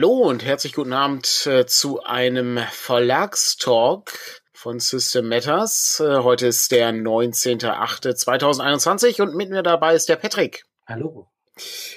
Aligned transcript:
Hallo 0.00 0.30
und 0.30 0.42
herzlich 0.42 0.72
guten 0.72 0.94
Abend 0.94 1.46
äh, 1.46 1.66
zu 1.66 2.02
einem 2.02 2.58
Verlagstalk 2.70 4.40
von 4.50 4.80
System 4.80 5.28
Matters. 5.28 6.00
Äh, 6.00 6.20
heute 6.20 6.46
ist 6.46 6.72
der 6.72 6.90
19.08.2021 6.90 9.20
und 9.20 9.34
mit 9.34 9.50
mir 9.50 9.62
dabei 9.62 9.94
ist 9.94 10.08
der 10.08 10.16
Patrick. 10.16 10.64
Hallo. 10.86 11.28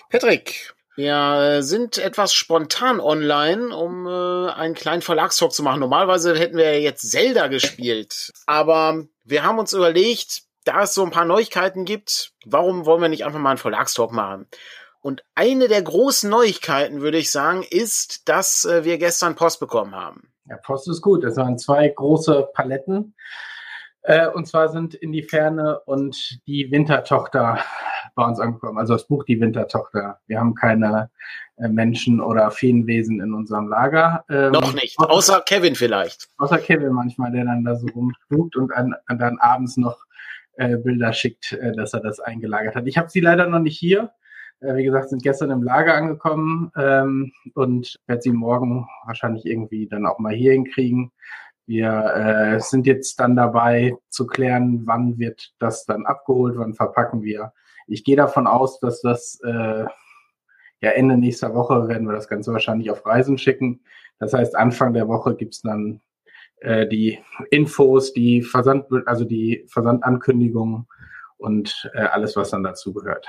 Patrick, 0.09 0.75
wir 0.97 1.59
sind 1.61 1.97
etwas 1.97 2.33
spontan 2.33 2.99
online, 2.99 3.73
um 3.73 4.05
äh, 4.05 4.51
einen 4.51 4.75
kleinen 4.75 5.01
Verlagstalk 5.01 5.53
zu 5.53 5.63
machen. 5.63 5.79
Normalerweise 5.79 6.37
hätten 6.37 6.57
wir 6.57 6.81
jetzt 6.81 7.09
Zelda 7.09 7.47
gespielt, 7.47 8.33
aber 8.45 9.05
wir 9.23 9.43
haben 9.43 9.59
uns 9.59 9.71
überlegt, 9.71 10.41
da 10.65 10.83
es 10.83 10.93
so 10.93 11.05
ein 11.05 11.11
paar 11.11 11.23
Neuigkeiten 11.23 11.85
gibt, 11.85 12.33
warum 12.43 12.85
wollen 12.85 13.01
wir 13.01 13.07
nicht 13.07 13.23
einfach 13.23 13.39
mal 13.39 13.51
einen 13.51 13.59
Verlagstalk 13.59 14.11
machen? 14.11 14.49
Und 15.03 15.25
eine 15.35 15.67
der 15.67 15.81
großen 15.81 16.29
Neuigkeiten, 16.29 17.01
würde 17.01 17.17
ich 17.17 17.29
sagen, 17.29 17.65
ist, 17.69 18.29
dass 18.29 18.63
äh, 18.63 18.85
wir 18.85 18.97
gestern 18.97 19.35
Post 19.35 19.59
bekommen 19.59 19.93
haben. 19.93 20.29
Ja, 20.45 20.55
Post 20.55 20.87
ist 20.87 21.01
gut. 21.01 21.25
Es 21.25 21.35
waren 21.35 21.57
zwei 21.57 21.89
große 21.89 22.47
Paletten. 22.53 23.13
Äh, 24.03 24.29
und 24.29 24.47
zwar 24.47 24.69
sind 24.69 24.93
in 24.95 25.11
die 25.11 25.23
Ferne 25.23 25.81
und 25.81 26.39
die 26.47 26.71
Wintertochter 26.71 27.59
bei 28.15 28.25
uns 28.25 28.39
angekommen. 28.39 28.77
Also 28.77 28.93
das 28.93 29.05
Buch 29.05 29.25
Die 29.25 29.41
Wintertochter. 29.41 30.21
Wir 30.27 30.39
haben 30.39 30.55
keine 30.55 31.09
äh, 31.57 31.67
Menschen 31.67 32.21
oder 32.21 32.49
Feenwesen 32.49 33.19
in 33.19 33.33
unserem 33.33 33.67
Lager. 33.67 34.23
Ähm, 34.29 34.53
Noch 34.53 34.73
nicht. 34.73 34.97
Außer 34.97 35.41
Kevin 35.41 35.75
vielleicht. 35.75 36.29
Außer 36.37 36.59
Kevin 36.59 36.93
manchmal, 36.93 37.33
der 37.33 37.43
dann 37.43 37.65
da 37.65 37.75
so 37.75 37.87
rumspukt 37.87 38.55
und 38.55 38.73
an, 38.73 38.95
an 39.07 39.19
dann 39.19 39.37
abends 39.39 39.75
noch 39.75 39.97
äh, 40.53 40.77
Bilder 40.77 41.11
schickt, 41.11 41.57
dass 41.75 41.93
er 41.93 41.99
das 41.99 42.21
eingelagert 42.21 42.75
hat. 42.75 42.87
Ich 42.87 42.97
habe 42.97 43.09
sie 43.09 43.19
leider 43.19 43.47
noch 43.47 43.59
nicht 43.59 43.77
hier. 43.77 44.13
Äh, 44.63 44.75
wie 44.77 44.83
gesagt, 44.85 45.09
sind 45.09 45.23
gestern 45.23 45.51
im 45.51 45.63
Lager 45.63 45.95
angekommen 45.95 46.71
ähm, 46.77 47.31
und 47.53 47.99
werde 48.07 48.21
sie 48.21 48.31
morgen 48.31 48.87
wahrscheinlich 49.05 49.45
irgendwie 49.45 49.87
dann 49.87 50.05
auch 50.05 50.19
mal 50.19 50.33
hier 50.33 50.53
hinkriegen. 50.53 51.11
Wir 51.65 52.55
äh, 52.55 52.59
sind 52.59 52.87
jetzt 52.87 53.19
dann 53.19 53.35
dabei 53.35 53.95
zu 54.09 54.27
klären, 54.27 54.81
wann 54.85 55.17
wird 55.17 55.53
das 55.59 55.85
dann 55.85 56.05
abgeholt, 56.05 56.57
wann 56.57 56.73
verpacken 56.73 57.23
wir. 57.23 57.53
Ich 57.87 58.03
gehe 58.03 58.15
davon 58.15 58.47
aus, 58.47 58.79
dass 58.79 59.01
das 59.01 59.39
äh, 59.43 59.85
ja 60.81 60.91
Ende 60.91 61.17
nächster 61.17 61.53
Woche 61.53 61.87
werden 61.87 62.07
wir 62.07 62.13
das 62.13 62.27
Ganze 62.27 62.51
wahrscheinlich 62.51 62.91
auf 62.91 63.05
Reisen 63.05 63.37
schicken. 63.37 63.81
Das 64.19 64.33
heißt, 64.33 64.55
Anfang 64.55 64.93
der 64.93 65.07
Woche 65.07 65.35
gibt's 65.35 65.61
dann 65.61 66.01
äh, 66.61 66.87
die 66.87 67.19
Infos, 67.49 68.13
die 68.13 68.41
Versand, 68.41 68.85
also 69.05 69.25
die 69.25 69.65
Versandankündigungen 69.69 70.87
und 71.37 71.89
äh, 71.93 72.01
alles, 72.03 72.35
was 72.35 72.51
dann 72.51 72.63
dazu 72.63 72.93
gehört. 72.93 73.27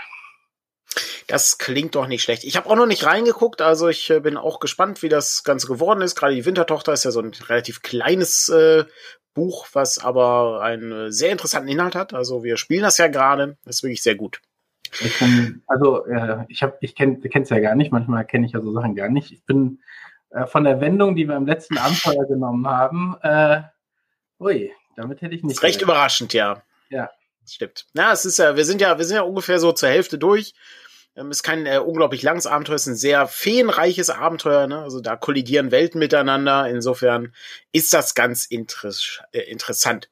Das 1.26 1.58
klingt 1.58 1.94
doch 1.94 2.06
nicht 2.06 2.22
schlecht. 2.22 2.44
Ich 2.44 2.56
habe 2.56 2.68
auch 2.68 2.76
noch 2.76 2.86
nicht 2.86 3.06
reingeguckt, 3.06 3.62
also 3.62 3.88
ich 3.88 4.10
äh, 4.10 4.20
bin 4.20 4.36
auch 4.36 4.60
gespannt, 4.60 5.02
wie 5.02 5.08
das 5.08 5.42
Ganze 5.44 5.66
geworden 5.66 6.02
ist. 6.02 6.16
Gerade 6.16 6.34
die 6.34 6.44
Wintertochter 6.44 6.92
ist 6.92 7.04
ja 7.04 7.10
so 7.10 7.20
ein 7.20 7.32
relativ 7.48 7.82
kleines 7.82 8.48
äh, 8.50 8.84
Buch, 9.32 9.66
was 9.72 9.98
aber 9.98 10.62
einen 10.62 10.92
äh, 10.92 11.12
sehr 11.12 11.32
interessanten 11.32 11.68
Inhalt 11.68 11.94
hat. 11.94 12.14
Also 12.14 12.44
wir 12.44 12.56
spielen 12.56 12.82
das 12.82 12.98
ja 12.98 13.08
gerade. 13.08 13.56
Das 13.64 13.76
ist 13.76 13.82
wirklich 13.82 14.02
sehr 14.02 14.14
gut. 14.14 14.40
Ich 15.00 15.18
bin, 15.18 15.62
also 15.66 16.06
äh, 16.06 16.44
ich 16.48 16.62
habe, 16.62 16.76
ich 16.80 16.94
kenne 16.94 17.20
es 17.22 17.50
ja 17.50 17.58
gar 17.58 17.74
nicht. 17.74 17.90
Manchmal 17.90 18.24
kenne 18.24 18.46
ich 18.46 18.52
ja 18.52 18.60
so 18.60 18.72
Sachen 18.72 18.94
gar 18.94 19.08
nicht. 19.08 19.32
Ich 19.32 19.44
bin 19.44 19.80
äh, 20.30 20.46
von 20.46 20.64
der 20.64 20.80
Wendung, 20.80 21.16
die 21.16 21.26
wir 21.26 21.36
im 21.36 21.46
letzten 21.46 21.78
Abenteuer 21.78 22.26
genommen 22.26 22.66
haben. 22.66 23.16
Äh, 23.22 23.62
ui, 24.38 24.72
damit 24.96 25.22
hätte 25.22 25.34
ich 25.34 25.42
nicht. 25.42 25.56
Das 25.56 25.58
ist 25.58 25.64
recht 25.64 25.82
überraschend, 25.82 26.32
ja. 26.32 26.62
Ja. 26.90 27.10
Stimmt. 27.46 27.86
Na, 27.92 28.12
es 28.12 28.24
ist 28.24 28.38
ja, 28.38 28.56
wir 28.56 28.64
sind 28.64 28.80
ja, 28.80 28.96
wir 28.96 29.04
sind 29.04 29.16
ja 29.16 29.22
ungefähr 29.22 29.58
so 29.58 29.72
zur 29.72 29.88
Hälfte 29.88 30.16
durch. 30.16 30.54
Ähm, 31.16 31.30
ist 31.30 31.42
kein 31.42 31.66
äh, 31.66 31.78
unglaublich 31.78 32.22
langes 32.22 32.46
Abenteuer, 32.46 32.76
ist 32.76 32.86
ein 32.86 32.96
sehr 32.96 33.26
feenreiches 33.28 34.10
Abenteuer. 34.10 34.66
Ne? 34.66 34.80
Also 34.82 35.00
da 35.00 35.16
kollidieren 35.16 35.70
Welten 35.70 35.98
miteinander. 35.98 36.68
Insofern 36.68 37.32
ist 37.72 37.94
das 37.94 38.14
ganz 38.14 38.44
interess 38.46 39.20
äh, 39.32 39.40
interessant. 39.40 40.08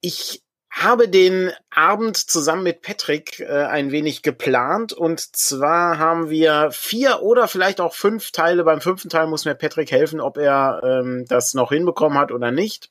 Ich 0.00 0.42
habe 0.70 1.08
den 1.08 1.50
Abend 1.70 2.16
zusammen 2.16 2.62
mit 2.62 2.82
Patrick 2.82 3.40
äh, 3.40 3.46
ein 3.46 3.90
wenig 3.90 4.22
geplant 4.22 4.92
und 4.92 5.20
zwar 5.36 5.98
haben 5.98 6.30
wir 6.30 6.70
vier 6.70 7.22
oder 7.22 7.48
vielleicht 7.48 7.80
auch 7.80 7.94
fünf 7.94 8.30
Teile. 8.32 8.64
Beim 8.64 8.80
fünften 8.80 9.08
Teil 9.08 9.26
muss 9.26 9.44
mir 9.44 9.54
Patrick 9.54 9.90
helfen, 9.90 10.20
ob 10.20 10.36
er 10.36 10.80
ähm, 10.84 11.24
das 11.28 11.54
noch 11.54 11.70
hinbekommen 11.70 12.18
hat 12.18 12.32
oder 12.32 12.50
nicht. 12.52 12.90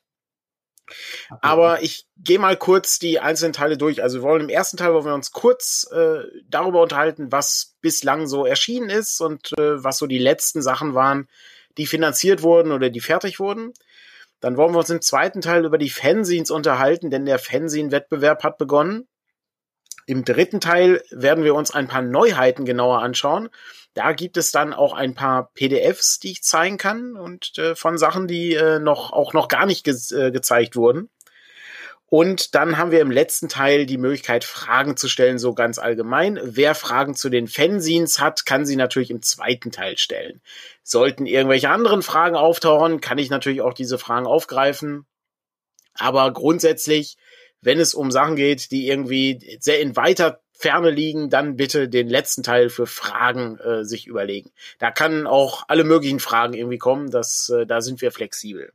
Aber 1.40 1.82
ich 1.82 2.06
gehe 2.16 2.38
mal 2.38 2.56
kurz 2.56 2.98
die 2.98 3.20
einzelnen 3.20 3.52
Teile 3.52 3.76
durch. 3.76 4.02
Also 4.02 4.18
wir 4.18 4.22
wollen 4.22 4.42
im 4.42 4.48
ersten 4.48 4.76
Teil 4.76 4.92
wollen 4.92 5.04
wir 5.04 5.14
uns 5.14 5.32
kurz 5.32 5.88
äh, 5.92 6.22
darüber 6.48 6.82
unterhalten, 6.82 7.30
was 7.32 7.76
bislang 7.80 8.26
so 8.26 8.46
erschienen 8.46 8.90
ist 8.90 9.20
und 9.20 9.52
äh, 9.58 9.82
was 9.82 9.98
so 9.98 10.06
die 10.06 10.18
letzten 10.18 10.62
Sachen 10.62 10.94
waren, 10.94 11.28
die 11.76 11.86
finanziert 11.86 12.42
wurden 12.42 12.72
oder 12.72 12.90
die 12.90 13.00
fertig 13.00 13.38
wurden. 13.38 13.72
Dann 14.40 14.56
wollen 14.56 14.72
wir 14.72 14.78
uns 14.78 14.90
im 14.90 15.02
zweiten 15.02 15.40
Teil 15.40 15.64
über 15.64 15.78
die 15.78 15.90
Fanzines 15.90 16.50
unterhalten, 16.50 17.10
denn 17.10 17.26
der 17.26 17.38
Fanzine-Wettbewerb 17.38 18.44
hat 18.44 18.58
begonnen. 18.58 19.08
Im 20.06 20.24
dritten 20.24 20.60
Teil 20.60 21.02
werden 21.10 21.44
wir 21.44 21.54
uns 21.54 21.70
ein 21.70 21.88
paar 21.88 22.02
Neuheiten 22.02 22.64
genauer 22.64 23.02
anschauen. 23.02 23.50
Da 23.98 24.12
gibt 24.12 24.36
es 24.36 24.52
dann 24.52 24.72
auch 24.72 24.92
ein 24.92 25.14
paar 25.14 25.50
PDFs, 25.54 26.20
die 26.20 26.30
ich 26.30 26.44
zeigen 26.44 26.78
kann 26.78 27.16
und 27.16 27.58
äh, 27.58 27.74
von 27.74 27.98
Sachen, 27.98 28.28
die 28.28 28.54
äh, 28.54 28.78
noch 28.78 29.12
auch 29.12 29.32
noch 29.32 29.48
gar 29.48 29.66
nicht 29.66 29.82
ge 29.82 29.96
äh, 30.12 30.30
gezeigt 30.30 30.76
wurden. 30.76 31.10
Und 32.06 32.54
dann 32.54 32.78
haben 32.78 32.92
wir 32.92 33.00
im 33.00 33.10
letzten 33.10 33.48
Teil 33.48 33.86
die 33.86 33.98
Möglichkeit, 33.98 34.44
Fragen 34.44 34.96
zu 34.96 35.08
stellen, 35.08 35.40
so 35.40 35.52
ganz 35.52 35.80
allgemein. 35.80 36.38
Wer 36.44 36.76
Fragen 36.76 37.16
zu 37.16 37.28
den 37.28 37.48
Fanzines 37.48 38.20
hat, 38.20 38.46
kann 38.46 38.64
sie 38.64 38.76
natürlich 38.76 39.10
im 39.10 39.20
zweiten 39.20 39.72
Teil 39.72 39.98
stellen. 39.98 40.42
Sollten 40.84 41.26
irgendwelche 41.26 41.68
anderen 41.68 42.02
Fragen 42.02 42.36
auftauchen, 42.36 43.00
kann 43.00 43.18
ich 43.18 43.30
natürlich 43.30 43.62
auch 43.62 43.74
diese 43.74 43.98
Fragen 43.98 44.28
aufgreifen. 44.28 45.06
Aber 45.94 46.32
grundsätzlich, 46.32 47.16
wenn 47.60 47.80
es 47.80 47.94
um 47.94 48.12
Sachen 48.12 48.36
geht, 48.36 48.70
die 48.70 48.86
irgendwie 48.86 49.58
sehr 49.58 49.80
in 49.80 49.96
weiter 49.96 50.40
Ferne 50.60 50.90
liegen, 50.90 51.30
dann 51.30 51.54
bitte 51.54 51.88
den 51.88 52.08
letzten 52.08 52.42
Teil 52.42 52.68
für 52.68 52.86
Fragen 52.86 53.58
äh, 53.60 53.84
sich 53.84 54.08
überlegen. 54.08 54.50
Da 54.80 54.90
kann 54.90 55.28
auch 55.28 55.62
alle 55.68 55.84
möglichen 55.84 56.18
Fragen 56.18 56.52
irgendwie 56.52 56.78
kommen, 56.78 57.12
das, 57.12 57.48
äh, 57.48 57.64
da 57.64 57.80
sind 57.80 58.02
wir 58.02 58.10
flexibel. 58.10 58.72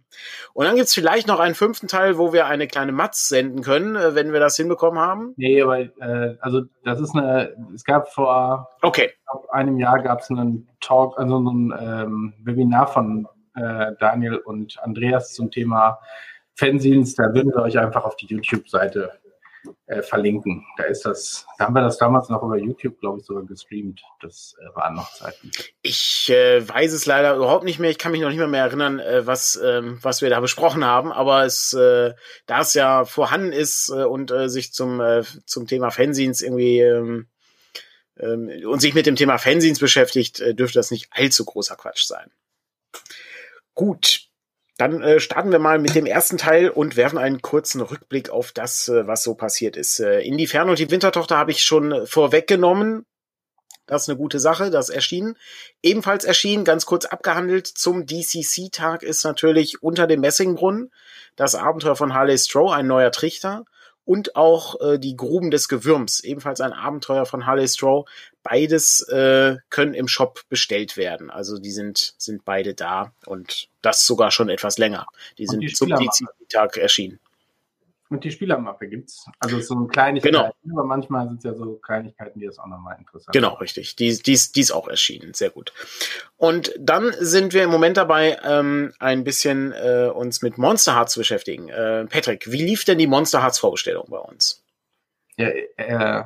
Und 0.54 0.66
dann 0.66 0.78
gibt's 0.78 0.94
vielleicht 0.94 1.28
noch 1.28 1.42
einen 1.42 1.56
fünften 1.56 1.90
Teil, 1.90 2.18
wo 2.18 2.32
wir 2.32 2.46
eine 2.46 2.68
kleine 2.68 2.94
Matz 2.94 3.28
senden 3.28 3.64
können, 3.64 3.98
äh, 3.98 4.16
wenn 4.16 4.32
wir 4.32 4.40
das 4.40 4.56
hinbekommen 4.56 4.98
haben. 4.98 5.34
Nee, 5.36 5.62
aber 5.62 5.80
äh, 5.80 6.38
also 6.40 6.62
das 6.86 7.02
ist 7.02 7.14
eine, 7.16 7.54
es 7.76 7.84
gab 7.84 8.14
vor 8.14 8.70
okay. 8.82 9.12
einem 9.52 9.78
Jahr 9.78 10.02
gab 10.02 10.22
es 10.22 10.30
einen 10.30 10.70
Talk, 10.80 11.20
also 11.20 11.38
ein 11.40 11.74
ähm, 11.78 12.34
Webinar 12.44 12.88
von 12.88 13.28
äh, 13.56 13.92
Daniel 14.00 14.38
und 14.38 14.80
Andreas 14.82 15.34
zum 15.34 15.52
Thema 15.52 16.00
Fanzines, 16.56 17.16
da 17.16 17.34
würden 17.34 17.52
wir 17.54 17.64
euch 17.64 17.78
einfach 17.78 18.06
auf 18.06 18.16
die 18.16 18.28
YouTube-Seite 18.28 19.12
äh, 19.85 20.01
verlinken. 20.01 20.66
Da 20.78 20.84
ist 20.84 21.06
das, 21.06 21.46
da 21.57 21.66
haben 21.66 21.75
wir 21.75 21.81
das 21.81 21.97
damals 21.97 22.29
noch 22.29 22.44
über 22.44 22.57
YouTube, 22.57 23.00
glaube 23.00 23.19
ich, 23.19 23.25
sogar 23.25 23.44
gestreamt. 23.44 24.01
Das 24.22 24.56
äh, 24.59 24.75
waren 24.75 24.96
noch 24.96 25.13
Zeiten. 25.13 25.51
Ich 25.81 26.29
äh, 26.29 26.68
weiß 26.68 26.94
es 26.94 27.06
leider 27.06 27.35
überhaupt 27.35 27.63
nicht 27.63 27.79
mehr. 27.79 27.90
Ich 27.90 27.97
kann 27.97 28.12
mich 28.12 28.22
noch 28.22 28.29
nicht 28.29 28.38
mehr, 28.38 28.47
mehr 28.47 28.63
erinnern, 28.63 29.00
äh, 29.00 29.25
was, 29.25 29.59
ähm, 29.63 30.00
was 30.02 30.22
wir 30.22 30.29
da 30.29 30.40
besprochen 30.40 30.85
haben. 30.85 31.12
Aber 31.12 31.46
es, 31.46 31.73
äh, 31.73 32.13
da 32.46 32.62
es 32.62 32.73
ja 32.73 33.05
vorhanden 33.05 33.52
ist 33.52 33.90
äh, 33.90 34.03
und 34.03 34.34
sich 34.46 34.73
zum, 34.73 35.02
zum 35.46 35.67
Thema 35.67 35.91
Fanzines 35.91 36.41
irgendwie 36.41 36.79
ähm, 36.79 37.28
ähm, 38.17 38.49
und 38.66 38.79
sich 38.79 38.93
mit 38.93 39.05
dem 39.05 39.16
Thema 39.16 39.38
Fanzines 39.38 39.79
beschäftigt, 39.79 40.40
dürfte 40.40 40.79
das 40.79 40.91
nicht 40.91 41.08
allzu 41.11 41.46
großer 41.46 41.76
Quatsch 41.76 42.05
sein. 42.05 42.32
Gut, 43.73 44.28
dann 44.78 45.02
äh, 45.03 45.20
starten 45.20 45.52
wir 45.52 45.59
mal 45.59 45.79
mit 45.79 45.93
dem 45.96 46.05
ersten 46.05 46.37
Teil 46.37 46.70
und 46.70 46.96
werfen 46.96 47.17
einen 47.17 47.41
kurzen 47.41 47.81
Rückblick 47.81 48.29
auf 48.29 48.52
das, 48.52 48.87
äh, 48.87 49.05
was 49.05 49.23
so 49.23 49.35
passiert 49.35 49.78
ist. 49.78 49.99
Äh, 49.99 50.22
in 50.22 50.37
die 50.37 50.47
Ferne 50.47 50.72
und 50.72 50.79
die 50.79 50.90
Wintertochter 50.90 51.37
habe 51.37 51.52
ich 51.52 51.64
schon 51.64 52.08
vorweggenommen. 52.08 53.05
Das 53.85 54.03
ist 54.03 54.09
eine 54.09 54.17
gute 54.17 54.40
Sache, 54.40 54.72
das 54.72 54.90
erschien. 54.90 55.35
Ebenfalls 55.84 56.23
erschienen, 56.23 56.64
ganz 56.64 56.85
kurz 56.85 57.05
abgehandelt, 57.05 57.67
zum 57.67 58.05
DCC-Tag 58.05 59.03
ist 59.03 59.23
natürlich 59.25 59.84
unter 59.84 60.08
dem 60.08 60.22
Messingbrunnen 60.22 60.91
das 61.35 61.55
Abenteuer 61.55 61.96
von 61.96 62.14
Harley 62.14 62.37
Stroh, 62.37 62.69
ein 62.69 62.87
neuer 62.87 63.11
Trichter 63.11 63.66
und 64.05 64.35
auch 64.35 64.79
äh, 64.81 64.99
die 64.99 65.16
Gruben 65.16 65.52
des 65.52 65.67
Gewürms, 65.67 66.22
ebenfalls 66.22 66.61
ein 66.61 66.73
Abenteuer 66.73 67.26
von 67.26 67.46
Harley 67.46 67.67
Stroh. 67.67 68.05
Beides 68.41 69.02
äh, 69.09 69.58
können 69.69 69.93
im 69.93 70.08
Shop 70.08 70.41
bestellt 70.49 70.97
werden. 70.97 71.29
Also 71.29 71.58
die 71.58 71.72
sind, 71.72 72.16
sind 72.17 72.46
beide 72.46 72.73
da 72.73 73.14
und 73.26 73.69
das 73.84 74.06
sogar 74.06 74.32
schon 74.32 74.50
etwas 74.50 74.78
länger. 74.78 75.06
Die 75.38 75.46
sind 75.46 75.62
die 75.62 75.74
zum 75.74 75.90
DC-Tag 75.90 76.78
erschienen. 76.78 77.20
Und 78.14 78.24
die 78.24 78.32
Spielermappe 78.32 78.88
gibt's. 78.88 79.26
Also 79.40 79.59
so 79.59 79.76
eine 79.76 79.88
Kleinigkeit, 79.88 80.32
genau. 80.32 80.53
aber 80.72 80.84
manchmal 80.84 81.28
sind 81.28 81.38
es 81.38 81.46
ja 81.46 81.56
so 81.56 81.78
Kleinigkeiten, 81.78 82.40
die 82.40 82.46
das 82.46 82.59
auch 82.59 82.68
nochmal 82.68 82.96
interessant 83.00 83.34
Genau, 83.34 83.56
richtig. 83.56 83.96
Die, 83.96 84.16
die, 84.22 84.40
die 84.56 84.59
ist 84.59 84.72
auch 84.72 84.88
erschienen. 84.88 85.34
Sehr 85.34 85.50
gut. 85.50 85.74
Und 86.38 86.72
dann 86.78 87.12
sind 87.20 87.53
wir 87.53 87.64
im 87.64 87.72
Moment 87.72 87.97
dabei, 87.97 88.38
ähm, 88.44 88.94
ein 89.00 89.24
bisschen 89.24 89.72
äh, 89.72 90.12
uns 90.14 90.44
mit 90.44 90.59
Monster 90.59 90.96
Hearts 90.96 91.14
zu 91.14 91.22
beschäftigen. 91.22 91.70
Äh, 91.70 92.06
Patrick, 92.06 92.52
wie 92.52 92.64
lief 92.64 92.86
denn 92.86 93.00
die 93.00 93.08
Monster 93.08 93.41
Hearts 93.41 93.58
Vorbestellung 93.58 94.06
bei 94.08 94.20
uns? 94.20 94.64
Ja, 95.38 95.47
äh, 95.47 96.24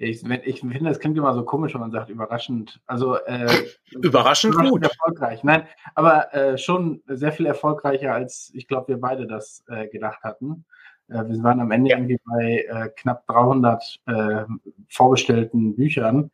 Ich, 0.00 0.24
ich 0.24 0.60
finde, 0.60 0.90
es 0.90 1.00
klingt 1.00 1.18
immer 1.18 1.34
so 1.34 1.42
komisch, 1.42 1.74
wenn 1.74 1.80
man 1.80 1.90
sagt, 1.90 2.08
überraschend. 2.08 2.80
Also 2.86 3.16
äh, 3.16 3.46
überraschend, 3.90 4.54
überraschend 4.54 4.70
gut. 4.70 4.82
erfolgreich. 4.84 5.42
Nein, 5.42 5.66
aber 5.96 6.32
äh, 6.32 6.56
schon 6.56 7.02
sehr 7.08 7.32
viel 7.32 7.46
erfolgreicher, 7.46 8.14
als 8.14 8.52
ich 8.54 8.68
glaube, 8.68 8.88
wir 8.88 9.00
beide 9.00 9.26
das 9.26 9.64
äh, 9.66 9.88
gedacht 9.88 10.22
hatten. 10.22 10.64
Äh, 11.08 11.24
wir 11.26 11.42
waren 11.42 11.58
am 11.60 11.72
Ende 11.72 11.90
ja. 11.90 11.96
irgendwie 11.96 12.20
bei 12.24 12.64
äh, 12.68 12.90
knapp 12.94 13.26
300 13.26 14.00
äh, 14.06 14.44
vorbestellten 14.88 15.74
Büchern, 15.74 16.30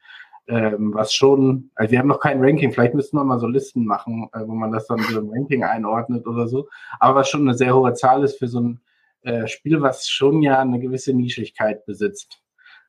ähm, 0.46 0.92
was 0.92 1.14
schon, 1.14 1.70
also 1.74 1.90
wir 1.90 1.98
haben 1.98 2.08
noch 2.08 2.20
kein 2.20 2.44
Ranking, 2.44 2.70
vielleicht 2.70 2.92
müssten 2.92 3.16
wir 3.16 3.24
mal 3.24 3.40
so 3.40 3.46
Listen 3.46 3.86
machen, 3.86 4.28
äh, 4.34 4.40
wo 4.46 4.52
man 4.52 4.72
das 4.72 4.86
dann 4.88 4.98
so 4.98 5.20
im 5.20 5.30
Ranking 5.30 5.64
einordnet 5.64 6.26
oder 6.26 6.48
so, 6.48 6.68
aber 7.00 7.20
was 7.20 7.30
schon 7.30 7.48
eine 7.48 7.54
sehr 7.54 7.74
hohe 7.74 7.94
Zahl 7.94 8.22
ist 8.24 8.38
für 8.38 8.48
so 8.48 8.60
ein 8.60 8.80
äh, 9.22 9.46
Spiel, 9.46 9.80
was 9.80 10.06
schon 10.06 10.42
ja 10.42 10.60
eine 10.60 10.80
gewisse 10.80 11.14
Nischigkeit 11.14 11.86
besitzt. 11.86 12.43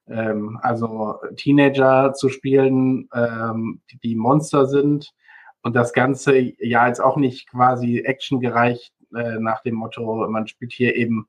Ähm, 0.07 0.60
also 0.62 1.19
Teenager 1.36 2.13
zu 2.13 2.30
spielen, 2.30 3.10
ähm, 3.13 3.81
die, 3.92 4.00
die 4.00 4.16
Monster 4.16 4.68
sind 4.68 5.13
und 5.62 5.75
das 5.75 5.94
Ganze 5.94 6.38
ja 6.38 6.88
jetzt 6.88 7.02
auch 7.02 7.18
nicht 7.18 7.50
quasi 7.50 8.00
actiongerecht 8.00 8.94
äh, 9.16 9.40
nach 9.40 9.62
dem 9.62 9.75
Motto, 9.75 10.28
man 10.30 10.48
spielt 10.48 10.74
hier 10.74 10.96
eben 10.96 11.28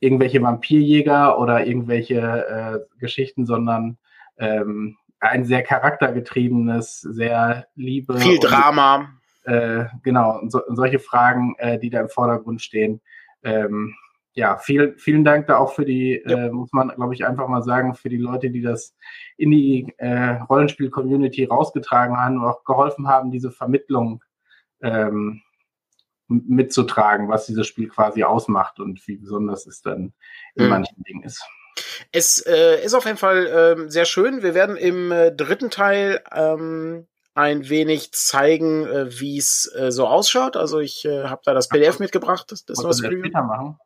irgendwelche 0.00 0.42
Vampirjäger 0.42 1.38
oder 1.38 1.64
irgendwelche 1.64 2.18
äh, 2.18 2.98
Geschichten, 2.98 3.46
sondern 3.46 3.98
ähm, 4.36 4.96
ein 5.20 5.44
sehr 5.44 5.62
charaktergetriebenes, 5.62 7.00
sehr 7.00 7.68
Liebe. 7.76 8.18
Viel 8.18 8.40
Drama. 8.40 9.08
Und, 9.46 9.52
äh, 9.52 9.86
genau, 10.02 10.40
und, 10.40 10.50
so, 10.50 10.60
solche 10.68 10.98
Fragen, 10.98 11.54
äh, 11.58 11.78
die 11.78 11.90
da 11.90 12.00
im 12.00 12.08
Vordergrund 12.08 12.60
stehen. 12.60 13.00
Ähm, 13.44 13.94
ja, 14.34 14.56
vielen, 14.56 14.98
vielen 14.98 15.24
Dank 15.24 15.46
da 15.46 15.58
auch 15.58 15.74
für 15.74 15.84
die, 15.84 16.22
ja. 16.24 16.46
äh, 16.46 16.50
muss 16.50 16.72
man, 16.72 16.88
glaube 16.88 17.14
ich, 17.14 17.26
einfach 17.26 17.48
mal 17.48 17.62
sagen, 17.62 17.94
für 17.94 18.08
die 18.08 18.16
Leute, 18.16 18.50
die 18.50 18.62
das 18.62 18.94
in 19.36 19.50
die 19.50 19.92
äh, 19.98 20.38
Rollenspiel-Community 20.48 21.44
rausgetragen 21.44 22.16
haben 22.16 22.38
und 22.38 22.44
auch 22.44 22.64
geholfen 22.64 23.08
haben, 23.08 23.30
diese 23.30 23.50
Vermittlung 23.50 24.24
ähm, 24.80 25.42
mitzutragen, 26.28 27.28
was 27.28 27.46
dieses 27.46 27.66
Spiel 27.66 27.88
quasi 27.88 28.24
ausmacht 28.24 28.80
und 28.80 29.06
wie 29.06 29.16
besonders 29.16 29.66
es 29.66 29.82
dann 29.82 30.14
in 30.54 30.64
mhm. 30.64 30.70
manchen 30.70 31.02
Dingen 31.02 31.22
ist. 31.24 31.44
Es 32.10 32.40
äh, 32.46 32.82
ist 32.82 32.94
auf 32.94 33.04
jeden 33.04 33.18
Fall 33.18 33.46
äh, 33.46 33.90
sehr 33.90 34.06
schön. 34.06 34.42
Wir 34.42 34.54
werden 34.54 34.76
im 34.76 35.12
äh, 35.12 35.30
dritten 35.30 35.70
Teil 35.70 36.22
ähm, 36.32 37.06
ein 37.34 37.68
wenig 37.68 38.12
zeigen, 38.12 38.86
äh, 38.86 39.20
wie 39.20 39.38
es 39.38 39.70
äh, 39.74 39.90
so 39.90 40.06
ausschaut. 40.06 40.56
Also 40.56 40.80
ich 40.80 41.04
äh, 41.04 41.24
habe 41.24 41.42
da 41.44 41.54
das 41.54 41.68
PDF 41.68 41.98
mitgebracht, 41.98 42.50
das, 42.50 42.64
das 42.64 42.82
neues 42.82 43.00
Preview. 43.00 43.30
Machen? 43.30 43.78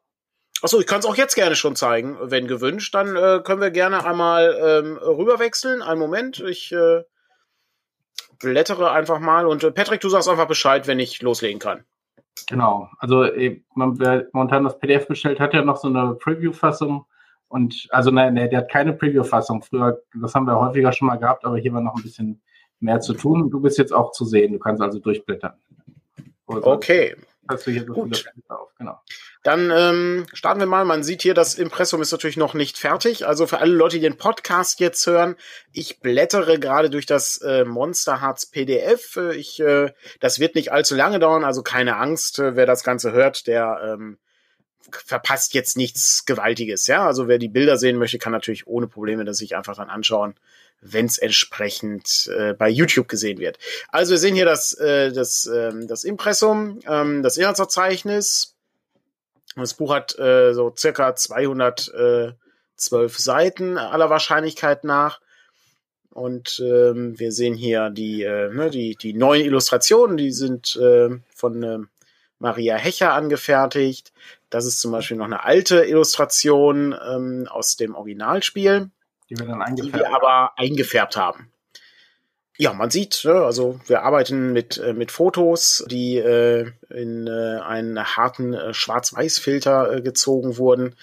Achso, 0.63 0.81
ich 0.81 0.87
kann 0.87 1.01
es 1.01 1.07
auch 1.07 1.17
jetzt 1.17 1.35
gerne 1.35 1.55
schon 1.55 1.77
zeigen, 1.77 2.17
wenn 2.21 2.47
gewünscht. 2.47 2.95
Dann 2.95 3.15
äh, 3.17 3.41
können 3.45 3.61
wir 3.61 3.71
gerne 3.71 4.05
einmal 4.05 4.57
ähm, 4.61 4.97
rüberwechseln. 4.97 5.83
Einen 5.83 6.01
Moment, 6.01 6.41
ich 6.41 6.73
äh, 6.73 7.03
blättere 8.39 8.91
einfach 8.91 9.19
mal 9.19 9.47
und 9.47 9.65
äh, 9.65 9.71
Patrick, 9.71 10.01
du 10.01 10.09
sagst 10.09 10.29
einfach 10.29 10.49
Bescheid, 10.49 10.87
wenn 10.87 10.99
ich 10.99 11.21
loslegen 11.23 11.59
kann. 11.59 11.85
Genau, 12.49 12.89
also 12.99 13.27
man, 13.75 13.99
wer 13.99 14.27
momentan 14.33 14.65
das 14.65 14.79
PDF 14.79 15.09
bestellt, 15.09 15.41
hat 15.41 15.55
ja 15.55 15.63
noch 15.63 15.79
so 15.79 15.89
eine 15.89 16.15
Preview-Fassung. 16.15 17.07
Und 17.49 17.89
also 17.91 18.11
nein, 18.11 18.35
nee, 18.35 18.49
der 18.49 18.61
hat 18.61 18.71
keine 18.71 18.93
Preview-Fassung. 18.93 19.63
Früher, 19.63 20.03
das 20.15 20.35
haben 20.35 20.47
wir 20.47 20.59
häufiger 20.59 20.93
schon 20.93 21.09
mal 21.09 21.17
gehabt, 21.17 21.45
aber 21.45 21.57
hier 21.57 21.73
war 21.73 21.81
noch 21.81 21.97
ein 21.97 22.03
bisschen 22.03 22.43
mehr 22.81 23.01
zu 23.01 23.15
tun. 23.15 23.51
Du 23.51 23.61
bist 23.61 23.79
jetzt 23.79 23.93
auch 23.93 24.13
zu 24.13 24.25
sehen, 24.25 24.53
du 24.53 24.59
kannst 24.59 24.83
also 24.83 24.99
durchblättern. 24.99 25.55
Okay. 26.47 27.17
Hast 27.49 27.67
du 27.67 27.71
hier 27.71 27.85
so 27.85 27.93
Gut. 27.93 28.25
Auf, 28.49 28.75
genau. 28.79 29.01
Dann 29.47 29.71
ähm, 29.71 30.27
starten 30.33 30.59
wir 30.59 30.67
mal. 30.67 30.85
Man 30.85 31.05
sieht 31.05 31.23
hier, 31.23 31.33
das 31.33 31.55
Impressum 31.55 32.03
ist 32.03 32.11
natürlich 32.11 32.37
noch 32.37 32.55
nicht 32.55 32.79
fertig. 32.79 33.29
Also 33.29 33.47
für 33.47 33.61
alle 33.61 33.73
Leute, 33.73 33.95
die 33.95 34.03
den 34.03 34.17
Podcast 34.17 34.81
jetzt 34.81 35.07
hören, 35.07 35.37
ich 35.73 36.01
blättere 36.01 36.59
gerade 36.59 36.91
durch 36.91 37.07
das 37.07 37.41
äh, 37.43 37.65
Monster 37.65 38.21
Hearts 38.21 38.47
PDF. 38.47 39.17
Ich, 39.37 39.61
äh, 39.61 39.93
das 40.19 40.41
wird 40.41 40.57
nicht 40.57 40.73
allzu 40.73 40.97
lange 40.97 41.21
dauern, 41.21 41.45
also 41.45 41.63
keine 41.63 41.97
Angst, 41.97 42.41
äh, 42.41 42.57
wer 42.57 42.67
das 42.67 42.83
Ganze 42.83 43.13
hört, 43.13 43.47
der 43.47 43.95
ähm, 43.95 44.19
verpasst 44.91 45.55
jetzt 45.55 45.77
nichts 45.77 46.25
Gewaltiges. 46.25 46.89
Ja, 46.89 47.07
also 47.07 47.29
wer 47.29 47.39
die 47.39 47.49
Bilder 47.49 47.77
sehen 47.77 47.99
möchte, 47.99 48.19
kann 48.19 48.33
natürlich 48.33 48.67
ohne 48.67 48.89
Probleme 48.89 49.25
das 49.25 49.37
sich 49.37 49.55
einfach 49.55 49.77
dann 49.77 49.91
anschauen 49.91 50.35
wenn 50.83 51.07
es 51.07 51.17
entsprechend 51.17 52.31
äh, 52.37 52.53
bei 52.53 52.69
YouTube 52.69 53.09
gesehen 53.09 53.39
wird. 53.39 53.59
Also 53.89 54.11
wir 54.11 54.19
sehen 54.19 54.35
hier 54.35 54.45
das, 54.45 54.75
äh, 54.75 55.11
das, 55.11 55.47
ähm, 55.47 55.89
das 55.89 56.05
Impressum, 56.05 56.81
ähm, 56.87 57.23
das 57.23 57.39
Inhaltsverzeichnis. 57.39 58.56
Das 59.57 59.75
Buch 59.75 59.93
hat 59.95 60.19
äh, 60.19 60.53
so 60.53 60.73
circa 60.77 61.17
212 61.17 62.37
Seiten 63.19 63.79
aller 63.79 64.11
Wahrscheinlichkeit 64.11 64.85
nach. 64.85 65.21
Und 66.11 66.63
ähm, 66.65 67.19
wir 67.19 67.33
sehen 67.33 67.55
hier 67.55 67.91
die, 67.91 68.23
äh, 68.23 68.49
ne, 68.51 68.71
die, 68.71 68.97
die 68.97 69.13
neuen 69.13 69.45
Illustrationen, 69.45 70.17
die 70.17 70.31
sind 70.31 70.77
äh, 70.77 71.11
von 71.35 71.63
äh, 71.63 71.79
Maria 72.39 72.77
Hecher 72.77 73.13
angefertigt. 73.13 74.13
Das 74.51 74.67
ist 74.67 74.81
zum 74.81 74.93
Beispiel 74.93 75.17
noch 75.17 75.25
eine 75.25 75.45
alte 75.45 75.85
Illustration 75.85 76.95
ähm, 77.07 77.49
aus 77.51 77.77
dem 77.77 77.95
Originalspiel. 77.95 78.91
Die 79.29 79.39
wir 79.39 79.47
dann 79.47 79.63
eingefärbt 79.63 79.95
die 79.95 79.99
wir 79.99 80.15
aber 80.15 80.53
eingefärbt 80.57 81.17
haben. 81.17 81.51
Ja, 82.59 82.73
man 82.73 82.91
sieht, 82.91 83.23
ne, 83.25 83.35
also 83.35 83.79
wir 83.87 84.03
arbeiten 84.03 84.53
mit, 84.53 84.79
äh, 84.79 84.95
mit 84.95 85.13
Fotos, 85.13 85.85
die 85.89 86.17
äh, 86.17 86.71
in 86.89 87.27
äh, 87.27 87.61
einen 87.61 88.03
harten 88.03 88.55
äh, 88.55 88.73
Schwarz-Weiß-Filter 88.73 89.93
äh, 89.93 90.01
gezogen 90.01 90.57
wurden. 90.57 90.97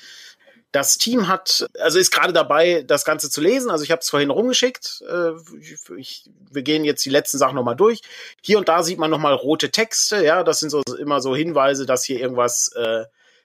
Das 0.72 0.98
Team 0.98 1.28
hat, 1.28 1.68
also 1.80 2.00
ist 2.00 2.10
gerade 2.10 2.34
dabei, 2.34 2.84
das 2.88 3.06
Ganze 3.06 3.30
zu 3.30 3.42
lesen. 3.42 3.70
Also 3.70 3.84
ich 3.84 3.92
habe 3.92 4.00
es 4.00 4.10
vorhin 4.10 4.32
rumgeschickt. 4.32 5.04
Äh, 5.08 5.34
ich, 5.98 6.28
wir 6.52 6.64
gehen 6.64 6.84
jetzt 6.84 7.06
die 7.06 7.12
letzten 7.12 7.38
Sachen 7.38 7.56
nochmal 7.56 7.76
durch. 7.76 8.02
Hier 8.42 8.58
und 8.58 8.68
da 8.68 8.82
sieht 8.82 8.98
man 8.98 9.12
nochmal 9.12 9.36
rote 9.36 9.70
Texte. 9.70 10.26
Ja, 10.26 10.44
das 10.44 10.60
sind 10.60 10.72
so 10.72 10.82
immer 10.98 11.22
so 11.22 11.36
Hinweise, 11.36 11.86
dass 11.86 12.04
hier 12.04 12.20
irgendwas 12.20 12.72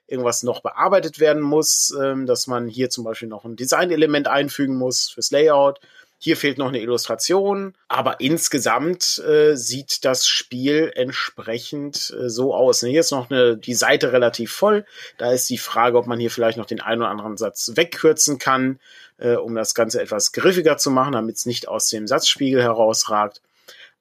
irgendwas 0.08 0.42
noch 0.42 0.62
bearbeitet 0.62 1.20
werden 1.20 1.42
muss, 1.42 1.94
ähm, 2.00 2.26
dass 2.26 2.46
man 2.46 2.66
hier 2.66 2.90
zum 2.90 3.04
Beispiel 3.04 3.28
noch 3.28 3.44
ein 3.44 3.56
Designelement 3.56 4.26
einfügen 4.26 4.76
muss 4.76 5.10
fürs 5.10 5.30
Layout. 5.30 5.80
Hier 6.20 6.36
fehlt 6.36 6.58
noch 6.58 6.68
eine 6.68 6.80
Illustration, 6.80 7.74
aber 7.86 8.18
insgesamt 8.20 9.22
äh, 9.24 9.54
sieht 9.54 10.04
das 10.04 10.26
Spiel 10.26 10.90
entsprechend 10.96 12.12
äh, 12.18 12.28
so 12.28 12.54
aus. 12.54 12.80
Hier 12.80 13.00
ist 13.00 13.12
noch 13.12 13.30
eine, 13.30 13.56
die 13.56 13.74
Seite 13.74 14.12
relativ 14.12 14.52
voll. 14.52 14.84
Da 15.16 15.30
ist 15.32 15.48
die 15.48 15.58
Frage, 15.58 15.96
ob 15.96 16.08
man 16.08 16.18
hier 16.18 16.32
vielleicht 16.32 16.58
noch 16.58 16.66
den 16.66 16.80
einen 16.80 17.02
oder 17.02 17.10
anderen 17.10 17.36
Satz 17.36 17.72
wegkürzen 17.76 18.38
kann, 18.38 18.80
äh, 19.18 19.34
um 19.36 19.54
das 19.54 19.76
Ganze 19.76 20.02
etwas 20.02 20.32
griffiger 20.32 20.76
zu 20.76 20.90
machen, 20.90 21.12
damit 21.12 21.36
es 21.36 21.46
nicht 21.46 21.68
aus 21.68 21.88
dem 21.88 22.08
Satzspiegel 22.08 22.62
herausragt. 22.62 23.40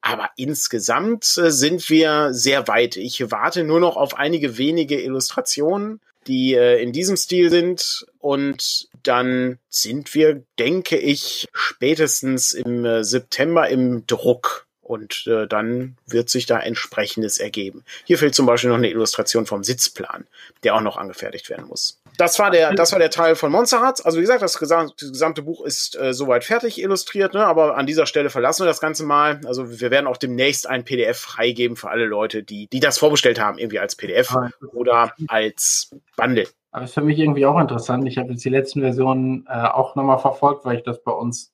Aber 0.02 0.32
insgesamt 0.38 1.38
äh, 1.38 1.52
sind 1.52 1.88
wir 1.90 2.34
sehr 2.34 2.68
weit. 2.68 2.96
Ich 2.96 3.30
warte 3.30 3.64
nur 3.64 3.80
noch 3.80 3.96
auf 3.96 4.16
einige 4.16 4.58
wenige 4.58 5.00
Illustrationen, 5.00 6.00
die 6.26 6.56
äh, 6.56 6.82
in 6.82 6.94
diesem 6.94 7.16
Stil 7.16 7.52
sind. 7.52 8.08
Und 8.20 8.90
dann 9.08 9.60
sind 9.70 10.14
wir, 10.14 10.44
denke 10.60 10.98
ich, 10.98 11.48
spätestens 11.54 12.54
im 12.54 12.86
äh, 12.86 13.04
September 13.04 13.68
im 13.70 14.06
Druck. 14.08 14.66
Und 14.82 15.28
äh, 15.28 15.48
dann 15.48 15.98
wird 16.06 16.30
sich 16.30 16.46
da 16.46 16.60
entsprechendes 16.60 17.40
ergeben. 17.40 17.84
Hier 18.06 18.18
fehlt 18.18 18.34
zum 18.34 18.46
Beispiel 18.46 18.70
noch 18.70 18.78
eine 18.78 18.90
Illustration 18.90 19.46
vom 19.46 19.62
Sitzplan, 19.62 20.28
der 20.64 20.76
auch 20.76 20.82
noch 20.82 20.96
angefertigt 20.96 21.50
werden 21.50 21.68
muss. 21.68 22.02
Das 22.18 22.40
war 22.40 22.52
der, 22.52 22.74
das 22.74 22.94
war 22.94 23.00
der 23.00 23.10
Teil 23.10 23.36
von 23.36 23.52
Monster 23.52 23.82
Hearts. 23.82 24.00
Also 24.00 24.18
wie 24.18 24.22
gesagt, 24.22 24.42
das 24.42 24.58
gesamte, 24.58 24.94
das 24.98 25.12
gesamte 25.12 25.42
Buch 25.42 25.66
ist 25.66 25.98
äh, 26.00 26.14
soweit 26.14 26.46
fertig 26.46 26.82
illustriert, 26.82 27.34
ne? 27.34 27.46
aber 27.46 27.76
an 27.76 27.86
dieser 27.86 28.06
Stelle 28.06 28.30
verlassen 28.30 28.64
wir 28.64 28.68
das 28.68 28.80
Ganze 28.80 29.04
mal. 29.04 29.42
Also 29.46 29.82
wir 29.82 29.92
werden 29.92 30.08
auch 30.08 30.16
demnächst 30.16 30.68
ein 30.68 30.86
PDF 30.86 31.20
freigeben 31.20 31.76
für 31.76 31.90
alle 31.90 32.06
Leute, 32.06 32.44
die, 32.44 32.68
die 32.68 32.80
das 32.80 32.98
vorbestellt 32.98 33.42
haben, 33.42 33.58
irgendwie 33.58 33.80
als 33.80 33.98
PDF 33.98 34.34
oder 34.72 35.14
als 35.28 35.92
Bundle. 36.16 36.48
Aber 36.72 36.84
ist 36.84 36.94
für 36.94 37.02
mich 37.02 37.20
irgendwie 37.20 37.46
auch 37.46 37.60
interessant. 37.60 38.08
Ich 38.08 38.18
habe 38.18 38.32
jetzt 38.32 38.46
die 38.46 38.50
letzten 38.50 38.82
Versionen 38.82 39.46
äh, 39.48 39.68
auch 39.68 39.96
nochmal 39.96 40.20
verfolgt, 40.20 40.66
weil 40.66 40.78
ich 40.78 40.84
das 40.84 41.02
bei 41.04 41.12
uns 41.12 41.54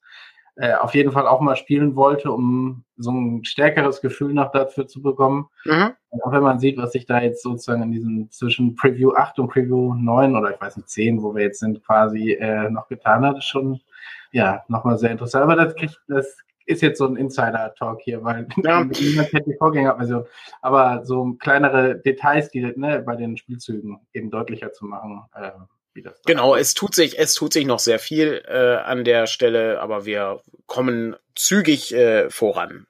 äh, 0.56 0.74
auf 0.74 0.94
jeden 0.94 1.12
Fall 1.12 1.28
auch 1.28 1.42
mal 1.42 1.56
spielen 1.56 1.96
wollte, 1.96 2.32
um 2.32 2.84
so 2.98 3.12
ein 3.12 3.44
stärkeres 3.44 4.02
Gefühl 4.02 4.34
noch 4.34 4.52
dafür 4.52 4.88
zu 4.88 5.02
bekommen. 5.02 5.50
Mhm. 5.66 5.94
auch 6.24 6.32
wenn 6.32 6.44
man 6.44 6.60
sieht, 6.60 6.78
was 6.78 6.92
sich 6.92 7.06
da 7.06 7.22
jetzt 7.22 7.42
sozusagen 7.42 7.82
in 7.82 7.92
diesem 7.92 8.30
zwischen 8.30 8.76
Preview 8.76 9.14
8 9.14 9.40
und 9.40 9.48
Preview 9.48 9.96
9 9.96 10.36
oder 10.36 10.54
ich 10.54 10.62
weiß 10.62 10.78
nicht 10.78 10.90
10, 10.90 11.24
wo 11.24 11.34
wir 11.34 11.44
jetzt 11.44 11.60
sind, 11.60 11.84
quasi 11.84 12.34
äh, 12.34 12.70
noch 12.70 12.88
getan 12.88 13.26
hat, 13.26 13.38
ist 13.38 13.46
schon 13.46 13.82
ja 14.32 14.64
nochmal 14.68 14.98
sehr 14.98 15.12
interessant. 15.12 15.44
Aber 15.44 15.56
das, 15.56 15.76
kriegt, 15.76 16.00
das 16.08 16.38
ist 16.66 16.82
jetzt 16.82 16.98
so 16.98 17.06
ein 17.06 17.16
Insider-Talk 17.16 18.02
hier, 18.02 18.24
weil 18.24 18.48
ja. 18.64 18.84
niemand 18.84 19.30
kennt 19.30 19.48
die 19.48 19.56
Vorgängerversion. 19.58 20.26
Aber 20.62 21.06
so 21.06 21.34
kleinere 21.40 22.00
Details, 22.00 22.50
die 22.50 22.62
ne, 22.76 23.04
bei 23.06 23.16
den 23.16 23.38
Spielzügen 23.38 24.00
eben 24.14 24.30
deutlicher 24.30 24.72
zu 24.72 24.86
machen, 24.86 25.24
äh, 25.36 25.52
wie 25.94 26.02
das 26.02 26.22
genau, 26.26 26.56
es 26.56 26.74
tut 26.74 26.96
sich, 26.96 27.20
es 27.20 27.36
tut 27.36 27.54
sich 27.54 27.66
noch 27.66 27.80
sehr 27.80 28.00
viel 28.00 28.44
äh, 28.48 28.76
an 28.78 29.04
der 29.04 29.28
Stelle, 29.28 29.80
aber 29.80 30.06
wir 30.06 30.42
kommen 30.66 31.16
zügig 31.36 31.94
äh, 31.94 32.30
voran. 32.30 32.88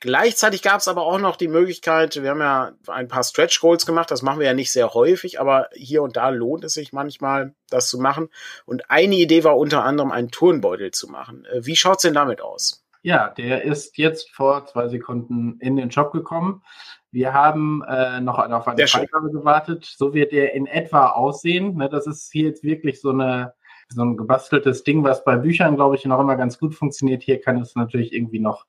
Gleichzeitig 0.00 0.62
gab 0.62 0.80
es 0.80 0.88
aber 0.88 1.02
auch 1.02 1.18
noch 1.18 1.36
die 1.36 1.48
Möglichkeit, 1.48 2.20
wir 2.20 2.30
haben 2.30 2.40
ja 2.40 2.72
ein 2.88 3.06
paar 3.06 3.22
Stretch 3.22 3.60
Goals 3.60 3.86
gemacht, 3.86 4.10
das 4.10 4.22
machen 4.22 4.40
wir 4.40 4.46
ja 4.46 4.54
nicht 4.54 4.72
sehr 4.72 4.92
häufig, 4.92 5.38
aber 5.40 5.68
hier 5.72 6.02
und 6.02 6.16
da 6.16 6.30
lohnt 6.30 6.64
es 6.64 6.74
sich 6.74 6.92
manchmal, 6.92 7.54
das 7.70 7.88
zu 7.88 7.98
machen. 7.98 8.28
Und 8.66 8.90
eine 8.90 9.14
Idee 9.14 9.44
war 9.44 9.56
unter 9.56 9.84
anderem, 9.84 10.10
einen 10.10 10.30
Turnbeutel 10.30 10.90
zu 10.90 11.08
machen. 11.08 11.44
Äh, 11.46 11.64
wie 11.64 11.76
schaut's 11.76 12.02
denn 12.02 12.14
damit 12.14 12.40
aus? 12.40 12.81
Ja, 13.02 13.28
der 13.30 13.62
ist 13.62 13.98
jetzt 13.98 14.30
vor 14.30 14.64
zwei 14.66 14.88
Sekunden 14.88 15.58
in 15.58 15.76
den 15.76 15.90
Shop 15.90 16.12
gekommen. 16.12 16.62
Wir 17.10 17.34
haben 17.34 17.82
äh, 17.82 18.20
noch 18.20 18.38
auf 18.38 18.68
eine 18.68 18.86
Freigabe 18.86 19.30
gewartet. 19.30 19.84
So 19.84 20.14
wird 20.14 20.32
der 20.32 20.54
in 20.54 20.66
etwa 20.66 21.08
aussehen. 21.08 21.76
Ne, 21.76 21.88
das 21.88 22.06
ist 22.06 22.30
hier 22.32 22.46
jetzt 22.46 22.62
wirklich 22.62 23.00
so 23.00 23.10
eine 23.10 23.54
so 23.88 24.02
ein 24.02 24.16
gebasteltes 24.16 24.84
Ding, 24.84 25.04
was 25.04 25.24
bei 25.24 25.36
Büchern, 25.36 25.76
glaube 25.76 25.96
ich, 25.96 26.04
noch 26.04 26.20
immer 26.20 26.36
ganz 26.36 26.58
gut 26.58 26.74
funktioniert. 26.74 27.22
Hier 27.22 27.40
kann 27.40 27.60
es 27.60 27.74
natürlich 27.74 28.12
irgendwie 28.12 28.38
noch 28.38 28.66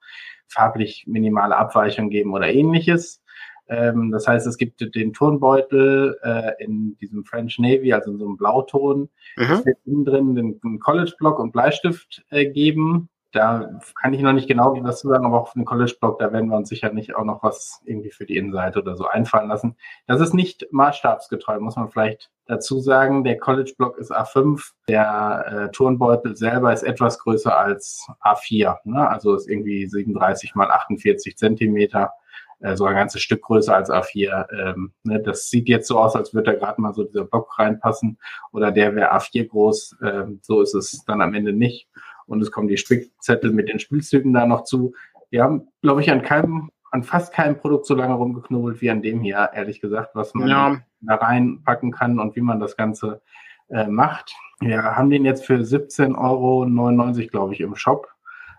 farblich 0.48 1.06
minimale 1.08 1.56
Abweichungen 1.56 2.10
geben 2.10 2.34
oder 2.34 2.48
ähnliches. 2.48 3.24
Ähm, 3.70 4.12
das 4.12 4.28
heißt, 4.28 4.46
es 4.46 4.58
gibt 4.58 4.82
den 4.96 5.14
Turnbeutel 5.14 6.20
äh, 6.22 6.64
in 6.64 6.98
diesem 6.98 7.24
French 7.24 7.60
Navy, 7.60 7.94
also 7.94 8.12
in 8.12 8.18
so 8.18 8.26
einem 8.26 8.38
Blauton. 8.38 9.10
Mhm. 9.38 9.44
Es 9.44 9.66
wird 9.66 9.78
innen 9.86 10.06
drin 10.06 10.36
den, 10.36 10.80
College-Block 10.80 11.40
und 11.40 11.52
Bleistift 11.52 12.26
äh, 12.30 12.50
geben. 12.50 13.10
Da 13.34 13.80
kann 14.00 14.14
ich 14.14 14.22
noch 14.22 14.32
nicht 14.32 14.48
genau 14.48 14.78
was 14.84 15.00
zu 15.00 15.08
sagen, 15.08 15.26
aber 15.26 15.42
auf 15.42 15.54
dem 15.54 15.66
College-Blog, 15.66 16.20
da 16.20 16.32
werden 16.32 16.50
wir 16.50 16.56
uns 16.56 16.70
sicher 16.70 16.94
nicht 16.94 17.16
auch 17.16 17.26
noch 17.26 17.42
was 17.42 17.82
irgendwie 17.84 18.12
für 18.12 18.26
die 18.26 18.38
Innenseite 18.38 18.80
oder 18.80 18.96
so 18.96 19.08
einfallen 19.08 19.50
lassen. 19.50 19.76
Das 20.06 20.22
ist 20.22 20.36
nicht 20.36 20.68
maßstabsgetreu, 20.72 21.60
muss 21.60 21.76
man 21.76 21.90
vielleicht 21.90 22.30
dazu 22.46 22.80
sagen. 22.80 23.24
Der 23.24 23.40
College-Block 23.40 23.98
ist 23.98 24.16
A5, 24.16 24.74
der 24.88 25.46
äh, 25.48 25.72
Turnbeutel 25.72 26.36
selber 26.36 26.72
ist 26.74 26.84
etwas 26.84 27.18
größer 27.18 27.58
als 27.58 28.06
A4, 28.24 28.78
ne? 28.84 29.10
also 29.10 29.34
ist 29.34 29.50
irgendwie 29.50 29.88
37 29.88 30.54
mal 30.54 30.70
48 30.70 31.36
Zentimeter, 31.36 32.12
äh, 32.60 32.76
so 32.76 32.86
ein 32.86 32.96
ganzes 32.96 33.24
Stück 33.24 33.42
größer 33.42 33.76
als 33.76 33.90
A4. 33.90 34.46
Ähm, 34.52 34.94
ne? 35.04 35.20
Das 35.20 35.50
sieht 35.50 35.68
jetzt 35.70 35.88
so 35.88 35.98
aus, 35.98 36.16
als 36.16 36.36
würde 36.36 36.52
da 36.52 36.60
gerade 36.60 36.80
mal 36.80 36.94
so 36.94 37.04
dieser 37.04 37.26
Block 37.26 37.58
reinpassen 37.58 38.20
oder 38.52 38.72
der 38.72 38.96
wäre 38.96 39.12
A4 39.14 39.48
groß. 39.48 39.98
Ähm, 40.04 40.40
so 40.44 40.62
ist 40.62 40.76
es 40.76 41.04
dann 41.06 41.22
am 41.22 41.34
Ende 41.34 41.52
nicht 41.52 41.88
und 42.28 42.42
es 42.42 42.52
kommen 42.52 42.68
die 42.68 42.78
Spickzettel 42.78 43.52
mit 43.52 43.70
den 43.70 43.80
Spielzügen 43.80 44.34
da 44.34 44.46
noch 44.46 44.64
zu. 44.64 44.94
Wir 45.30 45.44
haben, 45.44 45.68
glaube 45.82 46.02
ich, 46.02 46.12
an 46.12 46.22
keinem, 46.22 46.70
an 46.92 47.04
fast 47.04 47.34
keinem 47.34 47.58
Produkt 47.58 47.86
so 47.86 47.96
lange 47.96 48.14
rumgeknobelt 48.14 48.82
wie 48.82 48.90
an 48.90 49.02
dem 49.02 49.22
hier, 49.22 49.50
ehrlich 49.54 49.82
gesagt, 49.82 50.16
was 50.16 50.34
man 50.34 50.48
ja. 50.48 50.78
da 51.02 51.16
reinpacken 51.16 51.92
kann 51.92 52.20
und 52.20 52.36
wie 52.36 52.42
man 52.42 52.60
das 52.60 52.78
Ganze 52.78 53.22
äh, 53.70 53.88
macht. 53.88 54.34
Wir 54.60 54.84
haben 54.84 55.10
den 55.10 55.26
jetzt 55.26 55.46
für 55.46 55.56
17,99 55.56 56.18
Euro, 56.18 57.28
glaube 57.30 57.54
ich, 57.54 57.62
im 57.62 57.76
Shop. 57.76 58.08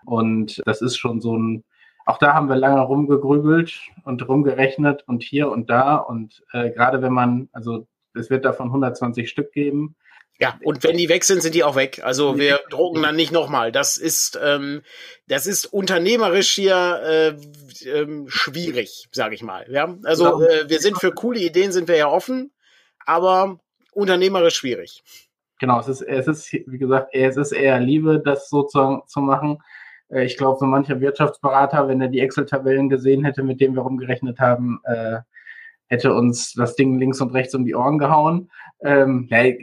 Und 0.05 0.61
das 0.65 0.81
ist 0.81 0.97
schon 0.97 1.21
so 1.21 1.37
ein, 1.37 1.63
auch 2.05 2.17
da 2.19 2.33
haben 2.33 2.49
wir 2.49 2.55
lange 2.55 2.81
rumgegrübelt 2.81 3.79
und 4.03 4.27
rumgerechnet 4.27 5.03
und 5.07 5.23
hier 5.23 5.49
und 5.49 5.69
da. 5.69 5.95
Und 5.95 6.43
äh, 6.51 6.69
gerade 6.69 7.01
wenn 7.01 7.13
man, 7.13 7.49
also 7.53 7.87
es 8.13 8.29
wird 8.29 8.45
davon 8.45 8.67
120 8.67 9.29
Stück 9.29 9.51
geben. 9.51 9.95
Ja, 10.37 10.59
und 10.63 10.83
wenn 10.83 10.97
die 10.97 11.07
weg 11.07 11.23
sind, 11.23 11.41
sind 11.41 11.55
die 11.55 11.63
auch 11.63 11.77
weg. 11.77 12.01
Also 12.03 12.37
wir 12.37 12.59
drucken 12.69 13.01
dann 13.01 13.15
nicht 13.15 13.31
nochmal. 13.31 13.71
Das 13.71 13.95
ist, 13.97 14.37
ähm, 14.43 14.81
das 15.27 15.47
ist 15.47 15.65
unternehmerisch 15.65 16.51
hier 16.51 17.01
äh, 17.03 17.89
ähm, 17.89 18.25
schwierig, 18.27 19.07
sage 19.11 19.35
ich 19.35 19.43
mal. 19.43 19.65
Ja? 19.69 19.97
Also 20.03 20.41
äh, 20.41 20.69
wir 20.69 20.79
sind 20.79 20.99
für 20.99 21.13
coole 21.13 21.39
Ideen 21.39 21.71
sind 21.71 21.87
wir 21.87 21.95
ja 21.95 22.09
offen, 22.09 22.51
aber 23.05 23.59
unternehmerisch 23.93 24.55
schwierig. 24.55 25.03
Genau, 25.59 25.79
es 25.79 25.87
ist, 25.87 26.01
es 26.01 26.27
ist, 26.27 26.51
wie 26.51 26.77
gesagt, 26.77 27.11
es 27.13 27.37
ist 27.37 27.53
eher 27.53 27.79
Liebe, 27.79 28.19
das 28.19 28.49
so 28.49 28.63
zu, 28.63 29.03
zu 29.07 29.21
machen. 29.21 29.59
Äh, 30.09 30.25
ich 30.25 30.35
glaube, 30.35 30.59
so 30.59 30.65
mancher 30.65 30.99
Wirtschaftsberater, 30.99 31.87
wenn 31.87 32.01
er 32.01 32.09
die 32.09 32.19
Excel-Tabellen 32.19 32.89
gesehen 32.89 33.23
hätte, 33.23 33.41
mit 33.41 33.61
denen 33.61 33.75
wir 33.75 33.83
rumgerechnet 33.83 34.39
haben, 34.39 34.81
äh, 34.83 35.19
hätte 35.87 36.13
uns 36.13 36.53
das 36.53 36.75
Ding 36.75 36.97
links 36.97 37.21
und 37.21 37.33
rechts 37.33 37.53
um 37.55 37.65
die 37.65 37.75
Ohren 37.75 37.97
gehauen. 37.97 38.49
Ähm, 38.83 39.27
ja, 39.29 39.53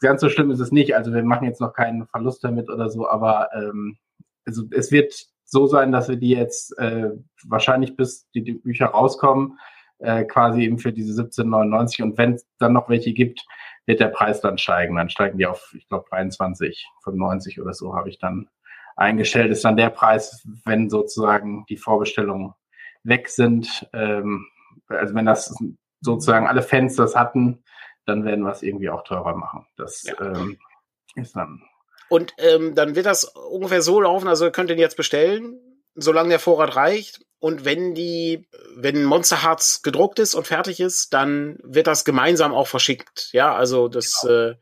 ganz 0.00 0.20
so 0.20 0.28
schlimm 0.28 0.50
ist 0.50 0.60
es 0.60 0.72
nicht. 0.72 0.94
Also 0.94 1.12
wir 1.12 1.22
machen 1.24 1.46
jetzt 1.46 1.60
noch 1.60 1.74
keinen 1.74 2.06
Verlust 2.06 2.44
damit 2.44 2.70
oder 2.70 2.88
so, 2.90 3.08
aber 3.08 3.48
ähm, 3.54 3.98
also 4.46 4.64
es 4.70 4.90
wird 4.90 5.14
so 5.44 5.66
sein, 5.66 5.92
dass 5.92 6.08
wir 6.08 6.16
die 6.16 6.30
jetzt 6.30 6.78
äh, 6.78 7.10
wahrscheinlich 7.44 7.96
bis 7.96 8.28
die, 8.30 8.42
die 8.42 8.54
Bücher 8.54 8.86
rauskommen, 8.86 9.58
äh, 9.98 10.24
quasi 10.24 10.62
eben 10.62 10.78
für 10.78 10.92
diese 10.92 11.20
17,99 11.20 12.02
und 12.02 12.18
wenn 12.18 12.34
es 12.34 12.46
dann 12.58 12.72
noch 12.72 12.88
welche 12.88 13.12
gibt, 13.12 13.44
wird 13.86 14.00
der 14.00 14.08
Preis 14.08 14.40
dann 14.40 14.58
steigen. 14.58 14.96
Dann 14.96 15.10
steigen 15.10 15.38
die 15.38 15.46
auf, 15.46 15.74
ich 15.76 15.88
glaube, 15.88 16.08
23,95 16.10 17.60
oder 17.60 17.74
so 17.74 17.94
habe 17.94 18.08
ich 18.08 18.18
dann 18.18 18.48
eingestellt. 18.96 19.50
Ist 19.50 19.64
dann 19.64 19.76
der 19.76 19.90
Preis, 19.90 20.46
wenn 20.64 20.88
sozusagen 20.88 21.64
die 21.68 21.76
Vorbestellungen 21.76 22.54
weg 23.04 23.28
sind. 23.28 23.88
Ähm, 23.92 24.46
also 24.94 25.14
wenn 25.14 25.26
das 25.26 25.54
sozusagen 26.00 26.46
alle 26.46 26.62
Fans 26.62 26.96
das 26.96 27.14
hatten, 27.14 27.62
dann 28.06 28.24
werden 28.24 28.44
wir 28.44 28.52
es 28.52 28.62
irgendwie 28.62 28.90
auch 28.90 29.04
teurer 29.04 29.34
machen. 29.36 29.66
Das 29.76 30.02
ja. 30.02 30.20
ähm, 30.20 30.58
ist 31.14 31.36
dann. 31.36 31.62
Und 32.08 32.34
ähm, 32.38 32.74
dann 32.74 32.94
wird 32.94 33.06
das 33.06 33.24
ungefähr 33.24 33.82
so 33.82 34.00
laufen, 34.00 34.28
also 34.28 34.44
ihr 34.44 34.50
könnt 34.50 34.70
den 34.70 34.78
jetzt 34.78 34.96
bestellen, 34.96 35.58
solange 35.94 36.30
der 36.30 36.40
Vorrat 36.40 36.76
reicht. 36.76 37.24
Und 37.38 37.64
wenn 37.64 37.94
die, 37.94 38.46
wenn 38.76 39.02
Monster 39.04 39.42
Hearts 39.42 39.82
gedruckt 39.82 40.18
ist 40.18 40.34
und 40.34 40.46
fertig 40.46 40.78
ist, 40.78 41.12
dann 41.12 41.58
wird 41.62 41.86
das 41.86 42.04
gemeinsam 42.04 42.52
auch 42.54 42.68
verschickt. 42.68 43.30
Ja, 43.32 43.54
also 43.54 43.88
das 43.88 44.20
genau. 44.22 44.34
äh, 44.34 44.56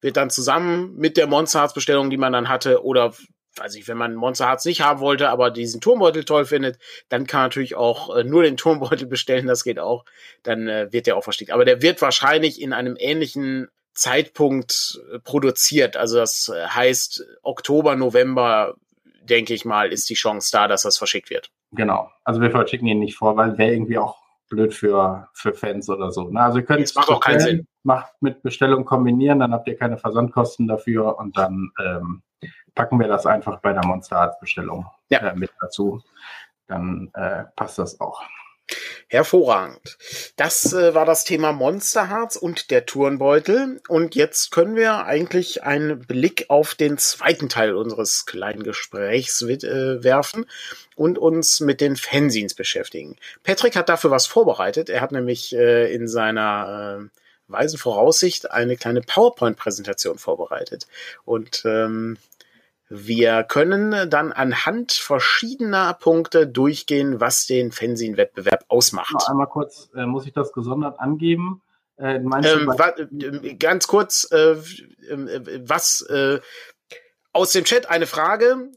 wird 0.00 0.16
dann 0.16 0.30
zusammen 0.30 0.96
mit 0.96 1.16
der 1.16 1.26
Monster 1.26 1.60
Hearts 1.60 1.74
Bestellung, 1.74 2.10
die 2.10 2.16
man 2.16 2.32
dann 2.32 2.48
hatte, 2.48 2.84
oder 2.84 3.12
weiß 3.56 3.74
ich, 3.74 3.88
wenn 3.88 3.96
man 3.96 4.14
Monster 4.14 4.46
Hearts 4.46 4.64
nicht 4.64 4.82
haben 4.82 5.00
wollte, 5.00 5.28
aber 5.28 5.50
diesen 5.50 5.80
Turmbeutel 5.80 6.24
toll 6.24 6.44
findet, 6.44 6.78
dann 7.08 7.26
kann 7.26 7.40
man 7.40 7.46
natürlich 7.46 7.74
auch 7.74 8.14
äh, 8.14 8.24
nur 8.24 8.42
den 8.42 8.56
Turmbeutel 8.56 9.06
bestellen, 9.08 9.46
das 9.46 9.64
geht 9.64 9.78
auch. 9.78 10.04
Dann 10.42 10.68
äh, 10.68 10.92
wird 10.92 11.06
der 11.06 11.16
auch 11.16 11.24
versteckt. 11.24 11.50
Aber 11.50 11.64
der 11.64 11.82
wird 11.82 12.00
wahrscheinlich 12.02 12.60
in 12.60 12.72
einem 12.72 12.96
ähnlichen 12.98 13.68
Zeitpunkt 13.94 15.00
äh, 15.12 15.18
produziert. 15.18 15.96
Also 15.96 16.18
das 16.18 16.52
äh, 16.54 16.66
heißt, 16.66 17.26
Oktober, 17.42 17.96
November, 17.96 18.76
denke 19.22 19.54
ich 19.54 19.64
mal, 19.64 19.92
ist 19.92 20.08
die 20.08 20.14
Chance 20.14 20.50
da, 20.52 20.68
dass 20.68 20.82
das 20.82 20.96
verschickt 20.96 21.30
wird. 21.30 21.50
Genau. 21.72 22.10
Also 22.24 22.40
wir 22.40 22.50
verschicken 22.50 22.86
ihn 22.86 23.00
nicht 23.00 23.16
vor, 23.16 23.36
weil 23.36 23.58
wäre 23.58 23.72
irgendwie 23.72 23.98
auch 23.98 24.16
blöd 24.48 24.72
für, 24.72 25.28
für 25.34 25.52
Fans 25.52 25.90
oder 25.90 26.10
so. 26.10 26.30
Ne? 26.30 26.40
Also 26.40 26.58
ihr 26.58 26.64
könnt 26.64 26.80
es 26.80 26.94
macht 26.94 27.10
auch 27.10 27.20
keinen 27.20 27.40
Sinn. 27.40 27.66
Macht 27.82 28.12
mit 28.20 28.42
Bestellung 28.42 28.84
kombinieren, 28.84 29.40
dann 29.40 29.52
habt 29.52 29.68
ihr 29.68 29.76
keine 29.76 29.98
Versandkosten 29.98 30.66
dafür 30.66 31.18
und 31.18 31.36
dann 31.36 31.70
ähm, 31.84 32.22
packen 32.78 33.00
wir 33.00 33.08
das 33.08 33.26
einfach 33.26 33.58
bei 33.58 33.72
der 33.72 33.84
Monster 33.84 34.18
Arts 34.18 34.38
Bestellung 34.38 34.86
ja. 35.08 35.18
äh, 35.18 35.34
mit 35.34 35.50
dazu. 35.60 36.00
Dann 36.68 37.10
äh, 37.12 37.42
passt 37.56 37.76
das 37.80 38.00
auch. 38.00 38.22
Hervorragend. 39.08 39.98
Das 40.36 40.72
äh, 40.72 40.94
war 40.94 41.04
das 41.04 41.24
Thema 41.24 41.52
Monsterharz 41.52 42.36
und 42.36 42.70
der 42.70 42.86
Turnbeutel. 42.86 43.80
Und 43.88 44.14
jetzt 44.14 44.52
können 44.52 44.76
wir 44.76 45.06
eigentlich 45.06 45.64
einen 45.64 45.98
Blick 46.06 46.44
auf 46.50 46.76
den 46.76 46.98
zweiten 46.98 47.48
Teil 47.48 47.74
unseres 47.74 48.26
kleinen 48.26 48.62
Gesprächs 48.62 49.42
äh, 49.42 50.04
werfen 50.04 50.46
und 50.94 51.18
uns 51.18 51.58
mit 51.58 51.80
den 51.80 51.96
Fanzines 51.96 52.54
beschäftigen. 52.54 53.16
Patrick 53.42 53.74
hat 53.74 53.88
dafür 53.88 54.12
was 54.12 54.28
vorbereitet. 54.28 54.88
Er 54.88 55.00
hat 55.00 55.10
nämlich 55.10 55.52
äh, 55.52 55.92
in 55.92 56.06
seiner 56.06 57.00
äh, 57.00 57.18
weisen 57.48 57.78
Voraussicht 57.78 58.52
eine 58.52 58.76
kleine 58.76 59.00
PowerPoint-Präsentation 59.00 60.18
vorbereitet. 60.18 60.86
Und 61.24 61.62
ähm, 61.64 62.18
wir 62.90 63.44
können 63.44 64.08
dann 64.08 64.32
anhand 64.32 64.92
verschiedener 64.92 65.94
Punkte 65.94 66.46
durchgehen, 66.46 67.20
was 67.20 67.46
den 67.46 67.70
Fanzine-Wettbewerb 67.70 68.64
ausmacht. 68.68 69.12
Noch 69.12 69.28
einmal 69.28 69.46
kurz, 69.46 69.90
äh, 69.94 70.06
muss 70.06 70.26
ich 70.26 70.32
das 70.32 70.52
gesondert 70.52 70.98
angeben? 70.98 71.62
Äh, 71.98 72.16
ähm, 72.16 72.32
äh, 72.32 73.54
ganz 73.56 73.88
kurz, 73.88 74.28
äh, 74.30 74.52
äh, 74.52 75.60
was 75.68 76.00
äh, 76.02 76.40
aus 77.32 77.52
dem 77.52 77.64
Chat 77.64 77.90
eine 77.90 78.06
Frage. 78.06 78.70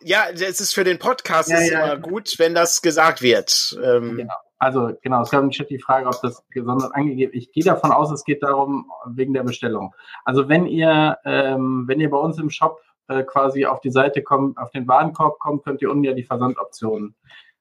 Ja, 0.00 0.24
es 0.32 0.60
ist 0.60 0.74
für 0.74 0.84
den 0.84 0.98
Podcast 0.98 1.48
ja, 1.48 1.60
ja, 1.60 1.66
immer 1.66 1.86
ja. 1.86 1.94
gut, 1.96 2.38
wenn 2.38 2.54
das 2.54 2.82
gesagt 2.82 3.22
wird. 3.22 3.78
Ähm, 3.82 4.16
genau. 4.16 4.34
Also 4.58 4.92
genau, 5.02 5.20
es 5.22 5.30
gab 5.30 5.42
im 5.42 5.50
Chat 5.50 5.68
die 5.68 5.78
Frage, 5.78 6.06
ob 6.06 6.20
das 6.22 6.42
gesondert 6.48 6.94
angegeben. 6.94 7.32
Ich 7.34 7.52
gehe 7.52 7.62
davon 7.62 7.92
aus, 7.92 8.10
es 8.10 8.24
geht 8.24 8.42
darum 8.42 8.90
wegen 9.06 9.34
der 9.34 9.42
Bestellung. 9.42 9.94
Also 10.24 10.48
wenn 10.48 10.66
ihr 10.66 11.18
ähm, 11.24 11.84
wenn 11.86 12.00
ihr 12.00 12.08
bei 12.08 12.16
uns 12.16 12.38
im 12.38 12.48
Shop 12.48 12.80
äh, 13.08 13.22
quasi 13.22 13.66
auf 13.66 13.80
die 13.80 13.90
Seite 13.90 14.22
kommt, 14.22 14.58
auf 14.58 14.70
den 14.70 14.88
Warenkorb 14.88 15.38
kommt, 15.38 15.64
könnt 15.64 15.82
ihr 15.82 15.90
unten 15.90 16.04
ja 16.04 16.12
die 16.12 16.24
Versandoptionen 16.24 17.14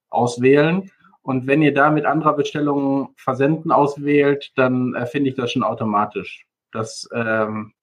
auswählen. 0.09 0.91
Und 1.21 1.47
wenn 1.47 1.61
ihr 1.61 1.73
da 1.73 1.89
mit 1.89 2.05
anderer 2.05 2.33
Bestellung 2.33 3.13
Versenden 3.17 3.71
auswählt, 3.71 4.51
dann 4.55 4.93
äh, 4.93 5.05
finde 5.05 5.29
ich 5.29 5.35
das 5.35 5.51
schon 5.51 5.63
automatisch. 5.63 6.45
Das, 6.71 7.09
ähm, 7.13 7.73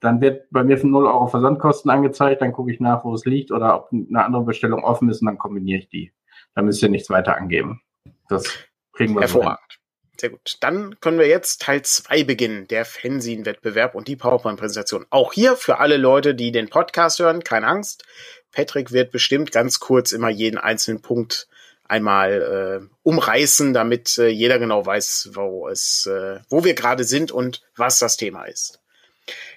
dann 0.00 0.20
wird 0.20 0.46
bei 0.50 0.62
mir 0.62 0.78
für 0.78 0.86
0 0.86 1.06
Euro 1.06 1.26
Versandkosten 1.26 1.90
angezeigt, 1.90 2.42
dann 2.42 2.52
gucke 2.52 2.72
ich 2.72 2.80
nach, 2.80 3.04
wo 3.04 3.14
es 3.14 3.24
liegt 3.24 3.50
oder 3.50 3.76
ob 3.76 3.90
eine 3.92 4.24
andere 4.24 4.44
Bestellung 4.44 4.84
offen 4.84 5.08
ist 5.08 5.20
und 5.20 5.26
dann 5.26 5.38
kombiniere 5.38 5.80
ich 5.80 5.88
die. 5.88 6.12
Da 6.54 6.62
müsst 6.62 6.82
ihr 6.82 6.88
nichts 6.88 7.10
weiter 7.10 7.36
angeben. 7.36 7.80
Das 8.28 8.46
kriegen 8.92 9.14
wir 9.14 9.22
Hervorragend. 9.22 9.80
Sehr 10.18 10.30
gut. 10.30 10.56
Dann 10.60 10.98
können 11.00 11.18
wir 11.18 11.28
jetzt 11.28 11.60
Teil 11.62 11.82
2 11.82 12.24
beginnen, 12.24 12.66
der 12.68 12.84
Fanzine-Wettbewerb 12.84 13.94
und 13.94 14.08
die 14.08 14.16
PowerPoint-Präsentation. 14.16 15.04
Auch 15.10 15.32
hier 15.32 15.56
für 15.56 15.78
alle 15.78 15.98
Leute, 15.98 16.34
die 16.34 16.52
den 16.52 16.68
Podcast 16.68 17.18
hören, 17.18 17.44
keine 17.44 17.66
Angst. 17.66 18.04
Patrick 18.52 18.92
wird 18.92 19.12
bestimmt 19.12 19.52
ganz 19.52 19.78
kurz 19.78 20.12
immer 20.12 20.30
jeden 20.30 20.56
einzelnen 20.56 21.02
Punkt 21.02 21.48
einmal 21.84 22.80
äh, 22.82 22.94
umreißen, 23.02 23.74
damit 23.74 24.16
äh, 24.18 24.28
jeder 24.28 24.58
genau 24.58 24.84
weiß, 24.84 25.30
wo 25.34 25.68
es, 25.68 26.06
äh, 26.06 26.40
wo 26.48 26.64
wir 26.64 26.74
gerade 26.74 27.04
sind 27.04 27.30
und 27.30 27.62
was 27.76 27.98
das 27.98 28.16
Thema 28.16 28.44
ist. 28.44 28.80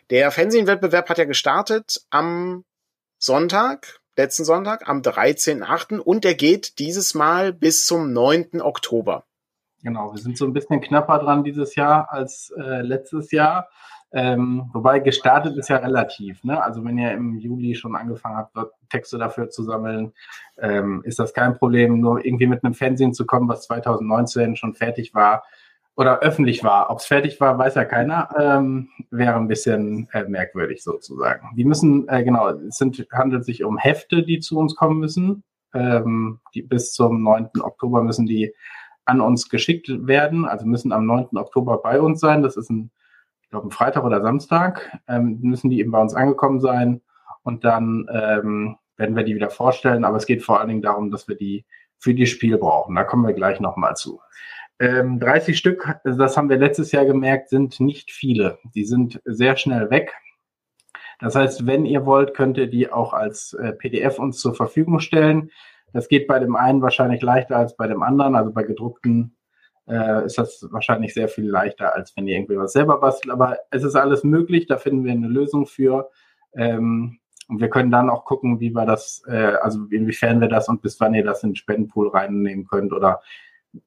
Der 0.09 0.31
Fernsehwettbewerb 0.31 1.09
hat 1.09 1.17
ja 1.17 1.25
gestartet 1.25 2.01
am 2.09 2.65
Sonntag, 3.17 3.99
letzten 4.17 4.43
Sonntag, 4.43 4.87
am 4.87 5.01
13.8. 5.01 5.99
und 5.99 6.23
der 6.23 6.35
geht 6.35 6.79
dieses 6.79 7.13
Mal 7.13 7.53
bis 7.53 7.85
zum 7.85 8.11
9. 8.11 8.61
Oktober. 8.61 9.25
Genau, 9.83 10.11
wir 10.11 10.19
sind 10.19 10.37
so 10.37 10.45
ein 10.45 10.53
bisschen 10.53 10.81
knapper 10.81 11.19
dran 11.19 11.43
dieses 11.43 11.75
Jahr 11.75 12.11
als 12.11 12.53
äh, 12.57 12.81
letztes 12.81 13.31
Jahr. 13.31 13.69
Ähm, 14.11 14.69
wobei 14.73 14.99
gestartet 14.99 15.55
ist 15.57 15.69
ja 15.69 15.77
relativ. 15.77 16.43
Ne? 16.43 16.61
Also 16.61 16.83
wenn 16.83 16.97
ihr 16.97 17.11
im 17.11 17.37
Juli 17.37 17.75
schon 17.75 17.95
angefangen 17.95 18.37
habt, 18.37 18.57
Texte 18.89 19.19
dafür 19.19 19.49
zu 19.49 19.63
sammeln, 19.63 20.13
ähm, 20.57 21.01
ist 21.05 21.19
das 21.19 21.33
kein 21.33 21.55
Problem. 21.55 21.99
Nur 21.99 22.25
irgendwie 22.25 22.47
mit 22.47 22.63
einem 22.63 22.73
Fernsehen 22.73 23.13
zu 23.13 23.25
kommen, 23.25 23.47
was 23.47 23.63
2019 23.67 24.55
schon 24.55 24.73
fertig 24.73 25.13
war 25.13 25.43
oder 25.95 26.19
öffentlich 26.19 26.63
war. 26.63 26.89
Ob 26.89 26.99
es 26.99 27.05
fertig 27.05 27.39
war, 27.39 27.57
weiß 27.57 27.75
ja 27.75 27.85
keiner. 27.85 28.29
Ähm, 28.39 28.89
wäre 29.11 29.35
ein 29.35 29.47
bisschen 29.47 30.07
äh, 30.13 30.23
merkwürdig 30.23 30.83
sozusagen. 30.83 31.49
Die 31.55 31.65
müssen, 31.65 32.07
äh, 32.07 32.23
genau, 32.23 32.49
es 32.49 32.77
sind, 32.77 33.05
handelt 33.11 33.45
sich 33.45 33.63
um 33.63 33.77
Hefte, 33.77 34.23
die 34.23 34.39
zu 34.39 34.57
uns 34.57 34.75
kommen 34.75 34.99
müssen. 34.99 35.43
Ähm, 35.73 36.39
die, 36.55 36.63
bis 36.63 36.93
zum 36.93 37.21
9. 37.21 37.49
Oktober 37.61 38.01
müssen 38.01 38.25
die 38.25 38.55
an 39.09 39.21
uns 39.21 39.49
geschickt 39.49 39.89
werden, 39.89 40.45
also 40.45 40.65
müssen 40.65 40.91
am 40.91 41.05
9. 41.05 41.37
Oktober 41.37 41.79
bei 41.81 41.99
uns 41.99 42.19
sein. 42.19 42.43
Das 42.43 42.55
ist 42.55 42.69
ein 42.69 42.91
ich 43.49 43.51
glaube, 43.51 43.71
Freitag 43.71 44.03
oder 44.03 44.21
Samstag, 44.21 44.95
ähm, 45.07 45.39
müssen 45.41 45.71
die 45.71 45.79
eben 45.79 45.89
bei 45.89 45.99
uns 45.99 46.13
angekommen 46.13 46.59
sein 46.59 47.01
und 47.41 47.65
dann 47.65 48.07
ähm, 48.13 48.77
werden 48.95 49.15
wir 49.15 49.23
die 49.23 49.33
wieder 49.33 49.49
vorstellen. 49.49 50.05
Aber 50.05 50.17
es 50.17 50.27
geht 50.27 50.43
vor 50.43 50.59
allen 50.59 50.69
Dingen 50.69 50.83
darum, 50.83 51.09
dass 51.09 51.27
wir 51.27 51.35
die 51.35 51.65
für 51.97 52.13
die 52.13 52.27
Spiel 52.27 52.59
brauchen. 52.59 52.93
Da 52.93 53.03
kommen 53.03 53.25
wir 53.25 53.33
gleich 53.33 53.59
nochmal 53.59 53.95
zu. 53.95 54.21
Ähm, 54.79 55.19
30 55.19 55.57
Stück, 55.57 55.95
das 56.03 56.37
haben 56.37 56.47
wir 56.47 56.57
letztes 56.57 56.91
Jahr 56.91 57.05
gemerkt, 57.05 57.49
sind 57.49 57.79
nicht 57.79 58.11
viele. 58.11 58.59
Die 58.75 58.85
sind 58.85 59.19
sehr 59.25 59.57
schnell 59.57 59.89
weg. 59.89 60.13
Das 61.19 61.33
heißt, 61.33 61.65
wenn 61.65 61.87
ihr 61.87 62.05
wollt, 62.05 62.35
könnt 62.35 62.55
ihr 62.59 62.67
die 62.67 62.91
auch 62.91 63.13
als 63.13 63.53
äh, 63.53 63.73
PDF 63.73 64.19
uns 64.19 64.39
zur 64.39 64.53
Verfügung 64.53 64.99
stellen. 64.99 65.49
Das 65.93 66.07
geht 66.07 66.27
bei 66.27 66.39
dem 66.39 66.55
einen 66.55 66.81
wahrscheinlich 66.81 67.21
leichter 67.21 67.57
als 67.57 67.75
bei 67.75 67.87
dem 67.87 68.03
anderen. 68.03 68.35
Also 68.35 68.51
bei 68.51 68.63
gedruckten 68.63 69.35
äh, 69.87 70.25
ist 70.25 70.37
das 70.37 70.67
wahrscheinlich 70.71 71.13
sehr 71.13 71.27
viel 71.27 71.49
leichter, 71.49 71.95
als 71.95 72.15
wenn 72.15 72.27
ihr 72.27 72.37
irgendwie 72.37 72.57
was 72.57 72.73
selber 72.73 72.99
bastelt. 72.99 73.31
Aber 73.31 73.57
es 73.71 73.83
ist 73.83 73.95
alles 73.95 74.23
möglich, 74.23 74.67
da 74.67 74.77
finden 74.77 75.03
wir 75.03 75.11
eine 75.11 75.27
Lösung 75.27 75.65
für. 75.65 76.09
Ähm, 76.53 77.19
und 77.47 77.59
wir 77.59 77.69
können 77.69 77.89
dann 77.89 78.11
auch 78.11 78.25
gucken, 78.25 78.59
wie 78.59 78.71
wir 78.71 78.85
das, 78.85 79.23
äh, 79.27 79.55
also 79.61 79.85
inwiefern 79.89 80.39
wir 80.39 80.47
das 80.47 80.69
und 80.69 80.83
bis 80.83 80.99
wann 80.99 81.15
ihr 81.15 81.23
das 81.23 81.43
in 81.43 81.51
den 81.51 81.55
Spendenpool 81.55 82.09
reinnehmen 82.09 82.67
könnt 82.67 82.93
oder 82.93 83.21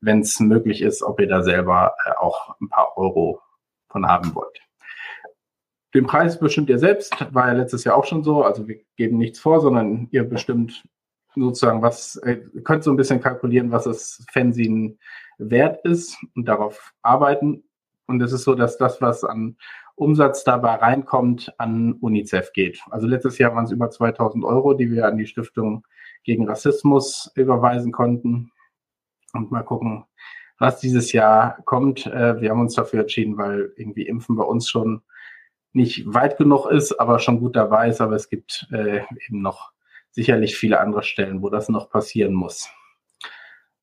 wenn 0.00 0.21
es 0.21 0.38
möglich 0.40 0.82
ist, 0.82 1.02
ob 1.02 1.21
ihr 1.21 1.28
da 1.28 1.42
selber 1.42 1.94
äh, 2.04 2.11
auch 2.18 2.56
ein 2.61 2.68
paar 2.68 2.97
Euro 2.97 3.40
von 3.88 4.06
haben 4.06 4.35
wollt. 4.35 4.61
Den 5.94 6.06
Preis 6.06 6.40
bestimmt 6.40 6.71
ihr 6.71 6.78
selbst, 6.78 7.14
war 7.35 7.49
ja 7.49 7.52
letztes 7.52 7.85
Jahr 7.85 7.97
auch 7.97 8.04
schon 8.04 8.25
so. 8.25 8.42
Also 8.42 8.66
wir 8.66 8.80
geben 8.97 9.18
nichts 9.18 9.38
vor, 9.38 9.61
sondern 9.61 10.09
ihr 10.11 10.25
bestimmt 10.25 10.82
sozusagen 11.35 11.83
was, 11.83 12.17
äh, 12.17 12.39
könnt 12.65 12.85
so 12.85 12.91
ein 12.91 12.97
bisschen 12.97 13.21
kalkulieren, 13.21 13.71
was 13.71 13.85
das 13.85 14.25
Fernsehen 14.31 14.99
wert 15.39 15.85
ist 15.85 16.17
und 16.35 16.47
darauf 16.47 16.93
arbeiten. 17.03 17.65
Und 18.07 18.21
es 18.21 18.33
ist 18.33 18.45
so, 18.45 18.55
dass 18.55 18.79
das, 18.79 19.01
was 19.01 19.25
an 19.25 19.57
Umsatz 19.95 20.45
dabei 20.45 20.75
reinkommt, 20.75 21.55
an 21.59 21.95
UNICEF 21.95 22.53
geht. 22.53 22.81
Also 22.91 23.07
letztes 23.07 23.39
Jahr 23.39 23.55
waren 23.55 23.65
es 23.65 23.73
über 23.73 23.91
2000 23.91 24.45
Euro, 24.45 24.75
die 24.75 24.91
wir 24.91 25.06
an 25.06 25.17
die 25.17 25.26
Stiftung 25.26 25.87
gegen 26.25 26.49
Rassismus 26.49 27.30
überweisen 27.35 27.93
konnten. 27.93 28.50
Und 29.33 29.50
mal 29.50 29.63
gucken, 29.63 30.04
was 30.59 30.80
dieses 30.80 31.13
Jahr 31.13 31.59
kommt. 31.65 32.06
Äh, 32.06 32.41
wir 32.41 32.50
haben 32.50 32.61
uns 32.61 32.75
dafür 32.75 33.00
entschieden, 33.00 33.37
weil 33.37 33.73
irgendwie 33.76 34.06
Impfen 34.06 34.37
bei 34.37 34.45
uns 34.45 34.69
schon 34.69 35.02
nicht 35.73 36.04
weit 36.13 36.37
genug 36.37 36.67
ist, 36.67 36.93
aber 37.00 37.19
schon 37.19 37.41
gut 37.41 37.56
dabei 37.56 37.89
ist. 37.89 38.00
Aber 38.00 38.15
es 38.15 38.28
gibt 38.28 38.67
äh, 38.73 39.02
eben 39.26 39.43
noch 39.43 39.72
sicherlich 40.13 40.57
viele 40.57 40.81
andere 40.81 41.03
Stellen, 41.03 41.43
wo 41.43 41.51
das 41.51 41.69
noch 41.69 41.91
passieren 41.91 42.35
muss. 42.35 42.71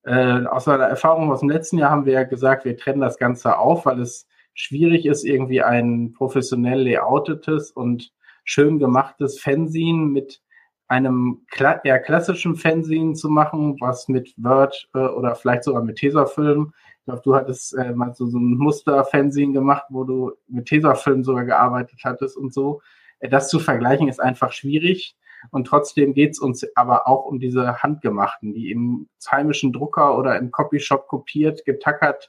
Äh, 0.04 0.46
aus 0.46 0.66
einer 0.66 0.84
Erfahrung 0.84 1.30
aus 1.30 1.40
dem 1.40 1.50
letzten 1.50 1.78
Jahr 1.78 1.90
haben 1.90 2.06
wir 2.06 2.14
ja 2.14 2.22
gesagt, 2.22 2.64
wir 2.64 2.76
trennen 2.76 3.00
das 3.00 3.18
Ganze 3.18 3.58
auf, 3.58 3.84
weil 3.84 4.00
es 4.00 4.26
schwierig 4.54 5.04
ist, 5.06 5.24
irgendwie 5.24 5.62
ein 5.62 6.12
professionell 6.12 6.82
layoutetes 6.82 7.70
und 7.70 8.12
schön 8.44 8.78
gemachtes 8.78 9.40
Fanzine 9.40 10.06
mit 10.06 10.40
einem 10.88 11.42
kla 11.50 11.80
eher 11.84 12.00
klassischen 12.00 12.56
Fanzine 12.56 13.12
zu 13.12 13.28
machen, 13.28 13.76
was 13.80 14.08
mit 14.08 14.34
Word 14.38 14.88
äh, 14.94 14.98
oder 14.98 15.34
vielleicht 15.36 15.64
sogar 15.64 15.84
mit 15.84 15.96
Tesafilm. 15.96 16.72
Ich 16.98 17.04
glaube, 17.04 17.22
du 17.24 17.34
hattest 17.34 17.74
äh, 17.74 17.92
mal 17.92 18.14
so, 18.14 18.26
so 18.26 18.38
ein 18.38 18.56
Muster-Fanzine 18.56 19.52
gemacht, 19.52 19.84
wo 19.90 20.04
du 20.04 20.32
mit 20.48 20.66
Tesafilm 20.66 21.22
sogar 21.22 21.44
gearbeitet 21.44 22.00
hattest 22.02 22.36
und 22.36 22.52
so. 22.52 22.80
Äh, 23.20 23.28
das 23.28 23.48
zu 23.48 23.60
vergleichen 23.60 24.08
ist 24.08 24.20
einfach 24.20 24.52
schwierig. 24.52 25.16
Und 25.50 25.66
trotzdem 25.66 26.14
geht 26.14 26.32
es 26.32 26.38
uns 26.38 26.66
aber 26.74 27.08
auch 27.08 27.24
um 27.24 27.40
diese 27.40 27.82
handgemachten, 27.82 28.52
die 28.52 28.70
im 28.70 29.08
heimischen 29.30 29.72
Drucker 29.72 30.18
oder 30.18 30.38
im 30.38 30.50
Copyshop 30.50 31.08
kopiert, 31.08 31.64
getackert 31.64 32.28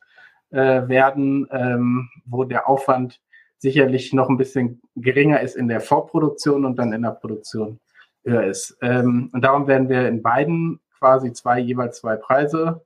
äh, 0.51 0.87
werden, 0.87 1.47
ähm, 1.51 2.09
wo 2.25 2.43
der 2.43 2.67
Aufwand 2.67 3.19
sicherlich 3.57 4.11
noch 4.13 4.29
ein 4.29 4.37
bisschen 4.37 4.81
geringer 4.95 5.41
ist 5.41 5.55
in 5.55 5.67
der 5.67 5.81
Vorproduktion 5.81 6.65
und 6.65 6.77
dann 6.79 6.93
in 6.93 7.03
der 7.03 7.11
Produktion 7.11 7.79
höher 8.23 8.43
ist. 8.45 8.77
Ähm, 8.81 9.29
und 9.33 9.41
darum 9.43 9.67
werden 9.67 9.89
wir 9.89 10.07
in 10.07 10.21
beiden 10.21 10.79
quasi 10.97 11.33
zwei, 11.33 11.59
jeweils 11.59 11.99
zwei 11.99 12.15
Preise 12.15 12.83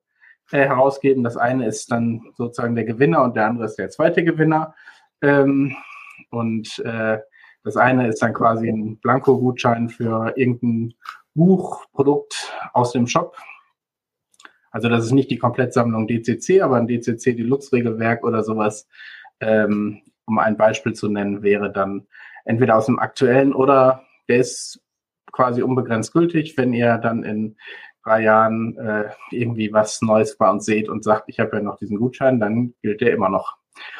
äh, 0.52 0.68
herausgeben. 0.68 1.24
Das 1.24 1.38
eine 1.38 1.66
ist 1.66 1.92
dann 1.92 2.22
sozusagen 2.36 2.76
der 2.76 2.86
Gewinner 2.86 3.24
und 3.24 3.36
der 3.36 3.48
andere 3.48 3.66
ist 3.66 3.78
der 3.78 3.90
zweite 3.90 4.24
Gewinner. 4.24 4.76
Ähm, 5.22 5.76
und 6.30 6.80
äh, 6.80 7.20
das 7.66 7.78
eine 7.78 8.08
ist 8.08 8.22
dann 8.22 8.34
quasi 8.34 8.70
ein 8.70 8.98
Blanko-Gutschein 9.00 9.90
für 9.90 10.34
irgendein 10.38 10.94
Buch, 11.34 11.86
Produkt 11.92 12.54
aus 12.74 12.92
dem 12.92 13.08
Shop. 13.08 13.36
Also 14.70 14.88
das 14.88 15.04
ist 15.04 15.12
nicht 15.12 15.32
die 15.32 15.40
Komplettsammlung 15.40 16.08
DCC, 16.08 16.62
aber 16.62 16.76
ein 16.76 16.88
DCC 16.88 17.34
Deluxe-Regelwerk 17.36 18.24
oder 18.24 18.44
sowas, 18.44 18.88
ähm, 19.40 20.04
um 20.26 20.38
ein 20.38 20.58
Beispiel 20.58 20.94
zu 20.94 21.10
nennen, 21.10 21.42
wäre 21.42 21.72
dann 21.72 22.06
entweder 22.46 22.78
aus 22.78 22.86
dem 22.86 23.00
aktuellen 23.00 23.52
oder 23.54 24.04
der 24.30 24.38
ist 24.38 24.80
quasi 25.32 25.64
unbegrenzt 25.64 26.14
gültig, 26.14 26.58
wenn 26.58 26.72
ihr 26.72 27.00
dann 27.00 27.24
in 27.24 27.58
drei 28.04 28.22
Jahren 28.22 28.78
äh, 28.78 29.10
irgendwie 29.32 29.74
was 29.74 30.04
Neues 30.04 30.38
bei 30.38 30.50
uns 30.52 30.66
seht 30.66 30.88
und 30.88 31.04
sagt, 31.04 31.30
ich 31.30 31.40
habe 31.40 31.58
ja 31.58 31.64
noch 31.64 31.78
diesen 31.78 31.98
Gutschein, 31.98 32.40
dann 32.40 32.76
gilt 32.84 33.02
der 33.02 33.12
immer 33.12 33.30
noch. 33.30 33.58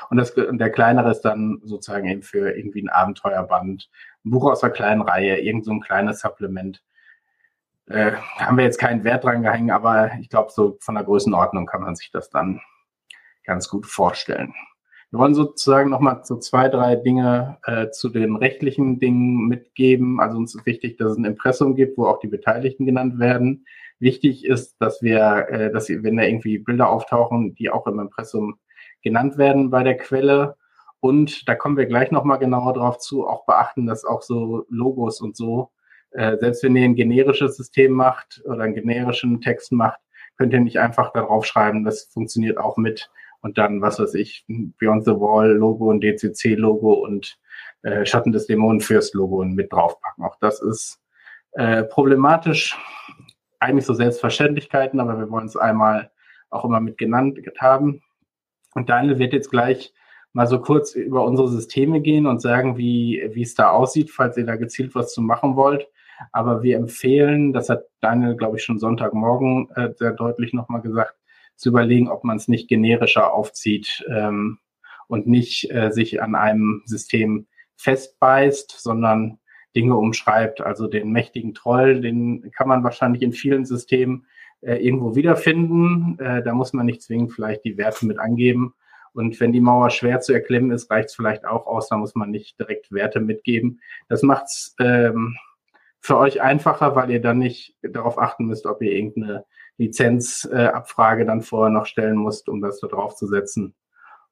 Und, 0.10 0.18
das, 0.18 0.32
und 0.32 0.58
der 0.60 0.70
kleinere 0.70 1.12
ist 1.12 1.22
dann 1.22 1.62
sozusagen 1.64 2.08
eben 2.08 2.22
für 2.22 2.56
irgendwie 2.56 2.82
ein 2.82 2.90
Abenteuerband, 2.90 3.90
ein 4.26 4.32
Buch 4.32 4.50
aus 4.50 4.62
der 4.62 4.70
kleinen 4.70 5.02
Reihe, 5.02 5.38
irgend 5.40 5.66
so 5.66 5.72
ein 5.72 5.82
kleines 5.82 6.22
Supplement. 6.22 6.82
Äh, 7.88 8.14
haben 8.38 8.58
wir 8.58 8.64
jetzt 8.66 8.80
keinen 8.80 9.04
Wert 9.04 9.24
dran 9.24 9.44
gehängt, 9.44 9.72
aber 9.72 10.12
ich 10.20 10.30
glaube, 10.30 10.52
so 10.52 10.78
von 10.80 10.96
der 10.96 11.04
Größenordnung 11.04 11.66
kann 11.66 11.82
man 11.82 11.96
sich 11.96 12.12
das 12.12 12.30
dann 12.30 12.62
ganz 13.44 13.70
gut 13.70 13.86
vorstellen. 13.86 14.54
Wir 15.12 15.20
wollen 15.20 15.36
sozusagen 15.36 15.92
nochmal 15.92 16.22
so 16.24 16.38
zwei, 16.38 16.68
drei 16.68 16.96
Dinge 16.96 17.58
äh, 17.64 17.90
zu 17.92 18.10
den 18.10 18.36
rechtlichen 18.36 19.00
Dingen 19.00 19.48
mitgeben. 19.48 20.20
Also 20.20 20.38
uns 20.38 20.56
ist 20.56 20.66
wichtig, 20.66 20.98
dass 20.98 21.12
es 21.12 21.18
ein 21.18 21.26
Impressum 21.26 21.76
gibt, 21.76 21.98
wo 21.98 22.06
auch 22.06 22.20
die 22.20 22.28
Beteiligten 22.28 22.86
genannt 22.86 23.20
werden. 23.20 23.66
Wichtig 24.00 24.46
ist, 24.46 24.76
dass 24.82 25.02
wir, 25.02 25.48
äh, 25.50 25.72
dass 25.72 25.90
wenn 25.90 26.18
da 26.18 26.24
irgendwie 26.24 26.58
Bilder 26.58 26.90
auftauchen, 26.90 27.56
die 27.56 27.70
auch 27.70 27.88
im 27.88 28.00
Impressum 28.00 28.58
genannt 29.06 29.38
werden 29.38 29.70
bei 29.70 29.84
der 29.84 29.96
Quelle. 29.96 30.58
Und 31.00 31.48
da 31.48 31.56
kommen 31.56 31.78
wir 31.78 31.86
gleich 31.86 32.12
nochmal 32.12 32.40
genauer 32.40 32.74
drauf 32.74 32.98
zu, 32.98 33.28
auch 33.28 33.46
beachten, 33.46 33.86
dass 33.86 34.04
auch 34.04 34.24
so 34.24 34.66
Logos 34.70 35.22
und 35.22 35.38
so, 35.38 35.72
äh, 36.12 36.38
selbst 36.38 36.64
wenn 36.64 36.76
ihr 36.76 36.84
ein 36.84 36.96
generisches 36.96 37.56
System 37.56 37.94
macht 37.94 38.42
oder 38.46 38.64
einen 38.64 38.74
generischen 38.74 39.40
Text 39.40 39.72
macht, 39.72 40.00
könnt 40.38 40.52
ihr 40.54 40.60
nicht 40.60 40.80
einfach 40.80 41.14
darauf 41.14 41.46
schreiben, 41.46 41.86
das 41.86 42.06
funktioniert 42.12 42.58
auch 42.58 42.78
mit 42.78 43.10
und 43.42 43.60
dann, 43.60 43.82
was 43.82 44.00
weiß 44.00 44.16
ich, 44.16 44.44
Beyond 44.48 45.06
the 45.06 45.12
Wall 45.12 45.52
Logo 45.52 45.90
und 45.92 46.04
DCC 46.04 46.56
Logo 46.56 46.94
und 46.94 47.38
äh, 47.84 48.04
Schatten 48.04 48.32
des 48.32 48.48
Dämonenfürst 48.48 49.14
Logo 49.14 49.46
mit 49.46 49.72
draufpacken. 49.72 50.24
Auch 50.26 50.38
das 50.42 50.62
ist 50.64 51.00
äh, 51.52 51.84
problematisch. 51.84 52.76
Eigentlich 53.60 53.86
so 53.86 53.94
Selbstverständlichkeiten, 53.94 55.00
aber 55.00 55.20
wir 55.20 55.30
wollen 55.30 55.46
es 55.46 55.56
einmal 55.56 56.12
auch 56.50 56.66
immer 56.66 56.80
mit 56.80 56.98
genannt 56.98 57.40
haben. 57.60 58.02
Und 58.76 58.90
Daniel 58.90 59.18
wird 59.18 59.34
jetzt 59.34 59.50
gleich 59.50 59.94
mal 60.34 60.48
so 60.48 60.60
kurz 60.60 60.94
über 60.94 61.24
unsere 61.26 61.48
Systeme 61.48 62.02
gehen 62.02 62.28
und 62.28 62.42
sagen, 62.42 62.78
wie, 62.78 63.24
wie 63.32 63.42
es 63.42 63.56
da 63.56 63.70
aussieht, 63.72 64.12
falls 64.12 64.38
ihr 64.38 64.46
da 64.46 64.58
gezielt 64.58 64.94
was 64.94 65.14
zu 65.14 65.22
machen 65.22 65.56
wollt. 65.56 65.88
Aber 66.34 66.62
wir 66.62 66.78
empfehlen, 66.78 67.54
das 67.54 67.70
hat 67.70 67.86
Daniel, 68.02 68.36
glaube 68.36 68.58
ich, 68.58 68.64
schon 68.64 68.78
Sonntagmorgen 68.78 69.70
äh, 69.76 69.90
sehr 69.96 70.12
deutlich 70.12 70.54
nochmal 70.54 70.82
gesagt, 70.82 71.16
zu 71.56 71.70
überlegen, 71.70 72.10
ob 72.10 72.26
man 72.26 72.36
es 72.36 72.50
nicht 72.50 72.68
generischer 72.68 73.34
aufzieht 73.34 74.06
ähm, 74.14 74.60
und 75.08 75.26
nicht 75.26 75.72
äh, 75.72 75.92
sich 75.92 76.22
an 76.22 76.36
einem 76.36 76.84
System 76.86 77.48
festbeißt, 77.78 78.76
sondern 78.78 79.40
Dinge 79.74 79.96
umschreibt. 79.96 80.60
Also 80.60 80.88
den 80.88 81.12
mächtigen 81.12 81.54
Troll, 81.54 82.02
den 82.02 82.52
kann 82.52 82.68
man 82.68 82.84
wahrscheinlich 82.84 83.22
in 83.22 83.32
vielen 83.32 83.66
Systemen 83.66 84.26
äh, 84.62 84.76
irgendwo 84.76 85.16
wiederfinden. 85.16 86.18
Äh, 86.20 86.44
da 86.44 86.54
muss 86.54 86.74
man 86.74 86.86
nicht 86.86 87.02
zwingend 87.02 87.34
vielleicht 87.34 87.64
die 87.66 87.78
Werte 87.78 88.06
mit 88.06 88.20
angeben. 88.20 88.74
Und 89.14 89.40
wenn 89.40 89.54
die 89.54 89.62
Mauer 89.62 89.92
schwer 89.92 90.20
zu 90.20 90.34
erklimmen 90.34 90.72
ist, 90.72 90.92
reicht 90.92 91.10
es 91.10 91.16
vielleicht 91.16 91.46
auch 91.46 91.68
aus, 91.68 91.88
da 91.88 91.96
muss 91.96 92.16
man 92.16 92.32
nicht 92.32 92.60
direkt 92.60 92.92
Werte 92.92 93.22
mitgeben. 93.22 93.80
Das 94.10 94.24
macht 94.24 94.46
es 94.48 94.76
ähm, 94.80 95.38
für 96.02 96.18
euch 96.18 96.42
einfacher, 96.42 96.96
weil 96.96 97.10
ihr 97.12 97.22
dann 97.22 97.38
nicht 97.40 97.78
darauf 97.82 98.20
achten 98.20 98.46
müsst, 98.46 98.66
ob 98.66 98.82
ihr 98.82 98.92
irgendeine 98.92 99.46
Lizenzabfrage 99.78 101.24
äh, 101.24 101.26
dann 101.26 101.42
vorher 101.42 101.72
noch 101.72 101.86
stellen 101.86 102.18
musst, 102.18 102.50
um 102.50 102.62
das 102.62 102.80
da 102.80 102.88
drauf 102.88 103.16
zu 103.16 103.26
setzen 103.26 103.74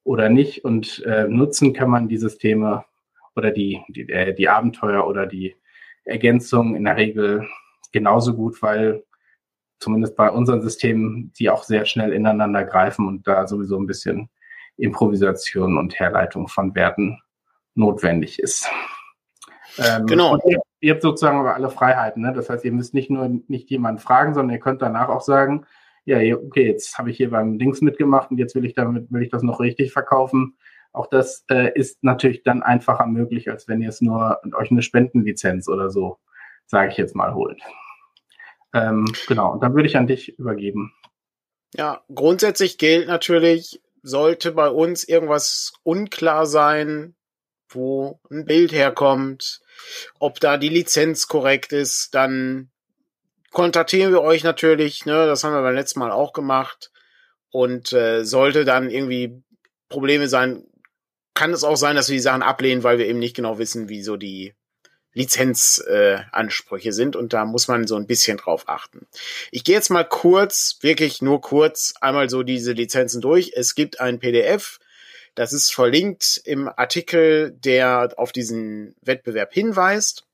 oder 0.04 0.30
nicht. 0.30 0.66
Und 0.66 1.02
äh, 1.06 1.28
nutzen 1.28 1.74
kann 1.74 1.90
man 1.90 2.08
die 2.10 2.18
Systeme 2.18 2.86
oder 3.36 3.52
die, 3.52 3.82
die, 3.88 4.10
äh, 4.10 4.34
die 4.34 4.50
Abenteuer 4.50 5.08
oder 5.08 5.26
die 5.26 5.56
Ergänzung 6.04 6.76
in 6.76 6.84
der 6.84 6.98
Regel 6.98 7.48
genauso 7.92 8.36
gut, 8.36 8.62
weil 8.62 9.04
zumindest 9.80 10.16
bei 10.16 10.30
unseren 10.30 10.62
Systemen 10.62 11.32
die 11.38 11.50
auch 11.50 11.64
sehr 11.64 11.86
schnell 11.86 12.14
ineinander 12.14 12.64
greifen 12.64 13.08
und 13.08 13.28
da 13.28 13.48
sowieso 13.48 13.78
ein 13.80 13.88
bisschen 13.88 14.30
Improvisation 14.78 15.78
und 15.78 16.00
Herleitung 16.00 16.48
von 16.48 16.74
Werten 16.76 17.22
notwendig 17.76 18.40
ist. 18.40 18.68
Ähm, 19.78 20.06
genau. 20.06 20.38
Ihr, 20.46 20.60
ihr, 20.80 20.94
habt 20.94 21.02
sozusagen 21.02 21.40
aber 21.40 21.56
alle 21.56 21.70
Freiheiten. 21.70 22.22
Ne? 22.22 22.34
Das 22.34 22.50
heißt, 22.50 22.64
ihr 22.66 22.72
müsst 22.72 22.94
nicht 22.94 23.10
nur 23.10 23.30
nicht 23.48 23.70
jemanden 23.70 24.00
fragen, 24.00 24.34
sondern 24.34 24.54
ihr 24.54 24.60
könnt 24.60 24.82
danach 24.82 25.10
auch 25.10 25.22
sagen, 25.22 25.66
ja, 26.06 26.18
okay, 26.36 26.68
jetzt 26.68 26.98
habe 26.98 27.12
ich 27.12 27.18
hier 27.18 27.30
beim 27.30 27.58
Dings 27.58 27.82
mitgemacht 27.82 28.30
und 28.30 28.38
jetzt 28.38 28.56
will 28.56 28.66
ich 28.66 28.74
damit, 28.74 29.12
will 29.12 29.24
ich 29.24 29.30
das 29.30 29.42
noch 29.42 29.60
richtig 29.60 29.94
verkaufen. 29.94 30.58
Auch 30.92 31.08
das 31.08 31.46
äh, 31.50 31.72
ist 31.74 32.04
natürlich 32.04 32.44
dann 32.44 32.62
einfacher 32.62 33.08
möglich, 33.08 33.50
als 33.50 33.68
wenn 33.68 33.82
ihr 33.82 33.90
es 33.90 34.02
nur 34.02 34.40
euch 34.56 34.70
eine 34.70 34.82
Spendenlizenz 34.82 35.68
oder 35.68 35.90
so, 35.90 36.20
sage 36.66 36.92
ich 36.92 36.98
jetzt 36.98 37.16
mal, 37.16 37.34
holt. 37.34 37.60
Ähm, 38.74 39.06
genau, 39.28 39.54
und 39.54 39.62
dann 39.64 39.76
würde 39.76 39.88
ich 39.88 39.98
an 39.98 40.08
dich 40.08 40.38
übergeben. 40.38 40.94
Ja, 41.76 42.04
grundsätzlich 42.14 42.78
gilt 42.78 43.08
natürlich, 43.08 43.82
sollte 44.02 44.52
bei 44.52 44.70
uns 44.70 45.04
irgendwas 45.04 45.74
unklar 45.84 46.46
sein, 46.46 47.16
wo 47.70 48.20
ein 48.30 48.46
Bild 48.46 48.72
herkommt, 48.72 49.62
ob 50.20 50.40
da 50.40 50.58
die 50.58 50.70
Lizenz 50.70 51.28
korrekt 51.28 51.74
ist, 51.74 52.14
dann 52.14 52.70
kontaktieren 53.52 54.12
wir 54.12 54.22
euch 54.22 54.44
natürlich, 54.44 55.06
ne, 55.06 55.26
das 55.26 55.44
haben 55.44 55.54
wir 55.54 55.62
beim 55.62 55.76
letzten 55.76 56.00
Mal 56.00 56.12
auch 56.12 56.34
gemacht. 56.34 56.92
Und 57.50 57.94
äh, 57.94 58.26
sollte 58.26 58.66
dann 58.66 58.90
irgendwie 58.90 59.44
Probleme 59.88 60.28
sein, 60.28 60.66
kann 61.36 61.54
es 61.54 61.64
auch 61.64 61.76
sein, 61.76 61.96
dass 61.96 62.10
wir 62.10 62.16
die 62.16 62.20
Sachen 62.20 62.42
ablehnen, 62.42 62.84
weil 62.84 62.98
wir 62.98 63.08
eben 63.08 63.20
nicht 63.20 63.36
genau 63.36 63.60
wissen, 63.60 63.90
wie 63.90 64.02
so 64.02 64.18
die 64.18 64.56
Lizenzansprüche 65.14 66.90
äh, 66.90 66.94
sind 66.94 67.16
und 67.16 67.34
da 67.34 67.46
muss 67.46 67.68
man 67.68 67.88
so 67.88 67.96
ein 67.96 68.08
bisschen 68.08 68.38
drauf 68.38 68.64
achten. 68.68 69.06
Ich 69.52 69.64
gehe 69.64 69.76
jetzt 69.76 69.90
mal 69.90 70.04
kurz, 70.04 70.78
wirklich 70.82 71.22
nur 71.22 71.42
kurz, 71.42 71.94
einmal 72.02 72.30
so 72.30 72.44
diese 72.44 72.74
Lizenzen 72.74 73.22
durch. 73.22 73.54
Es 73.56 73.76
gibt 73.76 74.00
ein 74.00 74.20
PDF, 74.20 74.80
das 75.36 75.54
ist 75.54 75.74
verlinkt 75.74 76.42
im 76.46 76.68
Artikel, 76.68 77.52
der 77.52 78.14
auf 78.18 78.32
diesen 78.32 78.96
Wettbewerb 79.02 79.54
hinweist. 79.54 80.26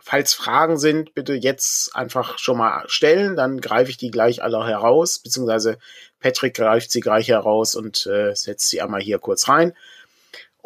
Falls 0.00 0.32
Fragen 0.32 0.78
sind, 0.78 1.14
bitte 1.14 1.34
jetzt 1.34 1.94
einfach 1.94 2.38
schon 2.38 2.56
mal 2.56 2.84
stellen, 2.88 3.36
dann 3.36 3.60
greife 3.60 3.90
ich 3.90 3.98
die 3.98 4.10
gleich 4.10 4.42
alle 4.42 4.66
heraus, 4.66 5.18
beziehungsweise 5.18 5.78
Patrick 6.18 6.54
greift 6.54 6.90
sie 6.90 7.00
gleich 7.00 7.28
heraus 7.28 7.74
und 7.74 8.06
äh, 8.06 8.34
setzt 8.34 8.70
sie 8.70 8.80
einmal 8.80 9.02
hier 9.02 9.18
kurz 9.18 9.48
rein. 9.48 9.74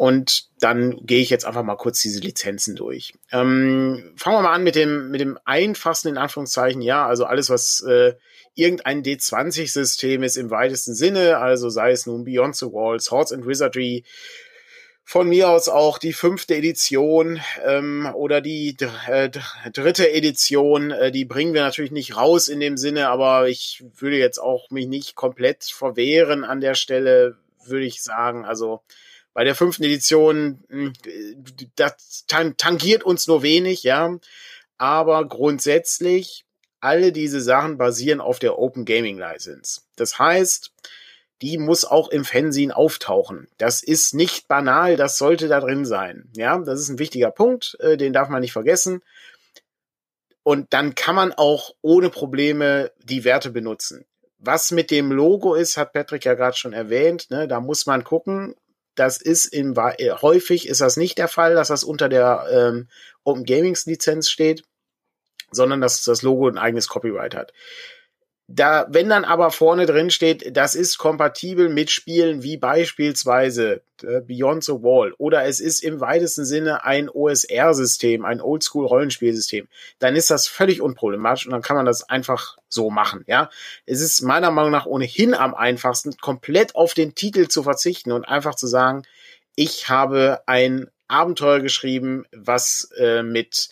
Und 0.03 0.49
dann 0.59 1.07
gehe 1.07 1.23
ich 1.23 1.31
jetzt 1.31 1.45
einfach 1.45 1.63
mal 1.63 1.77
kurz 1.77 2.03
diese 2.03 2.19
Lizenzen 2.19 2.75
durch. 2.75 3.15
Ähm, 3.31 4.13
fangen 4.17 4.37
wir 4.37 4.43
mal 4.43 4.53
an 4.53 4.65
mit 4.65 4.75
dem, 4.75 5.13
mit 5.13 5.21
dem 5.21 5.39
einfachsten 5.45 6.09
in 6.09 6.19
Anführungszeichen. 6.19 6.83
Ja, 6.83 7.07
also 7.07 7.25
alles, 7.25 7.51
was 7.51 7.83
äh, 7.83 8.15
irgendein 8.57 9.05
D20-System 9.05 10.25
ist 10.25 10.37
im 10.37 10.51
weitesten 10.51 10.97
Sinne, 10.97 11.39
also 11.39 11.71
sei 11.71 11.93
es 11.93 12.07
nun 12.07 12.25
Beyond 12.25 12.57
the 12.57 12.67
Wall, 12.67 12.99
Swords 12.99 13.33
and 13.33 13.47
Wizardry, 13.47 14.03
von 15.05 15.29
mir 15.29 15.49
aus 15.49 15.69
auch 15.69 15.99
die 15.99 16.13
fünfte 16.13 16.57
Edition 16.57 17.41
ähm, 17.65 18.11
oder 18.13 18.41
die 18.41 18.77
äh, 19.07 19.31
dritte 19.73 20.11
Edition, 20.11 20.91
äh, 20.91 21.13
die 21.13 21.27
bringen 21.27 21.55
wir 21.55 21.63
natürlich 21.63 21.93
nicht 21.93 22.17
raus 22.17 22.49
in 22.49 22.59
dem 22.59 22.77
Sinne, 22.77 23.07
aber 23.07 23.49
ich 23.49 23.85
würde 23.99 24.17
jetzt 24.17 24.39
auch 24.39 24.69
mich 24.73 24.89
nicht 24.89 25.15
komplett 25.15 25.63
verwehren 25.63 26.43
an 26.43 26.61
der 26.61 26.75
Stelle, 26.75 27.37
würde 27.65 27.85
ich 27.85 28.03
sagen. 28.03 28.45
Also 28.45 28.81
bei 29.35 29.45
der 29.45 29.55
fünften 29.55 29.85
Edition, 29.85 30.63
hm, 30.69 30.93
das 31.77 32.27
tangiert 32.27 33.03
uns 33.03 33.27
nur 33.27 33.43
wenig, 33.43 33.83
ja. 33.83 34.19
Aber 34.79 35.27
grundsätzlich, 35.29 36.45
alle 36.81 37.13
diese 37.13 37.41
Sachen 37.41 37.79
basieren 37.79 38.21
auf 38.21 38.39
der 38.39 38.59
Open 38.59 38.85
Gaming 38.85 39.19
License. 39.19 39.83
Das 39.97 40.19
heißt, 40.19 40.73
die 41.41 41.59
muss 41.59 41.85
auch 41.85 42.09
im 42.09 42.25
Fernsehen 42.25 42.71
auftauchen. 42.71 43.49
Das 43.59 43.83
ist 43.83 44.15
nicht 44.15 44.49
banal, 44.49 44.97
das 44.97 45.19
sollte 45.19 45.49
da 45.49 45.61
drin 45.61 45.85
sein. 45.85 46.29
Ja, 46.37 46.59
das 46.59 46.81
ist 46.81 46.89
ein 46.89 46.99
wichtiger 46.99 47.31
Punkt, 47.31 47.77
äh, 47.81 47.97
den 47.97 48.13
darf 48.13 48.29
man 48.29 48.41
nicht 48.41 48.53
vergessen. 48.53 49.03
Und 50.45 50.73
dann 50.73 50.95
kann 50.95 51.15
man 51.15 51.33
auch 51.33 51.75
ohne 51.83 52.11
Probleme 52.11 52.91
die 53.03 53.25
Werte 53.25 53.51
benutzen. 53.51 54.05
Was 54.39 54.73
mit 54.73 54.91
dem 54.91 55.13
Logo 55.13 55.55
ist, 55.55 55.77
hat 55.77 55.93
Patrick 55.93 56.25
ja 56.25 56.35
gerade 56.35 56.57
schon 56.57 56.73
erwähnt. 56.73 57.31
Ne? 57.31 57.47
Da 57.47 57.61
muss 57.61 57.87
man 57.87 58.03
gucken, 58.03 58.57
das 58.95 59.21
ist 59.21 59.47
in, 59.47 59.75
äh, 59.77 60.11
häufig 60.21 60.69
ist 60.69 60.81
das 60.81 60.97
nicht 60.97 61.19
der 61.19 61.29
Fall, 61.29 61.55
dass 61.55 61.69
das 61.69 61.85
unter 61.85 62.09
der 62.09 62.47
ähm, 62.51 62.89
Open 63.25 63.45
Gamings 63.45 63.87
Lizenz 63.87 64.31
steht, 64.31 64.65
sondern 65.51 65.81
dass 65.81 66.05
das 66.05 66.23
Logo 66.23 66.49
ein 66.49 66.59
eigenes 66.59 66.89
Copyright 66.89 67.35
hat. 67.35 67.53
Da, 68.49 68.87
wenn 68.91 69.09
dann 69.09 69.25
aber 69.25 69.51
vorne 69.51 69.87
drin 69.87 70.11
steht, 70.11 70.57
das 70.57 70.75
ist 70.75 70.99
kompatibel 70.99 71.69
mit 71.69 71.91
Spielen 71.91 72.43
wie 72.43 72.57
beispielsweise 72.57 73.83
äh, 74.03 74.21
Beyond 74.21 74.65
the 74.65 74.73
Wall 74.73 75.15
oder 75.17 75.45
es 75.45 75.61
ist 75.61 75.83
im 75.83 76.01
weitesten 76.01 76.45
Sinne 76.45 76.85
ein 76.85 77.09
OSR-System, 77.09 78.25
ein 78.25 78.41
Oldschool-Rollenspielsystem, 78.41 79.69
dann 80.01 80.17
ist 80.17 80.31
das 80.31 80.49
völlig 80.49 80.83
unproblematisch 80.83 81.47
und 81.47 81.53
dann 81.53 81.63
kann 81.63 81.77
man 81.77 81.87
das 81.87 82.09
einfach 82.09 82.59
so 82.69 82.91
machen, 82.91 83.25
ja. 83.27 83.49
Es 83.87 84.01
ist 84.01 84.21
meiner 84.23 84.51
Meinung 84.51 84.73
nach 84.73 84.87
ohnehin 84.87 85.35
am 85.35 85.55
einfachsten, 85.55 86.17
komplett 86.19 86.75
auf 86.75 86.95
den 86.95 87.15
Titel 87.15 87.49
zu 87.49 87.63
verzichten 87.63 88.13
und 88.13 88.25
einfach 88.25 88.57
zu 88.57 88.67
sagen, 88.67 89.05
ich 89.55 89.89
habe 89.89 90.43
ein 90.47 90.91
Abenteuer 91.09 91.61
geschrieben, 91.61 92.25
was 92.33 92.91
äh, 92.99 93.23
mit 93.23 93.71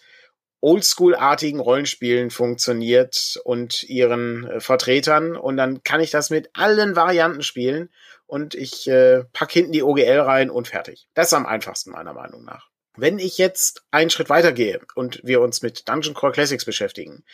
Oldschool-artigen 0.60 1.60
Rollenspielen 1.60 2.30
funktioniert 2.30 3.40
und 3.44 3.82
ihren 3.84 4.46
äh, 4.46 4.60
Vertretern. 4.60 5.36
Und 5.36 5.56
dann 5.56 5.82
kann 5.82 6.00
ich 6.00 6.10
das 6.10 6.30
mit 6.30 6.50
allen 6.54 6.96
Varianten 6.96 7.42
spielen 7.42 7.90
und 8.26 8.54
ich 8.54 8.86
äh, 8.88 9.24
pack 9.32 9.50
hinten 9.50 9.72
die 9.72 9.82
OGL 9.82 10.20
rein 10.20 10.50
und 10.50 10.68
fertig. 10.68 11.08
Das 11.14 11.28
ist 11.28 11.34
am 11.34 11.46
einfachsten 11.46 11.90
meiner 11.90 12.12
Meinung 12.12 12.44
nach. 12.44 12.68
Wenn 12.96 13.18
ich 13.18 13.38
jetzt 13.38 13.84
einen 13.90 14.10
Schritt 14.10 14.28
weitergehe 14.28 14.80
und 14.94 15.20
wir 15.24 15.40
uns 15.40 15.62
mit 15.62 15.88
Dungeon 15.88 16.14
Core 16.14 16.32
Classics 16.32 16.64
beschäftigen, 16.64 17.24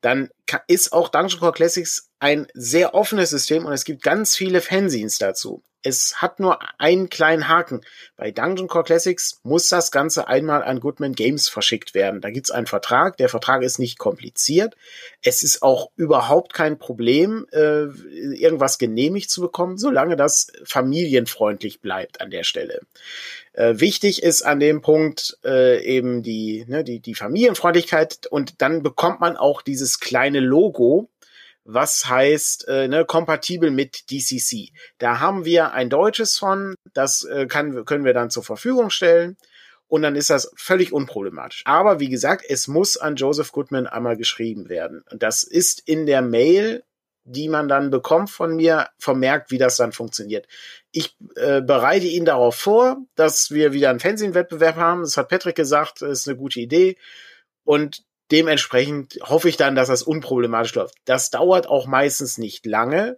dann 0.00 0.30
ist 0.66 0.92
auch 0.92 1.08
Dungeon 1.08 1.40
Core 1.40 1.52
Classics 1.52 2.10
ein 2.20 2.46
sehr 2.54 2.94
offenes 2.94 3.30
System 3.30 3.66
und 3.66 3.72
es 3.72 3.84
gibt 3.84 4.02
ganz 4.02 4.36
viele 4.36 4.60
Fanzines 4.60 5.18
dazu. 5.18 5.62
Es 5.82 6.16
hat 6.20 6.40
nur 6.40 6.58
einen 6.78 7.08
kleinen 7.08 7.48
Haken. 7.48 7.80
Bei 8.16 8.30
Dungeon 8.30 8.68
Core 8.68 8.84
Classics 8.84 9.40
muss 9.42 9.68
das 9.68 9.90
Ganze 9.90 10.28
einmal 10.28 10.62
an 10.62 10.80
Goodman 10.80 11.14
Games 11.14 11.48
verschickt 11.48 11.94
werden. 11.94 12.20
Da 12.20 12.30
gibt's 12.30 12.50
einen 12.50 12.66
Vertrag. 12.66 13.16
Der 13.16 13.30
Vertrag 13.30 13.62
ist 13.62 13.78
nicht 13.78 13.98
kompliziert. 13.98 14.76
Es 15.22 15.42
ist 15.42 15.62
auch 15.62 15.90
überhaupt 15.96 16.52
kein 16.52 16.78
Problem, 16.78 17.46
äh, 17.52 17.84
irgendwas 18.34 18.78
genehmigt 18.78 19.30
zu 19.30 19.40
bekommen, 19.40 19.78
solange 19.78 20.16
das 20.16 20.52
familienfreundlich 20.64 21.80
bleibt 21.80 22.20
an 22.20 22.30
der 22.30 22.44
Stelle. 22.44 22.80
Äh, 23.52 23.80
wichtig 23.80 24.22
ist 24.22 24.42
an 24.42 24.60
dem 24.60 24.82
Punkt 24.82 25.38
äh, 25.44 25.82
eben 25.82 26.22
die, 26.22 26.64
ne, 26.68 26.84
die, 26.84 27.00
die 27.00 27.14
Familienfreundlichkeit 27.14 28.26
und 28.26 28.60
dann 28.60 28.82
bekommt 28.82 29.20
man 29.20 29.36
auch 29.36 29.62
dieses 29.62 29.98
kleine 29.98 30.40
Logo, 30.40 31.08
was 31.72 32.08
heißt 32.08 32.68
äh, 32.68 32.88
ne, 32.88 33.04
kompatibel 33.04 33.70
mit 33.70 34.10
DCC. 34.10 34.72
Da 34.98 35.20
haben 35.20 35.44
wir 35.44 35.72
ein 35.72 35.90
deutsches 35.90 36.38
von, 36.38 36.74
das 36.92 37.24
äh, 37.24 37.46
kann, 37.46 37.84
können 37.84 38.04
wir 38.04 38.14
dann 38.14 38.30
zur 38.30 38.42
Verfügung 38.42 38.90
stellen 38.90 39.36
und 39.88 40.02
dann 40.02 40.16
ist 40.16 40.30
das 40.30 40.52
völlig 40.56 40.92
unproblematisch. 40.92 41.62
Aber 41.64 42.00
wie 42.00 42.08
gesagt, 42.08 42.44
es 42.48 42.68
muss 42.68 42.96
an 42.96 43.16
Joseph 43.16 43.52
Goodman 43.52 43.86
einmal 43.86 44.16
geschrieben 44.16 44.68
werden. 44.68 45.02
Und 45.10 45.22
das 45.22 45.42
ist 45.42 45.82
in 45.86 46.06
der 46.06 46.22
Mail, 46.22 46.84
die 47.24 47.48
man 47.48 47.68
dann 47.68 47.90
bekommt 47.90 48.30
von 48.30 48.56
mir, 48.56 48.88
vermerkt, 48.98 49.50
wie 49.50 49.58
das 49.58 49.76
dann 49.76 49.92
funktioniert. 49.92 50.46
Ich 50.90 51.16
äh, 51.36 51.60
bereite 51.60 52.06
ihn 52.06 52.24
darauf 52.24 52.56
vor, 52.56 52.98
dass 53.14 53.50
wir 53.50 53.72
wieder 53.72 53.90
einen 53.90 54.00
Fernsehwettbewerb 54.00 54.76
haben. 54.76 55.02
Das 55.02 55.16
hat 55.16 55.28
Patrick 55.28 55.56
gesagt, 55.56 56.02
ist 56.02 56.28
eine 56.28 56.36
gute 56.36 56.60
Idee. 56.60 56.96
Und 57.64 58.04
dementsprechend 58.30 59.18
hoffe 59.22 59.48
ich 59.48 59.56
dann, 59.56 59.74
dass 59.74 59.88
das 59.88 60.02
unproblematisch 60.02 60.74
läuft. 60.74 60.94
Das 61.04 61.30
dauert 61.30 61.68
auch 61.68 61.86
meistens 61.86 62.38
nicht 62.38 62.66
lange. 62.66 63.16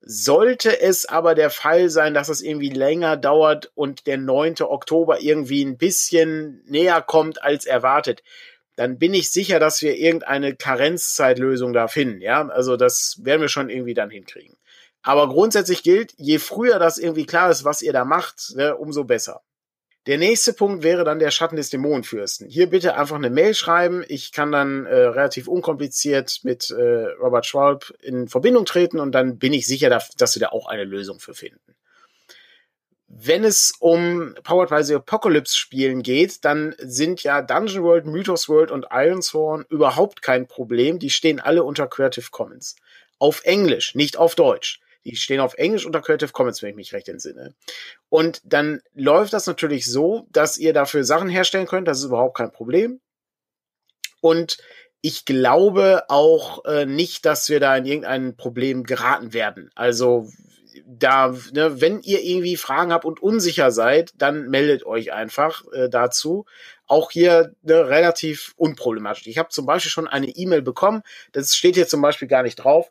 Sollte 0.00 0.80
es 0.80 1.06
aber 1.06 1.34
der 1.34 1.50
Fall 1.50 1.88
sein, 1.88 2.12
dass 2.12 2.28
es 2.28 2.42
irgendwie 2.42 2.70
länger 2.70 3.16
dauert 3.16 3.70
und 3.74 4.06
der 4.06 4.18
9. 4.18 4.56
Oktober 4.62 5.20
irgendwie 5.20 5.64
ein 5.64 5.78
bisschen 5.78 6.62
näher 6.66 7.00
kommt 7.02 7.42
als 7.42 7.66
erwartet, 7.66 8.22
dann 8.76 8.98
bin 8.98 9.14
ich 9.14 9.30
sicher, 9.30 9.60
dass 9.60 9.82
wir 9.82 9.96
irgendeine 9.96 10.56
Karenzzeitlösung 10.56 11.72
da 11.72 11.88
finden. 11.88 12.20
Ja, 12.20 12.48
also 12.48 12.76
das 12.76 13.20
werden 13.22 13.42
wir 13.42 13.48
schon 13.48 13.68
irgendwie 13.68 13.94
dann 13.94 14.10
hinkriegen. 14.10 14.56
Aber 15.02 15.28
grundsätzlich 15.28 15.82
gilt, 15.82 16.14
je 16.16 16.38
früher 16.38 16.78
das 16.78 16.98
irgendwie 16.98 17.26
klar 17.26 17.50
ist, 17.50 17.64
was 17.64 17.82
ihr 17.82 17.92
da 17.92 18.04
macht, 18.04 18.54
ne, 18.54 18.76
umso 18.76 19.04
besser. 19.04 19.42
Der 20.06 20.18
nächste 20.18 20.52
Punkt 20.52 20.82
wäre 20.82 21.04
dann 21.04 21.20
der 21.20 21.30
Schatten 21.30 21.54
des 21.54 21.70
Dämonenfürsten. 21.70 22.48
Hier 22.48 22.68
bitte 22.68 22.96
einfach 22.96 23.14
eine 23.14 23.30
Mail 23.30 23.54
schreiben. 23.54 24.04
Ich 24.08 24.32
kann 24.32 24.50
dann 24.50 24.84
äh, 24.86 24.94
relativ 24.94 25.46
unkompliziert 25.46 26.40
mit 26.42 26.70
äh, 26.70 27.06
Robert 27.20 27.46
Schwalb 27.46 27.94
in 28.02 28.26
Verbindung 28.26 28.64
treten 28.64 28.98
und 28.98 29.12
dann 29.12 29.38
bin 29.38 29.52
ich 29.52 29.66
sicher, 29.66 29.90
dass 29.90 30.34
wir 30.34 30.40
da 30.40 30.48
auch 30.48 30.66
eine 30.66 30.84
Lösung 30.84 31.20
für 31.20 31.34
finden. 31.34 31.76
Wenn 33.06 33.44
es 33.44 33.74
um 33.78 34.34
Powered 34.42 34.70
by 34.70 34.82
the 34.82 34.94
Apocalypse 34.94 35.56
Spielen 35.56 36.02
geht, 36.02 36.44
dann 36.44 36.74
sind 36.78 37.22
ja 37.22 37.42
Dungeon 37.42 37.84
World, 37.84 38.06
Mythos 38.06 38.48
World 38.48 38.70
und 38.70 38.86
Ironsworn 38.90 39.66
überhaupt 39.68 40.22
kein 40.22 40.48
Problem. 40.48 40.98
Die 40.98 41.10
stehen 41.10 41.38
alle 41.38 41.62
unter 41.62 41.86
Creative 41.86 42.26
Commons. 42.30 42.74
Auf 43.18 43.44
Englisch, 43.44 43.94
nicht 43.94 44.16
auf 44.16 44.34
Deutsch. 44.34 44.80
Die 45.04 45.16
stehen 45.16 45.40
auf 45.40 45.54
Englisch 45.54 45.86
unter 45.86 46.00
Creative 46.00 46.32
Commons, 46.32 46.62
wenn 46.62 46.70
ich 46.70 46.76
mich 46.76 46.92
recht 46.92 47.08
entsinne. 47.08 47.54
Und 48.08 48.40
dann 48.44 48.80
läuft 48.94 49.32
das 49.32 49.46
natürlich 49.46 49.86
so, 49.86 50.26
dass 50.30 50.58
ihr 50.58 50.72
dafür 50.72 51.04
Sachen 51.04 51.28
herstellen 51.28 51.66
könnt. 51.66 51.88
Das 51.88 51.98
ist 51.98 52.04
überhaupt 52.04 52.36
kein 52.36 52.52
Problem. 52.52 53.00
Und 54.20 54.58
ich 55.00 55.24
glaube 55.24 56.04
auch 56.08 56.64
äh, 56.64 56.86
nicht, 56.86 57.26
dass 57.26 57.48
wir 57.48 57.58
da 57.58 57.76
in 57.76 57.86
irgendein 57.86 58.36
Problem 58.36 58.84
geraten 58.84 59.32
werden. 59.32 59.70
Also 59.74 60.28
da, 60.86 61.34
ne, 61.52 61.80
wenn 61.80 62.00
ihr 62.02 62.22
irgendwie 62.22 62.56
Fragen 62.56 62.92
habt 62.92 63.04
und 63.04 63.20
unsicher 63.20 63.70
seid, 63.70 64.12
dann 64.16 64.48
meldet 64.48 64.86
euch 64.86 65.12
einfach 65.12 65.64
äh, 65.72 65.88
dazu. 65.88 66.46
Auch 66.86 67.10
hier 67.10 67.54
ne, 67.62 67.88
relativ 67.88 68.54
unproblematisch. 68.56 69.26
Ich 69.26 69.38
habe 69.38 69.48
zum 69.48 69.66
Beispiel 69.66 69.90
schon 69.90 70.08
eine 70.08 70.28
E-Mail 70.28 70.62
bekommen, 70.62 71.02
das 71.32 71.56
steht 71.56 71.74
hier 71.74 71.88
zum 71.88 72.00
Beispiel 72.00 72.28
gar 72.28 72.42
nicht 72.42 72.56
drauf, 72.56 72.90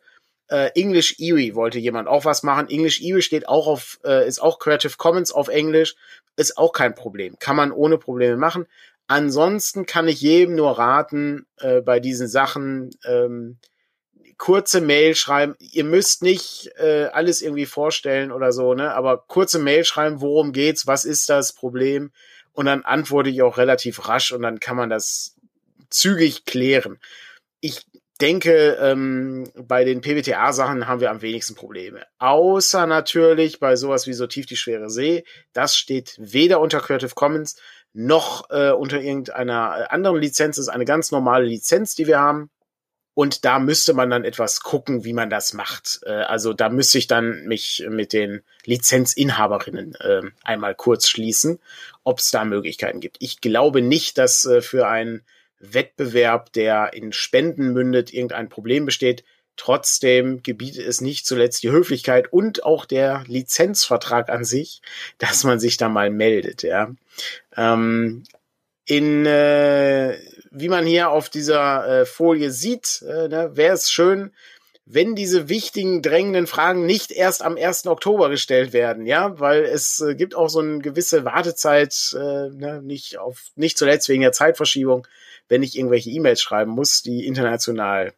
äh, 0.51 0.71
English 0.75 1.15
Erie 1.19 1.55
wollte 1.55 1.79
jemand 1.79 2.07
auch 2.07 2.25
was 2.25 2.43
machen. 2.43 2.69
English 2.69 3.01
Erie 3.01 3.21
steht 3.21 3.47
auch 3.47 3.67
auf, 3.67 3.99
äh, 4.03 4.27
ist 4.27 4.41
auch 4.41 4.59
Creative 4.59 4.93
Commons 4.97 5.31
auf 5.31 5.47
Englisch, 5.47 5.95
ist 6.35 6.57
auch 6.57 6.73
kein 6.73 6.93
Problem. 6.93 7.39
Kann 7.39 7.55
man 7.55 7.71
ohne 7.71 7.97
Probleme 7.97 8.37
machen. 8.37 8.67
Ansonsten 9.07 9.85
kann 9.85 10.07
ich 10.07 10.21
jedem 10.21 10.55
nur 10.55 10.77
raten, 10.77 11.45
äh, 11.57 11.81
bei 11.81 11.99
diesen 11.99 12.27
Sachen 12.27 12.91
ähm, 13.05 13.57
kurze 14.37 14.81
Mail 14.81 15.15
schreiben. 15.15 15.55
Ihr 15.59 15.83
müsst 15.85 16.21
nicht 16.21 16.71
äh, 16.77 17.09
alles 17.13 17.41
irgendwie 17.41 17.65
vorstellen 17.65 18.31
oder 18.31 18.51
so, 18.51 18.73
ne? 18.73 18.93
Aber 18.93 19.23
kurze 19.27 19.59
Mail 19.59 19.85
schreiben, 19.85 20.19
worum 20.19 20.51
geht's, 20.51 20.87
was 20.87 21.05
ist 21.05 21.29
das 21.29 21.53
Problem? 21.53 22.11
Und 22.51 22.65
dann 22.65 22.83
antworte 22.83 23.29
ich 23.29 23.41
auch 23.41 23.57
relativ 23.57 24.07
rasch 24.07 24.31
und 24.33 24.41
dann 24.41 24.59
kann 24.59 24.75
man 24.75 24.89
das 24.89 25.35
zügig 25.89 26.45
klären. 26.45 26.99
Ich 27.59 27.85
denke, 28.21 28.77
ähm, 28.81 29.49
bei 29.55 29.83
den 29.83 30.01
PBTA-Sachen 30.01 30.87
haben 30.87 31.01
wir 31.01 31.11
am 31.11 31.21
wenigsten 31.21 31.55
Probleme. 31.55 32.05
Außer 32.19 32.85
natürlich 32.85 33.59
bei 33.59 33.75
sowas 33.75 34.07
wie 34.07 34.13
so 34.13 34.27
tief 34.27 34.45
die 34.45 34.55
schwere 34.55 34.89
See. 34.89 35.23
Das 35.53 35.75
steht 35.75 36.15
weder 36.19 36.59
unter 36.59 36.79
Creative 36.79 37.13
Commons 37.15 37.57
noch 37.93 38.49
äh, 38.49 38.71
unter 38.71 39.01
irgendeiner 39.01 39.91
anderen 39.91 40.21
Lizenz. 40.21 40.55
Das 40.55 40.67
ist 40.67 40.73
eine 40.73 40.85
ganz 40.85 41.11
normale 41.11 41.45
Lizenz, 41.45 41.95
die 41.95 42.07
wir 42.07 42.19
haben. 42.19 42.49
Und 43.13 43.43
da 43.43 43.59
müsste 43.59 43.93
man 43.93 44.09
dann 44.09 44.23
etwas 44.23 44.61
gucken, 44.61 45.03
wie 45.03 45.13
man 45.13 45.29
das 45.29 45.53
macht. 45.53 45.99
Äh, 46.05 46.11
also 46.11 46.53
da 46.53 46.69
müsste 46.69 46.97
ich 46.97 47.07
dann 47.07 47.43
mich 47.45 47.85
mit 47.89 48.13
den 48.13 48.41
Lizenzinhaberinnen 48.65 49.95
äh, 49.95 50.21
einmal 50.43 50.75
kurz 50.75 51.09
schließen, 51.09 51.59
ob 52.03 52.19
es 52.19 52.31
da 52.31 52.45
Möglichkeiten 52.45 53.01
gibt. 53.01 53.17
Ich 53.19 53.41
glaube 53.41 53.81
nicht, 53.81 54.17
dass 54.17 54.45
äh, 54.45 54.61
für 54.61 54.87
ein 54.87 55.23
Wettbewerb, 55.61 56.51
der 56.53 56.93
in 56.93 57.13
Spenden 57.13 57.73
mündet, 57.73 58.13
irgendein 58.13 58.49
Problem 58.49 58.85
besteht. 58.85 59.23
Trotzdem 59.57 60.41
gebietet 60.43 60.87
es 60.87 61.01
nicht 61.01 61.25
zuletzt 61.25 61.61
die 61.63 61.71
Höflichkeit 61.71 62.33
und 62.33 62.63
auch 62.63 62.85
der 62.85 63.23
Lizenzvertrag 63.27 64.29
an 64.29 64.43
sich, 64.43 64.81
dass 65.17 65.43
man 65.43 65.59
sich 65.59 65.77
da 65.77 65.87
mal 65.87 66.09
meldet. 66.09 66.63
Ja. 66.63 66.91
Ähm, 67.55 68.23
in 68.85 69.25
äh, 69.25 70.17
wie 70.51 70.69
man 70.69 70.85
hier 70.85 71.09
auf 71.09 71.29
dieser 71.29 72.01
äh, 72.01 72.05
Folie 72.05 72.51
sieht, 72.51 73.03
äh, 73.07 73.27
ne, 73.27 73.51
wäre 73.53 73.73
es 73.73 73.89
schön, 73.89 74.31
wenn 74.85 75.15
diese 75.15 75.47
wichtigen, 75.47 76.01
drängenden 76.01 76.47
Fragen 76.47 76.85
nicht 76.85 77.11
erst 77.11 77.43
am 77.43 77.55
1. 77.55 77.87
Oktober 77.87 78.29
gestellt 78.29 78.73
werden, 78.73 79.05
ja, 79.05 79.39
weil 79.39 79.63
es 79.63 80.01
äh, 80.01 80.15
gibt 80.15 80.35
auch 80.35 80.49
so 80.49 80.59
eine 80.59 80.79
gewisse 80.79 81.23
Wartezeit, 81.23 82.13
äh, 82.13 82.49
ne, 82.49 82.81
nicht 82.83 83.17
auf, 83.17 83.51
nicht 83.55 83.77
zuletzt 83.77 84.09
wegen 84.09 84.21
der 84.21 84.33
Zeitverschiebung, 84.33 85.07
wenn 85.51 85.63
ich 85.63 85.77
irgendwelche 85.77 86.09
E-Mails 86.09 86.41
schreiben 86.41 86.71
muss, 86.71 87.01
die 87.01 87.27
international 87.27 88.13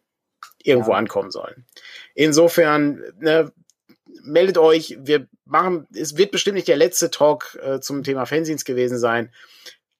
irgendwo 0.62 0.92
ja. 0.92 0.98
ankommen 0.98 1.32
sollen. 1.32 1.66
Insofern, 2.14 3.02
ne, 3.18 3.52
meldet 4.22 4.56
euch, 4.56 4.96
wir 5.00 5.26
machen, 5.44 5.88
es 5.92 6.16
wird 6.16 6.30
bestimmt 6.30 6.54
nicht 6.54 6.68
der 6.68 6.76
letzte 6.76 7.10
Talk 7.10 7.58
äh, 7.60 7.80
zum 7.80 8.04
Thema 8.04 8.24
Fanzines 8.24 8.64
gewesen 8.64 8.98
sein. 8.98 9.32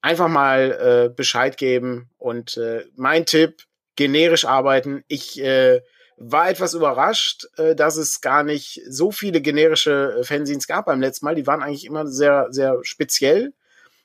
Einfach 0.01 0.29
mal 0.29 1.09
äh, 1.09 1.13
Bescheid 1.13 1.57
geben 1.57 2.09
und 2.17 2.55
äh, 2.55 2.85
mein 2.95 3.25
Tipp, 3.25 3.63
generisch 3.97 4.45
arbeiten. 4.45 5.03
Ich 5.09 5.41
äh, 5.41 5.81
war 6.15 6.49
etwas 6.49 6.73
überrascht, 6.73 7.49
äh, 7.57 7.75
dass 7.75 7.97
es 7.97 8.21
gar 8.21 8.43
nicht 8.43 8.81
so 8.87 9.11
viele 9.11 9.41
generische 9.41 10.19
äh, 10.19 10.23
Fanzines 10.23 10.67
gab 10.67 10.85
beim 10.85 11.01
letzten 11.01 11.25
Mal. 11.25 11.35
Die 11.35 11.47
waren 11.47 11.61
eigentlich 11.61 11.85
immer 11.85 12.07
sehr, 12.07 12.47
sehr 12.51 12.79
speziell 12.83 13.53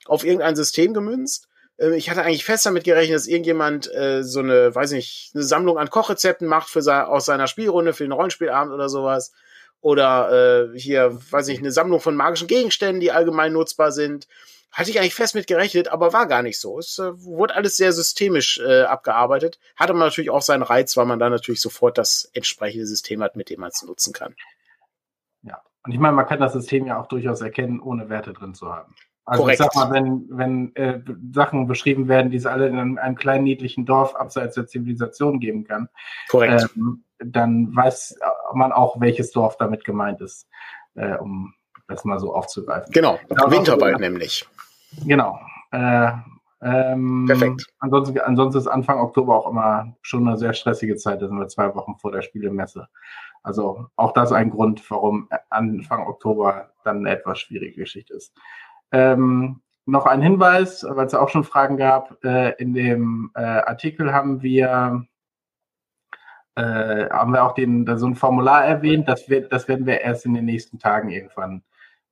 auf 0.06 0.24
irgendein 0.24 0.56
System 0.56 0.94
gemünzt. 0.94 1.46
Äh, 1.80 1.96
ich 1.96 2.10
hatte 2.10 2.22
eigentlich 2.22 2.44
fest 2.44 2.66
damit 2.66 2.84
gerechnet, 2.84 3.16
dass 3.16 3.26
irgendjemand 3.26 3.92
äh, 3.94 4.22
so 4.22 4.40
eine, 4.40 4.74
weiß 4.74 4.92
nicht, 4.92 5.32
eine 5.34 5.42
Sammlung 5.42 5.78
an 5.78 5.90
Kochrezepten 5.90 6.46
macht 6.46 6.68
für 6.68 6.82
sein, 6.82 7.06
aus 7.06 7.24
seiner 7.24 7.46
Spielrunde 7.46 7.92
für 7.92 8.04
den 8.04 8.12
Rollenspielabend 8.12 8.72
oder 8.72 8.88
sowas. 8.88 9.32
Oder 9.80 10.72
äh, 10.74 10.78
hier, 10.78 11.18
weiß 11.30 11.48
ich, 11.48 11.58
eine 11.58 11.72
Sammlung 11.72 12.00
von 12.00 12.14
magischen 12.14 12.48
Gegenständen, 12.48 13.00
die 13.00 13.12
allgemein 13.12 13.52
nutzbar 13.52 13.92
sind. 13.92 14.28
Hatte 14.72 14.90
ich 14.90 15.00
eigentlich 15.00 15.14
fest 15.14 15.34
mit 15.34 15.48
gerechnet, 15.48 15.88
aber 15.88 16.12
war 16.12 16.26
gar 16.26 16.42
nicht 16.42 16.60
so. 16.60 16.78
Es 16.78 16.98
äh, 16.98 17.24
wurde 17.24 17.54
alles 17.56 17.76
sehr 17.76 17.92
systemisch 17.92 18.60
äh, 18.60 18.82
abgearbeitet. 18.82 19.58
Hatte 19.74 19.94
man 19.94 20.06
natürlich 20.06 20.30
auch 20.30 20.42
seinen 20.42 20.62
Reiz, 20.62 20.96
weil 20.96 21.06
man 21.06 21.18
da 21.18 21.30
natürlich 21.30 21.60
sofort 21.62 21.98
das 21.98 22.30
entsprechende 22.34 22.86
System 22.86 23.22
hat, 23.22 23.36
mit 23.36 23.50
dem 23.50 23.60
man 23.60 23.70
es 23.70 23.82
nutzen 23.82 24.12
kann. 24.12 24.36
Ja, 25.42 25.62
und 25.84 25.92
ich 25.92 25.98
meine, 25.98 26.14
man 26.14 26.26
kann 26.26 26.40
das 26.40 26.52
System 26.52 26.86
ja 26.86 27.00
auch 27.00 27.08
durchaus 27.08 27.40
erkennen, 27.40 27.80
ohne 27.80 28.10
Werte 28.10 28.32
drin 28.32 28.54
zu 28.54 28.72
haben. 28.72 28.94
Also 29.30 29.44
Korrekt. 29.44 29.60
ich 29.60 29.64
sag 29.64 29.76
mal, 29.76 29.94
wenn, 29.94 30.26
wenn 30.28 30.74
äh, 30.74 31.00
Sachen 31.32 31.68
beschrieben 31.68 32.08
werden, 32.08 32.32
die 32.32 32.36
es 32.36 32.46
alle 32.46 32.66
in 32.66 32.76
einem, 32.76 32.98
einem, 32.98 33.14
kleinen 33.14 33.44
niedlichen 33.44 33.86
Dorf 33.86 34.16
abseits 34.16 34.56
der 34.56 34.66
Zivilisation 34.66 35.38
geben 35.38 35.62
kann, 35.62 35.88
Korrekt. 36.28 36.68
Ähm, 36.74 37.04
dann 37.20 37.76
weiß 37.76 38.18
man 38.54 38.72
auch, 38.72 39.00
welches 39.00 39.30
Dorf 39.30 39.56
damit 39.56 39.84
gemeint 39.84 40.20
ist, 40.20 40.48
äh, 40.96 41.14
um 41.14 41.54
das 41.86 42.04
mal 42.04 42.18
so 42.18 42.34
aufzugreifen. 42.34 42.90
Genau, 42.90 43.20
Winterwald 43.28 43.98
so, 43.98 44.00
nämlich. 44.00 44.48
Genau. 45.06 45.38
Äh, 45.70 46.10
ähm, 46.60 47.26
Perfekt. 47.28 47.66
Ansonsten, 47.78 48.18
ansonsten 48.18 48.58
ist 48.58 48.66
Anfang 48.66 48.98
Oktober 48.98 49.36
auch 49.36 49.48
immer 49.48 49.94
schon 50.02 50.26
eine 50.26 50.38
sehr 50.38 50.54
stressige 50.54 50.96
Zeit. 50.96 51.22
Da 51.22 51.28
sind 51.28 51.38
wir 51.38 51.46
zwei 51.46 51.72
Wochen 51.76 51.94
vor 51.98 52.10
der 52.10 52.22
Spielemesse. 52.22 52.88
Also 53.44 53.86
auch 53.94 54.12
das 54.12 54.32
ein 54.32 54.50
Grund, 54.50 54.90
warum 54.90 55.28
Anfang 55.50 56.08
Oktober 56.08 56.72
dann 56.82 56.98
eine 56.98 57.10
etwas 57.10 57.38
schwierige 57.38 57.82
Geschichte 57.82 58.14
ist. 58.14 58.34
Ähm, 58.92 59.60
noch 59.86 60.06
ein 60.06 60.22
Hinweis, 60.22 60.86
weil 60.88 61.06
es 61.06 61.12
ja 61.12 61.20
auch 61.20 61.28
schon 61.28 61.44
Fragen 61.44 61.76
gab. 61.76 62.22
Äh, 62.24 62.54
in 62.58 62.74
dem 62.74 63.30
äh, 63.34 63.40
Artikel 63.40 64.12
haben 64.12 64.42
wir 64.42 65.06
äh, 66.56 67.08
haben 67.10 67.32
wir 67.32 67.44
auch 67.44 67.54
den, 67.54 67.86
so 67.96 68.06
ein 68.06 68.14
Formular 68.14 68.64
erwähnt. 68.64 69.08
Das, 69.08 69.28
wird, 69.28 69.52
das 69.52 69.68
werden 69.68 69.86
wir 69.86 70.00
erst 70.00 70.26
in 70.26 70.34
den 70.34 70.44
nächsten 70.44 70.78
Tagen 70.78 71.10
irgendwann 71.10 71.62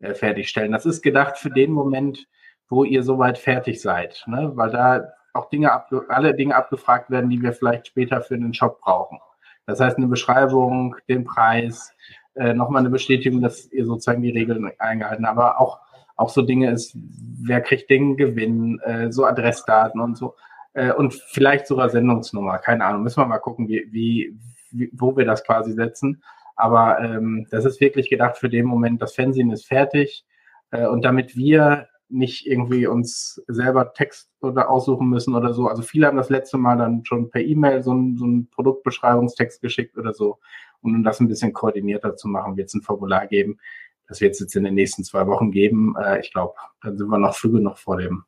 äh, 0.00 0.14
fertigstellen. 0.14 0.72
Das 0.72 0.86
ist 0.86 1.02
gedacht 1.02 1.38
für 1.38 1.50
den 1.50 1.72
Moment, 1.72 2.26
wo 2.68 2.84
ihr 2.84 3.02
soweit 3.02 3.38
fertig 3.38 3.80
seid, 3.80 4.24
ne? 4.26 4.52
weil 4.54 4.70
da 4.70 5.08
auch 5.32 5.48
Dinge 5.50 5.70
alle 6.08 6.34
Dinge 6.34 6.56
abgefragt 6.56 7.10
werden, 7.10 7.30
die 7.30 7.42
wir 7.42 7.52
vielleicht 7.52 7.88
später 7.88 8.20
für 8.20 8.38
den 8.38 8.54
Shop 8.54 8.80
brauchen. 8.80 9.18
Das 9.66 9.80
heißt, 9.80 9.96
eine 9.98 10.06
Beschreibung, 10.06 10.96
den 11.08 11.24
Preis, 11.24 11.94
äh, 12.34 12.54
nochmal 12.54 12.80
eine 12.80 12.90
Bestätigung, 12.90 13.40
dass 13.42 13.70
ihr 13.70 13.84
sozusagen 13.84 14.22
die 14.22 14.30
Regeln 14.30 14.70
eingehalten 14.78 15.26
habt, 15.26 15.38
aber 15.38 15.60
auch 15.60 15.80
auch 16.18 16.28
so 16.28 16.42
Dinge 16.42 16.70
ist, 16.70 16.94
wer 16.94 17.62
kriegt 17.62 17.88
den 17.88 18.16
Gewinn, 18.16 18.80
äh, 18.80 19.10
so 19.10 19.24
Adressdaten 19.24 20.00
und 20.00 20.18
so. 20.18 20.34
Äh, 20.74 20.92
und 20.92 21.14
vielleicht 21.14 21.66
sogar 21.66 21.88
Sendungsnummer, 21.88 22.58
keine 22.58 22.84
Ahnung. 22.84 23.04
Müssen 23.04 23.22
wir 23.22 23.26
mal 23.26 23.38
gucken, 23.38 23.68
wie, 23.68 23.86
wie, 23.90 24.36
wie 24.72 24.90
wo 24.92 25.16
wir 25.16 25.24
das 25.24 25.44
quasi 25.44 25.72
setzen. 25.72 26.22
Aber 26.56 27.00
ähm, 27.00 27.46
das 27.50 27.64
ist 27.64 27.80
wirklich 27.80 28.10
gedacht 28.10 28.36
für 28.36 28.50
den 28.50 28.66
Moment, 28.66 29.00
das 29.00 29.14
Fernsehen 29.14 29.52
ist 29.52 29.66
fertig. 29.66 30.26
Äh, 30.72 30.88
und 30.88 31.04
damit 31.04 31.36
wir 31.36 31.86
nicht 32.08 32.46
irgendwie 32.46 32.86
uns 32.86 33.40
selber 33.46 33.92
Text 33.92 34.30
oder 34.40 34.70
aussuchen 34.70 35.08
müssen 35.08 35.34
oder 35.34 35.54
so. 35.54 35.68
Also 35.68 35.82
viele 35.82 36.06
haben 36.06 36.16
das 36.16 36.30
letzte 36.30 36.58
Mal 36.58 36.78
dann 36.78 37.04
schon 37.04 37.30
per 37.30 37.42
E-Mail 37.42 37.82
so 37.82 37.92
einen, 37.92 38.16
so 38.16 38.24
einen 38.24 38.48
Produktbeschreibungstext 38.50 39.60
geschickt 39.60 39.96
oder 39.96 40.12
so. 40.14 40.38
Und 40.80 40.96
um 40.96 41.04
das 41.04 41.20
ein 41.20 41.28
bisschen 41.28 41.52
koordinierter 41.52 42.16
zu 42.16 42.26
machen, 42.28 42.56
wird 42.56 42.68
es 42.68 42.74
ein 42.74 42.82
Formular 42.82 43.26
geben. 43.26 43.58
Das 44.08 44.20
wird 44.20 44.32
es 44.32 44.40
jetzt 44.40 44.56
in 44.56 44.64
den 44.64 44.74
nächsten 44.74 45.04
zwei 45.04 45.26
Wochen 45.26 45.50
geben. 45.50 45.94
Äh, 46.02 46.20
ich 46.20 46.32
glaube, 46.32 46.54
dann 46.82 46.96
sind 46.96 47.08
wir 47.08 47.18
noch 47.18 47.34
früh 47.36 47.52
genug 47.52 47.78
vor 47.78 47.98
dem 47.98 48.24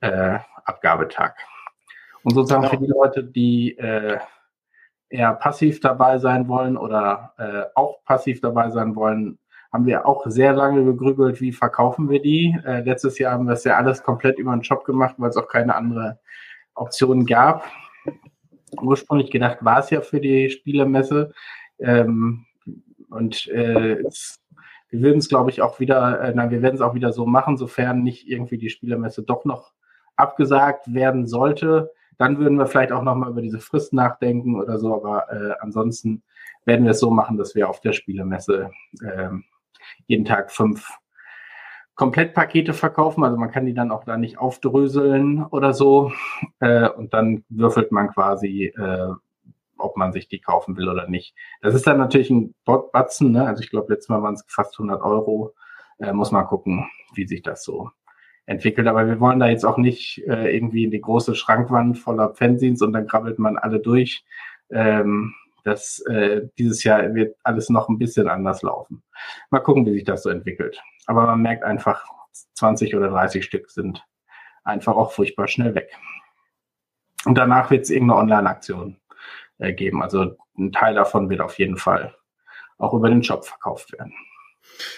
äh, 0.00 0.38
Abgabetag. 0.64 1.34
Und 2.24 2.34
sozusagen 2.34 2.62
genau. 2.62 2.72
für 2.72 2.78
die 2.78 2.92
Leute, 2.92 3.24
die 3.24 3.78
äh, 3.78 4.18
eher 5.08 5.34
passiv 5.34 5.80
dabei 5.80 6.18
sein 6.18 6.48
wollen 6.48 6.76
oder 6.76 7.34
äh, 7.38 7.64
auch 7.74 8.02
passiv 8.04 8.40
dabei 8.40 8.70
sein 8.70 8.96
wollen, 8.96 9.38
haben 9.72 9.86
wir 9.86 10.06
auch 10.06 10.26
sehr 10.26 10.52
lange 10.52 10.84
gegrübelt, 10.84 11.40
wie 11.40 11.52
verkaufen 11.52 12.10
wir 12.10 12.20
die. 12.20 12.56
Äh, 12.64 12.80
letztes 12.80 13.18
Jahr 13.18 13.32
haben 13.32 13.46
wir 13.46 13.54
es 13.54 13.64
ja 13.64 13.76
alles 13.76 14.02
komplett 14.02 14.38
über 14.38 14.52
den 14.52 14.64
Shop 14.64 14.84
gemacht, 14.84 15.14
weil 15.18 15.30
es 15.30 15.36
auch 15.36 15.48
keine 15.48 15.74
andere 15.74 16.20
Option 16.74 17.24
gab. 17.24 17.64
Ursprünglich 18.80 19.30
gedacht 19.30 19.58
war 19.60 19.78
es 19.78 19.90
ja 19.90 20.00
für 20.00 20.20
die 20.20 20.50
Spielemesse. 20.50 21.32
Ähm, 21.78 22.44
und 23.08 23.46
äh, 23.48 24.00
es, 24.06 24.41
wir 24.92 25.00
würden 25.00 25.18
es, 25.18 25.28
glaube 25.28 25.50
ich, 25.50 25.62
auch 25.62 25.80
wieder, 25.80 26.20
äh, 26.20 26.34
nein, 26.34 26.50
wir 26.50 26.62
werden 26.62 26.76
es 26.76 26.80
auch 26.80 26.94
wieder 26.94 27.12
so 27.12 27.26
machen, 27.26 27.56
sofern 27.56 28.04
nicht 28.04 28.28
irgendwie 28.28 28.58
die 28.58 28.70
Spielemesse 28.70 29.24
doch 29.24 29.44
noch 29.44 29.72
abgesagt 30.14 30.94
werden 30.94 31.26
sollte 31.26 31.90
dann 32.22 32.38
würden 32.38 32.56
wir 32.56 32.66
vielleicht 32.66 32.92
auch 32.92 33.02
nochmal 33.02 33.30
über 33.30 33.42
diese 33.42 33.58
Frist 33.58 33.92
nachdenken 33.92 34.54
oder 34.60 34.78
so, 34.78 34.94
aber 34.94 35.32
äh, 35.32 35.54
ansonsten 35.58 36.22
werden 36.64 36.84
wir 36.84 36.92
es 36.92 37.00
so 37.00 37.10
machen, 37.10 37.36
dass 37.36 37.56
wir 37.56 37.68
auf 37.68 37.80
der 37.80 37.92
Spielemesse 37.92 38.70
äh, 39.02 39.30
jeden 40.06 40.24
Tag 40.24 40.52
fünf 40.52 40.98
Komplettpakete 41.96 42.74
verkaufen. 42.74 43.24
Also 43.24 43.36
man 43.36 43.50
kann 43.50 43.66
die 43.66 43.74
dann 43.74 43.90
auch 43.90 44.04
da 44.04 44.16
nicht 44.16 44.38
aufdröseln 44.38 45.44
oder 45.46 45.74
so. 45.74 46.12
Äh, 46.60 46.88
und 46.90 47.12
dann 47.12 47.44
würfelt 47.48 47.90
man 47.90 48.08
quasi, 48.08 48.66
äh, 48.66 49.08
ob 49.82 49.96
man 49.96 50.12
sich 50.12 50.28
die 50.28 50.40
kaufen 50.40 50.76
will 50.76 50.88
oder 50.88 51.08
nicht. 51.08 51.34
Das 51.60 51.74
ist 51.74 51.86
dann 51.86 51.98
natürlich 51.98 52.30
ein 52.30 52.54
Batzen. 52.64 53.32
Ne? 53.32 53.46
Also 53.46 53.62
ich 53.62 53.70
glaube, 53.70 53.92
letztes 53.92 54.08
Mal 54.08 54.22
waren 54.22 54.34
es 54.34 54.44
fast 54.48 54.74
100 54.74 55.02
Euro. 55.02 55.54
Äh, 55.98 56.12
muss 56.12 56.32
man 56.32 56.46
gucken, 56.46 56.88
wie 57.14 57.26
sich 57.26 57.42
das 57.42 57.64
so 57.64 57.90
entwickelt. 58.46 58.86
Aber 58.86 59.06
wir 59.06 59.20
wollen 59.20 59.40
da 59.40 59.48
jetzt 59.48 59.64
auch 59.64 59.78
nicht 59.78 60.22
äh, 60.26 60.54
irgendwie 60.54 60.84
in 60.84 60.90
die 60.90 61.00
große 61.00 61.34
Schrankwand 61.34 61.98
voller 61.98 62.34
Fanzines 62.34 62.82
und 62.82 62.92
dann 62.92 63.06
krabbelt 63.06 63.38
man 63.38 63.58
alle 63.58 63.80
durch. 63.80 64.24
Ähm, 64.70 65.34
das 65.64 66.00
äh, 66.06 66.48
dieses 66.58 66.82
Jahr 66.82 67.14
wird 67.14 67.36
alles 67.44 67.70
noch 67.70 67.88
ein 67.88 67.98
bisschen 67.98 68.28
anders 68.28 68.62
laufen. 68.62 69.02
Mal 69.50 69.60
gucken, 69.60 69.86
wie 69.86 69.92
sich 69.92 70.04
das 70.04 70.24
so 70.24 70.30
entwickelt. 70.30 70.80
Aber 71.06 71.26
man 71.26 71.42
merkt 71.42 71.62
einfach, 71.62 72.04
20 72.54 72.96
oder 72.96 73.10
30 73.10 73.44
Stück 73.44 73.70
sind 73.70 74.04
einfach 74.64 74.96
auch 74.96 75.12
furchtbar 75.12 75.48
schnell 75.48 75.74
weg. 75.74 75.90
Und 77.24 77.36
danach 77.36 77.70
wird 77.70 77.82
es 77.82 77.90
irgendeine 77.90 78.20
Online-Aktion 78.20 78.96
äh, 79.62 79.72
geben. 79.72 80.02
Also 80.02 80.36
ein 80.58 80.72
Teil 80.72 80.94
davon 80.94 81.30
wird 81.30 81.40
auf 81.40 81.58
jeden 81.58 81.76
Fall 81.76 82.14
auch 82.78 82.94
über 82.94 83.08
den 83.08 83.22
Shop 83.22 83.44
verkauft 83.44 83.92
werden. 83.92 84.12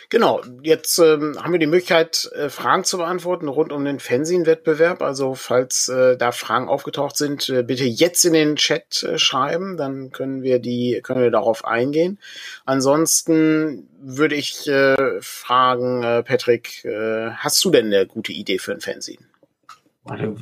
Genau, 0.09 0.43
jetzt 0.63 0.99
ähm, 0.99 1.37
haben 1.43 1.53
wir 1.53 1.59
die 1.59 1.67
Möglichkeit, 1.67 2.31
äh, 2.35 2.49
Fragen 2.49 2.85
zu 2.85 2.99
beantworten 2.99 3.49
rund 3.49 3.73
um 3.73 3.85
den 3.85 3.99
Fernsehen-Wettbewerb. 3.99 5.03
Also 5.03 5.35
falls 5.35 5.89
äh, 5.89 6.17
da 6.17 6.33
Fragen 6.33 6.69
aufgetaucht 6.69 7.17
sind, 7.17 7.49
äh, 7.49 7.63
bitte 7.63 7.85
jetzt 7.85 8.25
in 8.25 8.35
den 8.35 8.57
Chat 8.57 9.03
äh, 9.03 9.19
schreiben, 9.19 9.77
dann 9.77 10.11
können 10.11 10.43
wir 10.43 10.59
die, 10.59 11.01
können 11.03 11.23
wir 11.23 11.31
darauf 11.31 11.65
eingehen. 11.65 12.19
Ansonsten 12.65 13.89
würde 14.01 14.37
ich 14.37 14.67
äh, 14.69 15.21
fragen, 15.21 16.03
äh, 16.03 16.23
Patrick, 16.23 16.85
äh, 16.85 17.31
hast 17.31 17.65
du 17.65 17.71
denn 17.71 17.87
eine 17.87 18.07
gute 18.07 18.33
Idee 18.33 18.59
für 18.59 18.73
ein 18.73 18.81
Fernsehen? 18.81 19.27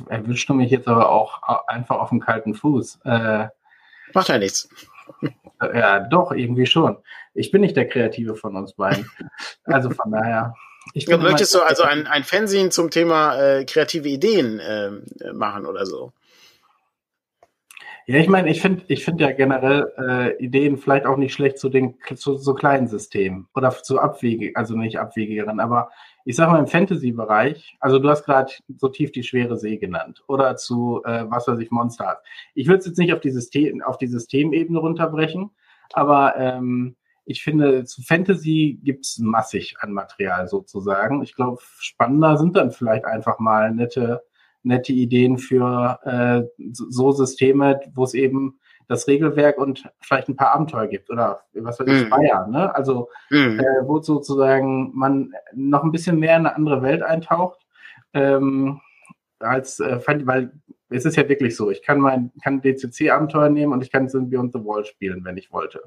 Erwischst 0.09 0.49
du 0.49 0.53
mich 0.53 0.71
jetzt 0.71 0.89
aber 0.89 1.09
auch 1.09 1.41
einfach 1.67 1.97
auf 1.97 2.09
dem 2.09 2.19
kalten 2.19 2.53
Fuß. 2.53 2.99
Äh, 3.05 3.47
Macht 4.13 4.29
ja 4.29 4.37
nichts. 4.37 4.69
Ja, 5.61 5.99
doch, 5.99 6.31
irgendwie 6.31 6.65
schon. 6.65 6.97
Ich 7.33 7.51
bin 7.51 7.61
nicht 7.61 7.75
der 7.75 7.87
Kreative 7.87 8.35
von 8.35 8.55
uns 8.55 8.73
beiden. 8.73 9.09
Also 9.65 9.89
von 9.89 10.11
daher. 10.11 10.55
Ich 10.93 11.07
ja, 11.07 11.17
möchtest 11.17 11.55
du 11.55 11.61
also 11.61 11.83
ein, 11.83 12.07
ein 12.07 12.23
Fernsehen 12.23 12.69
zum 12.69 12.89
Thema 12.89 13.37
äh, 13.39 13.65
kreative 13.65 14.09
Ideen 14.09 14.59
äh, 14.59 14.91
machen 15.31 15.65
oder 15.65 15.85
so? 15.85 16.11
Ja, 18.05 18.17
ich 18.17 18.27
meine, 18.27 18.49
ich 18.49 18.61
finde 18.61 18.83
ich 18.89 19.05
finde 19.05 19.23
ja 19.23 19.31
generell 19.31 19.93
äh, 19.97 20.43
Ideen 20.43 20.77
vielleicht 20.77 21.05
auch 21.05 21.15
nicht 21.15 21.33
schlecht 21.33 21.57
zu 21.57 21.69
den 21.69 21.95
zu 22.15 22.35
so 22.35 22.53
kleinen 22.53 22.87
Systemen 22.87 23.47
oder 23.55 23.71
zu 23.71 23.97
abwegig, 23.97 24.57
also 24.57 24.75
nicht 24.75 24.99
abwegigeren, 24.99 25.61
aber 25.61 25.89
ich 26.25 26.35
sag 26.35 26.49
mal 26.49 26.59
im 26.59 26.67
Fantasy-Bereich, 26.67 27.77
also 27.79 27.99
du 27.99 28.09
hast 28.09 28.23
gerade 28.23 28.51
so 28.77 28.87
tief 28.87 29.11
die 29.11 29.23
schwere 29.23 29.57
See 29.57 29.77
genannt 29.77 30.23
oder 30.27 30.55
zu 30.55 31.01
äh, 31.05 31.25
was 31.29 31.47
weiß 31.47 31.59
ich, 31.59 31.71
Monster 31.71 32.07
hat. 32.07 32.23
Ich 32.55 32.67
würde 32.67 32.79
es 32.79 32.85
jetzt 32.85 32.97
nicht 32.97 33.13
auf 33.13 33.19
die, 33.19 33.31
System, 33.31 33.81
auf 33.81 33.97
die 33.97 34.07
Systemebene 34.07 34.79
runterbrechen, 34.79 35.51
aber 35.93 36.35
ähm, 36.37 36.95
ich 37.25 37.43
finde, 37.43 37.85
zu 37.85 38.01
Fantasy 38.01 38.79
gibt's 38.83 39.17
massig 39.19 39.75
an 39.79 39.93
Material 39.93 40.47
sozusagen. 40.47 41.23
Ich 41.23 41.35
glaube, 41.35 41.61
spannender 41.79 42.37
sind 42.37 42.55
dann 42.55 42.71
vielleicht 42.71 43.05
einfach 43.05 43.39
mal 43.39 43.73
nette, 43.73 44.23
nette 44.61 44.91
Ideen 44.91 45.37
für 45.37 45.99
äh, 46.03 46.43
so 46.71 47.11
Systeme, 47.11 47.79
wo 47.93 48.03
es 48.03 48.13
eben 48.13 48.59
das 48.87 49.07
Regelwerk 49.07 49.57
und 49.57 49.89
vielleicht 49.99 50.29
ein 50.29 50.35
paar 50.35 50.53
Abenteuer 50.53 50.87
gibt 50.87 51.09
oder 51.09 51.41
was 51.53 51.79
weiß 51.79 51.87
ich, 51.87 52.05
mhm. 52.05 52.09
Bayern, 52.09 52.51
ne? 52.51 52.73
Also 52.75 53.09
mhm. 53.29 53.59
äh, 53.59 53.87
wo 53.87 54.01
sozusagen 54.01 54.91
man 54.95 55.31
noch 55.53 55.83
ein 55.83 55.91
bisschen 55.91 56.19
mehr 56.19 56.37
in 56.37 56.45
eine 56.45 56.55
andere 56.55 56.81
Welt 56.81 57.03
eintaucht, 57.03 57.65
ähm, 58.13 58.81
als 59.39 59.79
äh, 59.79 59.99
weil 60.25 60.51
es 60.89 61.05
ist 61.05 61.15
ja 61.15 61.27
wirklich 61.27 61.55
so, 61.55 61.71
ich 61.71 61.81
kann 61.81 61.99
mein 61.99 62.31
kann 62.43 62.61
DCC-Abenteuer 62.61 63.49
nehmen 63.49 63.73
und 63.73 63.83
ich 63.83 63.91
kann 63.91 64.07
in 64.07 64.29
Beyond 64.29 64.53
the 64.53 64.63
Wall 64.63 64.85
spielen, 64.85 65.25
wenn 65.25 65.37
ich 65.37 65.51
wollte. 65.51 65.81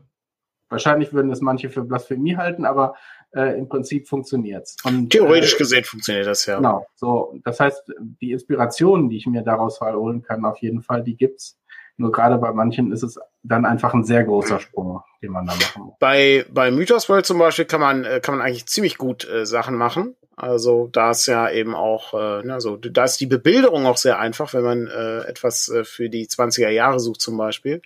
Wahrscheinlich 0.68 1.12
würden 1.12 1.30
es 1.30 1.40
manche 1.40 1.70
für 1.70 1.84
Blasphemie 1.84 2.36
halten, 2.36 2.64
aber 2.64 2.94
äh, 3.34 3.56
im 3.56 3.68
Prinzip 3.68 4.08
funktioniert's. 4.08 4.76
Und, 4.84 5.10
Theoretisch 5.10 5.54
äh, 5.54 5.58
gesehen 5.58 5.84
funktioniert 5.84 6.26
das 6.26 6.44
ja. 6.46 6.56
Genau. 6.56 6.86
So, 6.96 7.38
das 7.44 7.60
heißt, 7.60 7.92
die 8.20 8.32
Inspirationen, 8.32 9.08
die 9.08 9.18
ich 9.18 9.26
mir 9.26 9.42
daraus 9.42 9.80
holen 9.80 10.22
kann, 10.22 10.44
auf 10.44 10.58
jeden 10.58 10.82
Fall, 10.82 11.04
die 11.04 11.16
gibt's. 11.16 11.58
Nur 11.98 12.12
gerade 12.12 12.36
bei 12.36 12.52
manchen 12.52 12.92
ist 12.92 13.02
es 13.02 13.18
dann 13.42 13.64
einfach 13.64 13.94
ein 13.94 14.04
sehr 14.04 14.24
großer 14.24 14.60
Sprung, 14.60 15.00
den 15.22 15.32
man 15.32 15.46
da 15.46 15.54
machen 15.54 15.84
muss. 15.84 15.94
Bei, 15.98 16.44
bei 16.50 16.70
Mythos 16.70 17.08
World 17.08 17.24
zum 17.24 17.38
Beispiel 17.38 17.64
kann 17.64 17.80
man, 17.80 18.04
äh, 18.04 18.20
kann 18.20 18.36
man 18.36 18.46
eigentlich 18.46 18.66
ziemlich 18.66 18.98
gut 18.98 19.26
äh, 19.28 19.46
Sachen 19.46 19.76
machen. 19.76 20.14
Also 20.36 20.90
da 20.92 21.12
ist 21.12 21.24
ja 21.26 21.50
eben 21.50 21.74
auch, 21.74 22.12
äh, 22.12 22.50
also 22.50 22.76
da 22.76 23.04
ist 23.04 23.18
die 23.20 23.26
Bebilderung 23.26 23.86
auch 23.86 23.96
sehr 23.96 24.18
einfach, 24.18 24.52
wenn 24.52 24.64
man 24.64 24.86
äh, 24.86 25.20
etwas 25.20 25.70
äh, 25.70 25.84
für 25.84 26.10
die 26.10 26.26
20er 26.26 26.68
Jahre 26.68 27.00
sucht 27.00 27.22
zum 27.22 27.38
Beispiel. 27.38 27.80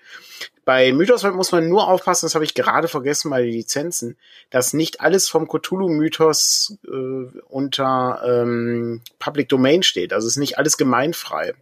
Bei 0.65 0.93
Mythos 0.93 1.23
World 1.23 1.37
muss 1.37 1.53
man 1.53 1.69
nur 1.69 1.89
aufpassen, 1.89 2.27
das 2.27 2.35
habe 2.35 2.45
ich 2.45 2.55
gerade 2.55 2.89
vergessen 2.89 3.31
bei 3.31 3.43
den 3.43 3.53
Lizenzen, 3.53 4.17
dass 4.51 4.73
nicht 4.73 5.01
alles 5.01 5.29
vom 5.29 5.47
Cthulhu-Mythos 5.47 6.79
äh, 6.87 7.39
unter 7.49 8.21
ähm, 8.27 9.03
Public 9.21 9.49
Domain 9.49 9.85
steht. 9.85 10.13
Also 10.13 10.27
ist 10.27 10.37
nicht 10.37 10.59
alles 10.59 10.77
gemeinfrei. 10.77 11.55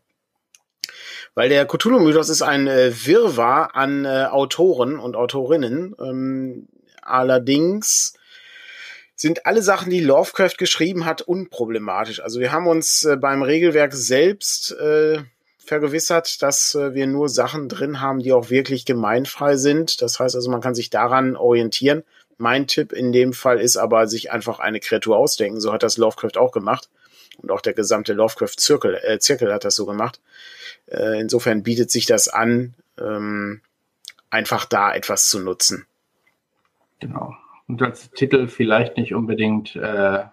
Weil 1.38 1.51
der 1.51 1.66
Cthulhu-Mythos 1.66 2.31
ist 2.31 2.42
ein 2.42 2.66
äh, 2.66 2.90
Wirrwarr 3.07 3.77
an 3.77 4.05
äh, 4.05 4.27
Autoren 4.29 4.98
und 4.98 5.14
Autorinnen. 5.14 5.94
Ähm, 6.01 6.66
allerdings 7.01 8.14
sind 9.14 9.46
alle 9.46 9.62
Sachen, 9.62 9.88
die 9.88 10.01
Lovecraft 10.01 10.59
geschrieben 10.59 11.05
hat, 11.05 11.22
unproblematisch. 11.22 12.18
Also 12.18 12.40
wir 12.40 12.51
haben 12.51 12.66
uns 12.66 13.05
äh, 13.05 13.16
beim 13.16 13.44
Regelwerk 13.44 13.92
selbst 13.92 14.72
äh, 14.81 15.20
vergewissert, 15.64 16.42
dass 16.42 16.74
äh, 16.74 16.94
wir 16.94 17.07
nur 17.07 17.29
Sachen 17.29 17.68
drin 17.68 18.01
haben, 18.01 18.18
die 18.18 18.33
auch 18.33 18.51
wirklich 18.51 18.85
gemeinfrei 18.85 19.55
sind. 19.55 20.03
Das 20.03 20.18
heißt 20.18 20.35
also, 20.35 20.51
man 20.51 20.61
kann 20.61 20.74
sich 20.74 20.90
daran 20.90 21.37
orientieren. 21.37 22.03
Mein 22.37 22.66
Tipp 22.66 22.92
in 22.92 23.12
dem 23.12 23.33
Fall 23.33 23.61
ist 23.61 23.77
aber, 23.77 24.09
sich 24.09 24.33
einfach 24.33 24.59
eine 24.59 24.81
Kreatur 24.81 25.16
ausdenken. 25.16 25.61
So 25.61 25.72
hat 25.72 25.85
das 25.85 25.98
Lovecraft 25.98 26.37
auch 26.37 26.51
gemacht. 26.51 26.88
Und 27.38 27.51
auch 27.51 27.61
der 27.61 27.72
gesamte 27.72 28.12
Lovecraft-Zirkel 28.12 29.01
äh, 29.03 29.18
Zirkel 29.18 29.53
hat 29.53 29.64
das 29.64 29.77
so 29.77 29.87
gemacht. 29.87 30.20
Äh, 30.87 31.20
insofern 31.20 31.62
bietet 31.62 31.90
sich 31.90 32.07
das 32.07 32.29
an, 32.29 32.74
ähm, 33.01 33.62
einfach 34.31 34.64
da 34.64 34.92
etwas 34.92 35.29
zu 35.29 35.38
nutzen. 35.40 35.87
Genau. 37.01 37.36
Und 37.68 37.82
als 37.82 38.11
Titel 38.11 38.49
vielleicht 38.49 38.97
nicht 38.97 39.14
unbedingt 39.14 39.76
äh, 39.76 40.24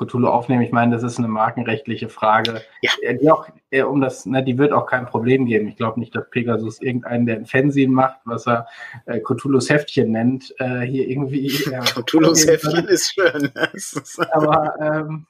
Cthulhu 0.00 0.28
aufnehmen. 0.28 0.62
Ich 0.62 0.72
meine, 0.72 0.94
das 0.94 1.02
ist 1.02 1.18
eine 1.18 1.28
markenrechtliche 1.28 2.08
Frage. 2.08 2.62
Ja. 2.80 2.90
Äh, 3.02 3.18
die 3.18 3.30
auch, 3.30 3.48
äh, 3.70 3.82
um 3.82 4.00
das, 4.00 4.26
ne, 4.26 4.42
die 4.42 4.56
wird 4.58 4.72
auch 4.72 4.86
kein 4.86 5.06
Problem 5.06 5.46
geben. 5.46 5.68
Ich 5.68 5.76
glaube 5.76 6.00
nicht, 6.00 6.14
dass 6.14 6.28
Pegasus 6.30 6.80
irgendeinen, 6.80 7.26
der 7.26 7.36
ein 7.36 7.46
Fernsehen 7.46 7.92
macht, 7.92 8.20
was 8.24 8.46
er 8.46 8.66
äh, 9.06 9.20
Cthulhus 9.20 9.68
Heftchen 9.68 10.10
nennt, 10.10 10.54
äh, 10.58 10.80
hier 10.80 11.08
irgendwie. 11.08 11.50
Äh, 11.70 11.80
Cthulhus 11.80 12.46
Heftchen 12.46 12.88
ist 12.88 13.14
schön. 13.14 13.52
Aber 14.32 14.74
ähm, 14.80 15.26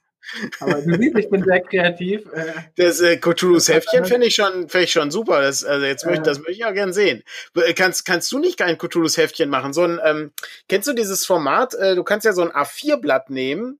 aber 0.60 0.82
du 0.82 0.96
siehst, 0.96 1.18
ich 1.18 1.30
bin 1.30 1.42
sehr 1.42 1.60
kreativ. 1.60 2.26
Äh. 2.32 2.52
Das 2.76 3.00
äh, 3.00 3.16
Cthulhu's 3.16 3.68
Heftchen 3.68 4.04
finde 4.04 4.26
ich 4.26 4.34
schon, 4.34 4.68
finde 4.68 4.84
ich 4.84 4.92
schon 4.92 5.10
super. 5.10 5.40
Das, 5.42 5.64
also 5.64 5.84
jetzt 5.84 6.06
möchte, 6.06 6.22
das 6.22 6.38
möchte 6.38 6.52
ich 6.52 6.64
auch 6.64 6.74
gern 6.74 6.92
sehen. 6.92 7.22
Äh, 7.54 7.74
kannst, 7.74 8.04
kannst 8.04 8.30
du 8.32 8.38
nicht 8.38 8.58
kein 8.58 8.78
Cthulhu's 8.78 9.16
Heftchen 9.16 9.50
machen? 9.50 9.72
So 9.72 9.82
ein, 9.82 10.00
ähm, 10.04 10.32
kennst 10.68 10.88
du 10.88 10.92
dieses 10.92 11.26
Format? 11.26 11.74
Äh, 11.74 11.94
du 11.94 12.04
kannst 12.04 12.24
ja 12.24 12.32
so 12.32 12.42
ein 12.42 12.50
A4-Blatt 12.50 13.30
nehmen, 13.30 13.78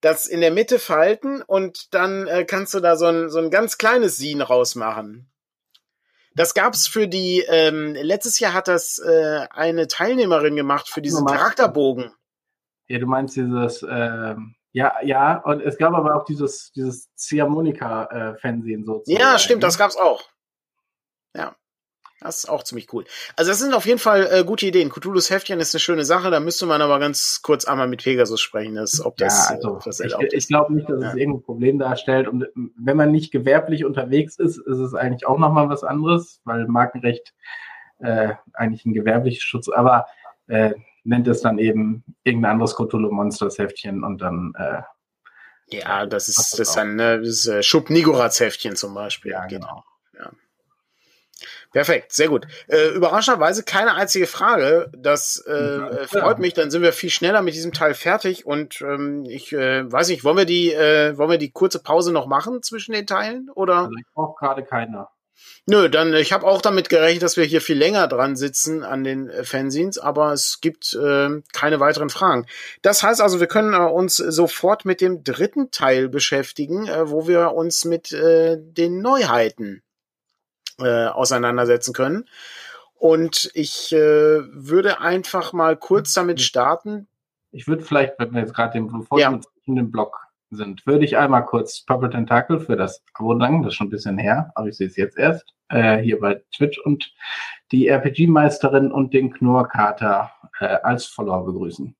das 0.00 0.26
in 0.26 0.40
der 0.40 0.50
Mitte 0.50 0.78
falten 0.78 1.42
und 1.42 1.94
dann 1.94 2.26
äh, 2.26 2.44
kannst 2.44 2.74
du 2.74 2.80
da 2.80 2.96
so 2.96 3.06
ein, 3.06 3.28
so 3.28 3.38
ein 3.38 3.50
ganz 3.50 3.78
kleines 3.78 4.16
Sin 4.16 4.40
rausmachen. 4.40 5.30
Das 6.34 6.54
gab's 6.54 6.86
für 6.86 7.08
die, 7.08 7.44
ähm, 7.48 7.94
letztes 7.94 8.38
Jahr 8.38 8.54
hat 8.54 8.68
das 8.68 8.98
äh, 8.98 9.46
eine 9.50 9.88
Teilnehmerin 9.88 10.56
gemacht 10.56 10.88
für 10.88 11.02
diesen 11.02 11.26
Charakterbogen. 11.26 12.12
Ja, 12.86 12.98
du 12.98 13.06
meinst 13.06 13.36
dieses, 13.36 13.84
ähm, 13.88 14.54
ja, 14.72 14.94
ja, 15.02 15.38
und 15.38 15.60
es 15.60 15.76
gab 15.78 15.94
aber 15.94 16.14
auch 16.14 16.24
dieses, 16.24 16.72
dieses 16.72 17.12
Ziehharmonika-Fernsehen 17.14 18.82
äh, 18.82 18.84
sozusagen. 18.84 19.20
Ja, 19.20 19.38
stimmt, 19.38 19.62
das 19.62 19.78
gab's 19.78 19.96
auch. 19.96 20.22
Ja. 21.36 21.56
Das 22.22 22.36
ist 22.36 22.50
auch 22.50 22.62
ziemlich 22.62 22.92
cool. 22.92 23.04
Also 23.36 23.50
das 23.50 23.60
sind 23.60 23.72
auf 23.72 23.86
jeden 23.86 23.98
Fall 23.98 24.28
äh, 24.30 24.44
gute 24.44 24.66
Ideen. 24.66 24.90
Cthulhu's 24.90 25.30
Heftchen 25.30 25.58
ist 25.58 25.74
eine 25.74 25.80
schöne 25.80 26.04
Sache. 26.04 26.30
Da 26.30 26.38
müsste 26.38 26.66
man 26.66 26.82
aber 26.82 26.98
ganz 26.98 27.40
kurz 27.42 27.64
einmal 27.64 27.88
mit 27.88 28.04
Pegasus 28.04 28.42
sprechen, 28.42 28.74
dass, 28.74 29.02
ob 29.02 29.16
das, 29.16 29.48
ja, 29.48 29.56
also, 29.56 29.78
das 29.82 30.00
Ich, 30.00 30.14
ich 30.32 30.46
glaube 30.46 30.74
nicht, 30.74 30.88
dass 30.90 31.00
ja. 31.00 31.08
es 31.08 31.14
irgendein 31.14 31.42
Problem 31.42 31.78
darstellt. 31.78 32.28
Und 32.28 32.46
wenn 32.54 32.96
man 32.98 33.10
nicht 33.10 33.32
gewerblich 33.32 33.86
unterwegs 33.86 34.38
ist, 34.38 34.58
ist 34.58 34.78
es 34.78 34.92
eigentlich 34.92 35.26
auch 35.26 35.38
nochmal 35.38 35.70
was 35.70 35.82
anderes, 35.82 36.42
weil 36.44 36.66
Markenrecht 36.66 37.32
äh, 38.00 38.34
eigentlich 38.52 38.84
ein 38.84 38.92
gewerbliches 38.92 39.42
Schutz, 39.42 39.70
aber 39.70 40.06
äh, 40.46 40.74
nennt 41.04 41.28
es 41.28 41.40
dann 41.40 41.58
eben 41.58 42.04
irgendein 42.24 42.52
anderes 42.52 42.74
Cthulhu 42.74 43.10
Monsters 43.10 43.58
Heftchen 43.58 44.04
und 44.04 44.18
dann 44.20 44.52
äh, 44.56 44.82
ja, 45.72 46.06
das 46.06 46.28
ist 46.28 46.38
das, 46.38 46.50
das 46.50 46.74
dann 46.74 46.96
ne, 46.96 47.18
das 47.18 47.28
ist, 47.28 47.46
äh, 47.46 47.62
Schub 47.62 47.90
Nigorats 47.90 48.40
Heftchen 48.40 48.76
zum 48.76 48.94
Beispiel. 48.94 49.32
Ja, 49.32 49.46
genau. 49.46 49.84
Ja. 50.18 50.30
Perfekt, 51.72 52.12
sehr 52.12 52.28
gut. 52.28 52.46
Äh, 52.66 52.88
überraschenderweise 52.88 53.62
keine 53.62 53.94
einzige 53.94 54.26
Frage. 54.26 54.90
Das 54.96 55.42
äh, 55.46 55.78
ja, 55.78 56.06
freut 56.06 56.40
mich. 56.40 56.54
Dann 56.54 56.70
sind 56.70 56.82
wir 56.82 56.92
viel 56.92 57.10
schneller 57.10 57.42
mit 57.42 57.54
diesem 57.54 57.72
Teil 57.72 57.94
fertig. 57.94 58.44
Und 58.44 58.80
ähm, 58.80 59.24
ich 59.28 59.52
äh, 59.52 59.90
weiß 59.90 60.08
nicht, 60.08 60.24
wollen 60.24 60.36
wir 60.36 60.46
die, 60.46 60.72
äh, 60.72 61.16
wollen 61.16 61.30
wir 61.30 61.38
die 61.38 61.52
kurze 61.52 61.80
Pause 61.80 62.12
noch 62.12 62.26
machen 62.26 62.62
zwischen 62.62 62.92
den 62.92 63.06
Teilen? 63.06 63.48
Oder? 63.54 63.76
Also 63.76 63.92
ich 63.96 64.06
brauche 64.12 64.36
gerade 64.38 64.64
keine. 64.64 65.06
Nö, 65.66 65.88
dann 65.88 66.14
ich 66.14 66.32
habe 66.32 66.46
auch 66.46 66.62
damit 66.62 66.88
gerechnet, 66.88 67.22
dass 67.22 67.36
wir 67.36 67.44
hier 67.44 67.60
viel 67.60 67.78
länger 67.78 68.08
dran 68.08 68.34
sitzen 68.34 68.82
an 68.82 69.04
den 69.04 69.28
äh, 69.28 69.44
Fanzines, 69.44 69.98
aber 69.98 70.32
es 70.32 70.60
gibt 70.60 70.94
äh, 70.94 71.42
keine 71.52 71.80
weiteren 71.80 72.10
Fragen. 72.10 72.46
Das 72.82 73.02
heißt 73.02 73.20
also, 73.20 73.40
wir 73.40 73.46
können 73.46 73.74
äh, 73.74 73.76
uns 73.76 74.16
sofort 74.16 74.84
mit 74.84 75.00
dem 75.00 75.22
dritten 75.22 75.70
Teil 75.70 76.08
beschäftigen, 76.08 76.88
äh, 76.88 77.10
wo 77.10 77.28
wir 77.28 77.52
uns 77.52 77.84
mit 77.84 78.12
äh, 78.12 78.56
den 78.58 79.00
Neuheiten 79.00 79.82
äh, 80.78 81.06
auseinandersetzen 81.06 81.92
können. 81.92 82.28
Und 82.94 83.50
ich 83.54 83.92
äh, 83.92 83.98
würde 83.98 85.00
einfach 85.00 85.52
mal 85.52 85.76
kurz 85.76 86.12
damit 86.14 86.40
starten. 86.40 87.06
Ich 87.52 87.66
würde 87.66 87.84
vielleicht, 87.84 88.18
wenn 88.18 88.32
wir 88.32 88.40
jetzt 88.40 88.54
gerade 88.54 88.72
den 88.72 88.88
bevor 88.88 89.18
Block 89.66 90.19
sind, 90.50 90.86
würde 90.86 91.04
ich 91.04 91.16
einmal 91.16 91.44
kurz 91.44 91.84
Purple 91.84 92.10
Tentacle 92.10 92.60
für 92.60 92.76
das 92.76 93.02
Abo 93.14 93.34
danken, 93.34 93.62
das 93.62 93.72
ist 93.72 93.76
schon 93.76 93.86
ein 93.86 93.90
bisschen 93.90 94.18
her, 94.18 94.50
aber 94.54 94.68
ich 94.68 94.76
sehe 94.76 94.88
es 94.88 94.96
jetzt 94.96 95.16
erst, 95.16 95.54
äh, 95.68 95.98
hier 95.98 96.18
bei 96.20 96.42
Twitch 96.54 96.78
und 96.78 97.12
die 97.72 97.86
RPG-Meisterin 97.86 98.90
und 98.90 99.14
den 99.14 99.32
Knurrkater 99.32 100.32
äh, 100.58 100.66
als 100.82 101.06
Follower 101.06 101.44
begrüßen. 101.44 101.94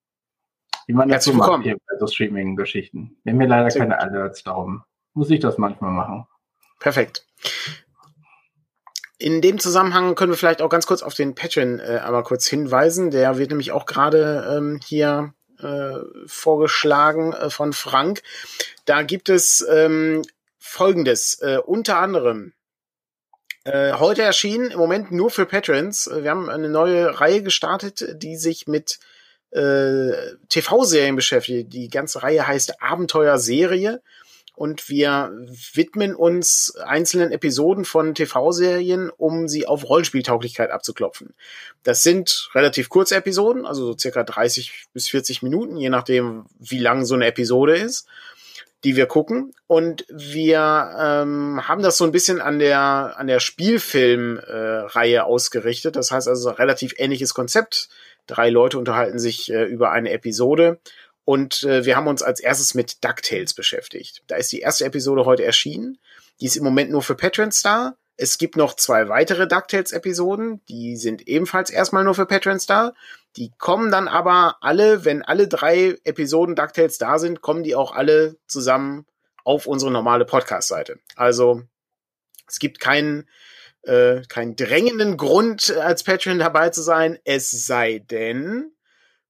Wie 0.86 0.92
man 0.92 1.08
das 1.08 1.24
so 1.24 1.32
macht 1.32 1.62
hier 1.62 1.76
bei 1.76 1.98
so 1.98 2.06
Streaming-Geschichten. 2.06 3.16
Wir 3.22 3.32
haben 3.32 3.40
hier 3.40 3.48
leider 3.48 3.70
Sehr 3.70 3.82
keine 3.82 4.00
Alerts, 4.00 4.42
darum 4.42 4.82
muss 5.14 5.30
ich 5.30 5.40
das 5.40 5.58
manchmal 5.58 5.92
machen. 5.92 6.26
Perfekt. 6.80 7.26
In 9.18 9.42
dem 9.42 9.58
Zusammenhang 9.58 10.14
können 10.14 10.32
wir 10.32 10.38
vielleicht 10.38 10.62
auch 10.62 10.70
ganz 10.70 10.86
kurz 10.86 11.02
auf 11.02 11.14
den 11.14 11.34
Patreon 11.34 11.78
äh, 11.78 12.00
einmal 12.02 12.22
kurz 12.22 12.46
hinweisen. 12.46 13.10
Der 13.10 13.36
wird 13.36 13.50
nämlich 13.50 13.70
auch 13.70 13.84
gerade 13.84 14.56
ähm, 14.56 14.80
hier 14.82 15.34
vorgeschlagen 16.26 17.32
äh, 17.32 17.50
von 17.50 17.72
Frank. 17.72 18.22
Da 18.84 19.02
gibt 19.02 19.28
es 19.28 19.64
ähm, 19.70 20.22
Folgendes. 20.58 21.40
Äh, 21.40 21.58
unter 21.64 21.98
anderem 21.98 22.52
äh, 23.64 23.92
heute 23.94 24.22
erschienen, 24.22 24.70
im 24.70 24.78
Moment 24.78 25.12
nur 25.12 25.30
für 25.30 25.46
Patrons. 25.46 26.06
Äh, 26.06 26.22
wir 26.22 26.30
haben 26.30 26.48
eine 26.48 26.68
neue 26.68 27.20
Reihe 27.20 27.42
gestartet, 27.42 28.22
die 28.22 28.36
sich 28.36 28.66
mit 28.66 28.98
äh, 29.50 30.12
TV-Serien 30.48 31.16
beschäftigt. 31.16 31.72
Die 31.72 31.88
ganze 31.88 32.22
Reihe 32.22 32.46
heißt 32.46 32.82
Abenteuerserie 32.82 34.00
und 34.60 34.90
wir 34.90 35.32
widmen 35.72 36.14
uns 36.14 36.74
einzelnen 36.84 37.32
Episoden 37.32 37.86
von 37.86 38.14
TV-Serien, 38.14 39.08
um 39.08 39.48
sie 39.48 39.66
auf 39.66 39.88
Rollenspieltauglichkeit 39.88 40.70
abzuklopfen. 40.70 41.32
Das 41.82 42.02
sind 42.02 42.50
relativ 42.54 42.90
kurze 42.90 43.16
Episoden, 43.16 43.64
also 43.64 43.86
so 43.86 43.96
circa 43.96 44.22
30 44.22 44.88
bis 44.92 45.08
40 45.08 45.40
Minuten, 45.42 45.78
je 45.78 45.88
nachdem, 45.88 46.44
wie 46.58 46.78
lang 46.78 47.06
so 47.06 47.14
eine 47.14 47.28
Episode 47.28 47.74
ist, 47.74 48.06
die 48.84 48.96
wir 48.96 49.06
gucken. 49.06 49.54
Und 49.66 50.04
wir 50.10 50.94
ähm, 51.00 51.66
haben 51.66 51.82
das 51.82 51.96
so 51.96 52.04
ein 52.04 52.12
bisschen 52.12 52.42
an 52.42 52.58
der, 52.58 53.14
an 53.16 53.28
der 53.28 53.40
Spielfilm-Reihe 53.40 55.16
äh, 55.16 55.20
ausgerichtet. 55.20 55.96
Das 55.96 56.10
heißt 56.10 56.28
also 56.28 56.50
relativ 56.50 56.92
ähnliches 56.98 57.32
Konzept. 57.32 57.88
Drei 58.26 58.50
Leute 58.50 58.76
unterhalten 58.76 59.18
sich 59.18 59.50
äh, 59.50 59.64
über 59.64 59.90
eine 59.90 60.10
Episode 60.10 60.80
und 61.24 61.62
äh, 61.64 61.84
wir 61.84 61.96
haben 61.96 62.06
uns 62.08 62.22
als 62.22 62.40
erstes 62.40 62.74
mit 62.74 63.04
DuckTales 63.04 63.54
beschäftigt. 63.54 64.22
Da 64.26 64.36
ist 64.36 64.52
die 64.52 64.60
erste 64.60 64.84
Episode 64.84 65.24
heute 65.24 65.44
erschienen. 65.44 65.98
Die 66.40 66.46
ist 66.46 66.56
im 66.56 66.64
Moment 66.64 66.90
nur 66.90 67.02
für 67.02 67.14
Patrons 67.14 67.62
da. 67.62 67.96
Es 68.16 68.36
gibt 68.36 68.56
noch 68.56 68.74
zwei 68.74 69.08
weitere 69.08 69.46
DuckTales-Episoden. 69.46 70.64
Die 70.66 70.96
sind 70.96 71.26
ebenfalls 71.26 71.70
erstmal 71.70 72.04
nur 72.04 72.14
für 72.14 72.26
Patrons 72.26 72.66
da. 72.66 72.92
Die 73.36 73.50
kommen 73.58 73.90
dann 73.90 74.08
aber 74.08 74.56
alle, 74.60 75.04
wenn 75.04 75.22
alle 75.22 75.48
drei 75.48 75.96
Episoden 76.04 76.54
DuckTales 76.54 76.98
da 76.98 77.18
sind, 77.18 77.40
kommen 77.40 77.62
die 77.62 77.74
auch 77.74 77.92
alle 77.92 78.36
zusammen 78.46 79.06
auf 79.44 79.66
unsere 79.66 79.90
normale 79.90 80.24
Podcast-Seite. 80.26 80.98
Also 81.16 81.62
es 82.46 82.58
gibt 82.58 82.80
keinen 82.80 83.28
äh, 83.82 84.22
keinen 84.28 84.56
drängenden 84.56 85.16
Grund, 85.16 85.74
als 85.76 86.04
Patreon 86.04 86.38
dabei 86.38 86.70
zu 86.70 86.82
sein, 86.82 87.18
es 87.24 87.50
sei 87.50 87.98
denn, 87.98 88.72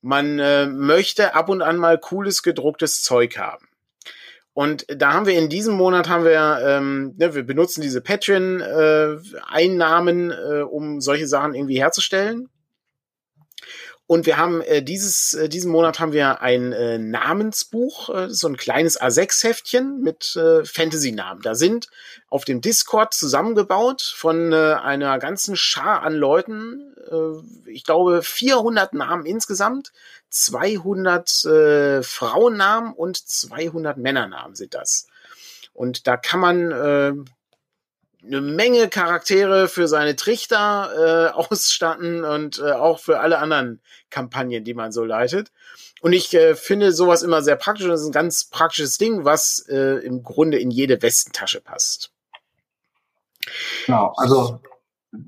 man 0.02 0.38
äh, 0.38 0.66
möchte 0.66 1.34
ab 1.34 1.48
und 1.48 1.62
an 1.62 1.76
mal 1.76 1.98
cooles 1.98 2.42
gedrucktes 2.42 3.02
Zeug 3.02 3.38
haben. 3.38 3.66
Und 4.52 4.84
da 4.88 5.12
haben 5.12 5.26
wir 5.26 5.38
in 5.38 5.48
diesem 5.48 5.74
Monat 5.74 6.08
haben 6.08 6.24
wir, 6.24 6.58
ähm, 6.62 7.14
ne, 7.16 7.32
wir 7.34 7.44
benutzen 7.44 7.82
diese 7.82 8.00
Patreon-Einnahmen, 8.00 10.30
äh, 10.30 10.34
äh, 10.34 10.62
um 10.62 11.00
solche 11.00 11.28
Sachen 11.28 11.54
irgendwie 11.54 11.78
herzustellen. 11.78 12.48
Und 14.10 14.26
wir 14.26 14.38
haben 14.38 14.60
äh, 14.62 14.82
dieses, 14.82 15.34
äh, 15.34 15.48
diesen 15.48 15.70
Monat 15.70 16.00
haben 16.00 16.12
wir 16.12 16.42
ein 16.42 16.72
äh, 16.72 16.98
Namensbuch, 16.98 18.08
äh, 18.12 18.28
so 18.28 18.48
ein 18.48 18.56
kleines 18.56 19.00
A6-Heftchen 19.00 20.00
mit 20.00 20.34
äh, 20.34 20.64
Fantasy-Namen. 20.64 21.42
Da 21.42 21.54
sind 21.54 21.86
auf 22.28 22.44
dem 22.44 22.60
Discord 22.60 23.14
zusammengebaut 23.14 24.02
von 24.02 24.52
äh, 24.52 24.56
einer 24.56 25.20
ganzen 25.20 25.54
Schar 25.54 26.02
an 26.02 26.14
Leuten, 26.14 26.92
äh, 27.08 27.70
ich 27.70 27.84
glaube 27.84 28.24
400 28.24 28.94
Namen 28.94 29.26
insgesamt, 29.26 29.92
200 30.30 31.44
äh, 31.44 32.02
Frauennamen 32.02 32.92
und 32.94 33.16
200 33.16 33.96
Männernamen 33.96 34.56
sind 34.56 34.74
das. 34.74 35.06
Und 35.72 36.08
da 36.08 36.16
kann 36.16 36.40
man 36.40 36.72
äh, 36.72 37.12
eine 38.24 38.40
Menge 38.40 38.88
Charaktere 38.88 39.68
für 39.68 39.88
seine 39.88 40.16
Trichter 40.16 41.30
äh, 41.30 41.32
ausstatten 41.34 42.24
und 42.24 42.58
äh, 42.58 42.72
auch 42.72 42.98
für 42.98 43.20
alle 43.20 43.38
anderen 43.38 43.80
Kampagnen, 44.10 44.64
die 44.64 44.74
man 44.74 44.92
so 44.92 45.04
leitet. 45.04 45.52
Und 46.00 46.12
ich 46.12 46.32
äh, 46.34 46.54
finde 46.54 46.92
sowas 46.92 47.22
immer 47.22 47.42
sehr 47.42 47.56
praktisch. 47.56 47.86
Das 47.86 48.00
ist 48.00 48.08
ein 48.08 48.12
ganz 48.12 48.44
praktisches 48.44 48.98
Ding, 48.98 49.24
was 49.24 49.66
äh, 49.68 50.04
im 50.04 50.22
Grunde 50.22 50.58
in 50.58 50.70
jede 50.70 51.00
Westentasche 51.02 51.60
passt. 51.60 52.12
Genau, 53.86 54.12
also 54.16 54.60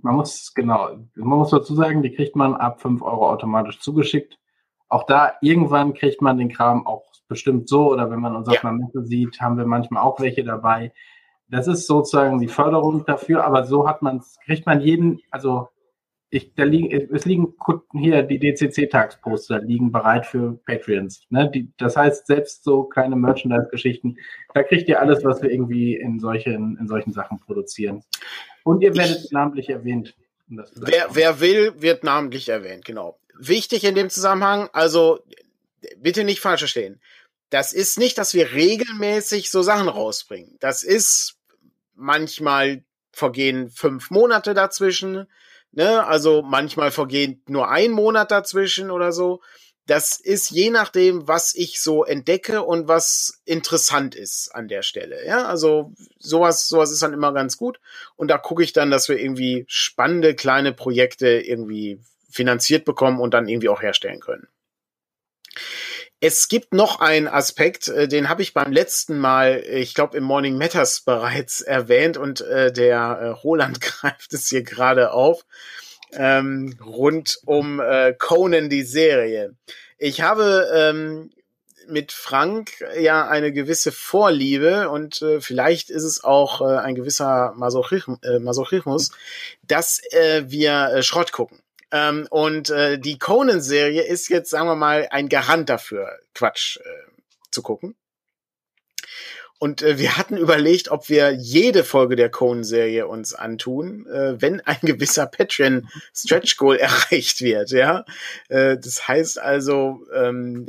man 0.03 0.17
muss, 0.17 0.53
genau, 0.55 0.97
man 1.15 1.39
muss 1.39 1.51
dazu 1.51 1.75
sagen, 1.75 2.03
die 2.03 2.15
kriegt 2.15 2.37
man 2.37 2.55
ab 2.55 2.81
5 2.81 3.03
Euro 3.03 3.31
automatisch 3.31 3.81
zugeschickt. 3.81 4.39
Auch 4.89 5.05
da, 5.05 5.35
irgendwann 5.41 5.95
kriegt 5.95 6.23
man 6.23 6.39
den 6.39 6.51
Kram 6.51 6.87
auch 6.87 7.05
bestimmt 7.29 7.69
so, 7.69 7.91
oder 7.91 8.11
wenn 8.11 8.21
man 8.21 8.37
uns 8.37 8.49
auf 8.49 8.63
einer 8.65 8.77
Messe 8.77 9.05
sieht, 9.05 9.41
haben 9.41 9.57
wir 9.57 9.67
manchmal 9.67 10.03
auch 10.03 10.21
welche 10.21 10.45
dabei, 10.45 10.93
das 11.53 11.67
ist 11.67 11.87
sozusagen 11.87 12.41
die 12.41 12.49
Förderung 12.49 13.05
dafür, 13.05 13.45
aber 13.45 13.65
so 13.65 13.87
hat 13.87 14.01
man 14.01 14.23
kriegt 14.47 14.65
man 14.65 14.81
jeden, 14.81 15.21
also 15.31 15.69
ich, 16.31 16.55
da 16.55 16.65
liegen, 16.65 16.91
es 17.15 17.27
liegen 17.27 17.55
hier 17.93 18.23
die 18.23 18.39
DCC-Tagsposter 18.39 19.61
liegen 19.61 19.93
bereit 19.93 20.25
für 20.25 20.59
Patreons. 20.65 21.27
Ne? 21.29 21.51
Die, 21.55 21.71
das 21.77 21.95
heißt, 21.95 22.27
selbst 22.27 22.65
so 22.65 22.85
kleine 22.85 23.17
Merchandise-Geschichten, 23.17 24.17
da 24.55 24.63
kriegt 24.63 24.89
ihr 24.89 24.99
alles, 24.99 25.25
was 25.25 25.43
wir 25.43 25.51
irgendwie 25.51 25.95
in 25.95 26.21
solchen, 26.21 26.79
in 26.79 26.89
solchen 26.89 27.13
Sachen 27.13 27.39
produzieren. 27.39 28.03
Und 28.65 28.81
ihr 28.81 28.97
werdet 28.97 29.27
ich, 29.27 29.33
namentlich 29.33 29.69
erwähnt. 29.69 30.15
wer, 30.49 31.09
wer 31.13 31.41
will, 31.41 31.75
wird 31.83 32.03
namentlich 32.03 32.49
erwähnt, 32.49 32.87
genau. 32.87 33.19
Wichtig 33.39 33.85
in 33.85 33.95
dem 33.95 34.09
Zusammenhang, 34.09 34.71
also 34.73 35.19
bitte 35.99 36.25
nicht 36.25 36.41
falsch 36.41 36.63
verstehen. 36.63 36.99
Das 37.51 37.75
ist 37.75 37.99
nicht, 37.99 38.17
dass 38.17 38.33
wir 38.33 38.53
regelmäßig 38.53 39.51
so 39.51 39.61
Sachen 39.61 39.89
rausbringen. 39.89 40.57
Das 40.61 40.83
ist 40.83 41.37
manchmal 42.03 42.85
vergehen 43.13 43.71
fünf 43.71 44.11
Monate 44.11 44.55
dazwischen, 44.55 45.27
ne? 45.73 46.05
Also 46.07 46.43
manchmal 46.43 46.91
vergehen 46.91 47.43
nur 47.47 47.69
ein 47.71 47.93
Monat 47.93 48.31
dazwischen 48.31 48.91
oder 48.91 49.13
so. 49.13 49.41
das 49.87 50.21
ist 50.21 50.51
je 50.51 50.71
nachdem, 50.71 51.27
was 51.27 51.55
ich 51.55 51.81
so 51.81 52.05
entdecke 52.05 52.63
und 52.63 52.87
was 52.87 53.43
interessant 53.45 54.15
ist 54.15 54.55
an 54.55 54.69
der 54.69 54.83
Stelle. 54.83 55.27
Ja, 55.27 55.47
also 55.47 55.93
sowas, 56.19 56.69
sowas 56.69 56.93
ist 56.93 57.03
dann 57.03 57.13
immer 57.13 57.33
ganz 57.33 57.57
gut. 57.57 57.81
Und 58.17 58.29
da 58.29 58.39
gucke 58.39 58.63
ich 58.63 58.73
dann, 58.73 58.91
dass 58.91 59.09
wir 59.09 59.19
irgendwie 59.19 59.65
spannende 59.67 60.35
kleine 60.37 60.73
Projekte 60.73 61.29
irgendwie 61.29 62.01
finanziert 62.31 62.85
bekommen 62.85 63.21
und 63.21 63.35
dann 63.35 63.49
irgendwie 63.49 63.69
auch 63.69 63.83
herstellen 63.83 64.21
können. 64.21 64.47
Es 66.25 66.47
gibt 66.47 66.73
noch 66.73 67.01
einen 67.01 67.27
Aspekt, 67.27 67.89
äh, 67.89 68.07
den 68.07 68.29
habe 68.29 68.43
ich 68.43 68.55
beim 68.55 68.71
letzten 68.71 69.19
Mal, 69.19 69.65
ich 69.69 69.93
glaube 69.93 70.17
im 70.17 70.23
Morning 70.23 70.57
Matters 70.57 71.01
bereits 71.05 71.63
erwähnt 71.63 72.17
und 72.17 72.43
äh, 72.43 72.73
der 72.73 72.99
äh, 73.01 73.27
Roland 73.31 73.81
greift 73.81 74.33
es 74.33 74.49
hier 74.49 74.63
gerade 74.63 75.11
auf 75.11 75.45
ähm, 76.13 76.79
rund 76.81 77.41
um 77.45 77.81
äh, 77.81 78.15
Conan 78.17 78.71
die 78.71 78.85
Serie. 78.85 79.57
Ich 79.99 80.21
habe 80.21 80.71
ähm, 80.73 81.33
mit 81.89 82.13
Frank 82.13 82.71
ja 83.01 83.27
eine 83.27 83.53
gewisse 83.53 83.91
Vorliebe 83.91 84.91
und 84.91 85.23
äh, 85.23 85.41
vielleicht 85.41 85.91
ist 85.91 86.05
es 86.05 86.23
auch 86.23 86.61
äh, 86.61 86.77
ein 86.79 86.95
gewisser 86.95 87.53
Masochismus, 87.57 88.21
äh, 88.23 88.39
Masochismus 88.39 89.11
dass 89.67 90.01
äh, 90.13 90.45
wir 90.47 90.93
äh, 90.95 91.03
Schrott 91.03 91.33
gucken. 91.33 91.62
Ähm, 91.93 92.27
und 92.31 92.71
äh, 92.71 92.99
die 92.99 93.19
Conan-Serie 93.19 94.03
ist 94.03 94.29
jetzt, 94.29 94.51
sagen 94.51 94.67
wir 94.67 94.77
mal, 94.77 95.09
ein 95.11 95.29
Garant 95.29 95.69
dafür, 95.69 96.19
Quatsch 96.35 96.79
äh, 96.79 96.83
zu 97.51 97.63
gucken. 97.63 97.95
Und 99.59 99.83
äh, 99.83 99.97
wir 99.99 100.17
hatten 100.17 100.39
überlegt, 100.39 100.91
ob 100.91 101.09
wir 101.09 101.31
jede 101.31 101.85
Folge 101.85 102.17
der 102.17 102.31
Conan-Serie 102.31 103.07
uns 103.07 103.35
antun, 103.35 104.07
äh, 104.09 104.41
wenn 104.41 104.61
ein 104.63 104.79
gewisser 104.83 105.27
Patreon 105.27 105.89
Stretch 106.13 106.57
Goal 106.57 106.79
erreicht 106.79 107.43
wird. 107.43 107.71
Ja, 107.71 108.05
äh, 108.49 108.77
das 108.79 109.07
heißt 109.07 109.39
also, 109.39 110.01
ähm, 110.15 110.69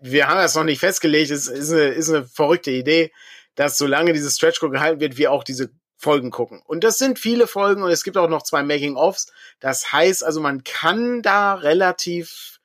wir 0.00 0.26
haben 0.26 0.38
das 0.38 0.54
noch 0.54 0.64
nicht 0.64 0.80
festgelegt. 0.80 1.30
Es 1.30 1.46
ist 1.46 1.70
eine, 1.70 1.88
ist 1.88 2.08
eine 2.08 2.24
verrückte 2.24 2.70
Idee, 2.70 3.12
dass 3.54 3.78
solange 3.78 4.12
dieses 4.12 4.36
Stretch 4.36 4.58
Goal 4.58 4.72
gehalten 4.72 5.00
wird, 5.00 5.18
wir 5.18 5.30
auch 5.30 5.44
diese 5.44 5.70
Folgen 6.06 6.30
gucken. 6.30 6.62
Und 6.64 6.84
das 6.84 6.98
sind 6.98 7.18
viele 7.18 7.48
Folgen 7.48 7.82
und 7.82 7.90
es 7.90 8.04
gibt 8.04 8.16
auch 8.16 8.28
noch 8.28 8.44
zwei 8.44 8.62
Making-ofs. 8.62 9.26
Das 9.58 9.92
heißt 9.92 10.22
also, 10.22 10.40
man 10.40 10.62
kann 10.62 11.20
da 11.20 11.54
relativ 11.54 12.60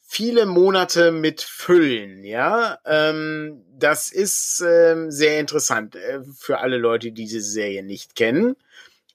viele 0.00 0.44
Monate 0.44 1.12
mit 1.12 1.40
füllen, 1.40 2.24
ja. 2.24 2.80
Ähm, 2.84 3.64
das 3.78 4.10
ist 4.10 4.60
ähm, 4.66 5.12
sehr 5.12 5.38
interessant 5.38 5.94
äh, 5.94 6.18
für 6.36 6.58
alle 6.58 6.78
Leute, 6.78 7.12
die 7.12 7.26
diese 7.26 7.40
Serie 7.42 7.84
nicht 7.84 8.16
kennen. 8.16 8.56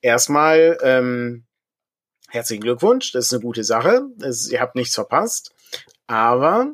Erstmal 0.02 0.78
ähm, 0.82 1.44
herzlichen 2.30 2.64
Glückwunsch, 2.64 3.12
das 3.12 3.26
ist 3.26 3.34
eine 3.34 3.42
gute 3.42 3.66
Sache. 3.66 4.04
Das, 4.20 4.48
ihr 4.48 4.62
habt 4.62 4.76
nichts 4.76 4.96
verpasst. 4.96 5.52
Aber 6.08 6.72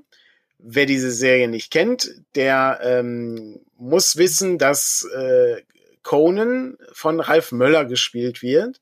wer 0.60 0.86
diese 0.86 1.10
Serie 1.10 1.48
nicht 1.48 1.72
kennt, 1.72 2.14
der 2.36 2.80
ähm, 2.84 3.60
muss 3.76 4.18
wissen, 4.18 4.60
dass 4.60 5.08
äh, 5.16 5.64
Conan 6.10 6.76
von 6.92 7.20
Ralf 7.20 7.52
Möller 7.52 7.86
gespielt 7.86 8.42
wird 8.42 8.82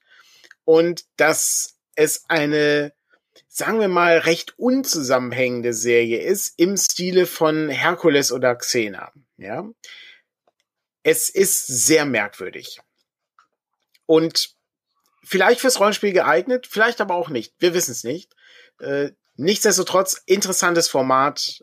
und 0.63 1.03
dass 1.17 1.77
es 1.95 2.23
eine 2.29 2.93
sagen 3.49 3.81
wir 3.81 3.89
mal, 3.89 4.19
recht 4.19 4.57
unzusammenhängende 4.57 5.73
Serie 5.73 6.21
ist 6.21 6.53
im 6.57 6.77
Stile 6.77 7.25
von 7.25 7.67
Herkules 7.67 8.31
oder 8.31 8.55
Xena. 8.55 9.11
Ja, 9.35 9.67
es 11.03 11.27
ist 11.27 11.67
sehr 11.67 12.05
merkwürdig 12.05 12.79
und 14.05 14.55
vielleicht 15.21 15.59
fürs 15.59 15.81
Rollenspiel 15.81 16.13
geeignet, 16.13 16.65
vielleicht 16.65 17.01
aber 17.01 17.15
auch 17.15 17.27
nicht. 17.27 17.53
Wir 17.59 17.73
wissen 17.73 17.91
es 17.91 18.05
nicht. 18.05 18.37
Äh, 18.79 19.11
nichtsdestotrotz 19.35 20.21
interessantes 20.25 20.87
Format 20.87 21.61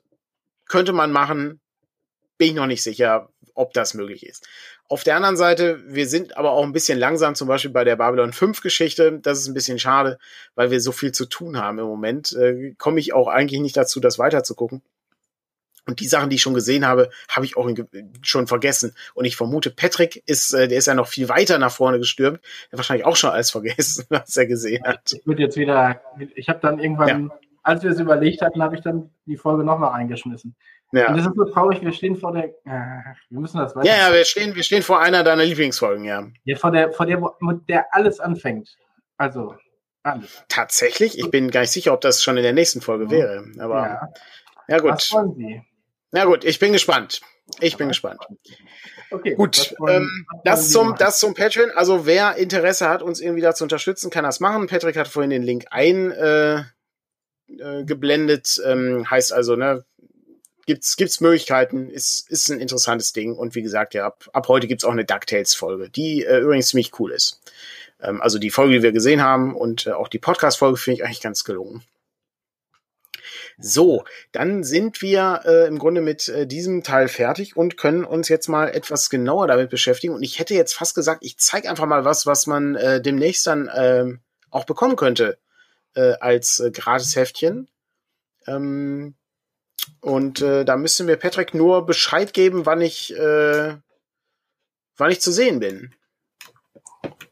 könnte 0.67 0.93
man 0.93 1.11
machen. 1.11 1.63
Bin 2.37 2.49
ich 2.49 2.55
noch 2.55 2.67
nicht 2.67 2.83
sicher, 2.83 3.31
ob 3.55 3.73
das 3.73 3.95
möglich 3.95 4.27
ist. 4.27 4.47
Auf 4.89 5.03
der 5.03 5.17
anderen 5.17 5.37
Seite, 5.37 5.83
wir 5.87 6.07
sind 6.07 6.37
aber 6.37 6.53
auch 6.53 6.63
ein 6.63 6.73
bisschen 6.73 6.99
langsam, 6.99 7.35
zum 7.35 7.49
Beispiel 7.49 7.71
bei 7.71 7.85
der 7.85 7.97
Babylon 7.97 8.33
5 8.33 8.61
Geschichte. 8.61 9.19
Das 9.21 9.39
ist 9.39 9.49
ein 9.49 9.55
bisschen 9.55 9.79
schade, 9.79 10.19
weil 10.55 10.71
wir 10.71 10.81
so 10.81 10.93
viel 10.93 11.13
zu 11.13 11.25
tun 11.25 11.59
haben 11.59 11.79
im 11.79 11.87
Moment. 11.87 12.33
Äh, 12.33 12.75
Komme 12.77 13.01
ich 13.01 13.15
auch 13.15 13.29
eigentlich 13.29 13.61
nicht 13.61 13.77
dazu, 13.77 13.99
das 13.99 14.19
weiterzugucken. 14.19 14.83
Und 15.87 16.01
die 16.01 16.07
Sachen, 16.07 16.31
die 16.31 16.37
ich 16.37 16.43
schon 16.43 16.55
gesehen 16.55 16.87
habe, 16.87 17.11
habe 17.29 17.45
ich 17.45 17.57
auch 17.57 17.69
schon 18.23 18.47
vergessen. 18.47 18.95
Und 19.15 19.27
ich 19.27 19.37
vermute, 19.37 19.71
Patrick 19.71 20.23
ist, 20.27 20.53
äh, 20.55 20.69
der 20.69 20.79
ist 20.79 20.87
ja 20.87 20.95
noch 20.95 21.09
viel 21.09 21.29
weiter 21.29 21.59
nach 21.59 21.73
vorne 21.73 21.99
gestürmt. 21.99 22.41
Der 22.71 22.79
wahrscheinlich 22.79 23.07
auch 23.07 23.17
schon 23.17 23.31
alles 23.31 23.51
vergessen, 23.51 24.05
was 24.11 24.37
er 24.37 24.47
gesehen 24.47 24.85
hat. 24.85 25.13
Ich 25.13 25.27
würde 25.27 25.43
jetzt 25.43 25.57
wieder, 25.57 26.01
ich 26.35 26.49
habe 26.49 26.61
dann 26.61 26.79
irgendwann, 26.79 27.09
ja. 27.29 27.39
als 27.63 27.83
wir 27.83 27.91
es 27.91 28.01
überlegt 28.01 28.41
hatten, 28.41 28.63
habe 28.63 28.77
ich 28.77 28.83
dann 28.83 29.11
die 29.27 29.37
Folge 29.37 29.65
nochmal 29.65 29.93
eingeschmissen. 29.93 30.55
Ja. 30.95 31.09
Und 31.09 31.17
das 31.17 31.27
ist 31.27 31.35
so 31.35 31.45
traurig, 31.47 31.83
wir 31.83 31.93
stehen 31.93 32.17
vor 32.17 32.33
der. 32.33 32.45
Äh, 32.45 33.15
wir 33.31 33.41
müssen 33.41 33.59
das 33.59 33.75
weiter. 33.75 33.89
Ja, 33.89 33.97
ja, 33.97 34.15
wir 34.15 34.25
stehen, 34.25 34.55
wir 34.55 34.63
stehen 34.63 34.83
vor 34.83 35.01
einer 35.01 35.25
deiner 35.25 35.45
Lieblingsfolgen, 35.45 36.05
ja. 36.05 36.29
Ja, 36.45 36.57
vor 36.57 36.71
der, 36.71 36.93
vor 36.93 37.05
der, 37.05 37.21
mit 37.41 37.69
der 37.69 37.93
alles 37.93 38.21
anfängt. 38.21 38.77
Also, 39.17 39.57
alles. 40.05 40.45
Tatsächlich? 40.49 41.19
Ich 41.19 41.31
bin 41.31 41.51
gar 41.51 41.63
nicht 41.63 41.73
sicher, 41.73 41.93
ob 41.93 42.01
das 42.01 42.23
schon 42.23 42.37
in 42.37 42.45
der 42.45 42.53
nächsten 42.53 42.81
Folge 42.81 43.11
wäre. 43.11 43.45
Aber 43.59 43.87
ja, 43.87 44.09
ja 44.69 44.79
gut. 44.79 44.93
Was 44.93 45.13
wollen 45.13 45.35
Sie? 45.35 45.63
Na 46.13 46.27
gut, 46.27 46.45
ich 46.45 46.61
bin 46.61 46.73
gespannt. 46.73 47.21
Ich 47.61 47.77
bin 47.77 47.89
gespannt. 47.89 48.21
Okay, 49.11 49.35
gut, 49.35 49.75
wollen, 49.79 50.03
ähm, 50.03 50.27
das, 50.45 50.71
zum, 50.71 50.95
das 50.97 51.19
zum 51.19 51.35
Patreon. 51.35 51.71
Also 51.75 52.07
wer 52.07 52.37
Interesse 52.37 52.89
hat, 52.89 53.03
uns 53.03 53.21
irgendwie 53.21 53.43
da 53.43 53.55
zu 53.55 53.65
unterstützen, 53.65 54.11
kann 54.11 54.25
das 54.25 54.39
machen. 54.39 54.69
Patrick 54.69 54.97
hat 54.97 55.09
vorhin 55.09 55.31
den 55.31 55.43
Link 55.43 55.65
eingeblendet. 55.71 58.61
Äh, 58.65 58.69
äh, 58.69 58.73
ähm, 58.73 59.11
heißt 59.11 59.33
also, 59.33 59.57
ne, 59.57 59.85
gibt's 60.67 60.97
gibt's 60.97 61.21
Möglichkeiten, 61.21 61.89
ist 61.91 62.31
ist 62.31 62.51
ein 62.51 62.61
interessantes 62.61 63.13
Ding 63.13 63.35
und 63.37 63.55
wie 63.55 63.63
gesagt, 63.63 63.95
ja, 63.95 64.07
ab, 64.07 64.29
ab 64.33 64.49
heute 64.49 64.67
gibt's 64.67 64.85
auch 64.85 64.93
eine 64.93 65.05
DuckTales 65.05 65.55
Folge, 65.55 65.91
die 65.91 66.25
äh, 66.25 66.41
übrigens 66.41 66.69
ziemlich 66.69 66.99
cool 66.99 67.13
ist. 67.13 67.41
Ähm, 68.01 68.21
also 68.21 68.39
die 68.39 68.51
Folge, 68.51 68.75
die 68.75 68.83
wir 68.83 68.93
gesehen 68.93 69.23
haben 69.23 69.55
und 69.55 69.87
äh, 69.87 69.93
auch 69.93 70.09
die 70.09 70.19
Podcast 70.19 70.59
Folge 70.59 70.77
finde 70.77 70.97
ich 70.97 71.05
eigentlich 71.05 71.23
ganz 71.23 71.45
gelungen. 71.45 71.83
So, 73.59 74.05
dann 74.33 74.65
sind 74.65 75.01
wir 75.01 75.43
äh, 75.45 75.69
im 75.69 75.79
Grunde 75.79 76.01
mit 76.01 76.29
äh, 76.29 76.47
diesem 76.47 76.83
Teil 76.83 77.09
fertig 77.09 77.57
und 77.57 77.77
können 77.77 78.05
uns 78.05 78.29
jetzt 78.29 78.49
mal 78.49 78.69
etwas 78.69 79.11
genauer 79.11 79.47
damit 79.47 79.71
beschäftigen. 79.71 80.15
Und 80.15 80.23
ich 80.23 80.39
hätte 80.39 80.55
jetzt 80.55 80.75
fast 80.75 80.95
gesagt, 80.95 81.25
ich 81.25 81.39
zeige 81.39 81.71
einfach 81.71 81.87
mal 81.87 82.05
was, 82.05 82.27
was 82.27 82.47
man 82.47 82.75
äh, 82.75 83.01
demnächst 83.01 83.47
dann 83.47 83.69
äh, 83.69 84.07
auch 84.51 84.65
bekommen 84.65 84.97
könnte 84.97 85.39
äh, 85.95 86.15
als 86.21 86.59
äh, 86.59 86.73
Gratis-Heftchen. 86.73 87.69
Ähm, 88.47 89.15
und 90.01 90.41
äh, 90.41 90.65
da 90.65 90.77
müsste 90.77 91.05
mir 91.05 91.17
Patrick 91.17 91.55
nur 91.55 91.87
Bescheid 91.87 92.33
geben, 92.33 92.67
wann 92.67 92.81
ich, 92.81 93.15
äh, 93.17 93.77
wann 94.97 95.11
ich 95.11 95.21
zu 95.21 95.33
sehen 95.33 95.61
bin. 95.61 95.95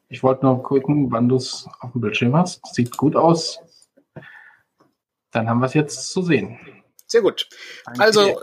Ich 0.09 0.23
wollte 0.23 0.45
nur 0.45 0.63
gucken, 0.63 1.11
wann 1.11 1.29
du 1.29 1.37
es 1.37 1.67
auf 1.81 1.93
dem 1.93 2.01
Bildschirm 2.03 2.37
hast. 2.37 2.61
Sieht 2.75 2.97
gut 2.97 3.17
aus. 3.17 3.61
Dann 5.31 5.49
haben 5.49 5.61
wir 5.61 5.67
es 5.67 5.75
jetzt 5.75 6.11
zu 6.11 6.23
sehen. 6.23 6.59
Sehr 7.07 7.23
gut. 7.23 7.49
Also, 7.99 8.41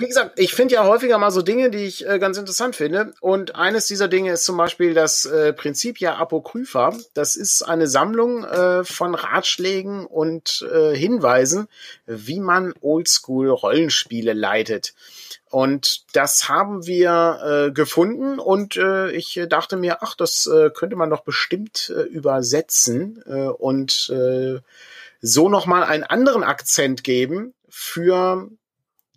wie 0.00 0.08
gesagt, 0.08 0.38
ich 0.38 0.54
finde 0.54 0.74
ja 0.74 0.84
häufiger 0.84 1.18
mal 1.18 1.30
so 1.30 1.42
Dinge, 1.42 1.70
die 1.70 1.84
ich 1.84 2.08
äh, 2.08 2.18
ganz 2.18 2.38
interessant 2.38 2.74
finde. 2.74 3.12
Und 3.20 3.54
eines 3.54 3.86
dieser 3.86 4.08
Dinge 4.08 4.32
ist 4.32 4.44
zum 4.44 4.56
Beispiel 4.56 4.94
das 4.94 5.26
äh, 5.26 5.52
Principia 5.52 6.18
Apocrypha. 6.18 6.96
Das 7.12 7.36
ist 7.36 7.62
eine 7.62 7.86
Sammlung 7.86 8.44
äh, 8.44 8.82
von 8.82 9.14
Ratschlägen 9.14 10.06
und 10.06 10.66
äh, 10.72 10.96
Hinweisen, 10.96 11.68
wie 12.06 12.40
man 12.40 12.72
Oldschool-Rollenspiele 12.80 14.32
leitet. 14.32 14.94
Und 15.50 16.04
das 16.14 16.48
haben 16.48 16.86
wir 16.86 17.66
äh, 17.68 17.72
gefunden 17.72 18.38
und 18.38 18.76
äh, 18.76 19.10
ich 19.10 19.40
dachte 19.48 19.76
mir, 19.76 19.98
ach, 20.00 20.14
das 20.14 20.46
äh, 20.46 20.70
könnte 20.70 20.96
man 20.96 21.10
doch 21.10 21.24
bestimmt 21.24 21.92
äh, 21.94 22.02
übersetzen 22.02 23.22
äh, 23.26 23.48
und 23.48 24.10
äh, 24.10 24.60
so 25.20 25.48
nochmal 25.48 25.82
einen 25.82 26.04
anderen 26.04 26.44
Akzent 26.44 27.02
geben 27.04 27.52
für 27.68 28.48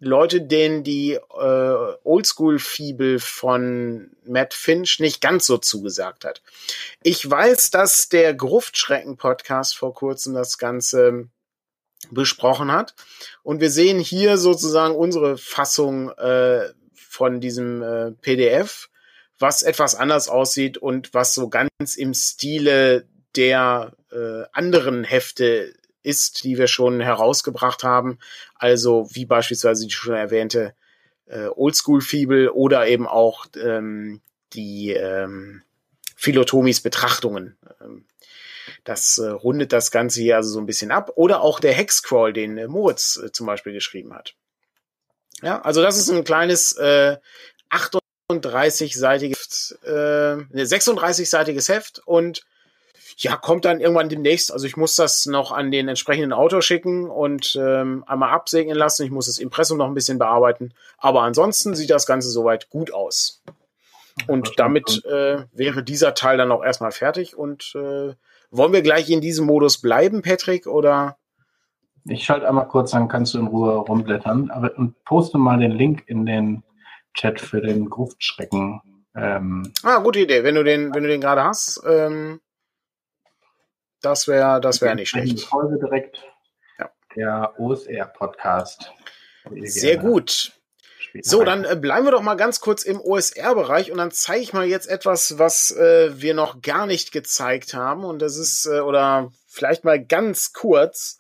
Leute, 0.04 0.42
denen 0.42 0.84
die 0.84 1.14
äh, 1.14 1.96
Oldschool-Fibel 2.04 3.20
von 3.20 4.12
Matt 4.26 4.54
Finch 4.54 5.00
nicht 5.00 5.22
ganz 5.22 5.46
so 5.46 5.58
zugesagt 5.58 6.26
hat. 6.26 6.42
Ich 7.02 7.30
weiß, 7.30 7.72
dass 7.72 8.10
der 8.10 8.34
Gruftschrecken-Podcast 8.34 9.78
vor 9.78 9.94
kurzem 9.94 10.34
das 10.34 10.58
Ganze 10.58 11.30
besprochen 12.12 12.72
hat. 12.72 12.96
Und 13.44 13.62
wir 13.62 13.70
sehen 13.70 14.00
hier 14.00 14.38
sozusagen 14.38 14.96
unsere 14.96 15.38
Fassung 15.38 16.10
äh, 16.12 16.70
von 16.94 17.40
diesem 17.40 17.82
äh, 17.82 18.12
PDF, 18.12 18.90
was 19.40 19.64
etwas 19.64 19.96
anders 19.96 20.28
aussieht 20.30 20.78
und 20.78 21.14
was 21.14 21.34
so 21.34 21.50
ganz 21.50 21.96
im 21.96 22.14
Stile 22.14 23.08
der 23.36 23.94
äh, 24.12 24.44
anderen 24.52 25.04
Hefte 25.04 25.74
ist, 26.04 26.44
die 26.44 26.58
wir 26.58 26.68
schon 26.68 27.00
herausgebracht 27.00 27.84
haben. 27.84 28.20
Also 28.56 29.08
wie 29.12 29.26
beispielsweise 29.26 29.86
die 29.86 29.92
schon 29.92 30.16
erwähnte 30.16 30.74
äh, 31.26 31.48
Oldschool-Fibel 31.48 32.50
oder 32.50 32.88
eben 32.88 33.08
auch 33.08 33.46
ähm, 33.56 34.22
die 34.54 34.92
ähm, 34.92 35.64
Philotomis 36.16 36.82
Betrachtungen. 36.82 37.58
Ähm, 37.82 38.06
das 38.84 39.18
äh, 39.18 39.28
rundet 39.28 39.74
das 39.74 39.92
Ganze 39.92 40.22
hier 40.22 40.38
also 40.38 40.50
so 40.50 40.60
ein 40.60 40.66
bisschen 40.66 40.92
ab. 40.92 41.12
Oder 41.16 41.42
auch 41.42 41.60
der 41.60 41.74
Hexcrawl, 41.74 42.34
den 42.34 42.58
äh, 42.58 42.68
Moritz 42.68 43.18
äh, 43.18 43.32
zum 43.32 43.48
Beispiel 43.48 43.74
geschrieben 43.74 44.14
hat. 44.14 44.36
Ja, 45.42 45.62
also 45.62 45.82
das 45.82 45.98
ist 45.98 46.10
ein 46.10 46.24
kleines 46.24 46.78
äh, 46.78 47.18
38-seitiges, 47.70 49.76
äh, 49.84 50.38
36-seitiges 50.54 51.70
Heft 51.70 52.02
und 52.06 52.46
ja, 53.18 53.36
kommt 53.36 53.66
dann 53.66 53.80
irgendwann 53.80 54.10
demnächst. 54.10 54.52
Also 54.52 54.66
ich 54.66 54.78
muss 54.78 54.96
das 54.96 55.26
noch 55.26 55.52
an 55.52 55.72
den 55.72 55.88
entsprechenden 55.88 56.34
Autor 56.34 56.62
schicken 56.62 57.10
und 57.10 57.58
ähm, 57.60 58.04
einmal 58.08 58.30
absegnen 58.30 58.76
lassen. 58.76 59.04
Ich 59.04 59.12
muss 59.12 59.28
das 59.28 59.38
Impressum 59.38 59.78
noch 59.78 59.88
ein 59.88 59.94
bisschen 59.94 60.20
bearbeiten. 60.20 60.74
Aber 60.98 61.22
ansonsten 61.22 61.76
sieht 61.76 61.90
das 61.90 62.06
Ganze 62.06 62.30
soweit 62.30 62.70
gut 62.70 62.94
aus. 62.94 63.44
Und 64.28 64.54
damit 64.58 65.04
äh, 65.06 65.46
wäre 65.54 65.84
dieser 65.84 66.14
Teil 66.14 66.38
dann 66.38 66.52
auch 66.52 66.64
erstmal 66.64 66.92
fertig. 66.92 67.36
Und 67.36 67.74
äh, 67.76 68.14
wollen 68.52 68.74
wir 68.74 68.82
gleich 68.82 69.10
in 69.10 69.22
diesem 69.22 69.46
Modus 69.46 69.80
bleiben, 69.80 70.22
Patrick, 70.22 70.68
oder? 70.68 71.18
Ich 72.06 72.26
schalte 72.26 72.48
einmal 72.48 72.68
kurz, 72.68 72.92
dann 72.92 73.08
kannst 73.08 73.34
du 73.34 73.40
in 73.40 73.48
Ruhe 73.48 73.76
rumblättern. 73.76 74.52
Aber 74.52 74.78
und 74.78 75.04
poste 75.06 75.38
mal 75.38 75.60
den 75.60 75.72
Link 75.72 76.04
in 76.08 76.26
den 76.26 76.64
Chat 77.14 77.40
für 77.40 77.62
den 77.62 77.90
Gruftschrecken. 77.90 78.82
Ähm, 79.16 79.72
ah, 79.84 80.00
gute 80.00 80.20
Idee. 80.20 80.44
Wenn 80.44 80.56
du 80.56 80.64
den, 80.64 80.94
wenn 80.94 81.04
du 81.04 81.10
den 81.10 81.22
gerade 81.22 81.44
hast, 81.44 81.82
ähm, 81.88 82.40
das 84.04 84.28
wäre, 84.28 84.62
das 84.62 84.82
wäre 84.82 84.96
nicht 84.96 85.10
schlecht. 85.10 85.42
Folge 85.42 85.80
direkt. 85.80 86.22
Ja. 86.78 86.92
Der 87.16 87.54
OSR-Podcast. 87.60 88.92
Sehr 89.64 89.98
gut. 89.98 90.54
So, 91.22 91.44
dann 91.44 91.64
äh, 91.64 91.76
bleiben 91.76 92.06
wir 92.06 92.12
doch 92.12 92.22
mal 92.24 92.36
ganz 92.36 92.60
kurz 92.60 92.84
im 92.84 93.00
OSR-Bereich 93.00 93.92
und 93.92 94.00
dann 94.00 94.12
zeige 94.12 94.42
ich 94.42 94.54
mal 94.54 94.66
jetzt 94.66 94.90
etwas, 94.90 95.38
was 95.38 95.72
äh, 95.72 96.20
wir 96.20 96.34
noch 96.34 96.62
gar 96.62 96.88
nicht 96.88 97.12
gezeigt 97.12 97.74
haben. 97.76 98.04
Und 98.04 98.20
das 98.20 98.38
ist, 98.38 98.66
äh, 98.66 98.80
oder 98.80 99.32
vielleicht 99.48 99.84
mal 99.84 100.04
ganz 100.04 100.54
kurz. 100.54 101.20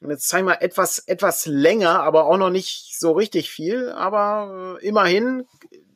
Und 0.00 0.10
jetzt 0.10 0.28
zeige 0.28 0.42
ich 0.42 0.46
mal 0.46 0.64
etwas, 0.64 1.00
etwas 1.00 1.46
länger, 1.46 2.00
aber 2.00 2.24
auch 2.24 2.38
noch 2.38 2.50
nicht 2.50 2.98
so 2.98 3.12
richtig 3.12 3.50
viel, 3.50 3.90
aber 3.90 4.78
äh, 4.80 4.86
immerhin 4.86 5.46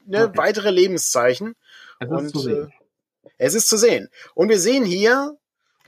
ne, 0.07 0.27
okay. 0.27 0.39
weitere 0.39 0.71
Lebenszeichen. 0.71 1.55
Es 1.99 2.09
ist 2.09 2.17
und, 2.17 2.31
zu 2.31 2.39
sehen. 2.41 2.73
Äh, 3.25 3.37
es 3.39 3.55
ist 3.55 3.69
zu 3.69 3.79
sehen. 3.79 4.11
Und 4.35 4.51
wir 4.51 4.59
sehen 4.59 4.85
hier 4.85 5.39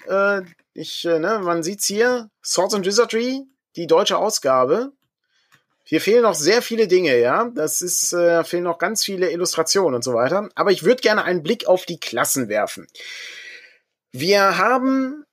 äh, 0.06 0.42
ich, 0.74 1.04
äh, 1.04 1.18
ne, 1.18 1.40
man 1.40 1.62
sieht's 1.62 1.86
hier, 1.86 2.30
Swords 2.44 2.74
and 2.74 2.86
Wizardry, 2.86 3.42
die 3.76 3.86
deutsche 3.86 4.18
Ausgabe. 4.18 4.92
Hier 5.84 6.00
fehlen 6.00 6.22
noch 6.22 6.34
sehr 6.34 6.62
viele 6.62 6.86
Dinge, 6.86 7.18
ja. 7.18 7.50
Das 7.54 7.82
ist, 7.82 8.12
äh, 8.12 8.44
fehlen 8.44 8.64
noch 8.64 8.78
ganz 8.78 9.04
viele 9.04 9.30
Illustrationen 9.30 9.94
und 9.94 10.02
so 10.02 10.14
weiter. 10.14 10.48
Aber 10.54 10.70
ich 10.70 10.84
würde 10.84 11.02
gerne 11.02 11.24
einen 11.24 11.42
Blick 11.42 11.66
auf 11.66 11.84
die 11.84 11.98
Klassen 11.98 12.48
werfen. 12.48 12.86
Wir 14.12 14.58
haben, 14.58 15.24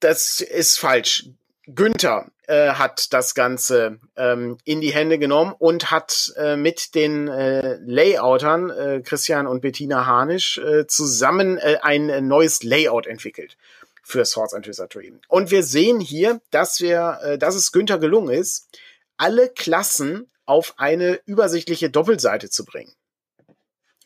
das 0.00 0.40
ist 0.40 0.78
falsch. 0.78 1.26
Günther 1.66 2.30
äh, 2.50 2.72
hat 2.72 3.12
das 3.12 3.34
Ganze 3.34 4.00
ähm, 4.16 4.58
in 4.64 4.80
die 4.80 4.92
Hände 4.92 5.18
genommen 5.18 5.54
und 5.58 5.92
hat 5.92 6.32
äh, 6.36 6.56
mit 6.56 6.96
den 6.96 7.28
äh, 7.28 7.76
Layoutern 7.84 8.70
äh, 8.70 9.00
Christian 9.04 9.46
und 9.46 9.60
Bettina 9.60 10.04
Hanisch 10.04 10.58
äh, 10.58 10.86
zusammen 10.88 11.58
äh, 11.58 11.78
ein 11.82 12.08
äh, 12.08 12.20
neues 12.20 12.64
Layout 12.64 13.06
entwickelt 13.06 13.56
für 14.02 14.24
Swords 14.24 14.52
and 14.52 14.66
Wizardry. 14.66 15.12
Und 15.28 15.52
wir 15.52 15.62
sehen 15.62 16.00
hier, 16.00 16.40
dass 16.50 16.80
wir, 16.80 17.20
äh, 17.22 17.38
dass 17.38 17.54
es 17.54 17.70
Günther 17.70 17.98
gelungen 17.98 18.34
ist, 18.34 18.68
alle 19.16 19.48
Klassen 19.48 20.28
auf 20.44 20.74
eine 20.78 21.20
übersichtliche 21.26 21.88
Doppelseite 21.88 22.50
zu 22.50 22.64
bringen. 22.64 22.92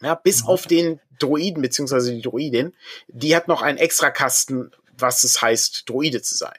Ja, 0.03 0.15
bis 0.17 0.43
mhm. 0.43 0.49
auf 0.49 0.67
den 0.67 1.01
Droiden 1.19 1.63
beziehungsweise 1.63 2.13
die 2.13 2.21
Droidin, 2.21 2.75
die 3.09 3.35
hat 3.35 3.49
noch 3.49 3.63
einen 3.63 3.79
extra 3.79 4.11
Kasten, 4.11 4.71
was 4.99 5.25
es 5.25 5.41
heißt, 5.41 5.89
Droide 5.89 6.21
zu 6.21 6.37
sein. 6.37 6.59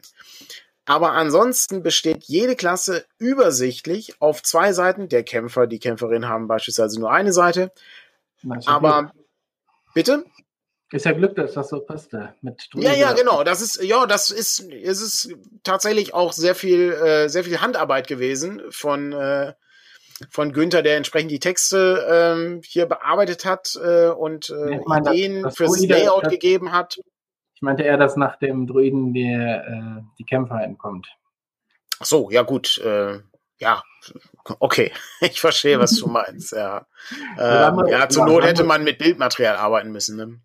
Aber 0.86 1.14
ansonsten 1.14 1.82
besteht 1.82 2.26
jede 2.26 2.56
Klasse 2.56 3.06
übersichtlich 3.18 4.22
auf 4.22 4.44
zwei 4.44 4.72
Seiten. 4.72 5.10
Der 5.10 5.24
Kämpfer, 5.24 5.66
die 5.66 5.80
Kämpferin 5.80 6.28
haben 6.28 6.48
beispielsweise 6.48 7.00
nur 7.00 7.12
eine 7.12 7.34
Seite. 7.34 7.72
Aber 8.66 9.12
Glück. 9.12 9.26
bitte? 9.96 10.26
Ist 10.92 11.06
ja 11.06 11.14
Glück, 11.14 11.36
dass 11.36 11.54
das 11.54 11.70
so 11.70 11.80
passte. 11.80 12.36
Mit 12.42 12.70
ja, 12.76 12.94
ja, 12.94 13.14
genau. 13.14 13.44
Das 13.44 13.62
ist, 13.62 13.84
ja, 13.84 14.06
das 14.06 14.30
ist, 14.30 14.60
es 14.72 15.02
ist 15.02 15.36
tatsächlich 15.64 16.14
auch 16.14 16.32
sehr 16.32 16.54
viel, 16.54 16.92
äh, 16.92 17.28
sehr 17.28 17.44
viel 17.44 17.60
Handarbeit 17.60 18.08
gewesen 18.08 18.62
von, 18.70 19.12
äh, 19.12 19.54
von 20.30 20.54
Günther, 20.54 20.84
der 20.84 20.98
entsprechend 20.98 21.32
die 21.32 21.40
Texte 21.40 22.06
ähm, 22.08 22.62
hier 22.64 22.86
bearbeitet 22.86 23.46
hat 23.46 23.76
äh, 23.84 24.10
und 24.10 24.52
äh, 24.52 24.80
meine, 24.86 25.10
Ideen 25.10 25.42
das, 25.42 25.56
das 25.56 25.58
fürs 25.58 25.86
Layout 25.88 26.30
gegeben 26.30 26.72
hat. 26.72 27.00
Meinte 27.66 27.82
eher, 27.82 27.98
dass 27.98 28.16
nach 28.16 28.38
dem 28.38 28.68
Druiden 28.68 29.12
die, 29.12 29.24
äh, 29.24 30.04
die 30.20 30.24
Kämpfer 30.24 30.62
entkommt. 30.62 31.08
Ach 32.00 32.06
so, 32.06 32.30
ja 32.30 32.44
gut. 32.44 32.78
Äh, 32.78 33.22
ja, 33.58 33.82
okay. 34.60 34.92
Ich 35.22 35.42
verstehe, 35.42 35.80
was 35.80 35.98
du 35.98 36.08
meinst. 36.08 36.52
Ja, 36.52 36.86
ähm, 37.40 37.88
ja 37.88 38.08
zur 38.08 38.28
Not 38.28 38.44
hätte 38.44 38.64
man 38.64 38.84
mit 38.84 39.00
Bildmaterial 39.00 39.56
arbeiten 39.56 39.92
müssen. 39.92 40.16
Ne? 40.16 40.40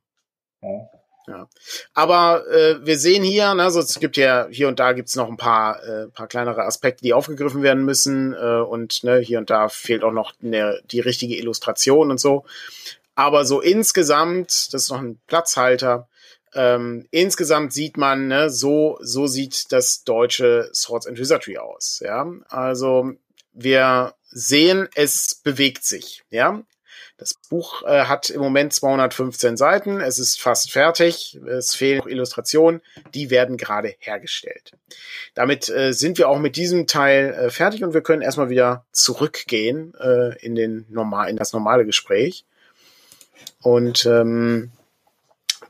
Ja. 0.62 0.88
Ja. 1.26 1.48
Aber 1.92 2.48
äh, 2.50 2.84
wir 2.84 2.98
sehen 2.98 3.22
hier, 3.22 3.52
ne, 3.54 3.70
so, 3.70 3.80
es 3.80 4.00
gibt 4.00 4.16
ja 4.16 4.48
hier 4.50 4.66
und 4.66 4.80
da 4.80 4.92
gibt's 4.92 5.14
noch 5.14 5.28
ein 5.28 5.36
paar, 5.36 5.84
äh, 5.84 6.08
paar 6.08 6.26
kleinere 6.26 6.64
Aspekte, 6.64 7.04
die 7.04 7.12
aufgegriffen 7.12 7.62
werden 7.62 7.84
müssen. 7.84 8.32
Äh, 8.32 8.62
und 8.62 9.04
ne, 9.04 9.18
hier 9.18 9.38
und 9.38 9.50
da 9.50 9.68
fehlt 9.68 10.02
auch 10.04 10.10
noch 10.12 10.32
ne, 10.40 10.80
die 10.86 11.00
richtige 11.00 11.36
Illustration 11.36 12.10
und 12.10 12.18
so. 12.18 12.46
Aber 13.14 13.44
so 13.44 13.60
insgesamt, 13.60 14.72
das 14.72 14.84
ist 14.84 14.90
noch 14.90 15.02
ein 15.02 15.20
Platzhalter, 15.26 16.08
ähm, 16.55 17.07
insgesamt 17.11 17.72
sieht 17.72 17.96
man, 17.96 18.28
ne, 18.28 18.51
so, 18.51 18.98
so 19.01 19.26
sieht 19.26 19.72
das 19.72 20.05
deutsche 20.05 20.70
Swords 20.74 21.07
and 21.07 21.18
Wizardry 21.18 21.59
aus. 21.59 22.01
Ja, 22.05 22.26
also 22.48 23.12
wir 23.53 24.14
sehen, 24.30 24.88
es 24.94 25.34
bewegt 25.34 25.84
sich. 25.84 26.22
Ja, 26.30 26.62
das 27.20 27.34
Buch 27.51 27.82
äh, 27.82 28.05
hat 28.05 28.30
im 28.30 28.40
Moment 28.40 28.72
215 28.72 29.59
Seiten. 29.59 30.01
Es 30.01 30.18
ist 30.18 30.40
fast 30.40 30.72
fertig. 30.72 31.38
Es 31.46 31.74
fehlen 31.74 31.98
noch 31.98 32.07
Illustrationen. 32.07 32.80
Die 33.12 33.28
werden 33.28 33.59
gerade 33.59 33.94
hergestellt. 33.98 34.72
Damit 35.34 35.68
äh, 35.68 35.92
sind 35.92 36.16
wir 36.16 36.30
auch 36.30 36.38
mit 36.38 36.57
diesem 36.57 36.86
Teil 36.86 37.34
äh, 37.34 37.51
fertig 37.51 37.84
und 37.84 37.92
wir 37.92 38.01
können 38.01 38.22
erstmal 38.22 38.48
wieder 38.48 38.86
zurückgehen 38.92 39.92
äh, 40.01 40.38
in 40.42 40.55
den 40.55 40.86
normal 40.88 41.28
in 41.28 41.36
das 41.36 41.53
normale 41.53 41.84
Gespräch. 41.84 42.46
Und 43.61 44.07
ähm, 44.07 44.72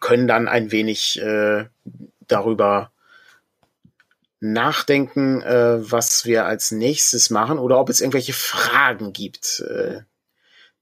können 0.00 0.26
dann 0.26 0.48
ein 0.48 0.72
wenig 0.72 1.20
äh, 1.20 1.66
darüber 2.26 2.90
nachdenken, 4.40 5.42
äh, 5.42 5.78
was 5.90 6.24
wir 6.24 6.46
als 6.46 6.72
nächstes 6.72 7.30
machen 7.30 7.58
oder 7.58 7.78
ob 7.78 7.90
es 7.90 8.00
irgendwelche 8.00 8.32
Fragen 8.32 9.12
gibt, 9.12 9.60
äh, 9.60 10.00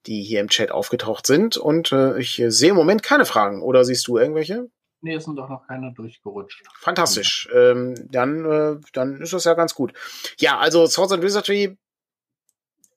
die 0.06 0.22
hier 0.22 0.40
im 0.40 0.48
Chat 0.48 0.70
aufgetaucht 0.70 1.26
sind. 1.26 1.56
Und 1.56 1.92
äh, 1.92 2.18
ich 2.18 2.42
sehe 2.46 2.70
im 2.70 2.76
Moment 2.76 3.02
keine 3.02 3.24
Fragen. 3.24 3.62
Oder 3.62 3.84
siehst 3.84 4.06
du 4.06 4.16
irgendwelche? 4.16 4.70
Nee, 5.00 5.14
es 5.14 5.24
sind 5.24 5.36
doch 5.36 5.48
noch 5.48 5.66
keine 5.66 5.92
durchgerutscht. 5.92 6.64
Fantastisch. 6.78 7.48
Ähm, 7.52 7.94
dann, 8.10 8.44
äh, 8.44 8.80
dann 8.92 9.20
ist 9.20 9.32
das 9.32 9.44
ja 9.44 9.54
ganz 9.54 9.74
gut. 9.74 9.92
Ja, 10.38 10.58
also 10.58 10.86
Swords 10.86 11.12
and 11.12 11.22
Wizardry 11.22 11.76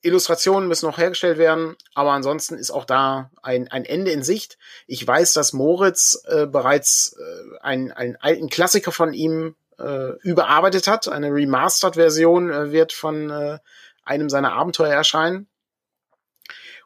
Illustrationen 0.01 0.67
müssen 0.67 0.87
noch 0.87 0.97
hergestellt 0.97 1.37
werden, 1.37 1.75
aber 1.93 2.11
ansonsten 2.11 2.55
ist 2.55 2.71
auch 2.71 2.85
da 2.85 3.29
ein, 3.43 3.67
ein 3.67 3.85
Ende 3.85 4.11
in 4.11 4.23
Sicht. 4.23 4.57
Ich 4.87 5.05
weiß, 5.05 5.33
dass 5.33 5.53
Moritz 5.53 6.23
äh, 6.25 6.47
bereits 6.47 7.15
äh, 7.19 7.59
einen, 7.61 7.91
einen 7.91 8.15
alten 8.15 8.49
Klassiker 8.49 8.91
von 8.91 9.13
ihm 9.13 9.55
äh, 9.77 10.13
überarbeitet 10.21 10.87
hat. 10.87 11.07
Eine 11.07 11.31
Remastered-Version 11.33 12.51
äh, 12.51 12.71
wird 12.71 12.93
von 12.93 13.29
äh, 13.29 13.59
einem 14.03 14.29
seiner 14.29 14.53
Abenteuer 14.53 14.93
erscheinen. 14.93 15.47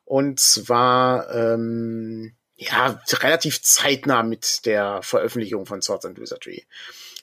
Und 0.03 0.39
zwar 0.39 1.33
ähm, 1.33 2.35
ja 2.57 3.01
relativ 3.11 3.61
zeitnah 3.61 4.23
mit 4.23 4.65
der 4.65 5.01
Veröffentlichung 5.01 5.65
von 5.65 5.81
Swords 5.81 6.05
and 6.05 6.19
Wizardry. 6.19 6.65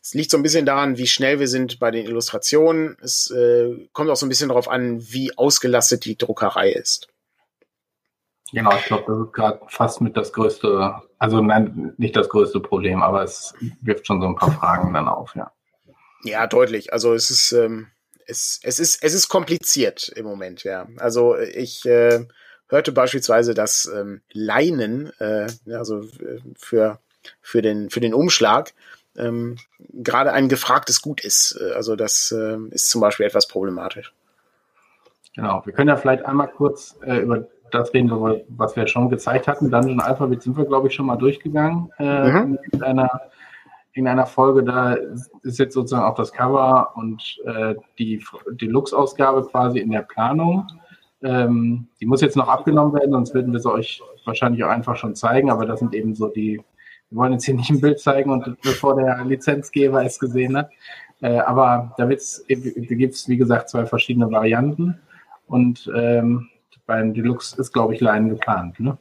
Es 0.02 0.14
liegt 0.14 0.32
so 0.32 0.36
ein 0.36 0.42
bisschen 0.42 0.66
daran, 0.66 0.98
wie 0.98 1.06
schnell 1.06 1.38
wir 1.38 1.46
sind 1.46 1.78
bei 1.78 1.92
den 1.92 2.04
Illustrationen. 2.04 2.96
Es 3.00 3.30
äh, 3.30 3.88
kommt 3.92 4.10
auch 4.10 4.16
so 4.16 4.26
ein 4.26 4.28
bisschen 4.28 4.48
darauf 4.48 4.68
an, 4.68 5.00
wie 5.00 5.38
ausgelastet 5.38 6.04
die 6.04 6.18
Druckerei 6.18 6.72
ist. 6.72 7.06
Genau, 8.52 8.76
ich 8.76 8.84
glaube, 8.84 9.04
das 9.06 9.26
ist 9.26 9.32
gerade 9.32 9.60
fast 9.68 10.00
mit 10.00 10.16
das 10.16 10.32
größte, 10.32 10.96
also 11.18 11.40
nein, 11.40 11.94
nicht 11.96 12.16
das 12.16 12.28
größte 12.28 12.60
Problem, 12.60 13.02
aber 13.02 13.22
es 13.22 13.54
wirft 13.80 14.06
schon 14.06 14.20
so 14.20 14.26
ein 14.26 14.36
paar 14.36 14.52
Fragen 14.52 14.92
dann 14.92 15.08
auf, 15.08 15.34
ja. 15.36 15.52
Ja, 16.24 16.46
deutlich. 16.48 16.92
Also 16.92 17.14
es 17.14 17.30
ist, 17.30 17.52
ähm, 17.52 17.86
es, 18.26 18.60
es 18.62 18.80
ist, 18.80 19.02
es 19.02 19.14
ist 19.14 19.28
kompliziert 19.28 20.08
im 20.08 20.26
Moment, 20.26 20.64
ja. 20.64 20.86
Also 20.98 21.38
ich 21.38 21.86
äh, 21.86 22.26
hörte 22.68 22.92
beispielsweise, 22.92 23.54
dass 23.54 23.86
ähm, 23.86 24.20
Leinen, 24.32 25.12
äh, 25.20 25.46
also 25.70 26.00
äh, 26.00 26.40
für, 26.58 26.98
für, 27.40 27.62
den, 27.62 27.88
für 27.88 28.00
den 28.00 28.14
Umschlag, 28.14 28.74
ähm, 29.16 29.56
gerade 29.92 30.32
ein 30.32 30.48
gefragtes 30.48 31.02
Gut 31.02 31.22
ist. 31.24 31.58
Äh, 31.60 31.72
also 31.74 31.96
das 31.96 32.32
äh, 32.32 32.56
ist 32.70 32.90
zum 32.90 33.00
Beispiel 33.00 33.26
etwas 33.26 33.46
problematisch. 33.46 34.12
Genau, 35.34 35.62
wir 35.64 35.72
können 35.72 35.88
ja 35.88 35.96
vielleicht 35.96 36.26
einmal 36.26 36.48
kurz 36.48 36.98
äh, 37.04 37.18
über 37.18 37.46
das 37.70 37.94
reden 37.94 38.10
was 38.48 38.76
wir 38.76 38.86
schon 38.86 39.08
gezeigt 39.08 39.48
hatten. 39.48 39.70
Dungeon 39.70 40.00
Alphabet 40.00 40.42
sind 40.42 40.56
wir, 40.56 40.66
glaube 40.66 40.88
ich, 40.88 40.94
schon 40.94 41.06
mal 41.06 41.16
durchgegangen 41.16 41.90
äh, 41.98 42.30
mhm. 42.30 42.58
in, 42.70 42.82
einer, 42.82 43.08
in 43.94 44.06
einer 44.06 44.26
Folge. 44.26 44.62
Da 44.62 44.96
ist 45.42 45.58
jetzt 45.58 45.74
sozusagen 45.74 46.04
auch 46.04 46.14
das 46.14 46.32
Cover 46.32 46.92
und 46.94 47.40
äh, 47.46 47.74
die 47.98 48.22
Deluxe-Ausgabe 48.50 49.44
quasi 49.46 49.78
in 49.78 49.90
der 49.90 50.02
Planung. 50.02 50.66
Ähm, 51.22 51.88
die 52.00 52.06
muss 52.06 52.20
jetzt 52.20 52.36
noch 52.36 52.48
abgenommen 52.48 52.92
werden, 52.94 53.12
sonst 53.12 53.32
würden 53.32 53.52
wir 53.52 53.60
sie 53.60 53.72
euch 53.72 54.02
wahrscheinlich 54.24 54.62
auch 54.64 54.70
einfach 54.70 54.96
schon 54.96 55.14
zeigen. 55.14 55.50
Aber 55.50 55.64
das 55.64 55.78
sind 55.78 55.94
eben 55.94 56.14
so 56.14 56.28
die, 56.28 56.60
wir 57.12 57.18
wollen 57.18 57.32
jetzt 57.32 57.44
hier 57.44 57.54
nicht 57.54 57.68
ein 57.68 57.80
Bild 57.80 58.00
zeigen 58.00 58.30
und 58.30 58.60
bevor 58.62 58.96
der 58.96 59.22
Lizenzgeber 59.24 60.02
es 60.04 60.18
gesehen 60.18 60.56
hat. 60.56 60.70
Äh, 61.20 61.38
aber 61.38 61.94
da, 61.98 62.06
gibt 62.06 62.22
es, 62.22 63.28
wie 63.28 63.36
gesagt, 63.36 63.68
zwei 63.68 63.84
verschiedene 63.84 64.30
Varianten. 64.30 64.98
Und 65.46 65.90
ähm, 65.94 66.48
beim 66.86 67.12
Deluxe 67.12 67.60
ist, 67.60 67.72
glaube 67.72 67.94
ich, 67.94 68.00
Leinen 68.00 68.30
geplant. 68.30 68.80
Ne? 68.80 68.96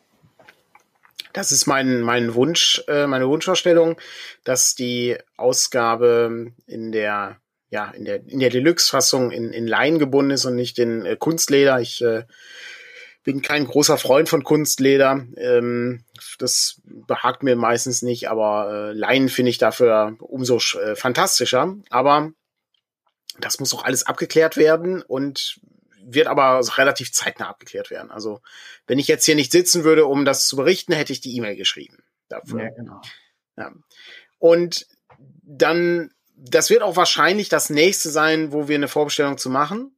Das 1.32 1.54
ist 1.54 1.68
mein, 1.68 2.02
mein 2.02 2.36
Wunsch, 2.36 2.84
äh, 2.90 3.08
meine 3.08 3.30
Wunschvorstellung, 3.30 3.96
dass 4.44 4.76
die 4.76 5.18
Ausgabe 5.38 6.52
in 6.68 6.92
der 6.92 7.38
ja, 7.70 7.90
in 7.92 8.04
der, 8.04 8.28
in 8.28 8.42
der 8.42 8.50
Deluxe-Fassung 8.50 9.32
in, 9.32 9.54
in 9.54 9.66
Leinen 9.66 9.98
gebunden 9.98 10.32
ist 10.32 10.44
und 10.44 10.58
nicht 10.58 10.78
in 10.78 11.06
äh, 11.06 11.16
Kunstleder. 11.16 11.80
Ich 11.80 12.02
äh, 12.02 12.26
bin 13.24 13.42
kein 13.42 13.66
großer 13.66 13.98
Freund 13.98 14.30
von 14.30 14.44
Kunstleder. 14.44 15.26
Ähm, 15.38 16.06
das 16.40 16.82
behagt 16.84 17.44
mir 17.44 17.56
meistens 17.56 18.02
nicht, 18.02 18.30
aber 18.30 18.72
äh, 18.72 18.94
Leinen 18.94 19.30
finde 19.30 19.52
ich 19.52 19.58
dafür 19.58 20.16
umso 20.20 20.58
äh, 20.58 20.96
fantastischer. 20.96 21.76
Aber 21.90 22.32
das 23.40 23.60
muss 23.60 23.74
auch 23.74 23.84
alles 23.84 24.06
abgeklärt 24.06 24.58
werden 24.58 25.02
und 25.02 25.60
wird 26.04 26.28
aber 26.28 26.62
relativ 26.78 27.12
zeitnah 27.14 27.50
abgeklärt 27.50 27.92
werden. 27.92 28.12
Also 28.12 28.42
wenn 28.88 29.00
ich 29.00 29.08
jetzt 29.08 29.26
hier 29.26 29.36
nicht 29.36 29.52
sitzen 29.52 29.84
würde, 29.84 30.06
um 30.06 30.26
das 30.26 30.48
zu 30.48 30.56
berichten, 30.56 30.94
hätte 30.94 31.14
ich 31.14 31.22
die 31.22 31.36
E-Mail 31.36 31.56
geschrieben. 31.56 32.04
Dafür. 32.28 32.64
Ja, 32.64 32.70
genau. 32.70 33.02
Ja. 33.56 33.72
Und 34.40 34.88
dann 35.44 36.12
das 36.44 36.70
wird 36.72 36.82
auch 36.82 36.96
wahrscheinlich 36.96 37.50
das 37.50 37.70
nächste 37.70 38.10
sein, 38.10 38.52
wo 38.52 38.68
wir 38.68 38.76
eine 38.76 38.88
Vorbestellung 38.88 39.38
zu 39.38 39.50
machen. 39.50 39.96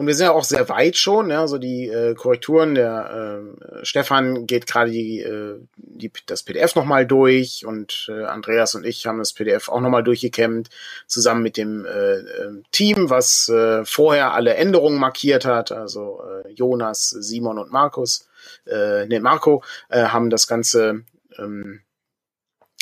Und 0.00 0.06
wir 0.06 0.14
sind 0.14 0.28
ja 0.28 0.32
auch 0.32 0.44
sehr 0.44 0.66
weit 0.70 0.96
schon, 0.96 1.28
ja, 1.28 1.46
so 1.46 1.58
die 1.58 1.86
äh, 1.88 2.14
Korrekturen. 2.14 2.74
Der 2.74 3.42
äh, 3.42 3.84
Stefan 3.84 4.46
geht 4.46 4.66
gerade 4.66 4.90
die, 4.90 5.20
äh, 5.20 5.60
die, 5.76 6.10
das 6.24 6.42
PDF 6.42 6.74
nochmal 6.74 7.04
durch 7.04 7.66
und 7.66 8.10
äh, 8.10 8.24
Andreas 8.24 8.74
und 8.74 8.86
ich 8.86 9.06
haben 9.06 9.18
das 9.18 9.34
PDF 9.34 9.68
auch 9.68 9.82
nochmal 9.82 10.02
durchgekämmt, 10.02 10.70
zusammen 11.06 11.42
mit 11.42 11.58
dem 11.58 11.84
äh, 11.84 12.14
äh, 12.14 12.62
Team, 12.72 13.10
was 13.10 13.50
äh, 13.50 13.84
vorher 13.84 14.32
alle 14.32 14.54
Änderungen 14.54 14.98
markiert 14.98 15.44
hat. 15.44 15.70
Also 15.70 16.22
äh, 16.46 16.50
Jonas, 16.50 17.10
Simon 17.10 17.58
und 17.58 17.70
Markus, 17.70 18.26
äh, 18.64 19.04
ne, 19.04 19.20
Marco, 19.20 19.62
äh, 19.90 20.04
haben 20.04 20.30
das 20.30 20.48
Ganze 20.48 21.04
ähm, 21.38 21.82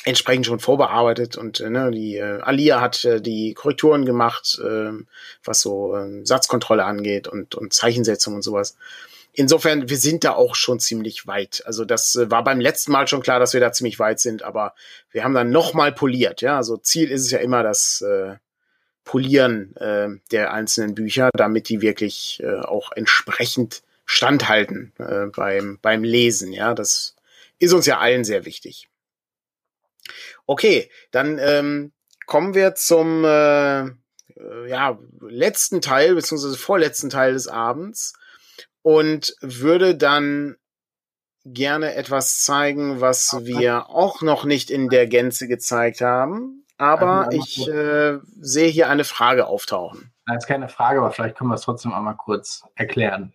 entsprechend 0.04 0.46
schon 0.46 0.60
vorbearbeitet 0.60 1.36
und 1.36 1.60
äh, 1.60 1.70
ne, 1.70 1.90
die 1.90 2.16
äh, 2.16 2.40
Alia 2.40 2.80
hat 2.80 3.04
äh, 3.04 3.20
die 3.20 3.54
Korrekturen 3.54 4.04
gemacht, 4.04 4.58
äh, 4.62 4.92
was 5.44 5.60
so 5.60 5.96
äh, 5.96 6.24
Satzkontrolle 6.24 6.84
angeht 6.84 7.28
und, 7.28 7.54
und 7.54 7.72
Zeichensetzung 7.72 8.34
und 8.34 8.42
sowas. 8.42 8.76
Insofern, 9.32 9.88
wir 9.88 9.98
sind 9.98 10.24
da 10.24 10.32
auch 10.32 10.54
schon 10.54 10.80
ziemlich 10.80 11.26
weit. 11.26 11.62
Also 11.66 11.84
das 11.84 12.16
äh, 12.16 12.30
war 12.30 12.42
beim 12.44 12.60
letzten 12.60 12.92
Mal 12.92 13.06
schon 13.06 13.22
klar, 13.22 13.38
dass 13.38 13.52
wir 13.52 13.60
da 13.60 13.72
ziemlich 13.72 13.98
weit 13.98 14.20
sind, 14.20 14.42
aber 14.42 14.74
wir 15.10 15.24
haben 15.24 15.34
dann 15.34 15.50
nochmal 15.50 15.92
poliert. 15.92 16.40
Ja, 16.42 16.56
also 16.56 16.76
Ziel 16.76 17.10
ist 17.10 17.22
es 17.22 17.30
ja 17.30 17.38
immer 17.38 17.62
das 17.62 18.00
äh, 18.00 18.36
Polieren 19.04 19.74
äh, 19.76 20.08
der 20.32 20.52
einzelnen 20.52 20.94
Bücher, 20.94 21.30
damit 21.34 21.68
die 21.68 21.80
wirklich 21.80 22.42
äh, 22.42 22.60
auch 22.60 22.92
entsprechend 22.92 23.82
standhalten 24.04 24.92
äh, 24.98 25.26
beim 25.26 25.78
beim 25.82 26.04
Lesen. 26.04 26.52
Ja, 26.52 26.74
das 26.74 27.14
ist 27.58 27.72
uns 27.72 27.86
ja 27.86 27.98
allen 27.98 28.24
sehr 28.24 28.44
wichtig. 28.44 28.88
Okay, 30.48 30.90
dann 31.10 31.38
ähm, 31.38 31.92
kommen 32.26 32.54
wir 32.54 32.74
zum 32.74 33.22
äh, 33.22 33.80
äh, 33.80 33.90
ja, 34.66 34.98
letzten 35.20 35.82
Teil, 35.82 36.14
beziehungsweise 36.14 36.56
vorletzten 36.56 37.10
Teil 37.10 37.34
des 37.34 37.48
Abends 37.48 38.14
und 38.80 39.36
würde 39.42 39.94
dann 39.94 40.56
gerne 41.44 41.94
etwas 41.94 42.40
zeigen, 42.40 43.02
was 43.02 43.44
wir 43.44 43.90
auch 43.90 44.22
noch 44.22 44.46
nicht 44.46 44.70
in 44.70 44.88
der 44.88 45.06
Gänze 45.06 45.48
gezeigt 45.48 46.00
haben. 46.00 46.64
Aber 46.78 47.28
ich 47.32 47.68
äh, 47.68 48.18
sehe 48.40 48.68
hier 48.68 48.88
eine 48.88 49.04
Frage 49.04 49.48
auftauchen. 49.48 50.14
Das 50.26 50.44
ist 50.44 50.46
keine 50.46 50.70
Frage, 50.70 51.00
aber 51.00 51.10
vielleicht 51.10 51.36
können 51.36 51.50
wir 51.50 51.56
es 51.56 51.62
trotzdem 51.62 51.92
einmal 51.92 52.16
kurz 52.16 52.62
erklären. 52.74 53.34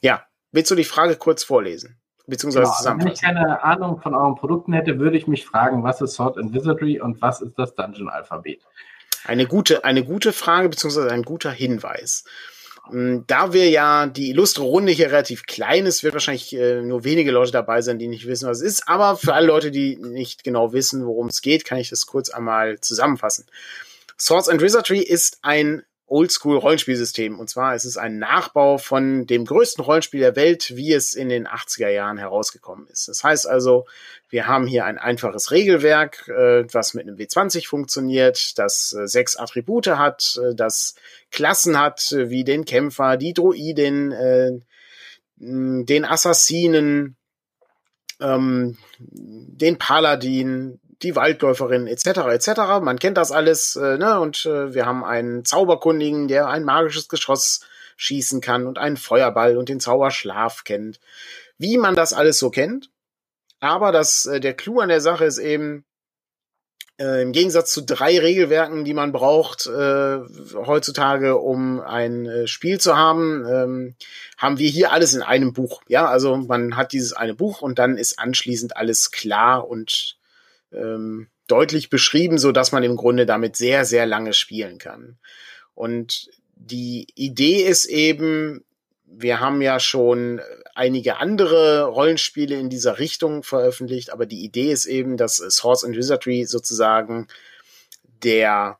Ja, 0.00 0.26
willst 0.50 0.70
du 0.72 0.74
die 0.74 0.82
Frage 0.82 1.14
kurz 1.14 1.44
vorlesen? 1.44 2.00
Beziehungsweise 2.26 2.64
genau, 2.64 2.76
zusammenfassen. 2.76 3.26
Also 3.26 3.34
wenn 3.34 3.34
ich 3.34 3.40
keine 3.40 3.64
Ahnung 3.64 4.00
von 4.00 4.14
euren 4.14 4.34
Produkten 4.34 4.72
hätte, 4.72 4.98
würde 4.98 5.16
ich 5.16 5.26
mich 5.26 5.44
fragen, 5.46 5.82
was 5.82 6.00
ist 6.00 6.14
Sword 6.14 6.38
and 6.38 6.52
Wizardry 6.52 7.00
und 7.00 7.20
was 7.22 7.40
ist 7.40 7.58
das 7.58 7.74
Dungeon 7.74 8.08
Alphabet? 8.08 8.60
Eine 9.24 9.46
gute, 9.46 9.84
eine 9.84 10.04
gute 10.04 10.32
Frage 10.32 10.68
beziehungsweise 10.68 11.10
ein 11.10 11.22
guter 11.22 11.50
Hinweis. 11.50 12.24
Hm, 12.88 13.24
da 13.26 13.52
wir 13.52 13.68
ja 13.68 14.06
die 14.06 14.30
illustre 14.30 14.62
Runde 14.62 14.92
hier 14.92 15.08
relativ 15.08 15.46
klein 15.46 15.86
ist, 15.86 16.04
wird 16.04 16.14
wahrscheinlich 16.14 16.54
äh, 16.54 16.82
nur 16.82 17.04
wenige 17.04 17.32
Leute 17.32 17.52
dabei 17.52 17.82
sein, 17.82 17.98
die 17.98 18.08
nicht 18.08 18.26
wissen, 18.26 18.48
was 18.48 18.60
es 18.60 18.74
ist. 18.74 18.88
Aber 18.88 19.16
für 19.16 19.34
alle 19.34 19.46
Leute, 19.46 19.70
die 19.70 19.96
nicht 19.96 20.44
genau 20.44 20.72
wissen, 20.72 21.06
worum 21.06 21.26
es 21.28 21.42
geht, 21.42 21.64
kann 21.64 21.78
ich 21.78 21.90
das 21.90 22.06
kurz 22.06 22.30
einmal 22.30 22.80
zusammenfassen. 22.80 23.46
Swords 24.18 24.48
and 24.48 24.62
Wizardry 24.62 25.00
ist 25.00 25.38
ein 25.42 25.82
Oldschool-Rollenspielsystem. 26.08 27.38
Und 27.38 27.50
zwar 27.50 27.74
ist 27.74 27.84
es 27.84 27.96
ein 27.96 28.18
Nachbau 28.18 28.78
von 28.78 29.26
dem 29.26 29.44
größten 29.44 29.84
Rollenspiel 29.84 30.20
der 30.20 30.36
Welt, 30.36 30.76
wie 30.76 30.92
es 30.92 31.14
in 31.14 31.28
den 31.28 31.48
80er 31.48 31.88
Jahren 31.88 32.16
herausgekommen 32.16 32.86
ist. 32.86 33.08
Das 33.08 33.24
heißt 33.24 33.48
also, 33.48 33.86
wir 34.28 34.46
haben 34.46 34.66
hier 34.66 34.84
ein 34.84 34.98
einfaches 34.98 35.50
Regelwerk, 35.50 36.28
äh, 36.28 36.64
was 36.72 36.94
mit 36.94 37.06
einem 37.06 37.16
W20 37.16 37.66
funktioniert, 37.66 38.58
das 38.58 38.92
äh, 38.92 39.08
sechs 39.08 39.36
Attribute 39.36 39.88
hat, 39.88 40.38
äh, 40.42 40.54
das 40.54 40.94
Klassen 41.32 41.78
hat, 41.78 42.12
äh, 42.12 42.30
wie 42.30 42.44
den 42.44 42.64
Kämpfer, 42.64 43.16
die 43.16 43.34
Druiden, 43.34 44.12
äh, 44.12 44.52
den 45.38 46.04
Assassinen, 46.04 47.16
ähm, 48.20 48.78
den 48.98 49.76
Paladin, 49.76 50.80
die 51.02 51.16
Waldläuferin 51.16 51.86
etc. 51.86 52.06
etc. 52.30 52.48
Man 52.80 52.98
kennt 52.98 53.16
das 53.16 53.32
alles, 53.32 53.76
äh, 53.76 53.98
ne? 53.98 54.20
Und 54.20 54.46
äh, 54.46 54.74
wir 54.74 54.86
haben 54.86 55.04
einen 55.04 55.44
Zauberkundigen, 55.44 56.28
der 56.28 56.48
ein 56.48 56.64
magisches 56.64 57.08
Geschoss 57.08 57.60
schießen 57.96 58.40
kann 58.40 58.66
und 58.66 58.78
einen 58.78 58.96
Feuerball 58.96 59.56
und 59.56 59.68
den 59.68 59.80
Zauberschlaf 59.80 60.64
kennt. 60.64 61.00
Wie 61.58 61.78
man 61.78 61.94
das 61.94 62.12
alles 62.12 62.38
so 62.38 62.50
kennt. 62.50 62.90
Aber 63.60 63.92
das, 63.92 64.26
äh, 64.26 64.40
der 64.40 64.54
Clou 64.54 64.80
an 64.80 64.88
der 64.88 65.00
Sache 65.00 65.24
ist 65.24 65.38
eben, 65.38 65.84
äh, 66.98 67.22
im 67.22 67.32
Gegensatz 67.32 67.72
zu 67.72 67.82
drei 67.82 68.18
Regelwerken, 68.18 68.84
die 68.84 68.94
man 68.94 69.12
braucht 69.12 69.66
äh, 69.66 70.18
heutzutage, 70.54 71.36
um 71.36 71.80
ein 71.80 72.26
äh, 72.26 72.46
Spiel 72.46 72.80
zu 72.80 72.96
haben, 72.96 73.44
ähm, 73.46 73.94
haben 74.38 74.58
wir 74.58 74.68
hier 74.68 74.92
alles 74.92 75.14
in 75.14 75.22
einem 75.22 75.52
Buch. 75.52 75.82
Ja, 75.88 76.06
also 76.06 76.36
man 76.36 76.76
hat 76.76 76.92
dieses 76.92 77.12
eine 77.12 77.34
Buch 77.34 77.60
und 77.60 77.78
dann 77.78 77.98
ist 77.98 78.18
anschließend 78.18 78.76
alles 78.76 79.10
klar 79.10 79.68
und 79.68 80.16
ähm, 80.72 81.28
deutlich 81.46 81.90
beschrieben, 81.90 82.38
so 82.38 82.52
dass 82.52 82.72
man 82.72 82.82
im 82.82 82.96
Grunde 82.96 83.26
damit 83.26 83.56
sehr, 83.56 83.84
sehr 83.84 84.06
lange 84.06 84.32
spielen 84.32 84.78
kann. 84.78 85.18
Und 85.74 86.30
die 86.54 87.06
Idee 87.14 87.62
ist 87.62 87.86
eben, 87.86 88.64
wir 89.04 89.40
haben 89.40 89.62
ja 89.62 89.78
schon 89.78 90.40
einige 90.74 91.18
andere 91.18 91.84
Rollenspiele 91.84 92.56
in 92.56 92.68
dieser 92.68 92.98
Richtung 92.98 93.42
veröffentlicht, 93.42 94.10
aber 94.10 94.26
die 94.26 94.44
Idee 94.44 94.72
ist 94.72 94.86
eben, 94.86 95.16
dass 95.16 95.36
Swords 95.36 95.84
and 95.84 95.96
Wizardry 95.96 96.44
sozusagen 96.44 97.28
der 98.22 98.78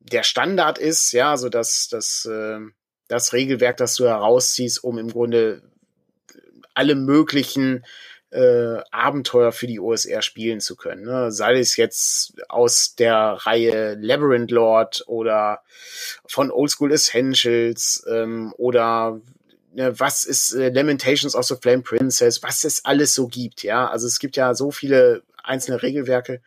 der 0.00 0.22
Standard 0.22 0.78
ist, 0.78 1.12
ja, 1.12 1.36
so 1.38 1.48
dass 1.48 1.88
das 1.88 2.26
äh, 2.26 2.60
das 3.08 3.32
Regelwerk, 3.32 3.78
das 3.78 3.96
du 3.96 4.04
herausziehst, 4.04 4.84
um 4.84 4.98
im 4.98 5.10
Grunde 5.10 5.62
alle 6.74 6.94
möglichen 6.94 7.84
äh, 8.34 8.82
Abenteuer 8.90 9.52
für 9.52 9.68
die 9.68 9.78
OSR 9.78 10.20
spielen 10.20 10.60
zu 10.60 10.74
können. 10.74 11.04
Ne? 11.04 11.30
Sei 11.30 11.58
es 11.58 11.76
jetzt 11.76 12.34
aus 12.48 12.96
der 12.96 13.14
Reihe 13.14 13.94
Labyrinth 13.94 14.50
Lord 14.50 15.04
oder 15.06 15.60
von 16.26 16.50
Oldschool 16.50 16.92
Essentials 16.92 18.04
ähm, 18.10 18.52
oder 18.58 19.20
ne, 19.72 19.98
was 20.00 20.24
ist 20.24 20.52
äh, 20.52 20.70
Lamentations 20.70 21.36
of 21.36 21.46
the 21.46 21.54
Flame 21.54 21.82
Princess, 21.82 22.42
was 22.42 22.64
es 22.64 22.84
alles 22.84 23.14
so 23.14 23.28
gibt, 23.28 23.62
ja. 23.62 23.86
Also 23.88 24.08
es 24.08 24.18
gibt 24.18 24.36
ja 24.36 24.54
so 24.54 24.72
viele 24.72 25.22
einzelne 25.44 25.80
Regelwerke 25.82 26.40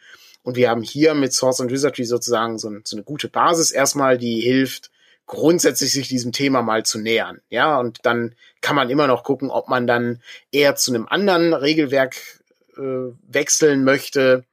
und 0.44 0.58
wir 0.58 0.70
haben 0.70 0.84
hier 0.84 1.14
mit 1.14 1.32
Source 1.32 1.62
and 1.62 1.72
Wizardry 1.72 2.04
sozusagen 2.04 2.60
so, 2.60 2.70
so 2.84 2.98
eine 2.98 3.04
gute 3.04 3.30
Basis 3.30 3.72
erstmal, 3.72 4.18
die 4.18 4.42
hilft, 4.42 4.92
grundsätzlich 5.28 5.92
sich 5.92 6.08
diesem 6.08 6.32
Thema 6.32 6.62
mal 6.62 6.84
zu 6.84 6.98
nähern. 7.00 7.42
Ja, 7.50 7.80
und 7.80 8.00
dann 8.04 8.34
kann 8.62 8.76
man 8.76 8.90
immer 8.90 9.08
noch 9.08 9.24
gucken, 9.24 9.52
ob 9.52 9.68
man 9.68 9.86
dann 9.86 10.22
eher 10.52 10.76
zu 10.76 10.92
einem 10.92 11.08
anderen 11.08 11.54
Regelwerk 11.54 12.16
äh, 12.78 13.12
wechseln 13.28 13.84
möchte, 13.84 14.46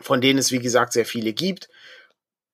von 0.00 0.20
denen 0.20 0.38
es, 0.38 0.50
wie 0.52 0.58
gesagt, 0.58 0.92
sehr 0.94 1.04
viele 1.04 1.32
gibt. 1.32 1.68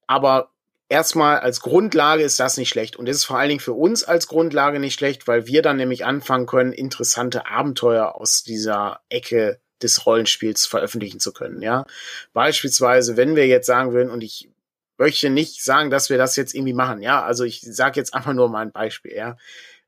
Aber 0.07 0.51
erstmal 0.89 1.39
als 1.39 1.61
Grundlage 1.61 2.25
ist 2.25 2.41
das 2.41 2.57
nicht 2.57 2.69
schlecht. 2.69 2.97
Und 2.97 3.09
es 3.09 3.19
ist 3.19 3.25
vor 3.25 3.39
allen 3.39 3.49
Dingen 3.49 3.61
für 3.61 3.73
uns 3.73 4.05
als 4.05 4.27
Grundlage 4.27 4.81
nicht 4.81 4.95
schlecht, 4.95 5.29
weil 5.29 5.47
wir 5.47 5.63
dann 5.63 5.77
nämlich 5.77 6.05
anfangen 6.05 6.47
können, 6.47 6.73
interessante 6.73 7.47
Abenteuer 7.47 8.17
aus 8.17 8.43
dieser 8.43 9.01
Ecke 9.09 9.61
des 9.83 10.07
Rollenspiels 10.07 10.67
veröffentlichen 10.67 11.21
zu 11.21 11.33
können. 11.33 11.63
Ja, 11.63 11.87
beispielsweise, 12.33 13.17
wenn 13.17 13.37
wir 13.37 13.47
jetzt 13.47 13.67
sagen 13.67 13.93
würden, 13.93 14.11
und 14.11 14.23
ich 14.23 14.49
möchte 14.99 15.31
nicht 15.31 15.63
sagen, 15.63 15.91
dass 15.91 16.11
wir 16.11 16.19
das 16.19 16.37
jetzt 16.37 16.55
irgendwie 16.55 16.73
machen. 16.73 17.03
Ja, 17.03 17.23
also 17.23 17.45
ich 17.45 17.61
sage 17.61 17.99
jetzt 17.99 18.15
einfach 18.15 18.33
nur 18.33 18.49
mal 18.49 18.63
ein 18.63 18.73
Beispiel. 18.73 19.15
Ja, 19.15 19.37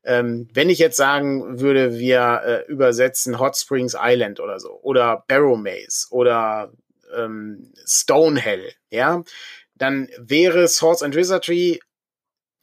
ähm, 0.03 0.47
wenn 0.53 0.69
ich 0.69 0.79
jetzt 0.79 0.97
sagen 0.97 1.59
würde, 1.59 1.97
wir 1.97 2.41
äh, 2.45 2.71
übersetzen 2.71 3.39
Hot 3.39 3.57
Springs 3.57 3.95
Island 3.99 4.39
oder 4.39 4.59
so 4.59 4.79
oder 4.81 5.25
Barrow 5.27 5.57
Maze 5.57 6.07
oder 6.11 6.71
ähm, 7.15 7.73
Stonehell, 7.85 8.71
ja, 8.89 9.23
dann 9.75 10.09
wäre 10.17 10.67
Swords 10.67 11.03
and 11.03 11.15
Wizardry 11.15 11.81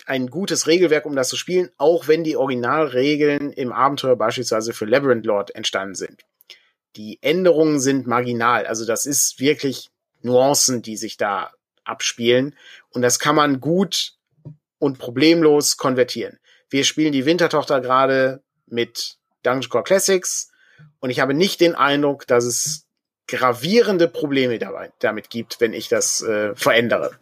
ein 0.07 0.29
gutes 0.29 0.67
Regelwerk, 0.67 1.07
um 1.07 1.17
das 1.17 1.29
zu 1.29 1.37
spielen, 1.37 1.71
auch 1.77 2.09
wenn 2.09 2.25
die 2.25 2.37
Originalregeln 2.37 3.53
im 3.53 3.73
Abenteuer 3.73 4.17
beispielsweise 4.17 4.73
für 4.73 4.87
Labyrinth 4.87 5.27
Lord 5.27 5.55
entstanden 5.55 5.95
sind. 5.95 6.23
Die 6.97 7.19
Änderungen 7.23 7.79
sind 7.79 8.07
marginal, 8.07 8.67
also 8.67 8.87
das 8.87 9.07
ist 9.07 9.39
wirklich 9.39 9.91
Nuancen, 10.23 10.81
die 10.81 10.97
sich 10.97 11.19
da 11.19 11.53
abspielen 11.85 12.57
und 12.91 13.03
das 13.03 13.19
kann 13.19 13.37
man 13.37 13.61
gut 13.61 14.15
und 14.79 14.99
problemlos 14.99 15.77
konvertieren. 15.77 16.39
Wir 16.69 16.85
spielen 16.85 17.13
die 17.13 17.27
Wintertochter 17.27 17.81
gerade 17.81 18.43
mit 18.67 19.19
Dungeon 19.43 19.71
Core 19.71 19.85
Classics 19.85 20.51
und 21.01 21.11
ich 21.11 21.21
habe 21.21 21.35
nicht 21.35 21.61
den 21.61 21.75
Eindruck, 21.75 22.27
dass 22.27 22.45
es 22.45 22.87
gravierende 23.27 24.09
Probleme 24.09 24.59
dabei, 24.59 24.93
damit 24.99 25.31
gibt, 25.31 25.61
wenn 25.61 25.73
ich 25.73 25.89
das 25.89 26.23
äh, 26.23 26.55
verändere. 26.55 27.13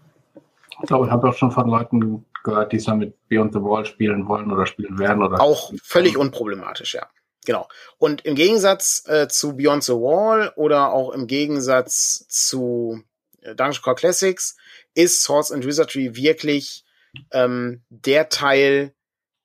Ich 0.82 0.88
glaube, 0.88 1.06
ich 1.06 1.12
habe 1.12 1.28
auch 1.28 1.34
schon 1.34 1.52
von 1.52 1.68
Leuten 1.68 2.24
gehört, 2.42 2.72
die 2.72 2.76
es 2.76 2.84
dann 2.84 2.98
mit 2.98 3.14
Beyond 3.28 3.52
the 3.52 3.60
Wall 3.60 3.86
spielen 3.86 4.26
wollen 4.26 4.50
oder 4.50 4.66
spielen 4.66 4.98
werden. 4.98 5.22
Oder 5.22 5.40
auch 5.40 5.72
völlig 5.82 6.16
unproblematisch, 6.16 6.94
ja. 6.94 7.06
Genau. 7.44 7.68
Und 7.98 8.24
im 8.24 8.34
Gegensatz 8.34 9.04
äh, 9.06 9.28
zu 9.28 9.56
Beyond 9.56 9.84
the 9.84 9.92
Wall 9.92 10.52
oder 10.56 10.92
auch 10.92 11.10
im 11.10 11.26
Gegensatz 11.26 12.26
zu 12.28 13.02
Dungeon 13.42 13.82
Core 13.82 13.96
Classics 13.96 14.56
ist 14.94 15.22
Swords 15.22 15.50
and 15.50 15.66
Wizardry 15.66 16.14
wirklich 16.16 16.84
ähm, 17.30 17.82
der 17.90 18.28
Teil, 18.28 18.94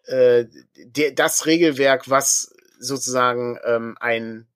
äh, 0.06 0.46
der, 0.76 1.12
das 1.12 1.46
Regelwerk, 1.46 2.10
was 2.10 2.54
sozusagen 2.80 3.60
ähm, 3.66 3.98
ein 4.00 4.48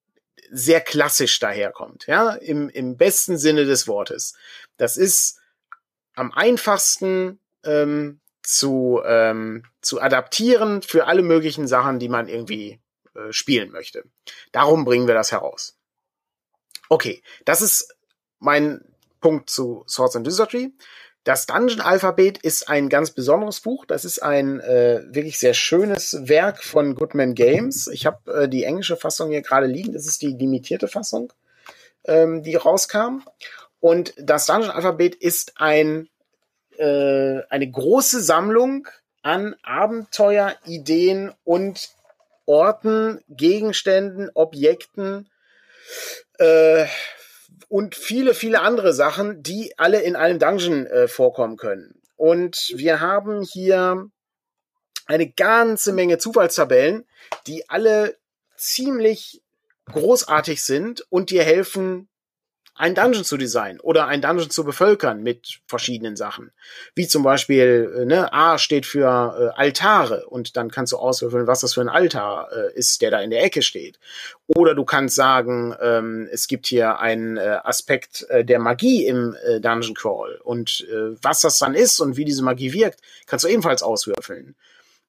sehr 0.51 0.81
klassisch 0.81 1.39
daherkommt, 1.39 2.07
ja, 2.07 2.31
im, 2.31 2.69
im 2.69 2.97
besten 2.97 3.37
Sinne 3.37 3.65
des 3.65 3.87
Wortes. 3.87 4.35
Das 4.77 4.97
ist 4.97 5.39
am 6.13 6.31
einfachsten 6.33 7.39
ähm, 7.63 8.19
zu, 8.43 9.01
ähm, 9.05 9.63
zu 9.81 10.01
adaptieren 10.01 10.81
für 10.81 11.07
alle 11.07 11.21
möglichen 11.21 11.67
Sachen, 11.67 11.99
die 11.99 12.09
man 12.09 12.27
irgendwie 12.27 12.81
äh, 13.15 13.31
spielen 13.31 13.71
möchte. 13.71 14.03
Darum 14.51 14.83
bringen 14.83 15.07
wir 15.07 15.13
das 15.13 15.31
heraus. 15.31 15.77
Okay, 16.89 17.23
das 17.45 17.61
ist 17.61 17.95
mein 18.39 18.83
Punkt 19.21 19.49
zu 19.49 19.85
Swords 19.87 20.15
and 20.15 20.27
Wizardry. 20.27 20.73
Das 21.23 21.45
Dungeon-Alphabet 21.45 22.39
ist 22.39 22.67
ein 22.67 22.89
ganz 22.89 23.11
besonderes 23.11 23.59
Buch. 23.59 23.85
Das 23.85 24.05
ist 24.05 24.23
ein 24.23 24.59
äh, 24.59 25.03
wirklich 25.05 25.37
sehr 25.37 25.53
schönes 25.53 26.17
Werk 26.27 26.63
von 26.63 26.95
Goodman 26.95 27.35
Games. 27.35 27.87
Ich 27.87 28.07
habe 28.07 28.33
äh, 28.33 28.49
die 28.49 28.63
englische 28.63 28.97
Fassung 28.97 29.29
hier 29.29 29.43
gerade 29.43 29.67
liegen. 29.67 29.93
Das 29.93 30.07
ist 30.07 30.23
die 30.23 30.35
limitierte 30.35 30.87
Fassung, 30.87 31.31
ähm, 32.05 32.41
die 32.41 32.55
rauskam. 32.55 33.21
Und 33.79 34.13
das 34.17 34.47
Dungeon-Alphabet 34.47 35.13
ist 35.13 35.53
ein, 35.57 36.09
äh, 36.77 37.41
eine 37.49 37.69
große 37.69 38.19
Sammlung 38.21 38.87
an 39.21 39.55
Abenteuer, 39.61 40.55
Ideen 40.65 41.31
und 41.43 41.89
Orten, 42.47 43.21
Gegenständen, 43.29 44.31
Objekten, 44.33 45.29
äh, 46.39 46.85
und 47.69 47.95
viele, 47.95 48.33
viele 48.33 48.61
andere 48.61 48.93
Sachen, 48.93 49.43
die 49.43 49.73
alle 49.77 50.01
in 50.01 50.15
einem 50.15 50.39
Dungeon 50.39 50.85
äh, 50.87 51.07
vorkommen 51.07 51.57
können. 51.57 52.01
Und 52.15 52.71
wir 52.75 52.99
haben 52.99 53.41
hier 53.41 54.09
eine 55.05 55.29
ganze 55.29 55.91
Menge 55.93 56.17
Zufallstabellen, 56.17 57.05
die 57.47 57.69
alle 57.69 58.17
ziemlich 58.55 59.41
großartig 59.85 60.63
sind 60.63 61.05
und 61.09 61.31
dir 61.31 61.43
helfen, 61.43 62.07
ein 62.81 62.95
Dungeon 62.95 63.23
zu 63.23 63.37
designen 63.37 63.79
oder 63.79 64.07
ein 64.07 64.23
Dungeon 64.23 64.49
zu 64.49 64.63
bevölkern 64.63 65.21
mit 65.21 65.59
verschiedenen 65.67 66.15
Sachen. 66.15 66.51
Wie 66.95 67.07
zum 67.07 67.21
Beispiel, 67.21 67.93
äh, 67.95 68.05
ne, 68.05 68.33
A 68.33 68.57
steht 68.57 68.87
für 68.87 69.53
äh, 69.55 69.59
Altare 69.59 70.25
und 70.25 70.57
dann 70.57 70.71
kannst 70.71 70.91
du 70.91 70.97
auswürfeln, 70.97 71.45
was 71.45 71.61
das 71.61 71.75
für 71.75 71.81
ein 71.81 71.89
Altar 71.89 72.49
äh, 72.51 72.73
ist, 72.73 73.03
der 73.03 73.11
da 73.11 73.19
in 73.19 73.29
der 73.29 73.43
Ecke 73.43 73.61
steht. 73.61 73.99
Oder 74.47 74.73
du 74.73 74.83
kannst 74.83 75.15
sagen, 75.15 75.75
ähm, 75.79 76.27
es 76.31 76.47
gibt 76.47 76.65
hier 76.65 76.97
einen 76.99 77.37
äh, 77.37 77.59
Aspekt 77.63 78.25
äh, 78.29 78.43
der 78.43 78.57
Magie 78.57 79.05
im 79.05 79.35
äh, 79.45 79.59
Dungeon 79.59 79.93
Crawl 79.93 80.41
und 80.43 80.87
äh, 80.91 81.15
was 81.21 81.41
das 81.41 81.59
dann 81.59 81.75
ist 81.75 81.99
und 81.99 82.17
wie 82.17 82.25
diese 82.25 82.43
Magie 82.43 82.73
wirkt, 82.73 82.99
kannst 83.27 83.45
du 83.45 83.49
ebenfalls 83.49 83.83
auswürfeln. 83.83 84.55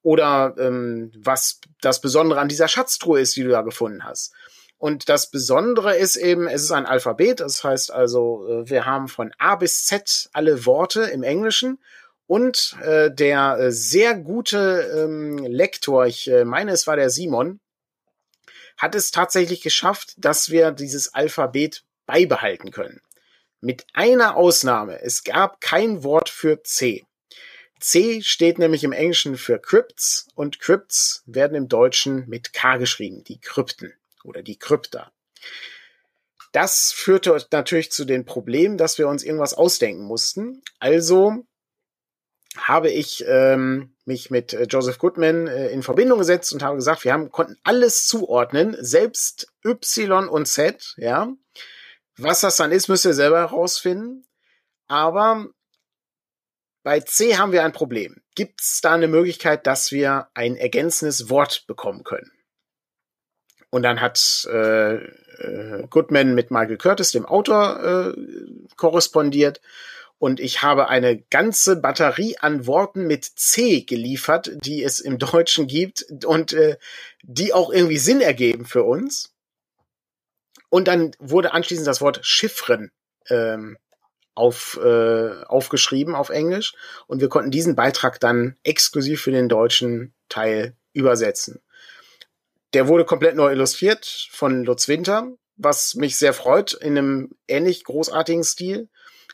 Oder 0.02 0.54
ähm, 0.58 1.10
was 1.16 1.60
das 1.80 2.02
Besondere 2.02 2.38
an 2.38 2.48
dieser 2.48 2.68
Schatztruhe 2.68 3.20
ist, 3.20 3.34
die 3.36 3.44
du 3.44 3.50
da 3.50 3.62
gefunden 3.62 4.04
hast. 4.04 4.34
Und 4.82 5.08
das 5.08 5.30
Besondere 5.30 5.96
ist 5.96 6.16
eben, 6.16 6.48
es 6.48 6.62
ist 6.62 6.72
ein 6.72 6.86
Alphabet, 6.86 7.38
das 7.38 7.62
heißt 7.62 7.92
also, 7.92 8.48
äh, 8.48 8.68
wir 8.68 8.84
haben 8.84 9.06
von 9.06 9.32
A 9.38 9.54
bis 9.54 9.84
Z 9.84 10.28
alle 10.32 10.66
Worte 10.66 11.02
im 11.02 11.22
Englischen. 11.22 11.78
Und 12.26 12.76
äh, 12.82 13.08
der 13.08 13.58
äh, 13.60 13.70
sehr 13.70 14.16
gute 14.16 14.90
ähm, 14.92 15.38
Lektor, 15.38 16.06
ich 16.06 16.28
äh, 16.28 16.44
meine, 16.44 16.72
es 16.72 16.88
war 16.88 16.96
der 16.96 17.10
Simon, 17.10 17.60
hat 18.76 18.96
es 18.96 19.12
tatsächlich 19.12 19.60
geschafft, 19.60 20.14
dass 20.16 20.50
wir 20.50 20.72
dieses 20.72 21.14
Alphabet 21.14 21.84
beibehalten 22.06 22.72
können. 22.72 23.02
Mit 23.60 23.86
einer 23.92 24.36
Ausnahme. 24.36 25.00
Es 25.00 25.22
gab 25.22 25.60
kein 25.60 26.02
Wort 26.02 26.28
für 26.28 26.64
C. 26.64 27.04
C 27.78 28.20
steht 28.20 28.58
nämlich 28.58 28.82
im 28.82 28.90
Englischen 28.90 29.36
für 29.36 29.60
Crypts 29.60 30.26
und 30.34 30.58
Crypts 30.58 31.22
werden 31.26 31.54
im 31.54 31.68
Deutschen 31.68 32.28
mit 32.28 32.52
K 32.52 32.78
geschrieben, 32.78 33.22
die 33.22 33.38
Krypten 33.38 33.94
oder 34.24 34.42
die 34.42 34.58
Krypta. 34.58 35.12
Das 36.52 36.92
führte 36.92 37.36
natürlich 37.50 37.90
zu 37.90 38.04
den 38.04 38.24
Problemen, 38.24 38.76
dass 38.76 38.98
wir 38.98 39.08
uns 39.08 39.24
irgendwas 39.24 39.54
ausdenken 39.54 40.04
mussten. 40.04 40.62
Also 40.78 41.46
habe 42.56 42.90
ich 42.90 43.24
ähm, 43.26 43.94
mich 44.04 44.30
mit 44.30 44.52
äh, 44.52 44.64
Joseph 44.64 44.98
Goodman 44.98 45.46
äh, 45.46 45.68
in 45.68 45.82
Verbindung 45.82 46.18
gesetzt 46.18 46.52
und 46.52 46.62
habe 46.62 46.76
gesagt, 46.76 47.04
wir 47.04 47.12
haben, 47.14 47.30
konnten 47.30 47.56
alles 47.62 48.06
zuordnen, 48.06 48.76
selbst 48.78 49.50
Y 49.64 50.28
und 50.28 50.46
Z, 50.46 50.94
ja. 50.98 51.32
Was 52.18 52.40
das 52.40 52.56
dann 52.56 52.72
ist, 52.72 52.88
müsst 52.88 53.06
ihr 53.06 53.14
selber 53.14 53.38
herausfinden. 53.38 54.26
Aber 54.86 55.46
bei 56.82 57.00
C 57.00 57.36
haben 57.38 57.52
wir 57.52 57.64
ein 57.64 57.72
Problem. 57.72 58.22
Gibt 58.34 58.60
es 58.60 58.80
da 58.82 58.92
eine 58.92 59.08
Möglichkeit, 59.08 59.66
dass 59.66 59.92
wir 59.92 60.28
ein 60.34 60.56
ergänzendes 60.56 61.30
Wort 61.30 61.64
bekommen 61.66 62.04
können? 62.04 62.30
Und 63.72 63.84
dann 63.84 64.02
hat 64.02 64.46
äh, 64.52 64.96
äh, 64.96 65.86
Goodman 65.88 66.34
mit 66.34 66.50
Michael 66.50 66.76
Curtis, 66.76 67.12
dem 67.12 67.24
Autor, 67.24 68.14
äh, 68.14 68.66
korrespondiert. 68.76 69.62
Und 70.18 70.40
ich 70.40 70.60
habe 70.60 70.90
eine 70.90 71.18
ganze 71.30 71.76
Batterie 71.76 72.36
an 72.38 72.66
Worten 72.66 73.06
mit 73.06 73.24
C 73.24 73.80
geliefert, 73.80 74.52
die 74.62 74.84
es 74.84 75.00
im 75.00 75.16
Deutschen 75.16 75.68
gibt 75.68 76.04
und 76.26 76.52
äh, 76.52 76.76
die 77.22 77.54
auch 77.54 77.72
irgendwie 77.72 77.96
Sinn 77.96 78.20
ergeben 78.20 78.66
für 78.66 78.84
uns. 78.84 79.32
Und 80.68 80.86
dann 80.86 81.12
wurde 81.18 81.54
anschließend 81.54 81.86
das 81.86 82.02
Wort 82.02 82.20
Chiffren 82.22 82.90
ähm, 83.30 83.78
auf, 84.34 84.78
äh, 84.84 85.44
aufgeschrieben 85.44 86.14
auf 86.14 86.28
Englisch. 86.28 86.74
Und 87.06 87.22
wir 87.22 87.30
konnten 87.30 87.50
diesen 87.50 87.74
Beitrag 87.74 88.20
dann 88.20 88.56
exklusiv 88.64 89.22
für 89.22 89.32
den 89.32 89.48
deutschen 89.48 90.12
Teil 90.28 90.76
übersetzen. 90.92 91.62
Der 92.74 92.88
wurde 92.88 93.04
komplett 93.04 93.36
neu 93.36 93.52
illustriert 93.52 94.28
von 94.30 94.64
Lutz 94.64 94.88
Winter, 94.88 95.32
was 95.56 95.94
mich 95.94 96.16
sehr 96.16 96.32
freut, 96.32 96.72
in 96.72 96.96
einem 96.96 97.30
ähnlich 97.46 97.84
großartigen 97.84 98.44
Stil. 98.44 98.88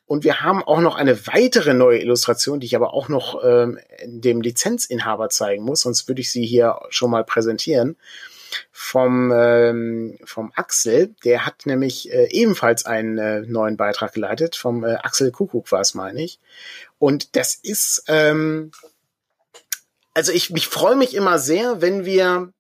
Und 0.07 0.25
wir 0.25 0.41
haben 0.41 0.63
auch 0.63 0.81
noch 0.81 0.97
eine 0.97 1.27
weitere 1.27 1.75
neue 1.75 2.01
Illustration, 2.01 2.61
die 2.61 2.67
ich 2.67 2.75
aber 2.75 2.95
auch 2.95 3.09
noch 3.09 3.45
ähm, 3.45 3.79
dem 4.05 4.41
Lizenzinhaber 4.41 5.29
zeigen 5.29 5.63
muss, 5.63 5.83
sonst 5.83 6.09
würde 6.09 6.23
ich 6.23 6.33
sie 6.33 6.47
hier 6.47 6.81
schon 6.89 7.11
mal 7.11 7.25
präsentieren. 7.25 7.97
Vom, 8.73 9.31
ähm, 9.31 10.19
vom 10.25 10.51
Axel, 10.55 11.15
der 11.23 11.45
hat 11.45 11.67
nämlich 11.67 12.11
äh, 12.11 12.29
ebenfalls 12.31 12.87
einen 12.87 13.19
äh, 13.19 13.43
neuen 13.43 13.77
Beitrag 13.77 14.15
geleitet, 14.15 14.57
vom 14.57 14.83
äh, 14.83 14.95
Axel 14.95 15.31
Kuckuck 15.31 15.71
war 15.71 15.83
es, 15.83 15.93
meine 15.93 16.23
ich. 16.23 16.41
Und 16.99 17.37
das 17.37 17.55
ist, 17.55 18.05
ähm, 18.09 18.73
also 20.15 20.33
ich, 20.33 20.51
ich 20.55 20.67
freue 20.67 20.97
mich 20.97 21.15
immer 21.15 21.39
sehr, 21.39 21.83
wenn 21.83 22.07
wir 22.07 22.55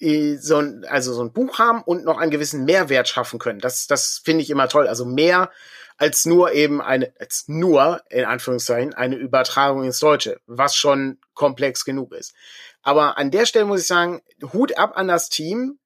so 0.00 0.58
ein, 0.58 0.84
also 0.84 1.12
so 1.12 1.22
ein 1.22 1.32
Buch 1.32 1.58
haben 1.58 1.82
und 1.82 2.04
noch 2.04 2.18
einen 2.18 2.30
gewissen 2.30 2.64
Mehrwert 2.64 3.08
schaffen 3.08 3.38
können. 3.38 3.58
Das, 3.58 3.86
das 3.86 4.20
finde 4.24 4.42
ich 4.42 4.50
immer 4.50 4.68
toll. 4.68 4.86
Also 4.86 5.04
mehr 5.04 5.50
als 5.96 6.24
nur 6.24 6.52
eben 6.52 6.80
eine, 6.80 7.12
als 7.18 7.44
nur, 7.48 8.00
in 8.08 8.24
Anführungszeichen, 8.24 8.94
eine 8.94 9.16
Übertragung 9.16 9.82
ins 9.82 9.98
Deutsche, 9.98 10.40
was 10.46 10.76
schon 10.76 11.18
komplex 11.34 11.84
genug 11.84 12.12
ist. 12.12 12.34
Aber 12.82 13.18
an 13.18 13.32
der 13.32 13.46
Stelle 13.46 13.64
muss 13.64 13.80
ich 13.80 13.86
sagen, 13.88 14.22
Hut 14.52 14.78
ab 14.78 14.92
an 14.96 15.08
das 15.08 15.28
Team, 15.28 15.80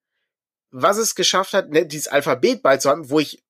was 0.70 0.98
es 0.98 1.14
geschafft 1.14 1.54
hat, 1.54 1.70
ne, 1.70 1.86
dieses 1.86 2.08
Alphabet 2.08 2.62
beizuhalten, 2.62 3.08
wo 3.08 3.20
ich 3.20 3.42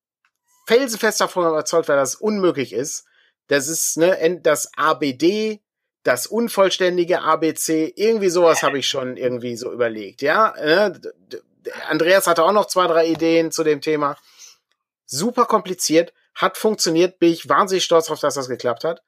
felsenfest 0.66 1.20
davon 1.20 1.46
überzeugt 1.46 1.88
war, 1.88 1.96
dass 1.96 2.10
es 2.10 2.20
unmöglich 2.20 2.72
ist. 2.72 3.04
Das 3.48 3.66
ist 3.66 3.96
ne, 3.96 4.40
das 4.40 4.70
ABD, 4.76 5.60
das 6.02 6.26
unvollständige 6.26 7.22
ABC, 7.22 7.92
irgendwie 7.96 8.28
sowas 8.28 8.62
habe 8.62 8.78
ich 8.78 8.88
schon 8.88 9.16
irgendwie 9.16 9.56
so 9.56 9.72
überlegt. 9.72 10.22
Ja, 10.22 10.54
ne? 10.58 11.00
Andreas 11.88 12.26
hatte 12.26 12.42
auch 12.42 12.52
noch 12.52 12.66
zwei, 12.66 12.86
drei 12.86 13.06
Ideen 13.06 13.52
zu 13.52 13.62
dem 13.62 13.80
Thema. 13.80 14.16
Super 15.06 15.44
kompliziert, 15.44 16.12
hat 16.34 16.56
funktioniert, 16.56 17.18
bin 17.18 17.32
ich 17.32 17.48
wahnsinnig 17.48 17.84
stolz 17.84 18.06
darauf, 18.06 18.20
dass 18.20 18.34
das 18.34 18.48
geklappt 18.48 18.84
hat. 18.84 19.02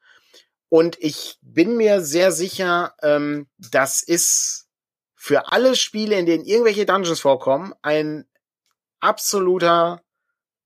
Und 0.69 0.97
ich 1.01 1.39
bin 1.43 1.77
mir 1.77 2.01
sehr 2.01 2.33
sicher, 2.33 2.95
ähm, 3.03 3.49
das 3.59 4.03
ist 4.03 4.69
für 5.17 5.53
alle 5.53 5.77
Spiele, 5.77 6.17
in 6.19 6.27
denen 6.27 6.45
irgendwelche 6.45 6.87
Dungeons 6.87 7.21
vorkommen, 7.21 7.75
ein 7.83 8.27
absoluter, 9.01 10.03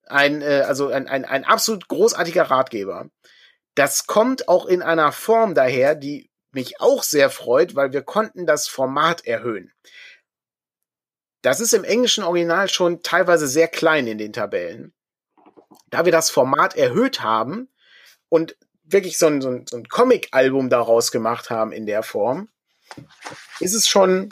ein, 0.07 0.43
äh, 0.43 0.64
also 0.66 0.89
ein, 0.89 1.09
ein, 1.09 1.24
ein 1.24 1.45
absolut 1.45 1.89
großartiger 1.89 2.45
Ratgeber. 2.45 3.09
Das 3.79 4.09
kommt 4.09 4.49
auch 4.49 4.66
in 4.66 4.83
einer 4.83 5.12
Form 5.12 5.55
daher, 5.55 5.95
die 5.95 6.33
mich 6.51 6.81
auch 6.81 7.05
sehr 7.05 7.31
freut, 7.31 7.76
weil 7.76 7.93
wir 7.93 8.03
konnten 8.03 8.45
das 8.45 8.66
Format 8.66 9.24
erhöhen. 9.24 9.72
Das 11.43 11.61
ist 11.61 11.74
im 11.74 11.85
englischen 11.85 12.24
Original 12.24 12.68
schon 12.68 13.05
teilweise 13.05 13.47
sehr 13.47 13.68
klein 13.68 14.09
in 14.09 14.18
den 14.18 14.33
Tabellen. 14.33 14.95
Da 15.91 16.05
wir 16.05 16.11
das 16.11 16.29
Format 16.29 16.76
erhöht 16.76 17.22
haben 17.22 17.68
und 18.29 18.57
wirklich 18.83 19.16
so 19.16 19.29
ein, 19.29 19.41
so 19.41 19.49
ein, 19.51 19.64
so 19.68 19.76
ein 19.76 19.87
Comic-Album 19.87 20.70
daraus 20.70 21.12
gemacht 21.12 21.49
haben 21.49 21.70
in 21.70 21.87
der 21.87 22.03
Form, 22.03 22.49
ist 23.61 23.74
es 23.74 23.87
schon 23.87 24.31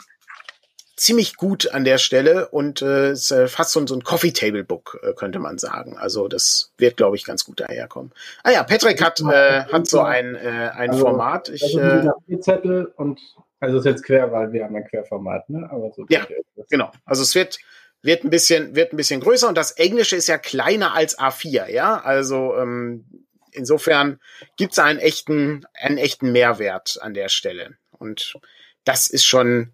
ziemlich 0.97 1.37
gut 1.37 1.71
an 1.71 1.83
der 1.83 1.99
Stelle 1.99 2.49
und 2.49 2.81
äh, 2.81 3.11
ist 3.11 3.31
äh, 3.31 3.47
fast 3.47 3.71
so, 3.71 3.85
so 3.85 3.95
ein 3.95 4.03
Coffee 4.03 4.31
Table 4.31 4.63
Book, 4.63 4.99
äh, 5.03 5.13
könnte 5.13 5.39
man 5.39 5.59
sagen. 5.59 5.95
Also 5.97 6.27
das 6.27 6.73
wird, 6.77 6.97
glaube 6.97 7.15
ich, 7.15 7.23
ganz 7.23 7.45
gut 7.45 7.59
daherkommen. 7.59 8.11
Ah 8.43 8.51
ja, 8.51 8.63
Patrick 8.63 9.01
hat, 9.01 9.21
äh, 9.21 9.63
hat 9.63 9.87
so 9.87 10.01
ein, 10.01 10.35
äh, 10.35 10.71
ein 10.73 10.89
also, 10.89 11.05
Format. 11.05 11.49
Ich, 11.49 11.63
also 11.63 12.11
äh, 12.27 12.39
Zettel 12.39 12.91
und 12.95 13.19
also 13.59 13.77
ist 13.77 13.85
jetzt 13.85 14.03
quer, 14.03 14.31
weil 14.31 14.51
wir 14.51 14.65
haben 14.65 14.75
ein 14.75 14.85
Querformat, 14.85 15.49
ne? 15.49 15.67
Aber 15.71 15.91
so 15.95 16.05
ja, 16.09 16.27
genau. 16.69 16.91
Also 17.05 17.21
es 17.23 17.33
wird 17.33 17.57
wird 18.03 18.23
ein 18.23 18.29
bisschen 18.29 18.75
wird 18.75 18.93
ein 18.93 18.97
bisschen 18.97 19.21
größer 19.21 19.47
und 19.47 19.57
das 19.57 19.71
Englische 19.71 20.15
ist 20.15 20.27
ja 20.27 20.37
kleiner 20.37 20.93
als 20.93 21.17
A4, 21.17 21.69
ja. 21.69 21.99
Also 21.99 22.55
ähm, 22.55 23.05
insofern 23.51 24.19
gibt 24.57 24.73
es 24.73 24.79
einen 24.79 24.99
echten, 24.99 25.65
einen 25.73 25.97
echten 25.97 26.31
Mehrwert 26.31 26.99
an 27.01 27.13
der 27.13 27.29
Stelle. 27.29 27.77
Und 27.91 28.35
das 28.83 29.09
ist 29.09 29.25
schon 29.25 29.73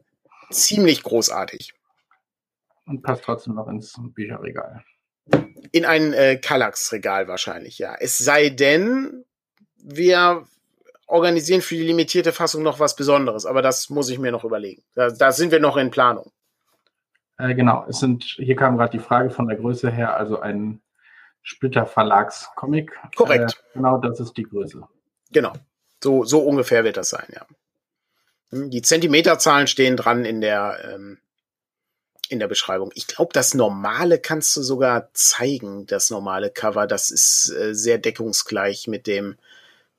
ziemlich 0.50 1.04
großartig. 1.04 1.74
Und 2.86 3.02
passt 3.02 3.24
trotzdem 3.24 3.56
noch 3.56 3.68
ins 3.68 3.94
Bücherregal. 3.98 4.84
In 5.72 5.86
ein 5.86 6.14
äh, 6.14 6.38
Kallax-Regal 6.38 7.28
wahrscheinlich, 7.28 7.80
ja. 7.80 7.96
Es 8.00 8.18
sei 8.18 8.50
denn, 8.50 9.24
wir 9.78 10.46
organisieren 11.08 11.62
für 11.62 11.76
die 11.76 11.84
limitierte 11.84 12.32
Fassung 12.32 12.64
noch 12.64 12.80
was 12.80 12.96
Besonderes, 12.96 13.46
aber 13.46 13.62
das 13.62 13.90
muss 13.90 14.10
ich 14.10 14.20
mir 14.20 14.32
noch 14.32 14.44
überlegen. 14.44 14.84
Da, 14.96 15.10
da 15.10 15.32
sind 15.32 15.52
wir 15.52 15.60
noch 15.60 15.78
in 15.78 15.92
Planung. 15.92 16.32
Äh, 17.38 17.56
genau, 17.56 17.86
es 17.88 18.00
sind, 18.00 18.24
hier 18.24 18.56
kam 18.56 18.78
gerade 18.78 18.98
die 18.98 19.04
Frage 19.04 19.30
von 19.30 19.48
der 19.48 19.58
Größe 19.58 19.90
her, 19.90 20.16
also 20.16 20.40
ein 20.40 20.82
Splitter 21.42 21.86
Verlags 21.86 22.50
Comic. 22.56 22.92
Korrekt. 23.16 23.64
Äh, 23.72 23.78
genau, 23.78 23.98
das 23.98 24.20
ist 24.20 24.34
die 24.38 24.44
Größe. 24.44 24.88
Genau. 25.32 25.54
So, 26.02 26.24
so 26.24 26.40
ungefähr 26.40 26.84
wird 26.84 26.98
das 26.98 27.10
sein, 27.10 27.28
ja. 27.34 27.46
Die 28.54 28.82
Zentimeterzahlen 28.82 29.68
stehen 29.68 29.98
dran 29.98 30.26
in 30.26 30.42
der, 30.42 30.78
ähm, 30.94 31.18
in 32.30 32.40
der 32.40 32.48
Beschreibung. 32.48 32.92
Ich 32.94 33.08
glaube, 33.08 33.34
das 33.34 33.54
normale 33.54 34.20
kannst 34.20 34.56
du 34.56 34.62
sogar 34.62 35.10
zeigen, 35.14 35.86
das 35.88 36.10
normale 36.10 36.50
Cover. 36.50 36.88
Das 36.88 37.10
ist 37.10 37.50
äh, 37.50 37.74
sehr 37.74 37.98
deckungsgleich 37.98 38.88
mit 38.88 39.08
dem, 39.08 39.38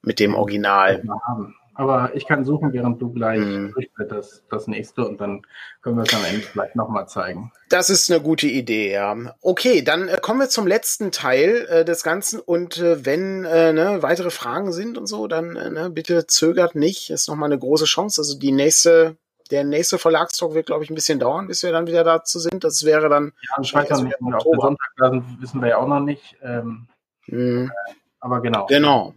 mit 0.02 0.20
dem 0.20 0.34
Original. 0.34 1.02
Haben. 1.26 1.56
Aber 1.74 2.14
ich 2.14 2.26
kann 2.26 2.44
suchen, 2.44 2.72
während 2.72 3.02
du 3.02 3.12
gleich 3.12 3.40
mhm. 3.40 3.74
das, 4.08 4.44
das 4.48 4.68
nächste 4.68 5.06
und 5.06 5.20
dann 5.20 5.42
können 5.82 5.96
wir 5.96 6.04
es 6.04 6.14
am 6.14 6.24
Ende 6.24 6.42
vielleicht 6.42 6.76
nochmal 6.76 7.08
zeigen. 7.08 7.52
Das 7.68 7.90
ist 7.90 8.10
eine 8.10 8.20
gute 8.22 8.46
Idee, 8.46 8.92
ja. 8.92 9.16
Okay, 9.40 9.82
dann 9.82 10.08
äh, 10.08 10.18
kommen 10.22 10.40
wir 10.40 10.48
zum 10.48 10.66
letzten 10.68 11.10
Teil 11.10 11.66
äh, 11.68 11.84
des 11.84 12.04
Ganzen 12.04 12.38
und 12.38 12.78
äh, 12.78 13.04
wenn 13.04 13.44
äh, 13.44 13.72
ne, 13.72 13.98
weitere 14.02 14.30
Fragen 14.30 14.72
sind 14.72 14.96
und 14.96 15.06
so, 15.06 15.26
dann 15.26 15.56
äh, 15.56 15.70
ne, 15.70 15.90
bitte 15.90 16.26
zögert 16.26 16.76
nicht. 16.76 17.10
Ist 17.10 17.28
nochmal 17.28 17.50
eine 17.50 17.58
große 17.58 17.86
Chance. 17.86 18.20
Also 18.20 18.38
die 18.38 18.52
nächste, 18.52 19.16
der 19.50 19.64
nächste 19.64 19.98
Verlagstalk 19.98 20.54
wird, 20.54 20.66
glaube 20.66 20.84
ich, 20.84 20.90
ein 20.90 20.94
bisschen 20.94 21.18
dauern, 21.18 21.48
bis 21.48 21.64
wir 21.64 21.72
dann 21.72 21.88
wieder 21.88 22.04
dazu 22.04 22.38
sind. 22.38 22.62
Das 22.62 22.84
wäre 22.84 23.08
dann. 23.08 23.32
Ja, 23.42 23.62
ich 23.62 23.74
weiß 23.74 24.00
nicht, 24.02 24.14
ob 24.20 24.30
der 24.30 24.60
Sonntag 24.60 24.88
da 24.96 25.10
sind, 25.10 25.24
wissen 25.40 25.60
wir 25.60 25.70
ja 25.70 25.78
auch 25.78 25.88
noch 25.88 26.00
nicht. 26.00 26.36
Ähm, 26.40 26.86
mhm. 27.26 27.72
aber 28.20 28.40
genau. 28.42 28.66
Genau. 28.66 29.12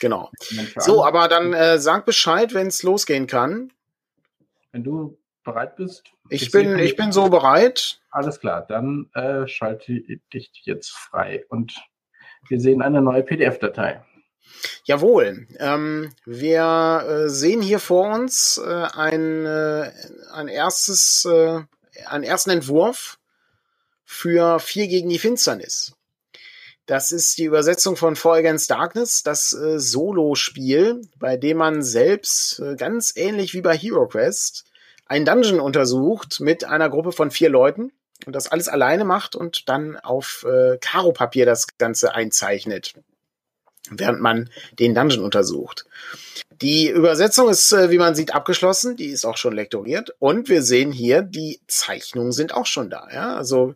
Genau. 0.00 0.30
So, 0.76 1.04
aber 1.04 1.28
dann 1.28 1.52
äh, 1.52 1.78
sag 1.78 2.04
Bescheid, 2.04 2.54
wenn 2.54 2.66
es 2.66 2.82
losgehen 2.82 3.26
kann. 3.26 3.72
Wenn 4.72 4.82
du 4.82 5.18
bereit 5.44 5.76
bist. 5.76 6.10
Ich 6.30 6.50
bin, 6.50 6.78
ich 6.78 6.96
bin 6.96 7.12
so 7.12 7.28
bereit. 7.28 8.00
Alles 8.10 8.40
klar, 8.40 8.64
dann 8.66 9.10
äh, 9.14 9.46
schalte 9.46 9.92
ich 9.92 10.20
dich 10.32 10.50
jetzt 10.64 10.90
frei 10.90 11.44
und 11.48 11.74
wir 12.48 12.60
sehen 12.60 12.82
eine 12.82 13.02
neue 13.02 13.22
PDF-Datei. 13.22 14.02
Jawohl. 14.84 15.46
Ähm, 15.58 16.12
wir 16.24 17.04
äh, 17.08 17.28
sehen 17.28 17.62
hier 17.62 17.78
vor 17.78 18.14
uns 18.14 18.60
äh, 18.64 18.86
ein, 18.94 19.46
äh, 19.46 19.90
ein 20.32 20.48
erstes, 20.48 21.24
äh, 21.24 21.60
einen 22.06 22.24
ersten 22.24 22.50
Entwurf 22.50 23.18
für 24.04 24.58
Vier 24.60 24.86
gegen 24.86 25.08
die 25.08 25.18
Finsternis. 25.18 25.96
Das 26.86 27.12
ist 27.12 27.38
die 27.38 27.44
Übersetzung 27.44 27.96
von 27.96 28.14
Fall 28.14 28.40
Against 28.40 28.70
Darkness, 28.70 29.22
das 29.22 29.54
äh, 29.54 29.78
Solo-Spiel, 29.78 31.02
bei 31.18 31.36
dem 31.36 31.56
man 31.56 31.82
selbst, 31.82 32.60
äh, 32.60 32.76
ganz 32.76 33.14
ähnlich 33.16 33.54
wie 33.54 33.62
bei 33.62 33.76
Hero 33.76 34.06
Quest, 34.06 34.64
ein 35.06 35.24
Dungeon 35.24 35.60
untersucht 35.60 36.40
mit 36.40 36.64
einer 36.64 36.90
Gruppe 36.90 37.12
von 37.12 37.30
vier 37.30 37.48
Leuten 37.48 37.92
und 38.26 38.34
das 38.34 38.48
alles 38.48 38.68
alleine 38.68 39.04
macht 39.04 39.34
und 39.34 39.68
dann 39.68 39.96
auf 39.96 40.44
äh, 40.48 40.76
Karo-Papier 40.78 41.46
das 41.46 41.78
Ganze 41.78 42.14
einzeichnet, 42.14 42.94
während 43.90 44.20
man 44.20 44.50
den 44.78 44.94
Dungeon 44.94 45.24
untersucht. 45.24 45.86
Die 46.60 46.88
Übersetzung 46.88 47.48
ist, 47.48 47.72
äh, 47.72 47.90
wie 47.90 47.98
man 47.98 48.14
sieht, 48.14 48.34
abgeschlossen. 48.34 48.96
Die 48.96 49.06
ist 49.06 49.24
auch 49.24 49.36
schon 49.36 49.54
lektoriert. 49.54 50.14
Und 50.18 50.48
wir 50.48 50.62
sehen 50.62 50.92
hier, 50.92 51.22
die 51.22 51.60
Zeichnungen 51.66 52.32
sind 52.32 52.54
auch 52.54 52.66
schon 52.66 52.90
da. 52.90 53.08
Ja? 53.12 53.36
Also 53.36 53.74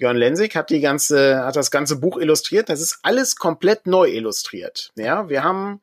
Björn 0.00 0.16
Lensig 0.16 0.56
hat 0.56 0.70
die 0.70 0.80
ganze, 0.80 1.44
hat 1.44 1.56
das 1.56 1.70
ganze 1.70 1.96
Buch 1.96 2.16
illustriert. 2.16 2.70
Das 2.70 2.80
ist 2.80 3.00
alles 3.02 3.36
komplett 3.36 3.86
neu 3.86 4.08
illustriert. 4.08 4.92
Ja, 4.96 5.28
wir 5.28 5.44
haben 5.44 5.74
im 5.74 5.80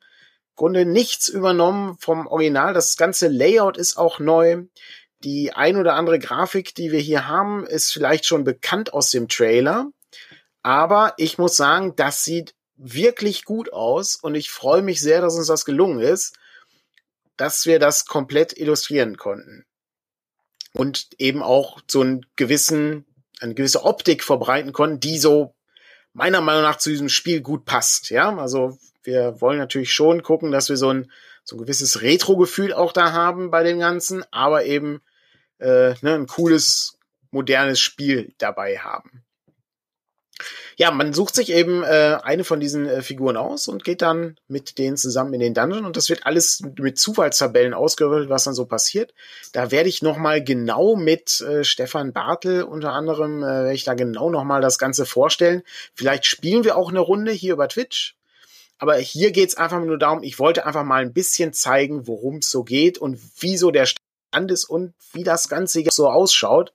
Grunde 0.56 0.84
nichts 0.84 1.28
übernommen 1.28 1.96
vom 2.00 2.26
Original. 2.26 2.74
Das 2.74 2.96
ganze 2.96 3.28
Layout 3.28 3.76
ist 3.76 3.96
auch 3.96 4.18
neu. 4.18 4.64
Die 5.22 5.52
ein 5.52 5.76
oder 5.76 5.94
andere 5.94 6.18
Grafik, 6.18 6.74
die 6.74 6.90
wir 6.90 6.98
hier 6.98 7.28
haben, 7.28 7.64
ist 7.64 7.92
vielleicht 7.92 8.26
schon 8.26 8.42
bekannt 8.42 8.92
aus 8.92 9.12
dem 9.12 9.28
Trailer. 9.28 9.86
Aber 10.64 11.14
ich 11.16 11.38
muss 11.38 11.56
sagen, 11.56 11.94
das 11.94 12.24
sieht 12.24 12.56
wirklich 12.74 13.44
gut 13.44 13.72
aus 13.72 14.16
und 14.16 14.34
ich 14.34 14.50
freue 14.50 14.82
mich 14.82 15.00
sehr, 15.00 15.20
dass 15.20 15.36
uns 15.36 15.46
das 15.46 15.64
gelungen 15.64 16.00
ist, 16.00 16.36
dass 17.36 17.66
wir 17.66 17.78
das 17.78 18.04
komplett 18.06 18.56
illustrieren 18.56 19.16
konnten. 19.16 19.64
Und 20.72 21.08
eben 21.18 21.40
auch 21.42 21.80
so 21.88 22.00
einen 22.00 22.26
gewissen, 22.34 23.06
eine 23.40 23.54
gewisse 23.54 23.84
Optik 23.84 24.24
verbreiten 24.24 24.72
konnten, 24.72 25.00
die 25.00 25.18
so 25.18 25.54
meiner 26.12 26.40
Meinung 26.40 26.62
nach 26.62 26.78
zu 26.78 26.90
diesem 26.90 27.08
Spiel 27.08 27.40
gut 27.40 27.64
passt. 27.64 28.10
Ja, 28.10 28.36
also 28.36 28.78
wir 29.02 29.40
wollen 29.40 29.58
natürlich 29.58 29.92
schon 29.92 30.22
gucken, 30.22 30.50
dass 30.50 30.68
wir 30.68 30.76
so 30.76 30.90
ein, 30.90 31.10
so 31.44 31.56
ein 31.56 31.60
gewisses 31.60 32.02
Retro-Gefühl 32.02 32.72
auch 32.72 32.92
da 32.92 33.12
haben 33.12 33.50
bei 33.50 33.62
dem 33.62 33.78
Ganzen, 33.78 34.24
aber 34.32 34.64
eben 34.64 35.00
äh, 35.58 35.94
ne, 36.02 36.14
ein 36.14 36.26
cooles, 36.26 36.98
modernes 37.30 37.80
Spiel 37.80 38.34
dabei 38.38 38.78
haben. 38.78 39.24
Ja, 40.76 40.90
man 40.92 41.12
sucht 41.12 41.34
sich 41.34 41.50
eben 41.50 41.82
äh, 41.82 42.18
eine 42.22 42.44
von 42.44 42.60
diesen 42.60 42.86
äh, 42.86 43.02
Figuren 43.02 43.36
aus 43.36 43.66
und 43.66 43.82
geht 43.84 44.02
dann 44.02 44.36
mit 44.46 44.78
denen 44.78 44.96
zusammen 44.96 45.34
in 45.34 45.40
den 45.40 45.54
Dungeon 45.54 45.84
und 45.84 45.96
das 45.96 46.08
wird 46.08 46.26
alles 46.26 46.62
mit 46.78 46.98
Zufallstabellen 46.98 47.74
ausgerollt, 47.74 48.28
was 48.28 48.44
dann 48.44 48.54
so 48.54 48.64
passiert. 48.64 49.12
Da 49.52 49.70
werde 49.70 49.88
ich 49.88 50.02
nochmal 50.02 50.42
genau 50.42 50.94
mit 50.94 51.40
äh, 51.40 51.64
Stefan 51.64 52.12
Bartel 52.12 52.62
unter 52.62 52.92
anderem, 52.92 53.42
äh, 53.42 53.46
werde 53.46 53.74
ich 53.74 53.84
da 53.84 53.94
genau 53.94 54.30
nochmal 54.30 54.60
das 54.60 54.78
Ganze 54.78 55.06
vorstellen. 55.06 55.62
Vielleicht 55.94 56.26
spielen 56.26 56.64
wir 56.64 56.76
auch 56.76 56.90
eine 56.90 57.00
Runde 57.00 57.32
hier 57.32 57.54
über 57.54 57.68
Twitch. 57.68 58.14
Aber 58.78 58.94
hier 58.96 59.32
geht's 59.32 59.56
einfach 59.56 59.80
nur 59.80 59.98
darum, 59.98 60.22
ich 60.22 60.38
wollte 60.38 60.64
einfach 60.64 60.84
mal 60.84 61.02
ein 61.02 61.12
bisschen 61.12 61.52
zeigen, 61.52 62.06
worum 62.06 62.36
es 62.36 62.50
so 62.50 62.62
geht 62.62 62.96
und 62.96 63.18
wieso 63.40 63.72
der 63.72 63.86
Stand 63.86 64.52
ist 64.52 64.64
und 64.64 64.94
wie 65.12 65.24
das 65.24 65.48
Ganze 65.48 65.82
so 65.90 66.08
ausschaut. 66.08 66.72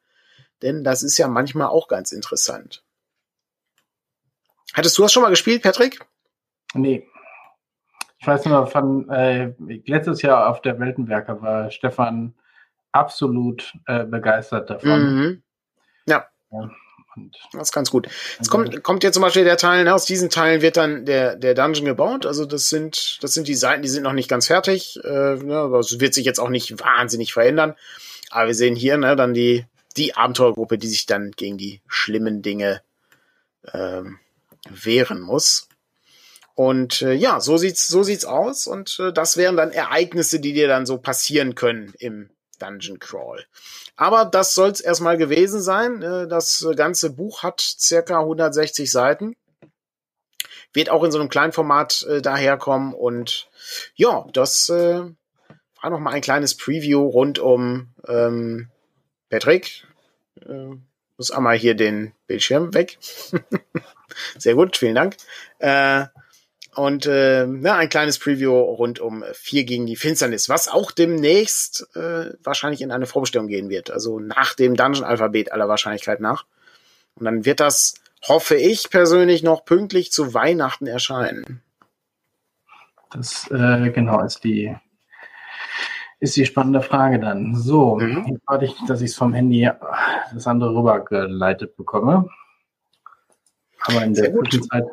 Denn 0.61 0.84
das 0.84 1.03
ist 1.03 1.18
ja 1.18 1.30
manchmal 1.30 1.68
auch 1.68 1.88
ganz 1.88 2.11
interessant. 2.11 2.84
Hattest 4.74 4.97
du 4.97 5.03
das 5.03 5.13
schon 5.13 5.24
mal 5.24 5.30
gespielt, 5.30 5.61
Patrick? 5.61 5.99
Nee. 6.74 7.07
Ich 8.17 8.28
weiß 8.28 8.45
nur 8.45 8.67
von 8.67 9.09
äh, 9.09 9.53
letztes 9.86 10.21
Jahr 10.21 10.49
auf 10.49 10.61
der 10.61 10.80
Weltenwerker 10.80 11.41
war 11.41 11.69
Stefan 11.71 12.34
absolut 12.91 13.74
äh, 13.86 14.05
begeistert 14.05 14.69
davon. 14.69 15.15
Mhm. 15.15 15.43
Ja. 16.07 16.28
ja. 16.51 16.69
Und 17.15 17.38
das 17.51 17.63
ist 17.63 17.74
ganz 17.74 17.91
gut. 17.91 18.07
Jetzt 18.38 18.49
kommt, 18.49 18.84
kommt 18.84 19.03
jetzt 19.03 19.15
zum 19.15 19.24
Beispiel 19.24 19.43
der 19.43 19.57
Teil, 19.57 19.84
ne, 19.84 19.93
aus 19.93 20.05
diesen 20.05 20.30
Teilen 20.30 20.61
wird 20.61 20.78
dann 20.78 21.05
der, 21.05 21.36
der 21.36 21.53
Dungeon 21.53 21.86
gebaut. 21.86 22.26
Also 22.26 22.45
das 22.45 22.69
sind, 22.69 23.19
das 23.21 23.34
sind 23.34 23.47
die 23.47 23.55
Seiten, 23.55 23.84
die 23.84 23.89
sind 23.89 24.03
noch 24.03 24.13
nicht 24.13 24.30
ganz 24.30 24.47
fertig. 24.47 24.99
Äh, 25.03 25.36
ne, 25.36 25.57
aber 25.57 25.80
es 25.80 25.99
wird 25.99 26.13
sich 26.13 26.26
jetzt 26.26 26.39
auch 26.39 26.49
nicht 26.49 26.80
wahnsinnig 26.80 27.34
verändern. 27.34 27.76
Aber 28.32 28.47
wir 28.47 28.55
sehen 28.55 28.76
hier 28.76 28.97
ne, 28.97 29.15
dann 29.15 29.34
die, 29.34 29.65
die 29.95 30.15
Abenteuergruppe, 30.15 30.78
die 30.78 30.88
sich 30.88 31.05
dann 31.05 31.32
gegen 31.32 31.57
die 31.57 31.82
schlimmen 31.88 32.41
Dinge 32.41 32.82
ähm, 33.71 34.17
wehren 34.70 35.22
muss. 35.22 35.68
Und 36.55 37.01
äh, 37.01 37.14
ja, 37.14 37.39
so 37.39 37.57
sieht's 37.57 37.88
so 37.88 38.03
sieht's 38.03 38.26
aus 38.26 38.68
und 38.68 38.99
äh, 38.99 39.11
das 39.11 39.38
wären 39.38 39.57
dann 39.57 39.72
Ereignisse, 39.72 40.39
die 40.39 40.53
dir 40.53 40.68
dann 40.68 40.86
so 40.86 40.99
passieren 40.99 41.55
können 41.55 41.93
im 41.97 42.30
Dungeon 42.59 42.99
Crawl. 42.99 43.43
Aber 43.95 44.26
das 44.26 44.53
soll's 44.53 44.80
erstmal 44.80 45.18
gewesen 45.18 45.61
sein. 45.61 46.01
Äh, 46.03 46.28
das 46.28 46.66
ganze 46.76 47.09
Buch 47.09 47.41
hat 47.41 47.59
circa 47.61 48.20
160 48.20 48.91
Seiten. 48.91 49.36
Wird 50.74 50.89
auch 50.89 51.03
in 51.03 51.11
so 51.11 51.20
einem 51.20 51.30
kleinen 51.30 51.53
Format 51.53 52.05
äh, 52.07 52.22
daherkommen 52.22 52.93
und 52.93 53.49
ja, 53.95 54.26
das 54.34 54.70
äh, 54.70 55.01
war 55.82 55.89
noch 55.89 55.99
mal 55.99 56.11
ein 56.11 56.22
kleines 56.22 56.55
Preview 56.55 57.07
rund 57.07 57.39
um 57.39 57.93
ähm, 58.07 58.70
Patrick. 59.30 59.88
Äh, 60.41 60.76
muss 61.18 61.32
einmal 61.32 61.57
hier 61.57 61.76
den 61.76 62.14
Bildschirm 62.28 62.74
weg. 62.74 62.97
Sehr 64.38 64.55
gut, 64.55 64.78
vielen 64.78 64.95
Dank. 64.95 65.16
Äh, 65.59 66.05
und 66.76 67.05
äh, 67.05 67.45
ja, 67.45 67.76
ein 67.76 67.89
kleines 67.89 68.18
Preview 68.18 68.51
rund 68.51 68.99
um 68.99 69.24
vier 69.34 69.64
gegen 69.64 69.86
die 69.86 69.95
Finsternis, 69.95 70.49
was 70.49 70.68
auch 70.68 70.91
demnächst 70.91 71.88
äh, 71.95 72.32
wahrscheinlich 72.43 72.82
in 72.82 72.91
eine 72.91 73.05
Vorbestellung 73.05 73.47
gehen 73.47 73.70
wird. 73.70 73.91
Also 73.91 74.20
nach 74.20 74.55
dem 74.55 74.76
Dungeon-Alphabet 74.76 75.51
aller 75.51 75.70
Wahrscheinlichkeit 75.70 76.20
nach. 76.20 76.45
Und 77.16 77.26
dann 77.26 77.45
wird 77.45 77.59
das, 77.59 77.93
hoffe 78.28 78.55
ich 78.55 78.89
persönlich, 78.89 79.43
noch 79.43 79.66
pünktlich 79.66 80.11
zu 80.11 80.34
Weihnachten 80.34 80.88
erscheinen. 80.88 81.61
Das 83.11 83.49
äh, 83.51 83.91
genau 83.91 84.24
ist 84.26 84.43
die 84.43 84.76
ist 86.24 86.38
die 86.38 86.45
spannende 86.45 86.82
Frage 86.82 87.19
dann. 87.19 87.53
So, 87.53 87.97
mhm. 87.97 88.26
jetzt 88.28 88.41
warte 88.47 88.63
ich, 88.63 88.74
dass 88.88 89.01
ich 89.01 89.11
es 89.11 89.15
vom 89.17 89.34
Handy 89.34 89.69
das 90.34 90.47
andere 90.47 90.74
rübergeleitet 90.74 91.76
bekomme. 91.76 92.30
Aber 93.82 94.05
in 94.05 94.13
der 94.13 94.34
Zwischenzeit 94.34 94.86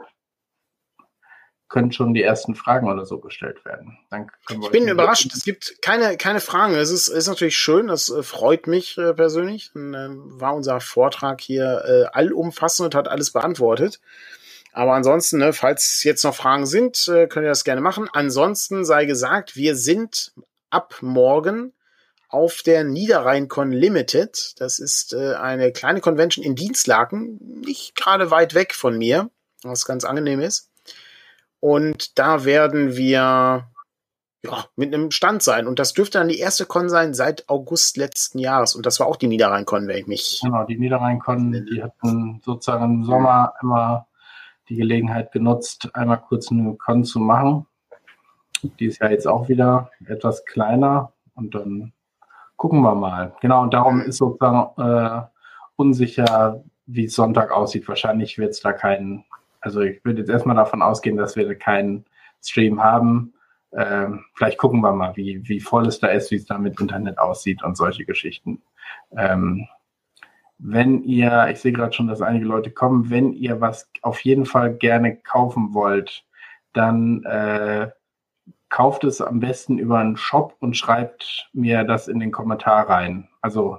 können 1.68 1.92
schon 1.92 2.14
die 2.14 2.22
ersten 2.24 2.56
Fragen 2.56 2.90
oder 2.90 3.06
so 3.06 3.20
gestellt 3.20 3.64
werden. 3.64 3.96
ich 4.48 4.70
bin 4.72 4.88
überrascht. 4.88 5.32
Es 5.32 5.44
gibt 5.44 5.80
keine, 5.82 6.16
keine 6.16 6.40
Fragen. 6.40 6.74
Es 6.74 6.90
ist, 6.90 7.06
ist 7.06 7.28
natürlich 7.28 7.56
schön. 7.56 7.86
Das 7.86 8.08
äh, 8.08 8.24
freut 8.24 8.66
mich 8.66 8.98
äh, 8.98 9.14
persönlich. 9.14 9.70
Dann, 9.72 9.94
äh, 9.94 10.08
war 10.40 10.56
unser 10.56 10.80
Vortrag 10.80 11.40
hier 11.40 11.84
äh, 11.86 12.04
allumfassend 12.12 12.86
und 12.86 12.94
hat 12.96 13.06
alles 13.06 13.30
beantwortet. 13.30 14.00
Aber 14.72 14.94
ansonsten, 14.94 15.38
ne, 15.38 15.52
falls 15.52 16.02
jetzt 16.02 16.24
noch 16.24 16.34
Fragen 16.34 16.66
sind, 16.66 17.06
äh, 17.06 17.28
könnt 17.28 17.44
ihr 17.44 17.50
das 17.50 17.62
gerne 17.62 17.80
machen. 17.80 18.08
Ansonsten 18.12 18.84
sei 18.84 19.04
gesagt, 19.04 19.54
wir 19.54 19.76
sind 19.76 20.32
ab 20.70 20.96
morgen 21.00 21.72
auf 22.28 22.62
der 22.62 22.84
Niederrheincon 22.84 23.72
Limited. 23.72 24.54
Das 24.60 24.78
ist 24.78 25.12
äh, 25.12 25.34
eine 25.34 25.72
kleine 25.72 26.00
Convention 26.00 26.44
in 26.44 26.54
Dienstlaken, 26.54 27.60
nicht 27.64 27.96
gerade 27.96 28.30
weit 28.30 28.54
weg 28.54 28.74
von 28.74 28.96
mir, 28.96 29.30
was 29.62 29.84
ganz 29.84 30.04
angenehm 30.04 30.40
ist. 30.40 30.70
Und 31.58 32.18
da 32.18 32.44
werden 32.44 32.96
wir 32.96 33.70
ja, 34.42 34.64
mit 34.76 34.94
einem 34.94 35.10
Stand 35.10 35.42
sein. 35.42 35.66
Und 35.66 35.78
das 35.78 35.92
dürfte 35.92 36.18
dann 36.18 36.28
die 36.28 36.38
erste 36.38 36.64
Con 36.64 36.88
sein 36.88 37.12
seit 37.12 37.48
August 37.48 37.96
letzten 37.96 38.38
Jahres. 38.38 38.74
Und 38.74 38.86
das 38.86 38.98
war 39.00 39.06
auch 39.06 39.16
die 39.16 39.26
Niederrhein-Con, 39.26 39.86
wenn 39.86 39.98
ich 39.98 40.06
mich. 40.06 40.40
Genau, 40.42 40.64
die 40.64 40.78
Niederrhein-Con, 40.78 41.52
die 41.52 41.82
hatten 41.82 42.40
sozusagen 42.44 42.84
im 42.84 43.04
Sommer 43.04 43.54
immer 43.60 44.06
die 44.68 44.76
Gelegenheit 44.76 45.32
genutzt, 45.32 45.90
einmal 45.94 46.22
kurz 46.22 46.50
eine 46.50 46.74
Con 46.76 47.04
zu 47.04 47.18
machen. 47.18 47.66
Die 48.62 48.86
ist 48.86 49.00
ja 49.00 49.10
jetzt 49.10 49.26
auch 49.26 49.48
wieder 49.48 49.90
etwas 50.06 50.44
kleiner 50.44 51.12
und 51.34 51.54
dann 51.54 51.92
gucken 52.56 52.82
wir 52.82 52.94
mal. 52.94 53.34
Genau, 53.40 53.62
und 53.62 53.74
darum 53.74 54.00
ist 54.00 54.18
sozusagen 54.18 54.80
äh, 54.80 55.22
unsicher, 55.76 56.62
wie 56.86 57.04
es 57.04 57.14
Sonntag 57.14 57.50
aussieht. 57.50 57.88
Wahrscheinlich 57.88 58.36
wird 58.38 58.50
es 58.50 58.60
da 58.60 58.72
keinen 58.72 59.24
also 59.60 59.80
ich 59.80 60.04
würde 60.04 60.20
jetzt 60.20 60.30
erstmal 60.30 60.56
davon 60.56 60.82
ausgehen, 60.82 61.16
dass 61.16 61.36
wir 61.36 61.54
keinen 61.54 62.04
Stream 62.42 62.82
haben. 62.82 63.34
Ähm, 63.76 64.24
vielleicht 64.34 64.58
gucken 64.58 64.80
wir 64.80 64.92
mal, 64.92 65.14
wie, 65.16 65.46
wie 65.48 65.60
voll 65.60 65.86
es 65.86 66.00
da 66.00 66.08
ist, 66.08 66.30
wie 66.30 66.36
es 66.36 66.46
da 66.46 66.58
mit 66.58 66.80
Internet 66.80 67.18
aussieht 67.18 67.62
und 67.62 67.76
solche 67.76 68.04
Geschichten. 68.04 68.62
Ähm, 69.16 69.66
wenn 70.58 71.02
ihr, 71.04 71.48
ich 71.50 71.60
sehe 71.60 71.72
gerade 71.72 71.92
schon, 71.92 72.08
dass 72.08 72.20
einige 72.20 72.46
Leute 72.46 72.70
kommen, 72.70 73.10
wenn 73.10 73.32
ihr 73.32 73.60
was 73.60 73.90
auf 74.02 74.20
jeden 74.20 74.44
Fall 74.44 74.74
gerne 74.74 75.16
kaufen 75.16 75.72
wollt, 75.72 76.24
dann 76.72 77.22
äh, 77.24 77.90
kauft 78.70 79.04
es 79.04 79.20
am 79.20 79.40
besten 79.40 79.78
über 79.78 79.98
einen 79.98 80.16
Shop 80.16 80.56
und 80.60 80.76
schreibt 80.76 81.50
mir 81.52 81.84
das 81.84 82.08
in 82.08 82.20
den 82.20 82.30
Kommentar 82.30 82.88
rein. 82.88 83.28
Also 83.42 83.78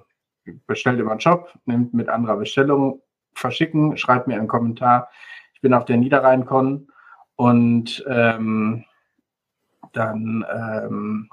bestellt 0.67 0.99
über 0.99 1.11
einen 1.11 1.21
Shop, 1.21 1.53
nimmt 1.65 1.93
mit 1.93 2.09
anderer 2.09 2.37
Bestellung, 2.37 3.01
verschicken, 3.33 3.97
schreibt 3.97 4.27
mir 4.27 4.35
einen 4.35 4.47
Kommentar. 4.47 5.09
Ich 5.53 5.61
bin 5.61 5.73
auf 5.73 5.85
der 5.85 5.97
Niederrhein-Con 5.97 6.87
und 7.35 8.05
ähm, 8.07 8.83
dann, 9.93 10.45
ähm, 10.53 11.29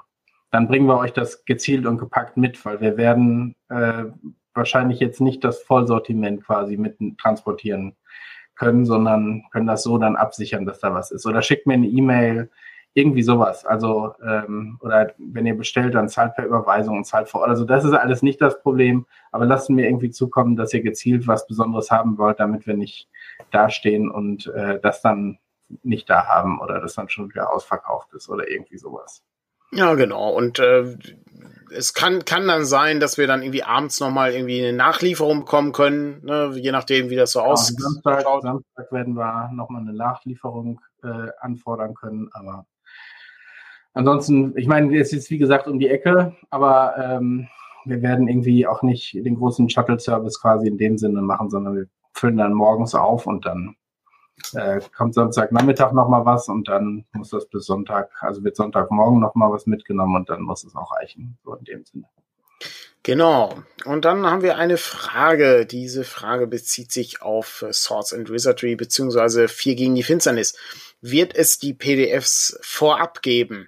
dann 0.51 0.67
bringen 0.67 0.87
wir 0.87 0.97
euch 0.97 1.13
das 1.13 1.45
gezielt 1.45 1.85
und 1.85 1.97
gepackt 1.97 2.37
mit, 2.37 2.63
weil 2.65 2.79
wir 2.79 2.97
werden 2.97 3.55
äh, 3.67 4.05
wahrscheinlich 4.53 4.99
jetzt 4.99 5.21
nicht 5.21 5.43
das 5.43 5.61
Vollsortiment 5.61 6.45
quasi 6.45 6.77
mit 6.77 6.97
transportieren 7.17 7.95
können, 8.55 8.85
sondern 8.85 9.43
können 9.51 9.67
das 9.67 9.83
so 9.83 9.97
dann 9.97 10.15
absichern, 10.15 10.65
dass 10.65 10.79
da 10.79 10.93
was 10.93 11.11
ist. 11.11 11.25
Oder 11.25 11.41
schickt 11.41 11.67
mir 11.67 11.75
eine 11.75 11.87
E-Mail, 11.87 12.49
irgendwie 12.93 13.21
sowas. 13.21 13.65
Also, 13.65 14.13
ähm, 14.25 14.77
oder 14.81 15.13
wenn 15.17 15.45
ihr 15.45 15.55
bestellt, 15.55 15.95
dann 15.95 16.09
zahlt 16.09 16.35
per 16.35 16.45
Überweisung 16.45 16.97
und 16.97 17.05
zahlt 17.05 17.29
vor 17.29 17.41
Ort. 17.41 17.49
Also 17.49 17.65
das 17.65 17.85
ist 17.85 17.93
alles 17.93 18.21
nicht 18.21 18.41
das 18.41 18.61
Problem, 18.61 19.05
aber 19.31 19.45
lasst 19.45 19.69
mir 19.69 19.85
irgendwie 19.85 20.09
zukommen, 20.09 20.55
dass 20.55 20.73
ihr 20.73 20.81
gezielt 20.81 21.27
was 21.27 21.47
Besonderes 21.47 21.91
haben 21.91 22.17
wollt, 22.17 22.39
damit 22.39 22.67
wir 22.67 22.73
nicht 22.73 23.07
dastehen 23.51 24.09
und 24.09 24.47
äh, 24.47 24.79
das 24.81 25.01
dann 25.01 25.37
nicht 25.83 26.09
da 26.09 26.25
haben 26.25 26.59
oder 26.59 26.81
das 26.81 26.95
dann 26.95 27.09
schon 27.09 27.29
wieder 27.29 27.53
ausverkauft 27.53 28.13
ist 28.13 28.27
oder 28.27 28.49
irgendwie 28.49 28.77
sowas. 28.77 29.23
Ja, 29.71 29.93
genau. 29.93 30.31
Und 30.31 30.57
äh, 30.57 30.97
es 31.71 31.93
kann, 31.93 32.25
kann 32.25 32.47
dann 32.47 32.65
sein, 32.65 32.99
dass 32.99 33.19
wir 33.19 33.27
dann 33.27 33.43
irgendwie 33.43 33.63
abends 33.63 33.99
nochmal 33.99 34.31
irgendwie 34.33 34.65
eine 34.65 34.75
Nachlieferung 34.75 35.41
bekommen 35.41 35.73
können, 35.73 36.25
ne? 36.25 36.51
je 36.55 36.71
nachdem, 36.71 37.11
wie 37.11 37.15
das 37.15 37.33
so 37.33 37.39
ja, 37.39 37.45
aussieht. 37.45 37.79
Samstag, 37.79 38.23
Samstag 38.41 38.91
werden 38.91 39.13
wir 39.13 39.51
nochmal 39.53 39.81
eine 39.81 39.93
Nachlieferung 39.93 40.81
äh, 41.03 41.27
anfordern 41.39 41.93
können, 41.93 42.29
aber 42.33 42.65
ansonsten, 43.93 44.53
ich 44.57 44.67
meine, 44.67 44.97
es 44.97 45.13
ist 45.13 45.29
wie 45.29 45.37
gesagt 45.37 45.67
um 45.67 45.79
die 45.79 45.89
Ecke, 45.89 46.35
aber 46.49 46.95
ähm, 46.97 47.47
wir 47.85 48.01
werden 48.01 48.27
irgendwie 48.27 48.67
auch 48.67 48.81
nicht 48.81 49.13
den 49.13 49.35
großen 49.35 49.69
Shuttle-Service 49.69 50.41
quasi 50.41 50.67
in 50.67 50.77
dem 50.77 50.97
Sinne 50.97 51.21
machen, 51.21 51.49
sondern 51.49 51.75
wir 51.75 51.87
füllen 52.13 52.37
dann 52.37 52.53
morgens 52.53 52.95
auf 52.95 53.25
und 53.25 53.45
dann 53.45 53.75
äh, 54.53 54.81
kommt 54.95 55.13
Samstagnachmittag 55.13 55.91
nochmal 55.91 56.25
was 56.25 56.47
und 56.49 56.67
dann 56.67 57.05
muss 57.13 57.29
das 57.29 57.47
bis 57.47 57.65
Sonntag, 57.65 58.11
also 58.21 58.43
wird 58.43 58.55
Sonntagmorgen 58.55 59.19
nochmal 59.19 59.51
was 59.51 59.65
mitgenommen 59.65 60.15
und 60.15 60.29
dann 60.29 60.41
muss 60.41 60.63
es 60.63 60.75
auch 60.75 60.95
reichen, 60.95 61.37
so 61.43 61.55
in 61.55 61.65
dem 61.65 61.85
Sinne. 61.85 62.05
Genau. 63.03 63.55
Und 63.85 64.03
dann 64.03 64.25
haben 64.25 64.41
wir 64.41 64.57
eine 64.57 64.77
Frage. 64.77 65.65
Diese 65.65 66.03
Frage 66.03 66.47
bezieht 66.47 66.91
sich 66.91 67.21
auf 67.21 67.65
Swords 67.71 68.13
and 68.13 68.29
Wizardry 68.29 68.75
beziehungsweise 68.75 69.47
Vier 69.47 69.75
gegen 69.75 69.95
die 69.95 70.03
Finsternis. 70.03 70.57
Wird 71.01 71.35
es 71.35 71.59
die 71.59 71.73
PDFs 71.73 72.57
vorab 72.61 73.21
geben? 73.21 73.67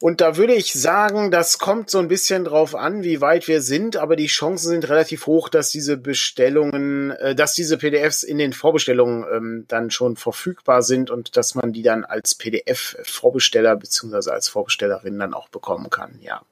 Und 0.00 0.20
da 0.20 0.36
würde 0.36 0.54
ich 0.54 0.72
sagen, 0.74 1.32
das 1.32 1.58
kommt 1.58 1.90
so 1.90 1.98
ein 1.98 2.06
bisschen 2.06 2.44
drauf 2.44 2.76
an, 2.76 3.02
wie 3.02 3.20
weit 3.20 3.48
wir 3.48 3.60
sind, 3.60 3.96
aber 3.96 4.14
die 4.14 4.28
Chancen 4.28 4.68
sind 4.68 4.88
relativ 4.88 5.26
hoch, 5.26 5.48
dass 5.48 5.70
diese 5.70 5.96
Bestellungen, 5.96 7.10
äh, 7.10 7.34
dass 7.34 7.54
diese 7.54 7.78
PDFs 7.78 8.22
in 8.22 8.38
den 8.38 8.52
Vorbestellungen 8.52 9.24
ähm, 9.32 9.64
dann 9.66 9.90
schon 9.90 10.14
verfügbar 10.14 10.82
sind 10.82 11.10
und 11.10 11.36
dass 11.36 11.56
man 11.56 11.72
die 11.72 11.82
dann 11.82 12.04
als 12.04 12.36
PDF-Vorbesteller 12.36 13.74
beziehungsweise 13.74 14.32
als 14.32 14.48
Vorbestellerin 14.48 15.18
dann 15.18 15.34
auch 15.34 15.48
bekommen 15.48 15.90
kann, 15.90 16.20
ja. 16.20 16.42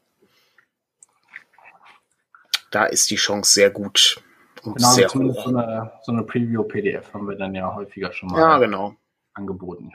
Da 2.72 2.84
ist 2.86 3.10
die 3.10 3.16
Chance 3.16 3.52
sehr 3.52 3.70
gut. 3.70 4.20
Und 4.64 4.78
genau, 4.78 4.90
sehr 4.90 5.08
hoch. 5.08 5.44
So 5.44 5.56
eine, 5.56 5.92
so 6.02 6.10
eine 6.10 6.24
Preview-PDF 6.24 7.14
haben 7.14 7.28
wir 7.28 7.36
dann 7.36 7.54
ja 7.54 7.72
häufiger 7.72 8.12
schon 8.12 8.30
mal. 8.30 8.40
Ja, 8.40 8.58
genau 8.58 8.96
angeboten. 9.36 9.92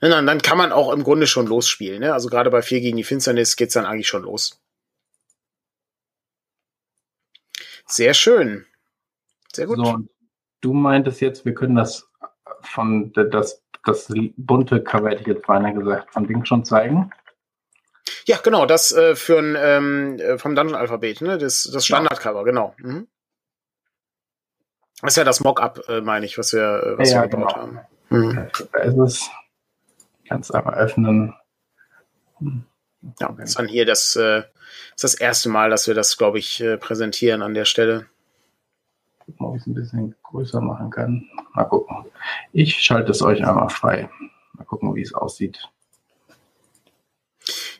Ja, 0.00 0.08
dann, 0.08 0.26
dann 0.26 0.42
kann 0.42 0.58
man 0.58 0.72
auch 0.72 0.92
im 0.92 1.02
Grunde 1.02 1.26
schon 1.26 1.46
losspielen. 1.46 2.00
Ne? 2.00 2.12
Also 2.12 2.28
gerade 2.28 2.50
bei 2.50 2.62
4 2.62 2.80
gegen 2.80 2.96
die 2.96 3.04
Finsternis 3.04 3.56
geht's 3.56 3.74
dann 3.74 3.86
eigentlich 3.86 4.08
schon 4.08 4.22
los. 4.22 4.60
Sehr 7.86 8.14
schön. 8.14 8.66
Sehr 9.52 9.66
gut. 9.66 9.76
So, 9.76 9.98
du 10.60 10.72
meintest 10.72 11.20
jetzt, 11.20 11.44
wir 11.44 11.54
können 11.54 11.76
das 11.76 12.08
von 12.62 13.12
das 13.12 13.62
das 13.84 14.10
bunte 14.36 14.82
Cover 14.82 15.10
hätte 15.10 15.20
ich 15.22 15.26
jetzt 15.26 15.46
beinahe 15.46 15.74
gesagt, 15.74 16.12
von 16.12 16.26
Ding 16.26 16.44
schon 16.44 16.64
zeigen. 16.64 17.10
Ja, 18.26 18.38
genau, 18.42 18.66
das 18.66 18.92
äh, 18.92 19.14
für 19.14 19.38
ein 19.38 19.56
ähm, 19.58 20.18
äh, 20.18 20.38
vom 20.38 20.54
Dungeon-Alphabet, 20.54 21.20
ne? 21.20 21.38
Das, 21.38 21.64
das 21.64 21.84
Standard-Cover, 21.86 22.44
genau. 22.44 22.74
Mhm. 22.78 23.08
Das 25.02 25.12
ist 25.12 25.16
ja 25.16 25.24
das 25.24 25.40
Mock-up, 25.40 25.86
äh, 25.88 26.00
meine 26.00 26.24
ich, 26.24 26.38
was 26.38 26.52
wir, 26.54 26.62
äh, 26.82 26.98
was 26.98 27.12
ja, 27.12 27.22
wir 27.22 27.28
gebaut 27.28 27.54
genau. 27.54 27.62
haben. 27.62 27.80
Mhm. 28.10 28.48
Da 28.72 28.78
ist 28.80 28.98
es. 28.98 29.30
Kannst 30.28 30.54
einmal 30.54 30.74
öffnen. 30.74 31.34
Ja, 33.20 33.32
das 33.32 33.50
ist 33.50 33.58
dann 33.58 33.68
hier 33.68 33.84
das, 33.84 34.16
äh, 34.16 34.42
ist 34.94 35.04
das 35.04 35.14
erste 35.14 35.48
Mal, 35.48 35.70
dass 35.70 35.86
wir 35.86 35.94
das, 35.94 36.16
glaube 36.16 36.38
ich, 36.38 36.60
äh, 36.60 36.76
präsentieren 36.76 37.42
an 37.42 37.54
der 37.54 37.64
Stelle. 37.66 38.06
Gucken, 39.18 39.46
ob 39.46 39.56
ich 39.56 39.62
es 39.62 39.66
ein 39.66 39.74
bisschen 39.74 40.14
größer 40.22 40.60
machen 40.60 40.90
kann. 40.90 41.28
Mal 41.54 41.64
gucken. 41.64 42.06
Ich 42.52 42.82
schalte 42.82 43.12
es 43.12 43.22
euch 43.22 43.44
einmal 43.44 43.68
frei. 43.68 44.08
Mal 44.54 44.64
gucken, 44.64 44.94
wie 44.94 45.02
es 45.02 45.14
aussieht. 45.14 45.68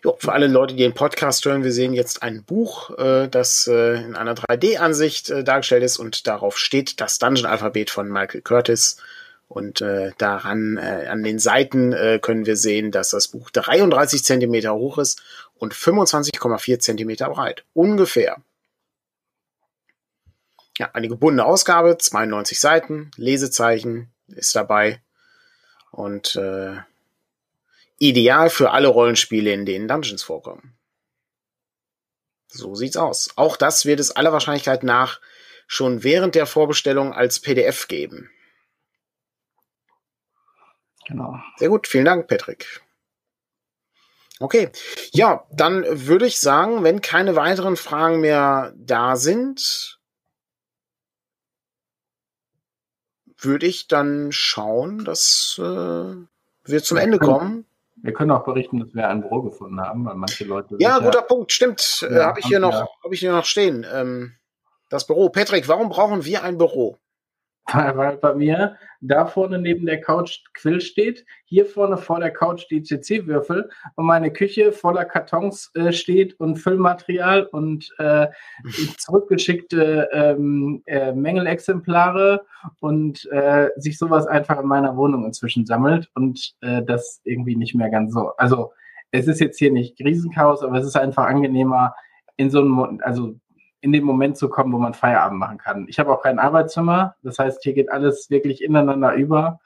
Jo, 0.05 0.17
für 0.19 0.33
alle 0.33 0.49
Leute, 0.49 0.75
die 0.75 0.83
den 0.83 0.93
Podcast 0.93 1.47
hören, 1.47 1.65
wir 1.65 1.73
sehen 1.73 1.95
jetzt 1.95 2.23
ein 2.23 2.45
Buch, 2.45 2.91
äh, 2.99 3.27
das 3.29 3.67
äh, 3.67 4.03
in 4.03 4.17
einer 4.17 4.35
3D-Ansicht 4.35 5.31
äh, 5.31 5.45
dargestellt 5.45 5.83
ist 5.83 5.97
und 5.97 6.27
darauf 6.27 6.59
steht 6.59 7.01
das 7.01 7.19
Dungeon-Alphabet 7.19 7.89
von 7.89 8.11
Michael 8.11 8.43
Curtis. 8.43 8.99
Und 9.55 9.81
äh, 9.83 10.11
daran, 10.19 10.79
äh, 10.79 11.07
an 11.07 11.23
den 11.23 11.39
Seiten 11.39 11.93
äh, 11.93 12.19
können 12.21 12.45
wir 12.45 12.57
sehen, 12.57 12.91
dass 12.91 13.11
das 13.11 13.29
Buch 13.29 13.51
33 13.51 14.25
Zentimeter 14.25 14.75
hoch 14.75 14.99
ist 14.99 15.23
und 15.55 15.75
25,4 15.75 16.81
Zentimeter 16.81 17.29
breit. 17.31 17.63
Ungefähr. 17.73 18.39
Ja, 20.77 20.91
eine 20.93 21.07
gebundene 21.07 21.45
Ausgabe, 21.45 21.97
92 21.97 22.59
Seiten, 22.59 23.13
Lesezeichen 23.15 24.11
ist 24.27 24.57
dabei. 24.57 25.01
Und 25.93 26.35
äh, 26.35 26.79
ideal 28.01 28.51
für 28.51 28.73
alle 28.73 28.89
Rollenspiele, 28.89 29.53
in 29.53 29.67
denen 29.67 29.87
Dungeons 29.87 30.25
vorkommen. 30.25 30.75
So 32.49 32.75
sieht's 32.75 32.97
aus. 32.97 33.31
Auch 33.37 33.57
das 33.57 33.87
wird 33.87 34.01
es 34.01 34.11
aller 34.11 34.33
Wahrscheinlichkeit 34.33 34.83
nach 34.83 35.21
schon 35.69 36.03
während 36.03 36.35
der 36.35 36.47
Vorbestellung 36.47 37.13
als 37.13 37.39
PDF 37.39 37.87
geben. 37.87 38.33
Genau. 41.07 41.39
Sehr 41.57 41.69
gut, 41.69 41.87
vielen 41.87 42.05
Dank, 42.05 42.29
Patrick. 42.29 42.81
Okay, 44.41 44.71
ja, 45.13 45.47
dann 45.53 45.85
würde 45.87 46.27
ich 46.27 46.41
sagen, 46.41 46.83
wenn 46.83 47.01
keine 47.01 47.37
weiteren 47.37 47.77
Fragen 47.77 48.21
mehr 48.21 48.73
da 48.77 49.17
sind, 49.17 50.01
würde 53.39 53.67
ich 53.67 53.87
dann 53.87 54.33
schauen, 54.33 55.05
dass 55.05 55.57
äh, 55.59 55.63
wir 55.63 56.83
zum 56.83 56.97
Ende 56.97 57.19
kommen. 57.19 57.67
Wir 57.97 58.13
können 58.13 58.33
auch 58.33 58.45
berichten, 58.45 58.81
dass 58.81 58.95
wir 58.95 59.09
ein 59.09 59.21
Büro 59.21 59.43
gefunden 59.43 59.81
haben, 59.81 60.05
weil 60.05 60.15
manche 60.17 60.45
Leute. 60.45 60.77
Ja, 60.79 60.99
guter 60.99 61.23
Punkt, 61.23 61.53
stimmt. 61.53 62.05
Äh, 62.09 62.15
Ja, 62.17 62.27
habe 62.27 62.41
ich 62.41 62.47
hier 62.47 62.59
noch, 62.61 62.73
wir. 62.73 62.89
habe 63.05 63.15
ich 63.15 63.21
hier 63.21 63.33
noch 63.33 63.45
stehen. 63.45 63.87
Ähm, 63.91 64.35
das 64.91 65.07
Büro. 65.07 65.29
Patrick, 65.29 65.69
warum 65.69 65.89
brauchen 65.89 66.25
wir 66.25 66.43
ein 66.43 66.59
Büro? 66.59 66.99
Weil, 67.73 67.97
weil 67.97 68.17
bei 68.19 68.35
mir 68.35 68.77
da 69.01 69.27
vorne 69.27 69.59
neben 69.59 69.87
der 69.87 70.01
Couch 70.01 70.41
Quill 70.53 70.81
steht, 70.81 71.25
hier 71.45 71.65
vorne 71.65 71.97
vor 71.97 72.21
der 72.21 72.31
Couch 72.31 72.67
die 72.71 72.83
CC-Würfel 72.83 73.71
und 73.97 74.07
meine 74.07 74.33
Küche 74.33 74.73
voller 74.73 75.05
Kartons 75.05 75.71
äh, 75.75 75.93
steht 75.93 76.39
und 76.41 76.57
Füllmaterial 76.57 77.47
und 77.47 77.91
äh, 77.99 78.29
zurückgeschickte 78.99 80.09
ähm, 80.13 80.83
äh, 80.87 81.13
Mängelexemplare 81.13 82.45
und 82.81 83.25
äh, 83.31 83.71
sich 83.77 83.99
sowas 83.99 84.27
einfach 84.27 84.61
in 84.61 84.67
meiner 84.67 84.97
Wohnung 84.97 85.25
inzwischen 85.25 85.65
sammelt 85.65 86.11
und 86.15 86.55
äh, 86.61 86.83
das 86.83 87.21
irgendwie 87.25 87.57
nicht 87.57 87.75
mehr 87.75 87.91
ganz 87.91 88.13
so. 88.13 88.33
Also 88.37 88.73
es 89.11 89.27
ist 89.27 89.41
jetzt 89.41 89.59
hier 89.59 89.71
nicht 89.71 89.99
Riesenchaos, 90.01 90.63
aber 90.63 90.79
es 90.79 90.87
ist 90.87 90.97
einfach 90.97 91.27
angenehmer 91.27 91.95
in 92.37 92.51
so 92.51 92.61
einem, 92.61 93.01
also 93.03 93.35
in 93.85 93.93
den 93.93 94.03
Moment 94.03 94.39
zu 94.39 94.49
kommen, 94.49 94.73
wo 94.73 94.79
man 94.79 94.95
Feierabend 94.95 95.39
machen 95.39 95.59
kann. 95.59 95.87
Ich 95.91 95.99
habe 95.99 96.11
auch 96.11 96.23
kein 96.23 96.39
Arbeitszimmer, 96.39 97.17
das 97.23 97.39
heißt, 97.39 97.63
hier 97.63 97.75
geht 97.75 97.93
alles 97.93 98.31
wirklich 98.31 98.65
ineinander 98.65 99.13
über. 99.13 99.61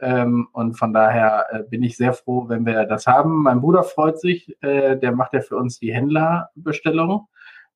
Ähm, 0.00 0.46
und 0.52 0.74
von 0.78 0.92
daher 0.92 1.46
äh, 1.50 1.62
bin 1.64 1.82
ich 1.82 1.96
sehr 1.96 2.12
froh, 2.12 2.48
wenn 2.48 2.66
wir 2.66 2.84
das 2.84 3.08
haben. 3.08 3.42
Mein 3.42 3.60
Bruder 3.60 3.82
freut 3.82 4.20
sich, 4.20 4.56
äh, 4.62 4.96
der 4.96 5.10
macht 5.10 5.32
ja 5.32 5.40
für 5.40 5.56
uns 5.56 5.80
die 5.80 5.92
Händlerbestellung. 5.92 7.26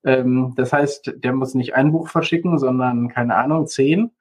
Ähm, 0.04 0.52
das 0.56 0.72
heißt, 0.72 1.14
der 1.16 1.32
muss 1.32 1.54
nicht 1.54 1.74
ein 1.74 1.90
Buch 1.90 2.08
verschicken, 2.08 2.58
sondern, 2.58 3.08
keine 3.08 3.34
Ahnung, 3.34 3.66
zehn 3.66 4.12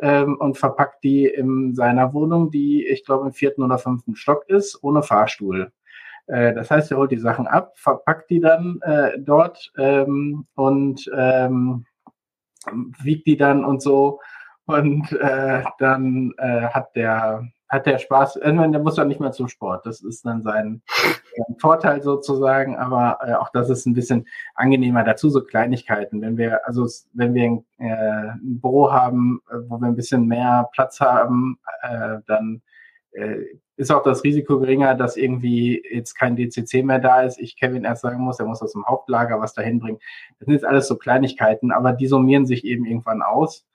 ähm, 0.00 0.36
und 0.38 0.56
verpackt 0.56 1.04
die 1.04 1.26
in 1.26 1.74
seiner 1.74 2.14
Wohnung, 2.14 2.50
die, 2.50 2.86
ich 2.86 3.04
glaube, 3.04 3.26
im 3.26 3.32
vierten 3.32 3.62
oder 3.62 3.76
fünften 3.76 4.16
Stock 4.16 4.48
ist, 4.48 4.82
ohne 4.82 5.02
Fahrstuhl. 5.02 5.72
Äh, 6.28 6.54
Das 6.54 6.70
heißt, 6.70 6.90
er 6.90 6.98
holt 6.98 7.10
die 7.10 7.18
Sachen 7.18 7.46
ab, 7.46 7.72
verpackt 7.76 8.30
die 8.30 8.40
dann 8.40 8.80
äh, 8.82 9.18
dort 9.18 9.72
ähm, 9.78 10.46
und 10.54 11.10
ähm, 11.16 11.84
wiegt 13.02 13.26
die 13.26 13.36
dann 13.36 13.64
und 13.64 13.82
so. 13.82 14.20
Und 14.66 15.12
äh, 15.12 15.64
dann 15.78 16.32
äh, 16.38 16.68
hat 16.68 16.94
der 16.94 17.48
hat 17.68 17.86
der 17.86 17.98
Spaß. 17.98 18.36
Irgendwann, 18.36 18.72
der 18.72 18.82
muss 18.82 18.94
dann 18.94 19.08
nicht 19.08 19.20
mehr 19.20 19.32
zum 19.32 19.48
Sport. 19.48 19.84
Das 19.86 20.00
ist 20.02 20.24
dann 20.24 20.42
sein, 20.42 20.82
sein 21.36 21.56
Vorteil 21.58 22.02
sozusagen. 22.02 22.76
Aber 22.76 23.18
äh, 23.22 23.34
auch 23.34 23.50
das 23.50 23.68
ist 23.70 23.86
ein 23.86 23.94
bisschen 23.94 24.26
angenehmer. 24.54 25.04
Dazu 25.04 25.28
so 25.30 25.42
Kleinigkeiten. 25.42 26.20
Wenn 26.22 26.36
wir 26.36 26.66
also 26.66 26.86
wenn 27.12 27.34
wir 27.34 27.44
ein, 27.44 27.64
äh, 27.78 28.30
ein 28.32 28.60
Büro 28.60 28.90
haben, 28.90 29.40
äh, 29.50 29.56
wo 29.68 29.78
wir 29.78 29.86
ein 29.86 29.96
bisschen 29.96 30.26
mehr 30.26 30.68
Platz 30.72 31.00
haben, 31.00 31.58
äh, 31.82 32.18
dann 32.26 32.62
äh, 33.12 33.36
ist 33.78 33.92
auch 33.92 34.02
das 34.02 34.24
Risiko 34.24 34.58
geringer, 34.58 34.96
dass 34.96 35.16
irgendwie 35.16 35.80
jetzt 35.88 36.14
kein 36.14 36.34
DCC 36.34 36.82
mehr 36.82 36.98
da 36.98 37.22
ist. 37.22 37.38
Ich 37.38 37.56
Kevin 37.56 37.84
erst 37.84 38.02
sagen 38.02 38.20
muss, 38.20 38.40
er 38.40 38.46
muss 38.46 38.60
aus 38.60 38.72
dem 38.72 38.84
Hauptlager 38.84 39.40
was 39.40 39.54
dahin 39.54 39.78
bringen. 39.78 40.00
Das 40.38 40.46
sind 40.46 40.54
jetzt 40.54 40.64
alles 40.64 40.88
so 40.88 40.96
Kleinigkeiten, 40.96 41.70
aber 41.70 41.92
die 41.92 42.08
summieren 42.08 42.44
sich 42.44 42.64
eben 42.64 42.84
irgendwann 42.84 43.22
aus. 43.22 43.66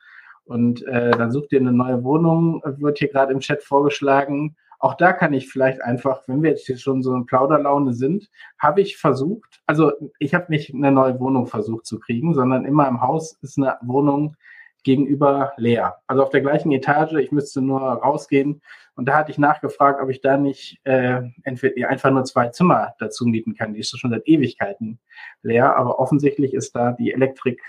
Und 0.43 0.85
äh, 0.87 1.11
dann 1.11 1.31
sucht 1.31 1.53
ihr 1.53 1.61
eine 1.61 1.71
neue 1.71 2.03
Wohnung, 2.03 2.61
wird 2.65 2.99
hier 2.99 3.07
gerade 3.07 3.31
im 3.31 3.39
Chat 3.39 3.63
vorgeschlagen. 3.63 4.57
Auch 4.77 4.95
da 4.95 5.13
kann 5.13 5.31
ich 5.31 5.49
vielleicht 5.49 5.81
einfach, 5.81 6.27
wenn 6.27 6.43
wir 6.43 6.49
jetzt 6.49 6.65
hier 6.65 6.77
schon 6.77 7.01
so 7.01 7.15
in 7.15 7.25
Plauderlaune 7.25 7.93
sind, 7.93 8.29
habe 8.59 8.81
ich 8.81 8.97
versucht, 8.97 9.61
also 9.65 9.93
ich 10.19 10.33
habe 10.33 10.47
nicht 10.49 10.73
eine 10.73 10.91
neue 10.91 11.17
Wohnung 11.21 11.47
versucht 11.47 11.85
zu 11.85 11.97
kriegen, 11.97 12.33
sondern 12.33 12.65
in 12.65 12.73
meinem 12.73 12.99
Haus 12.99 13.37
ist 13.41 13.57
eine 13.57 13.77
Wohnung 13.81 14.35
gegenüber 14.83 15.53
leer. 15.57 15.97
Also 16.07 16.23
auf 16.23 16.29
der 16.29 16.41
gleichen 16.41 16.71
Etage, 16.71 17.13
ich 17.13 17.31
müsste 17.31 17.61
nur 17.61 17.81
rausgehen. 17.81 18.61
Und 18.95 19.07
da 19.07 19.15
hatte 19.15 19.31
ich 19.31 19.37
nachgefragt, 19.37 20.01
ob 20.01 20.09
ich 20.09 20.21
da 20.21 20.37
nicht 20.37 20.79
äh, 20.83 21.21
entweder 21.43 21.89
einfach 21.89 22.11
nur 22.11 22.25
zwei 22.25 22.49
Zimmer 22.49 22.93
dazu 22.99 23.25
mieten 23.25 23.55
kann. 23.55 23.73
Die 23.73 23.79
ist 23.79 23.97
schon 23.97 24.11
seit 24.11 24.27
Ewigkeiten 24.27 24.99
leer, 25.41 25.75
aber 25.75 25.99
offensichtlich 25.99 26.53
ist 26.53 26.75
da 26.75 26.91
die 26.91 27.11
Elektrik 27.11 27.61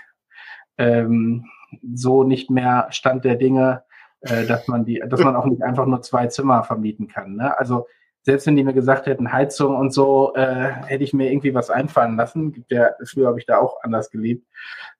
ähm, 0.77 1.45
so 1.93 2.23
nicht 2.23 2.51
mehr 2.51 2.87
Stand 2.91 3.25
der 3.25 3.35
Dinge, 3.35 3.83
äh, 4.21 4.45
dass 4.45 4.67
man 4.67 4.85
die, 4.85 5.01
dass 5.07 5.21
man 5.21 5.35
auch 5.35 5.45
nicht 5.45 5.63
einfach 5.63 5.85
nur 5.85 6.01
zwei 6.01 6.27
Zimmer 6.27 6.63
vermieten 6.63 7.07
kann. 7.07 7.35
Ne? 7.37 7.57
Also 7.57 7.87
selbst 8.25 8.47
wenn 8.47 8.55
die 8.55 8.63
mir 8.63 8.73
gesagt 8.73 9.05
hätten, 9.05 9.31
Heizung 9.31 9.75
und 9.75 9.93
so, 9.93 10.33
äh, 10.35 10.71
hätte 10.87 11.03
ich 11.03 11.13
mir 11.13 11.31
irgendwie 11.31 11.53
was 11.53 11.69
einfallen 11.69 12.17
lassen. 12.17 12.51
Gibt 12.51 12.71
ja, 12.71 12.89
früher 13.03 13.27
habe 13.27 13.39
ich 13.39 13.45
da 13.45 13.59
auch 13.59 13.83
anders 13.83 14.09
gelebt. 14.09 14.47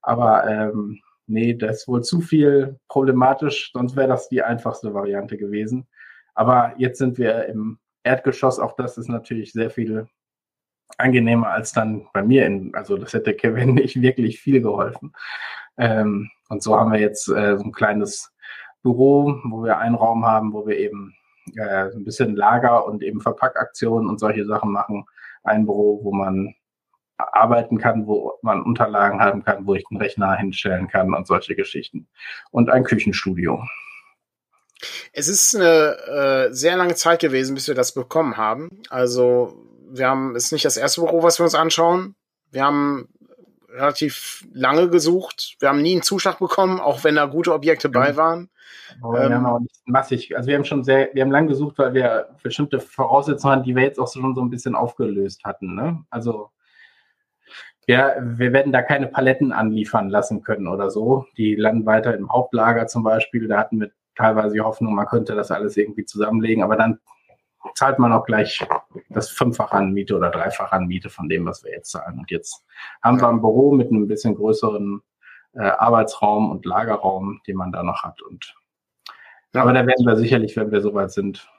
Aber 0.02 0.48
ähm, 0.48 1.02
nee, 1.28 1.54
das 1.54 1.78
ist 1.78 1.88
wohl 1.88 2.04
zu 2.04 2.22
viel 2.22 2.80
problematisch, 2.88 3.72
sonst 3.74 3.96
wäre 3.96 4.08
das 4.08 4.30
die 4.30 4.42
einfachste 4.42 4.94
Variante 4.94 5.38
gewesen. 5.38 5.88
Aber 6.34 6.74
jetzt 6.78 6.98
sind 6.98 7.18
wir 7.18 7.46
im 7.46 7.80
Erdgeschoss, 8.04 8.60
auch 8.60 8.76
das 8.76 8.98
ist 8.98 9.10
natürlich 9.10 9.54
sehr 9.54 9.70
viel 9.70 10.08
angenehmer 10.98 11.50
als 11.50 11.72
dann 11.74 12.08
bei 12.14 12.22
mir. 12.22 12.46
In, 12.46 12.74
also 12.76 12.98
das 12.98 13.14
hätte 13.14 13.34
Kevin 13.34 13.74
nicht 13.76 14.02
wirklich 14.02 14.40
viel 14.40 14.62
geholfen. 14.62 15.14
Ähm, 15.78 16.30
und 16.50 16.64
so 16.64 16.78
haben 16.78 16.92
wir 16.92 17.00
jetzt 17.00 17.28
äh, 17.28 17.58
so 17.58 17.64
ein 17.64 17.72
kleines 17.72 18.32
Büro, 18.84 19.40
wo 19.46 19.64
wir 19.64 19.78
einen 19.80 19.96
Raum 19.96 20.26
haben, 20.26 20.54
wo 20.54 20.68
wir 20.68 20.78
eben 20.78 21.16
äh, 21.56 21.92
ein 21.92 22.04
bisschen 22.04 22.36
Lager 22.36 22.86
und 22.86 23.04
eben 23.04 23.22
Verpackaktionen 23.22 24.08
und 24.08 24.20
solche 24.20 24.46
Sachen 24.46 24.72
machen. 24.72 25.06
Ein 25.44 25.66
Büro, 25.66 26.04
wo 26.04 26.14
man 26.14 26.54
arbeiten 27.18 27.78
kann, 27.78 28.08
wo 28.08 28.34
man 28.42 28.62
Unterlagen 28.62 29.22
haben 29.22 29.44
kann, 29.44 29.66
wo 29.66 29.76
ich 29.76 29.86
einen 29.90 30.02
Rechner 30.02 30.36
hinstellen 30.36 30.88
kann 30.88 31.14
und 31.14 31.28
solche 31.28 31.56
Geschichten. 31.56 32.08
Und 32.52 32.70
ein 32.70 32.84
Küchenstudio. 32.84 33.64
Es 35.14 35.28
ist 35.28 35.56
eine 35.56 36.50
äh, 36.50 36.54
sehr 36.54 36.76
lange 36.76 36.96
Zeit 36.96 37.22
gewesen, 37.22 37.56
bis 37.56 37.68
wir 37.68 37.76
das 37.76 37.94
bekommen 37.94 38.38
haben. 38.38 38.82
Also 38.90 39.56
wir 39.90 40.08
haben, 40.10 40.36
es 40.36 40.46
ist 40.46 40.52
nicht 40.52 40.66
das 40.66 40.78
erste 40.78 41.02
Büro, 41.02 41.24
was 41.24 41.40
wir 41.40 41.46
uns 41.46 41.56
anschauen. 41.56 42.16
Wir 42.52 42.64
haben 42.64 43.08
relativ 43.70 44.46
lange 44.54 44.90
gesucht. 44.90 45.56
Wir 45.60 45.70
haben 45.70 45.82
nie 45.82 45.94
einen 45.94 46.02
Zuschlag 46.02 46.40
bekommen, 46.40 46.80
auch 46.80 47.04
wenn 47.04 47.16
da 47.16 47.26
gute 47.26 47.54
Objekte 47.54 47.90
bei 47.90 48.16
waren. 48.16 48.50
Aber 49.02 49.14
wir 49.14 49.26
Ähm, 49.26 49.34
haben 49.34 49.46
auch 49.46 49.60
nicht 49.60 49.88
massig, 49.88 50.38
also 50.38 50.48
wir 50.48 50.56
haben 50.56 50.66
schon 50.66 50.84
sehr, 50.84 51.10
wir 51.14 51.22
haben 51.24 51.32
lang 51.32 51.48
gesucht, 51.48 51.78
weil 51.78 51.94
wir 51.94 52.30
bestimmte 52.44 52.80
Voraussetzungen 52.80 53.54
hatten, 53.54 53.64
die 53.64 53.76
wir 53.76 53.84
jetzt 53.84 54.00
auch 54.00 54.12
schon 54.12 54.36
so 54.36 54.42
ein 54.42 54.50
bisschen 54.50 54.76
aufgelöst 54.76 55.44
hatten. 55.44 55.76
Ne? 55.76 56.04
Also 56.10 56.52
ja, 57.88 58.14
wir 58.20 58.54
werden 58.54 58.74
da 58.74 58.82
keine 58.82 59.08
Paletten 59.08 59.52
anliefern 59.52 60.10
lassen 60.10 60.42
können 60.42 60.68
oder 60.68 60.90
so. 60.90 61.26
Die 61.38 61.56
landen 61.56 61.86
weiter 61.86 62.16
im 62.16 62.32
Hauptlager 62.32 62.88
zum 62.88 63.04
Beispiel. 63.04 63.48
Da 63.48 63.60
hatten 63.60 63.82
wir 63.82 63.92
teilweise 64.16 64.54
die 64.54 64.62
Hoffnung, 64.62 64.96
man 64.96 65.06
könnte 65.06 65.36
das 65.36 65.52
alles 65.52 65.78
irgendwie 65.78 66.06
zusammenlegen, 66.06 66.64
aber 66.64 66.78
dann 66.78 67.00
zahlt 67.74 68.00
man 68.00 68.14
auch 68.14 68.26
gleich 68.26 68.66
das 69.10 69.30
Fünffache 69.30 69.74
an 69.74 69.92
Miete 69.92 70.16
oder 70.16 70.30
Dreifache 70.30 70.74
an 70.74 70.88
Miete 70.88 71.10
von 71.10 71.28
dem, 71.28 71.46
was 71.46 71.64
wir 71.64 71.72
jetzt 71.72 71.92
zahlen. 71.92 72.20
Und 72.20 72.32
jetzt 72.32 72.64
haben 73.02 73.20
wir 73.20 73.28
ein 73.28 73.42
Büro 73.42 73.72
mit 73.72 73.90
einem 73.90 74.08
bisschen 74.08 74.36
größeren 74.36 75.02
äh, 75.54 75.64
Arbeitsraum 75.64 76.52
und 76.52 76.66
Lagerraum, 76.66 77.42
den 77.48 77.58
man 77.58 77.72
da 77.72 77.84
noch 77.84 78.04
hat. 78.04 78.22
Und 78.22 78.56
aber 79.54 79.72
da 79.72 79.88
werden 79.88 80.06
wir 80.06 80.18
sicherlich, 80.18 80.58
wenn 80.58 80.72
wir 80.72 80.82
soweit 80.82 81.12
sind, 81.12 81.50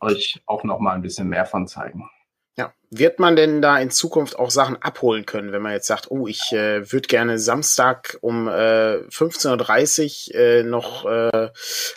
euch 0.00 0.42
auch 0.46 0.64
noch 0.64 0.80
mal 0.80 0.92
ein 0.92 1.02
bisschen 1.02 1.28
mehr 1.28 1.46
von 1.46 1.68
zeigen. 1.68 2.08
Ja, 2.56 2.72
wird 2.90 3.18
man 3.18 3.34
denn 3.34 3.60
da 3.62 3.78
in 3.78 3.90
Zukunft 3.90 4.38
auch 4.38 4.50
Sachen 4.50 4.80
abholen 4.80 5.26
können, 5.26 5.50
wenn 5.50 5.62
man 5.62 5.72
jetzt 5.72 5.88
sagt, 5.88 6.10
oh, 6.10 6.28
ich 6.28 6.52
äh, 6.52 6.92
würde 6.92 7.08
gerne 7.08 7.38
Samstag 7.38 8.16
um 8.20 8.46
äh, 8.46 8.98
15.30 9.08 10.28
Uhr 10.28 10.40
äh, 10.40 10.62
noch 10.62 11.04
äh, 11.04 11.50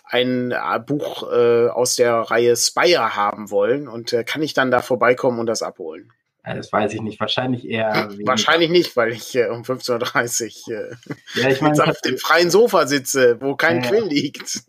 ein 0.03 0.51
äh, 0.51 0.79
Buch 0.79 1.31
äh, 1.31 1.67
aus 1.67 1.95
der 1.95 2.15
Reihe 2.15 2.55
Spire 2.55 3.15
haben 3.15 3.51
wollen 3.51 3.88
und 3.88 4.13
äh, 4.13 4.23
kann 4.23 4.41
ich 4.41 4.55
dann 4.55 4.71
da 4.71 4.81
vorbeikommen 4.81 5.39
und 5.39 5.45
das 5.45 5.61
abholen? 5.61 6.11
Das 6.55 6.71
weiß 6.71 6.93
ich 6.93 7.01
nicht. 7.01 7.19
Wahrscheinlich 7.19 7.67
eher. 7.67 8.09
Wahrscheinlich 8.25 8.69
nicht, 8.69 8.95
weil 8.95 9.11
ich 9.11 9.35
äh, 9.35 9.47
um 9.47 9.63
15.30 9.63 10.69
Uhr 10.69 10.75
äh, 10.75 10.95
ja, 11.41 11.49
ich 11.49 11.61
mein, 11.61 11.79
auf 11.79 12.01
dem 12.01 12.17
freien 12.17 12.49
Sofa 12.49 12.87
sitze, 12.87 13.37
wo 13.41 13.55
kein 13.55 13.81
ja, 13.81 13.89
Quill 13.89 14.05
liegt. 14.07 14.63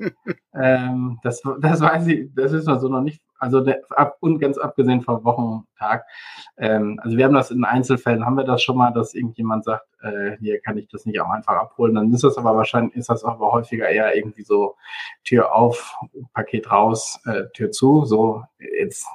Ähm, 0.61 1.21
das, 1.23 1.41
das 1.61 1.81
weiß 1.81 2.09
ich, 2.09 2.31
das 2.35 2.53
ist 2.53 2.65
so 2.65 2.89
noch 2.89 3.03
nicht. 3.03 3.21
Also 3.39 3.61
der, 3.61 3.83
ab, 3.91 4.17
und 4.21 4.41
ganz 4.41 4.59
abgesehen 4.59 5.03
vom 5.03 5.25
Wochentag. 5.25 6.05
Ähm, 6.57 6.99
also 7.03 7.17
wir 7.17 7.25
haben 7.25 7.35
das 7.35 7.53
in 7.53 7.65
Einzelfällen, 7.65 8.27
haben 8.27 8.37
wir 8.37 8.45
das 8.45 8.63
schon 8.63 8.77
mal, 8.77 8.91
dass 8.91 9.15
irgendjemand 9.15 9.65
sagt, 9.65 9.87
äh, 10.03 10.37
hier 10.41 10.61
kann 10.61 10.77
ich 10.77 10.89
das 10.89 11.07
nicht 11.07 11.21
auch 11.21 11.31
einfach 11.31 11.55
abholen. 11.55 11.95
Dann 11.95 12.13
ist 12.13 12.25
das 12.25 12.37
aber 12.37 12.57
wahrscheinlich, 12.57 12.97
ist 12.97 13.09
das 13.11 13.25
aber 13.25 13.53
häufiger 13.53 13.89
eher 13.89 14.17
irgendwie 14.17 14.43
so 14.43 14.75
Tür 15.23 15.55
auf, 15.55 15.95
Paket 16.35 16.71
raus, 16.71 17.21
äh, 17.27 17.45
Tür 17.55 17.71
zu. 17.71 18.05
So 18.05 18.43
jetzt 18.59 19.07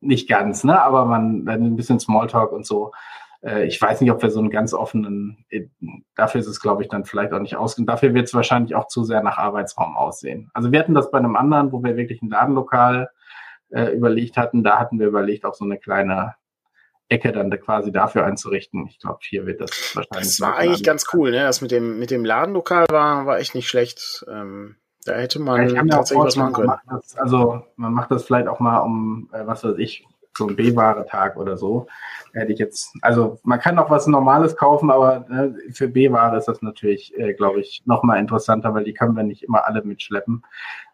nicht 0.00 0.28
ganz, 0.28 0.64
ne? 0.64 0.80
Aber 0.80 1.04
man 1.04 1.44
dann 1.44 1.64
ein 1.64 1.76
bisschen 1.76 2.00
Smalltalk 2.00 2.52
und 2.52 2.66
so. 2.66 2.92
Äh, 3.42 3.66
ich 3.66 3.80
weiß 3.80 4.00
nicht, 4.00 4.10
ob 4.10 4.22
wir 4.22 4.30
so 4.30 4.40
einen 4.40 4.50
ganz 4.50 4.74
offenen, 4.74 5.44
äh, 5.50 5.66
dafür 6.14 6.40
ist 6.40 6.46
es, 6.46 6.60
glaube 6.60 6.82
ich, 6.82 6.88
dann 6.88 7.04
vielleicht 7.04 7.32
auch 7.32 7.40
nicht 7.40 7.56
ausgehen. 7.56 7.86
Dafür 7.86 8.14
wird 8.14 8.28
es 8.28 8.34
wahrscheinlich 8.34 8.74
auch 8.74 8.88
zu 8.88 9.04
sehr 9.04 9.22
nach 9.22 9.38
Arbeitsraum 9.38 9.96
aussehen. 9.96 10.50
Also 10.54 10.72
wir 10.72 10.78
hatten 10.78 10.94
das 10.94 11.10
bei 11.10 11.18
einem 11.18 11.36
anderen, 11.36 11.72
wo 11.72 11.82
wir 11.82 11.96
wirklich 11.96 12.22
ein 12.22 12.30
Ladenlokal 12.30 13.10
äh, 13.70 13.94
überlegt 13.94 14.36
hatten. 14.36 14.62
Da 14.64 14.78
hatten 14.78 14.98
wir 14.98 15.06
überlegt, 15.06 15.44
auch 15.44 15.54
so 15.54 15.64
eine 15.64 15.78
kleine 15.78 16.34
Ecke 17.08 17.32
dann 17.32 17.50
quasi 17.50 17.90
dafür 17.90 18.24
einzurichten. 18.24 18.86
Ich 18.86 19.00
glaube, 19.00 19.18
hier 19.22 19.44
wird 19.44 19.60
das 19.60 19.70
wahrscheinlich. 19.94 20.28
Das 20.28 20.40
war 20.40 20.56
eigentlich 20.56 20.84
ganz 20.84 21.06
cool, 21.12 21.32
ne? 21.32 21.40
Das 21.42 21.60
mit 21.60 21.72
dem, 21.72 21.98
mit 21.98 22.10
dem 22.10 22.24
Ladenlokal 22.24 22.86
war, 22.90 23.26
war 23.26 23.38
echt 23.38 23.54
nicht 23.54 23.68
schlecht. 23.68 24.24
Ähm, 24.28 24.76
da 25.04 25.14
hätte 25.14 25.40
man 25.40 25.68
ja, 25.68 25.84
tatsächlich 25.84 26.26
was 26.26 26.36
machen 26.36 26.52
können. 26.54 26.72
Das, 26.88 27.16
also 27.16 27.62
man 27.76 27.92
macht 27.92 28.10
das 28.10 28.24
vielleicht 28.24 28.48
auch 28.48 28.60
mal 28.60 28.78
um, 28.78 29.28
äh, 29.32 29.46
was 29.46 29.64
weiß 29.64 29.78
ich, 29.78 30.06
so 30.36 30.46
ein 30.46 30.56
B-Ware-Tag 30.56 31.36
oder 31.36 31.56
so. 31.56 31.86
Hätte 32.32 32.52
ich 32.52 32.58
jetzt, 32.58 32.94
also 33.02 33.38
man 33.42 33.58
kann 33.58 33.78
auch 33.78 33.90
was 33.90 34.06
Normales 34.06 34.56
kaufen, 34.56 34.90
aber 34.90 35.28
äh, 35.30 35.72
für 35.72 35.88
B-Ware 35.88 36.36
ist 36.36 36.46
das 36.46 36.62
natürlich, 36.62 37.16
äh, 37.18 37.34
glaube 37.34 37.60
ich, 37.60 37.82
nochmal 37.86 38.18
interessanter, 38.18 38.72
weil 38.74 38.84
die 38.84 38.94
können 38.94 39.16
wir 39.16 39.24
nicht 39.24 39.42
immer 39.42 39.66
alle 39.66 39.82
mitschleppen. 39.82 40.44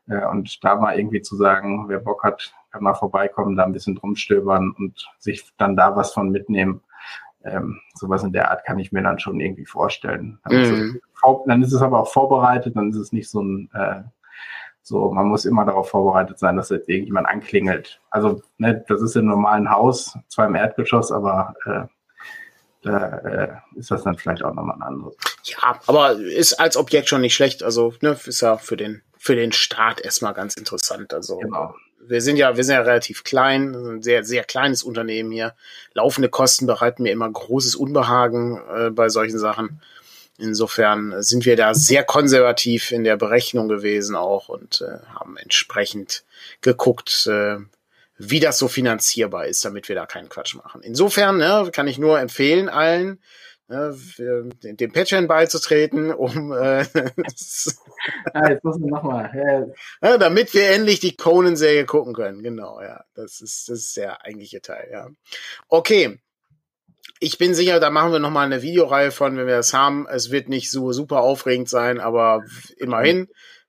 Äh, 0.08 0.24
und 0.26 0.64
da 0.64 0.76
mal 0.76 0.98
irgendwie 0.98 1.22
zu 1.22 1.36
sagen, 1.36 1.88
wer 1.88 1.98
Bock 1.98 2.24
hat, 2.24 2.54
kann 2.72 2.82
mal 2.82 2.94
vorbeikommen, 2.94 3.56
da 3.56 3.64
ein 3.64 3.72
bisschen 3.72 3.96
drumstöbern 3.96 4.74
und 4.78 5.08
sich 5.18 5.44
dann 5.58 5.76
da 5.76 5.96
was 5.96 6.12
von 6.12 6.30
mitnehmen. 6.30 6.80
Ähm, 7.46 7.80
sowas 7.94 8.22
in 8.24 8.32
der 8.32 8.50
Art 8.50 8.64
kann 8.64 8.78
ich 8.78 8.92
mir 8.92 9.02
dann 9.02 9.18
schon 9.18 9.40
irgendwie 9.40 9.66
vorstellen. 9.66 10.38
Dann, 10.44 10.56
mhm. 10.56 10.62
ist, 10.62 10.94
es, 10.94 11.00
dann 11.46 11.62
ist 11.62 11.72
es 11.72 11.82
aber 11.82 12.00
auch 12.00 12.12
vorbereitet, 12.12 12.76
dann 12.76 12.90
ist 12.90 12.96
es 12.96 13.12
nicht 13.12 13.30
so 13.30 13.42
ein, 13.42 13.70
äh, 13.74 14.02
so, 14.82 15.10
man 15.10 15.26
muss 15.26 15.44
immer 15.44 15.64
darauf 15.64 15.90
vorbereitet 15.90 16.38
sein, 16.38 16.56
dass 16.56 16.70
jetzt 16.70 16.88
irgendjemand 16.88 17.26
anklingelt. 17.28 18.00
Also, 18.10 18.42
ne, 18.58 18.84
das 18.88 19.02
ist 19.02 19.16
im 19.16 19.26
normalen 19.26 19.70
Haus, 19.70 20.16
zwar 20.28 20.46
im 20.46 20.54
Erdgeschoss, 20.54 21.10
aber 21.10 21.54
äh, 21.64 21.86
da 22.82 23.18
äh, 23.18 23.48
ist 23.74 23.90
das 23.90 24.04
dann 24.04 24.16
vielleicht 24.16 24.44
auch 24.44 24.54
nochmal 24.54 24.76
ein 24.76 24.82
anderes. 24.82 25.16
Ja, 25.42 25.80
aber 25.86 26.12
ist 26.12 26.60
als 26.60 26.76
Objekt 26.76 27.08
schon 27.08 27.20
nicht 27.20 27.34
schlecht. 27.34 27.64
Also, 27.64 27.94
ne, 28.00 28.16
ist 28.26 28.40
ja 28.42 28.58
für 28.58 28.76
den, 28.76 29.02
für 29.18 29.34
den 29.34 29.50
Start 29.50 30.00
erstmal 30.00 30.34
ganz 30.34 30.54
interessant. 30.54 31.12
Also, 31.12 31.38
genau 31.38 31.74
wir 32.00 32.20
sind 32.20 32.36
ja, 32.36 32.56
wir 32.56 32.64
sind 32.64 32.74
ja 32.74 32.82
relativ 32.82 33.24
klein, 33.24 33.74
ein 33.74 34.02
sehr, 34.02 34.24
sehr 34.24 34.44
kleines 34.44 34.82
Unternehmen 34.82 35.30
hier. 35.30 35.54
Laufende 35.92 36.28
Kosten 36.28 36.66
bereiten 36.66 37.02
mir 37.02 37.12
immer 37.12 37.30
großes 37.30 37.74
Unbehagen 37.74 38.60
äh, 38.74 38.90
bei 38.90 39.08
solchen 39.08 39.38
Sachen. 39.38 39.80
Insofern 40.38 41.22
sind 41.22 41.46
wir 41.46 41.56
da 41.56 41.74
sehr 41.74 42.04
konservativ 42.04 42.92
in 42.92 43.04
der 43.04 43.16
Berechnung 43.16 43.68
gewesen 43.68 44.14
auch 44.14 44.48
und 44.48 44.82
äh, 44.82 45.04
haben 45.14 45.36
entsprechend 45.36 46.24
geguckt, 46.60 47.26
äh, 47.26 47.56
wie 48.18 48.40
das 48.40 48.58
so 48.58 48.68
finanzierbar 48.68 49.46
ist, 49.46 49.64
damit 49.64 49.88
wir 49.88 49.96
da 49.96 50.06
keinen 50.06 50.28
Quatsch 50.28 50.54
machen. 50.54 50.82
Insofern 50.82 51.38
ne, 51.38 51.70
kann 51.72 51.88
ich 51.88 51.98
nur 51.98 52.20
empfehlen 52.20 52.68
allen, 52.68 53.18
ne, 53.68 53.96
dem 54.60 54.92
Patreon 54.92 55.26
beizutreten, 55.26 56.12
um 56.12 56.52
äh, 56.52 56.84
ah, 58.32 58.50
jetzt 58.50 58.64
muss 58.64 58.78
man 58.78 58.90
nochmal. 58.90 59.68
Ja. 60.00 60.18
damit 60.18 60.54
wir 60.54 60.70
endlich 60.70 61.00
die 61.00 61.16
Conan-Serie 61.16 61.84
gucken 61.86 62.14
können. 62.14 62.42
Genau, 62.42 62.80
ja. 62.80 63.04
Das 63.14 63.40
ist, 63.40 63.68
das 63.68 63.78
ist 63.78 63.96
der 63.96 64.24
eigentliche 64.24 64.60
Teil, 64.60 64.88
ja. 64.92 65.08
Okay. 65.68 66.20
Ich 67.18 67.38
bin 67.38 67.54
sicher, 67.54 67.80
da 67.80 67.88
machen 67.88 68.12
wir 68.12 68.18
nochmal 68.18 68.44
eine 68.44 68.60
Videoreihe 68.60 69.10
von, 69.10 69.38
wenn 69.38 69.46
wir 69.46 69.56
das 69.56 69.72
haben. 69.72 70.06
Es 70.06 70.30
wird 70.30 70.50
nicht 70.50 70.70
so 70.70 70.92
super 70.92 71.20
aufregend 71.20 71.68
sein, 71.68 71.98
aber 71.98 72.42
immerhin. 72.76 73.28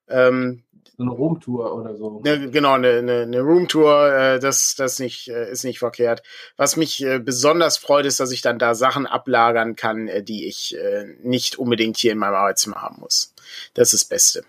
Ähm, 0.09 0.63
so 0.66 0.66
eine 0.99 1.11
Roomtour 1.11 1.75
oder 1.75 1.95
so. 1.95 2.21
Ne, 2.23 2.49
genau, 2.49 2.73
eine, 2.73 2.89
eine, 2.89 3.21
eine 3.21 3.41
Roomtour, 3.41 4.13
äh, 4.13 4.39
das, 4.39 4.75
das 4.75 4.99
nicht, 4.99 5.27
äh, 5.27 5.51
ist 5.51 5.63
nicht 5.63 5.79
verkehrt. 5.79 6.23
Was 6.57 6.75
mich 6.75 7.03
äh, 7.03 7.19
besonders 7.19 7.77
freut, 7.77 8.05
ist, 8.05 8.19
dass 8.19 8.31
ich 8.31 8.41
dann 8.41 8.57
da 8.57 8.73
Sachen 8.73 9.05
ablagern 9.05 9.75
kann, 9.75 10.07
äh, 10.07 10.23
die 10.23 10.47
ich 10.47 10.75
äh, 10.75 11.05
nicht 11.21 11.57
unbedingt 11.59 11.97
hier 11.97 12.13
in 12.13 12.17
meinem 12.17 12.35
Arbeitszimmer 12.35 12.81
haben 12.81 12.99
muss. 12.99 13.33
Das 13.75 13.93
ist 13.93 14.03
das 14.03 14.09
Beste. 14.09 14.43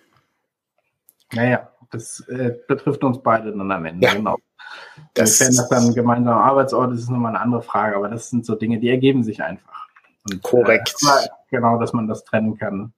Naja, 1.33 1.70
das 1.91 2.20
äh, 2.29 2.57
betrifft 2.66 3.05
uns 3.05 3.23
beide 3.23 3.53
dann 3.53 3.70
am 3.70 3.85
Ende, 3.85 4.07
ja. 4.07 4.15
genau. 4.15 4.39
Das, 5.15 5.41
Wenn 5.41 5.55
das 5.55 5.69
dann 5.69 5.87
ein 5.87 5.95
gemeinsamer 5.95 6.43
Arbeitsort 6.43 6.93
ist, 6.93 7.01
ist 7.01 7.11
nochmal 7.11 7.35
eine 7.35 7.41
andere 7.41 7.62
Frage, 7.62 7.97
aber 7.97 8.09
das 8.09 8.31
sind 8.31 8.47
so 8.47 8.55
Dinge, 8.55 8.79
die 8.79 8.89
ergeben 8.89 9.23
sich 9.23 9.43
einfach. 9.43 9.87
Und, 10.29 10.43
korrekt. 10.43 10.95
Äh, 11.03 11.29
genau, 11.51 11.79
dass 11.79 11.93
man 11.93 12.09
das 12.09 12.25
trennen 12.25 12.57
kann 12.57 12.95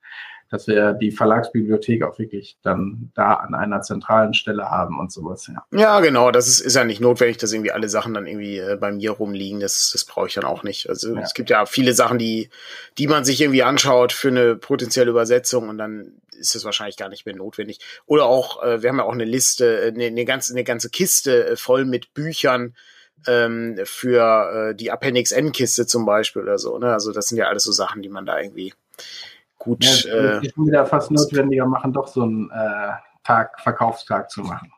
dass 0.50 0.66
wir 0.66 0.94
die 0.94 1.12
Verlagsbibliothek 1.12 2.02
auch 2.02 2.18
wirklich 2.18 2.58
dann 2.62 3.12
da 3.14 3.34
an 3.34 3.54
einer 3.54 3.82
zentralen 3.82 4.34
Stelle 4.34 4.68
haben 4.68 4.98
und 4.98 5.12
sowas. 5.12 5.46
Ja, 5.46 5.64
ja 5.70 6.00
genau. 6.00 6.32
Das 6.32 6.48
ist, 6.48 6.60
ist 6.60 6.74
ja 6.74 6.84
nicht 6.84 7.00
notwendig, 7.00 7.38
dass 7.38 7.52
irgendwie 7.52 7.70
alle 7.70 7.88
Sachen 7.88 8.14
dann 8.14 8.26
irgendwie 8.26 8.58
äh, 8.58 8.76
bei 8.76 8.90
mir 8.90 9.12
rumliegen. 9.12 9.60
Das, 9.60 9.90
das 9.92 10.04
brauche 10.04 10.26
ich 10.26 10.34
dann 10.34 10.44
auch 10.44 10.64
nicht. 10.64 10.88
Also 10.88 11.14
ja. 11.14 11.20
es 11.20 11.34
gibt 11.34 11.50
ja 11.50 11.64
viele 11.66 11.94
Sachen, 11.94 12.18
die, 12.18 12.50
die 12.98 13.06
man 13.06 13.24
sich 13.24 13.40
irgendwie 13.40 13.62
anschaut 13.62 14.12
für 14.12 14.28
eine 14.28 14.56
potenzielle 14.56 15.10
Übersetzung 15.10 15.68
und 15.68 15.78
dann 15.78 16.20
ist 16.32 16.56
es 16.56 16.64
wahrscheinlich 16.64 16.96
gar 16.96 17.08
nicht 17.08 17.26
mehr 17.26 17.36
notwendig. 17.36 17.78
Oder 18.06 18.26
auch, 18.26 18.62
äh, 18.62 18.82
wir 18.82 18.90
haben 18.90 18.98
ja 18.98 19.04
auch 19.04 19.12
eine 19.12 19.24
Liste, 19.24 19.92
eine, 19.94 20.04
äh, 20.04 20.06
eine 20.08 20.24
ganze, 20.24 20.52
eine 20.52 20.64
ganze 20.64 20.90
Kiste 20.90 21.50
äh, 21.50 21.56
voll 21.56 21.84
mit 21.84 22.12
Büchern, 22.12 22.74
ähm, 23.26 23.78
für 23.84 24.70
äh, 24.70 24.74
die 24.74 24.90
Appendix 24.90 25.30
N-Kiste 25.30 25.86
zum 25.86 26.06
Beispiel 26.06 26.42
oder 26.42 26.58
so. 26.58 26.78
Ne? 26.78 26.92
Also 26.92 27.12
das 27.12 27.26
sind 27.26 27.38
ja 27.38 27.48
alles 27.48 27.64
so 27.64 27.72
Sachen, 27.72 28.02
die 28.02 28.08
man 28.08 28.26
da 28.26 28.40
irgendwie 28.40 28.72
gut. 29.60 29.84
Ja, 29.84 30.38
äh, 30.40 30.46
ist 30.46 30.56
wieder 30.56 30.84
fast 30.86 31.12
notwendiger 31.12 31.66
machen, 31.66 31.92
doch 31.92 32.08
so 32.08 32.22
einen 32.22 32.50
äh, 32.50 32.92
Tag, 33.22 33.60
Verkaufstag 33.60 34.30
zu 34.30 34.40
machen. 34.40 34.72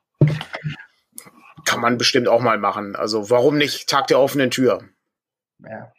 Kann 1.65 1.81
man 1.81 1.97
bestimmt 1.97 2.29
auch 2.29 2.43
mal 2.43 2.59
machen. 2.59 2.95
Also 2.97 3.31
warum 3.31 3.57
nicht 3.57 3.89
Tag 3.89 4.09
der 4.09 4.19
offenen 4.19 4.51
Tür? 4.51 4.83
Ja. 5.61 5.91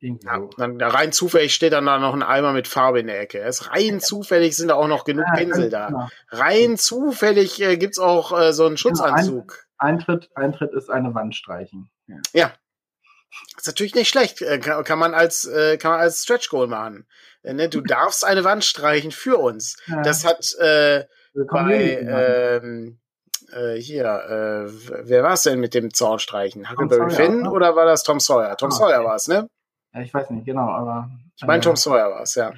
Ja, 0.00 0.48
dann 0.56 0.80
rein 0.80 1.10
zufällig 1.10 1.52
steht 1.52 1.72
dann 1.72 1.86
da 1.86 1.98
noch 1.98 2.14
ein 2.14 2.22
Eimer 2.22 2.52
mit 2.52 2.68
Farbe 2.68 3.00
in 3.00 3.08
der 3.08 3.20
Ecke. 3.20 3.40
Es 3.40 3.62
ist 3.62 3.72
rein 3.72 3.98
zufällig 3.98 4.56
sind 4.56 4.68
da 4.68 4.74
auch 4.74 4.86
noch 4.86 5.02
genug 5.02 5.26
Pinsel 5.34 5.70
da. 5.70 5.88
Genau. 5.88 6.08
Rein 6.30 6.76
zufällig 6.76 7.60
äh, 7.60 7.74
es 7.84 7.98
auch 7.98 8.30
äh, 8.38 8.52
so 8.52 8.66
einen 8.66 8.76
genau, 8.76 8.94
Schutzanzug. 8.94 9.66
Ein, 9.76 9.96
Eintritt, 9.96 10.30
Eintritt 10.36 10.72
ist 10.72 10.88
eine 10.88 11.14
Wand 11.14 11.34
streichen. 11.34 11.90
Ja. 12.06 12.16
ja. 12.32 12.52
Ist 13.56 13.66
natürlich 13.66 13.94
nicht 13.94 14.08
schlecht. 14.08 14.42
Äh, 14.42 14.58
kann, 14.58 14.84
kann, 14.84 14.98
man 14.98 15.14
als 15.14 15.44
äh, 15.44 15.76
kann 15.78 15.92
man 15.92 16.00
als 16.00 16.22
Stretch 16.22 16.48
Goal 16.48 16.66
machen. 16.66 17.06
Äh, 17.42 17.54
ne? 17.54 17.68
Du 17.68 17.80
darfst 17.80 18.24
eine 18.24 18.44
Wand 18.44 18.64
streichen 18.64 19.10
für 19.10 19.38
uns. 19.38 19.76
Ja. 19.86 20.02
Das 20.02 20.24
hat 20.24 20.54
äh, 20.58 21.04
bei 21.34 22.60
ähm, 22.62 22.98
äh, 23.52 23.76
hier, 23.76 24.04
äh, 24.04 24.70
wer 25.08 25.22
war 25.22 25.34
es 25.34 25.42
denn 25.42 25.60
mit 25.60 25.74
dem 25.74 25.92
Zaunstreichen? 25.92 26.70
Huckleberry 26.70 27.10
Finn 27.10 27.42
ne? 27.42 27.50
oder 27.50 27.76
war 27.76 27.86
das 27.86 28.02
Tom 28.02 28.20
Sawyer? 28.20 28.56
Tom 28.56 28.70
ah, 28.70 28.74
Sawyer 28.74 29.04
war 29.04 29.16
es, 29.16 29.28
ne? 29.28 29.48
Ja, 29.94 30.00
ich 30.00 30.12
weiß 30.12 30.30
nicht, 30.30 30.44
genau, 30.44 30.68
aber. 30.68 31.10
Ich 31.36 31.46
meine, 31.46 31.62
Tom 31.62 31.76
Sawyer 31.76 32.10
war 32.10 32.22
es, 32.22 32.34
ja. 32.34 32.52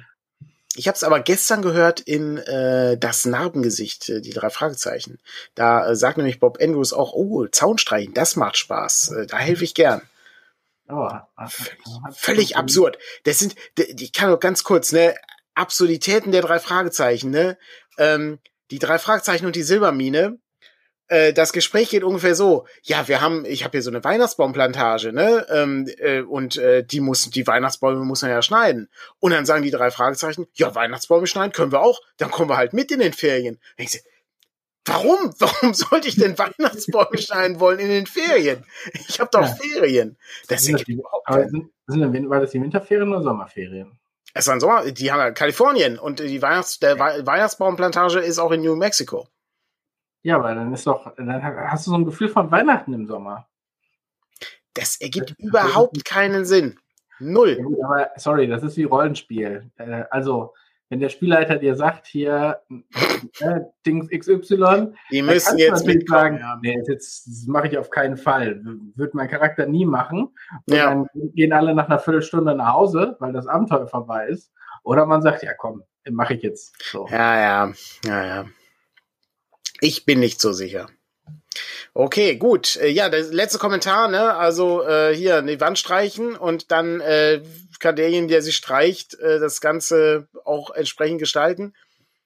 Ich 0.75 0.87
habe 0.87 0.95
es 0.95 1.03
aber 1.03 1.19
gestern 1.19 1.61
gehört 1.61 1.99
in 1.99 2.37
äh, 2.37 2.97
Das 2.97 3.25
Narbengesicht, 3.25 4.09
äh, 4.09 4.21
die 4.21 4.31
drei 4.31 4.49
Fragezeichen. 4.49 5.19
Da 5.53 5.89
äh, 5.89 5.95
sagt 5.95 6.17
nämlich 6.17 6.39
Bob 6.39 6.59
Andrews 6.61 6.93
auch, 6.93 7.13
oh, 7.13 7.45
Zaunstreichen, 7.47 8.13
das 8.13 8.35
macht 8.35 8.57
Spaß. 8.57 9.11
Äh, 9.11 9.27
da 9.27 9.37
helfe 9.37 9.65
ich 9.65 9.73
gern. 9.73 10.01
Oh, 10.91 11.09
völlig, 12.11 12.57
absurd. 12.57 12.97
Das 13.23 13.39
sind, 13.39 13.55
ich 13.77 14.11
kann 14.11 14.29
nur 14.29 14.39
ganz 14.39 14.63
kurz, 14.63 14.91
ne, 14.91 15.15
Absurditäten 15.55 16.31
der 16.31 16.41
drei 16.41 16.59
Fragezeichen, 16.59 17.29
ne? 17.29 17.57
Ähm, 17.97 18.39
die 18.71 18.79
drei 18.79 18.99
Fragezeichen 18.99 19.45
und 19.45 19.55
die 19.55 19.63
Silbermine, 19.63 20.39
äh, 21.07 21.33
das 21.33 21.51
Gespräch 21.51 21.89
geht 21.89 22.03
ungefähr 22.03 22.35
so, 22.35 22.65
ja, 22.83 23.07
wir 23.07 23.19
haben, 23.19 23.45
ich 23.45 23.63
habe 23.63 23.71
hier 23.73 23.81
so 23.81 23.89
eine 23.89 24.03
Weihnachtspaumplantage, 24.03 25.11
ne? 25.11 25.45
Ähm, 25.49 25.89
äh, 25.97 26.21
und 26.21 26.57
äh, 26.57 26.83
die 26.83 27.01
muss, 27.01 27.29
die 27.29 27.45
Weihnachtsbäume 27.45 28.05
muss 28.05 28.21
man 28.21 28.31
ja 28.31 28.41
schneiden. 28.41 28.89
Und 29.19 29.31
dann 29.31 29.45
sagen 29.45 29.63
die 29.63 29.71
drei 29.71 29.91
Fragezeichen, 29.91 30.47
ja, 30.53 30.73
Weihnachtsbäume 30.73 31.27
schneiden 31.27 31.51
können 31.51 31.71
wir 31.71 31.81
auch, 31.81 31.99
dann 32.17 32.31
kommen 32.31 32.49
wir 32.49 32.57
halt 32.57 32.73
mit 32.73 32.91
in 32.91 32.99
den 32.99 33.13
Ferien. 33.13 33.59
Dann 33.77 33.85
ich 33.85 33.91
so, 33.91 33.99
Warum? 34.85 35.33
Warum 35.39 35.73
sollte 35.73 36.07
ich 36.07 36.15
denn 36.15 36.37
Weihnachtsbäume 36.37 37.17
schneiden 37.17 37.59
wollen 37.59 37.79
in 37.79 37.89
den 37.89 38.07
Ferien? 38.07 38.65
Ich 39.07 39.19
habe 39.19 39.29
doch 39.31 39.41
ja. 39.41 39.47
Ferien. 39.47 40.17
Das 40.47 40.63
sind, 40.63 40.87
die, 40.87 41.01
aber 41.25 41.47
sind, 41.47 42.29
war 42.29 42.39
das 42.39 42.51
die 42.51 42.61
Winterferien 42.61 43.09
oder 43.09 43.21
Sommerferien? 43.21 43.99
Es 44.33 44.47
waren 44.47 44.59
Sommer, 44.59 44.89
die 44.91 45.11
haben 45.11 45.19
ja 45.19 45.31
Kalifornien 45.31 45.99
und 45.99 46.19
die 46.19 46.41
Weihnachts, 46.41 46.79
der 46.79 46.97
Weihnachtsbaumplantage 46.97 48.19
ist 48.19 48.39
auch 48.39 48.51
in 48.51 48.61
New 48.61 48.75
Mexico. 48.75 49.27
Ja, 50.23 50.37
aber 50.37 50.55
dann 50.55 50.73
ist 50.73 50.87
doch, 50.87 51.13
dann 51.15 51.43
hast 51.43 51.87
du 51.87 51.91
so 51.91 51.97
ein 51.97 52.05
Gefühl 52.05 52.29
von 52.29 52.49
Weihnachten 52.51 52.93
im 52.93 53.07
Sommer. 53.07 53.47
Das 54.73 55.01
ergibt 55.01 55.31
das 55.31 55.39
überhaupt 55.39 56.05
keinen 56.05 56.45
Sinn. 56.45 56.79
Null. 57.19 57.59
Ja, 57.59 57.85
aber 57.85 58.11
sorry, 58.15 58.47
das 58.47 58.63
ist 58.63 58.77
wie 58.77 58.83
Rollenspiel. 58.83 59.69
Äh, 59.77 60.03
also, 60.09 60.53
wenn 60.91 60.99
der 60.99 61.07
Spielleiter 61.07 61.57
dir 61.57 61.75
sagt, 61.75 62.05
hier 62.05 62.63
äh, 63.39 63.61
Dings 63.85 64.09
XY, 64.09 64.87
die 65.09 65.21
müssen 65.21 65.57
jetzt 65.57 65.85
mitkommen. 65.85 66.37
Sagen, 66.37 66.37
ja. 66.39 66.59
nee, 66.61 66.83
jetzt, 66.85 67.27
das 67.27 67.45
mache 67.47 67.69
ich 67.69 67.77
auf 67.77 67.89
keinen 67.89 68.17
Fall. 68.17 68.61
Wird 68.95 69.13
mein 69.13 69.29
Charakter 69.29 69.65
nie 69.67 69.85
machen. 69.85 70.35
Und 70.65 70.75
ja. 70.75 70.89
dann 70.89 71.07
gehen 71.33 71.53
alle 71.53 71.73
nach 71.73 71.87
einer 71.87 71.97
Viertelstunde 71.97 72.55
nach 72.55 72.73
Hause, 72.73 73.15
weil 73.19 73.31
das 73.31 73.47
Abenteuer 73.47 73.87
vorbei 73.87 74.27
ist. 74.27 74.51
Oder 74.83 75.05
man 75.05 75.21
sagt, 75.21 75.43
ja 75.43 75.53
komm, 75.53 75.81
mache 76.09 76.33
ich 76.33 76.43
jetzt. 76.43 76.75
So. 76.83 77.07
Ja, 77.09 77.39
ja, 77.39 77.73
ja, 78.05 78.25
ja. 78.25 78.45
Ich 79.79 80.05
bin 80.05 80.19
nicht 80.19 80.41
so 80.41 80.51
sicher. 80.51 80.87
Okay, 81.93 82.35
gut. 82.35 82.75
Äh, 82.75 82.89
ja, 82.89 83.07
der 83.07 83.23
letzte 83.23 83.59
Kommentar, 83.59 84.09
ne? 84.09 84.35
Also 84.35 84.83
äh, 84.85 85.15
hier 85.15 85.37
eine 85.37 85.57
Wand 85.61 85.79
streichen 85.79 86.35
und 86.35 86.69
dann 86.71 86.99
äh, 86.99 87.41
kann 87.81 87.97
derjenige, 87.97 88.33
der 88.33 88.41
sie 88.41 88.53
streicht, 88.53 89.15
äh, 89.15 89.39
das 89.39 89.59
Ganze 89.59 90.27
auch 90.45 90.69
entsprechend 90.69 91.19
gestalten. 91.19 91.73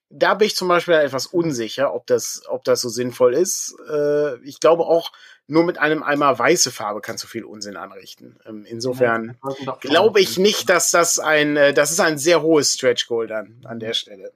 Da 0.10 0.36
bin 0.36 0.46
ich 0.48 0.56
zum 0.56 0.68
Beispiel 0.68 0.94
etwas 0.94 1.26
unsicher, 1.26 1.94
ob 1.94 2.06
das, 2.06 2.44
ob 2.48 2.64
das 2.64 2.82
so 2.82 2.90
sinnvoll 2.90 3.34
ist. 3.34 3.76
Äh, 3.90 4.38
ich 4.44 4.60
glaube 4.60 4.84
auch, 4.84 5.12
nur 5.48 5.64
mit 5.64 5.78
einem 5.78 6.04
Eimer 6.04 6.38
weiße 6.38 6.72
Farbe 6.72 7.02
kannst 7.02 7.24
du 7.24 7.28
viel 7.28 7.44
Unsinn 7.44 7.78
anrichten. 7.78 8.40
Ähm, 8.46 8.66
insofern 8.68 9.38
ja, 9.66 9.78
glaube 9.80 10.20
ich 10.20 10.38
nicht, 10.38 10.70
dass 10.70 10.92
das 10.92 11.20
ein, 11.20 11.58
äh, 11.58 11.74
das 11.74 11.92
ist 11.92 12.00
ein 12.00 12.18
sehr 12.18 12.42
hohes 12.42 12.74
Stretch 12.74 13.08
Goal 13.08 13.28
dann 13.28 13.62
an 13.66 13.80
der 13.80 13.94
Stelle. 13.94 14.32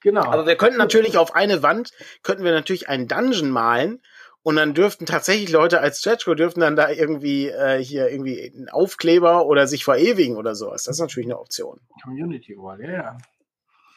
Genau. 0.00 0.24
Aber 0.24 0.46
wir 0.46 0.56
könnten 0.56 0.78
natürlich 0.78 1.18
auf 1.18 1.34
eine 1.34 1.62
Wand, 1.62 1.92
könnten 2.22 2.44
wir 2.44 2.52
natürlich 2.52 2.88
einen 2.88 3.06
Dungeon 3.06 3.50
malen 3.50 4.02
und 4.42 4.56
dann 4.56 4.74
dürften 4.74 5.06
tatsächlich 5.06 5.50
Leute 5.50 5.80
als 5.80 6.00
Stretchgo 6.00 6.34
dürften 6.34 6.60
dann 6.60 6.76
da 6.76 6.90
irgendwie 6.90 7.48
äh, 7.48 7.82
hier 7.82 8.08
irgendwie 8.08 8.52
einen 8.54 8.68
Aufkleber 8.68 9.46
oder 9.46 9.66
sich 9.66 9.84
verewigen 9.84 10.36
oder 10.36 10.54
sowas. 10.54 10.84
Das 10.84 10.96
ist 10.96 11.00
natürlich 11.00 11.26
eine 11.26 11.38
Option. 11.38 11.80
Community 12.02 12.56
Wall, 12.56 12.82
ja, 12.82 12.90
ja. 12.90 13.18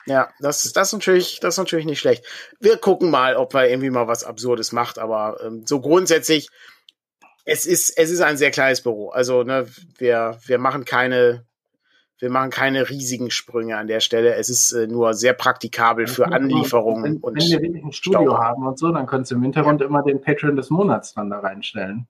Ja, 0.06 0.34
das, 0.40 0.74
das, 0.74 0.90
ist 0.90 0.94
natürlich, 0.94 1.40
das 1.40 1.54
ist 1.54 1.60
natürlich 1.60 1.86
nicht 1.86 2.00
schlecht. 2.00 2.26
Wir 2.60 2.76
gucken 2.76 3.10
mal, 3.10 3.38
ob 3.38 3.54
man 3.54 3.70
irgendwie 3.70 3.90
mal 3.90 4.08
was 4.08 4.26
Absurdes 4.26 4.74
macht, 4.74 5.00
aber 5.00 5.40
ähm, 5.42 5.66
so 5.66 5.80
grundsätzlich, 5.80 6.50
es 7.46 7.66
ist, 7.66 7.98
es 7.98 8.10
ist 8.10 8.20
ein 8.20 8.36
sehr 8.36 8.52
kleines 8.52 8.82
Büro. 8.82 9.10
Also, 9.12 9.44
ne, 9.44 9.66
wir, 9.98 10.40
wir 10.46 10.58
machen 10.58 10.84
keine, 10.84 11.46
wir 12.24 12.30
machen 12.30 12.52
keine 12.52 12.90
riesigen 12.90 13.30
Sprünge 13.32 13.76
an 13.76 13.88
der 13.88 14.00
Stelle. 14.00 14.36
Es 14.36 14.50
ist 14.50 14.72
äh, 14.72 14.88
nur 14.88 15.14
sehr 15.14 15.34
praktikabel 15.34 16.08
für 16.08 16.32
Anlieferungen. 16.32 17.04
Wenn, 17.04 17.18
und 17.18 17.36
wenn 17.36 17.52
wir 17.52 17.62
wirklich 17.62 17.84
ein 17.84 17.92
Studio 17.92 18.22
Stau. 18.22 18.38
haben 18.38 18.66
und 18.66 18.80
so, 18.80 18.94
dann 18.94 19.08
könntest 19.08 19.32
du 19.32 19.36
im 19.36 19.44
Hintergrund 19.44 19.82
ja. 19.82 19.88
immer 19.88 20.04
den 20.04 20.22
Patron 20.22 20.56
des 20.56 20.70
Monats 20.70 21.14
dann 21.14 21.30
da 21.30 21.40
reinstellen. 21.40 22.08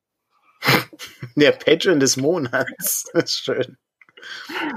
der 1.36 1.52
Patron 1.54 2.00
des 2.00 2.16
Monats. 2.16 3.10
Das 3.12 3.24
ist 3.24 3.40
schön. 3.40 3.78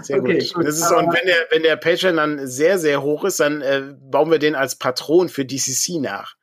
Sehr 0.02 0.20
okay, 0.20 0.38
gut. 0.38 0.54
gut. 0.54 0.66
Das 0.66 0.78
ist, 0.78 0.90
und 0.90 1.06
wenn 1.06 1.26
der, 1.26 1.36
wenn 1.50 1.62
der 1.62 1.76
Patron 1.76 2.16
dann 2.16 2.46
sehr, 2.46 2.78
sehr 2.78 3.02
hoch 3.02 3.24
ist, 3.24 3.40
dann 3.40 3.62
äh, 3.62 3.94
bauen 4.00 4.30
wir 4.30 4.38
den 4.38 4.54
als 4.54 4.76
Patron 4.76 5.28
für 5.28 5.44
DCC 5.44 6.00
nach. 6.00 6.36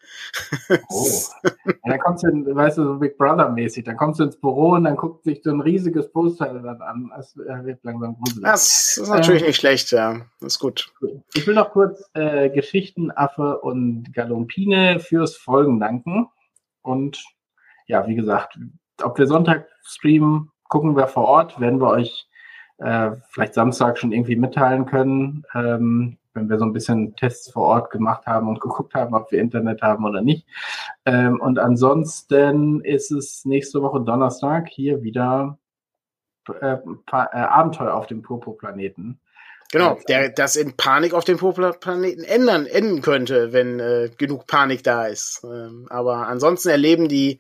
Oh. 0.90 1.08
Ja, 1.66 1.92
dann 1.92 2.00
kommst 2.00 2.24
du, 2.24 2.28
in, 2.30 2.56
weißt 2.56 2.78
du, 2.78 2.86
so 2.86 3.00
Big 3.00 3.18
Brother-mäßig, 3.18 3.84
dann 3.84 3.98
kommst 3.98 4.20
du 4.20 4.24
ins 4.24 4.40
Büro 4.40 4.72
und 4.72 4.86
dann 4.86 4.96
guckt 4.96 5.24
sich 5.26 5.42
so 5.44 5.52
ein 5.52 5.60
riesiges 5.60 6.10
Poster 6.12 6.54
dann 6.54 6.82
an. 6.82 7.12
Das 7.16 7.36
wird 7.36 7.84
langsam 7.84 8.16
gruselig. 8.18 8.44
Das 8.44 8.98
ist 8.98 9.10
natürlich 9.10 9.42
ähm, 9.42 9.48
nicht 9.48 9.58
schlecht, 9.58 9.92
ja. 9.92 10.22
Das 10.40 10.54
ist 10.54 10.60
gut. 10.60 10.94
Ich 11.34 11.46
will 11.46 11.56
noch 11.56 11.72
kurz 11.72 12.10
äh, 12.14 12.50
Geschichtenaffe 12.50 13.60
und 13.60 14.14
Galompine 14.14 15.00
fürs 15.00 15.36
Folgen 15.36 15.80
danken. 15.80 16.28
Und 16.82 17.22
ja, 17.88 18.08
wie 18.08 18.16
gesagt, 18.16 18.58
ob 19.02 19.18
wir 19.18 19.28
Sonntag 19.28 19.68
streamen, 19.84 20.52
gucken 20.70 20.96
wir 20.96 21.08
vor 21.08 21.26
Ort, 21.26 21.60
werden 21.60 21.82
wir 21.82 21.90
euch 21.90 22.28
äh, 22.84 23.12
vielleicht 23.30 23.54
Samstag 23.54 23.98
schon 23.98 24.12
irgendwie 24.12 24.36
mitteilen 24.36 24.86
können. 24.86 25.46
Ähm, 25.54 26.18
wenn 26.34 26.50
wir 26.50 26.58
so 26.58 26.66
ein 26.66 26.74
bisschen 26.74 27.16
Tests 27.16 27.52
vor 27.52 27.64
Ort 27.64 27.92
gemacht 27.92 28.26
haben 28.26 28.48
und 28.48 28.60
geguckt 28.62 28.94
haben, 28.96 29.14
ob 29.14 29.32
wir 29.32 29.40
Internet 29.40 29.82
haben 29.82 30.06
oder 30.06 30.22
nicht. 30.22 30.48
Ähm, 31.06 31.40
und 31.40 31.60
ansonsten 31.60 32.82
ist 32.82 33.12
es 33.12 33.46
nächste 33.46 33.82
Woche 33.82 34.02
Donnerstag 34.02 34.68
hier 34.70 35.04
wieder 35.04 35.58
äh, 36.50 36.74
äh, 36.76 36.80
Abenteuer 37.12 37.94
auf 37.94 38.08
dem 38.08 38.22
Purpurplaneten. 38.22 39.20
Genau, 39.74 39.98
der 40.08 40.30
das 40.30 40.56
in 40.56 40.78
Panik 40.78 41.16
auf 41.16 41.26
dem 41.26 41.40
Purpurplaneten 41.40 42.24
ändern, 42.24 42.68
enden 42.68 43.02
könnte, 43.02 43.54
wenn 43.54 43.80
äh, 43.80 44.12
genug 44.16 44.46
Panik 44.46 44.84
da 44.84 45.08
ist. 45.08 45.42
Ähm, 45.44 45.88
aber 45.90 46.28
ansonsten 46.28 46.70
erleben 46.70 47.08
die 47.08 47.40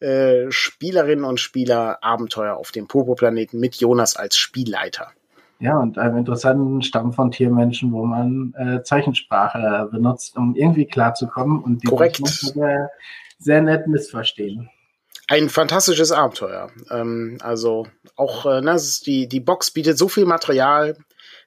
äh, 0.00 0.50
Spielerinnen 0.50 1.26
und 1.26 1.40
Spieler 1.40 1.98
Abenteuer 2.02 2.56
auf 2.56 2.72
dem 2.72 2.88
Purpurplaneten 2.88 3.60
mit 3.60 3.74
Jonas 3.76 4.16
als 4.16 4.38
Spielleiter. 4.38 5.12
Ja, 5.58 5.78
und 5.78 5.98
einem 5.98 6.16
interessanten 6.16 6.80
Stamm 6.80 7.12
von 7.12 7.30
Tiermenschen, 7.30 7.92
wo 7.92 8.06
man 8.06 8.54
äh, 8.56 8.82
Zeichensprache 8.82 9.90
benutzt, 9.92 10.38
um 10.38 10.54
irgendwie 10.56 10.86
klarzukommen 10.86 11.62
und 11.62 11.82
die 11.82 11.88
Korrekt. 11.88 12.26
Sehr, 12.26 12.90
sehr 13.38 13.60
nett 13.60 13.86
missverstehen. 13.88 14.70
Ein 15.28 15.50
fantastisches 15.50 16.12
Abenteuer. 16.12 16.70
Ähm, 16.90 17.36
also 17.42 17.86
auch 18.16 18.46
äh, 18.46 18.62
ne, 18.62 18.80
die, 19.04 19.28
die 19.28 19.40
Box 19.40 19.70
bietet 19.70 19.98
so 19.98 20.08
viel 20.08 20.24
Material, 20.24 20.96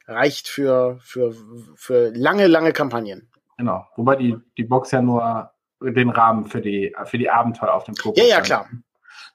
reicht 0.08 0.48
für, 0.48 0.98
für, 1.02 1.36
für 1.76 2.12
lange, 2.16 2.48
lange 2.48 2.74
Kampagnen. 2.74 3.30
Genau. 3.58 3.86
Wobei 3.96 4.16
die, 4.16 4.38
die 4.58 4.64
Box 4.64 4.92
ja 4.92 5.02
nur 5.02 5.52
den 5.82 6.10
Rahmen 6.10 6.46
für 6.46 6.62
die, 6.62 6.96
für 7.06 7.18
die 7.18 7.30
Abenteuer 7.30 7.74
auf 7.74 7.84
dem 7.84 7.96
Pokémon 7.96 8.20
ja, 8.20 8.26
ja, 8.26 8.42
klar. 8.42 8.70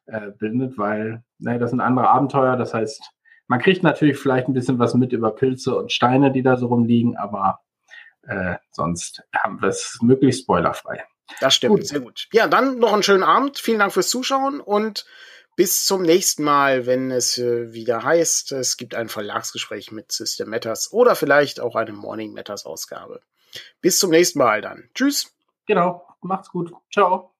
Äh, 0.07 0.31
bildet, 0.39 0.79
weil 0.79 1.23
ne, 1.39 1.59
das 1.59 1.71
sind 1.71 1.81
andere 1.81 2.09
Abenteuer, 2.09 2.57
das 2.57 2.75
heißt, 2.75 3.03
man 3.47 3.61
kriegt 3.61 3.83
natürlich 3.83 4.19
vielleicht 4.19 4.49
ein 4.49 4.55
bisschen 4.55 4.79
was 4.79 4.95
mit 4.95 5.13
über 5.13 5.35
Pilze 5.35 5.77
und 5.77 5.93
Steine, 5.93 6.33
die 6.33 6.43
da 6.43 6.57
so 6.57 6.67
rumliegen, 6.67 7.17
aber 7.17 7.61
äh, 8.23 8.57
sonst 8.71 9.23
haben 9.37 9.61
wir 9.61 9.69
es 9.69 9.99
möglichst 10.01 10.43
spoilerfrei. 10.43 11.05
Das 11.41 11.55
stimmt, 11.55 11.77
gut. 11.77 11.87
sehr 11.87 12.01
gut. 12.01 12.29
Ja, 12.33 12.47
dann 12.47 12.79
noch 12.79 12.93
einen 12.93 13.03
schönen 13.03 13.23
Abend. 13.23 13.59
Vielen 13.59 13.79
Dank 13.79 13.93
fürs 13.93 14.11
Zuschauen 14.11 14.61
und 14.61 15.05
bis 15.57 15.85
zum 15.85 16.03
nächsten 16.03 16.45
Mal, 16.45 16.87
wenn 16.87 17.11
es 17.11 17.39
äh, 17.39 17.73
wieder 17.73 18.03
heißt, 18.03 18.53
es 18.53 18.77
gibt 18.77 18.95
ein 18.95 19.09
Verlagsgespräch 19.09 19.93
mit 19.93 20.13
System 20.13 20.49
Matters 20.49 20.93
oder 20.93 21.15
vielleicht 21.15 21.61
auch 21.61 21.77
eine 21.77 21.93
Morning 21.93 22.33
Matters 22.33 22.65
Ausgabe. 22.65 23.21
Bis 23.81 23.99
zum 23.99 24.11
nächsten 24.11 24.39
Mal 24.39 24.63
dann. 24.63 24.89
Tschüss. 24.95 25.31
Genau, 25.67 26.07
macht's 26.21 26.49
gut. 26.49 26.73
Ciao. 26.91 27.32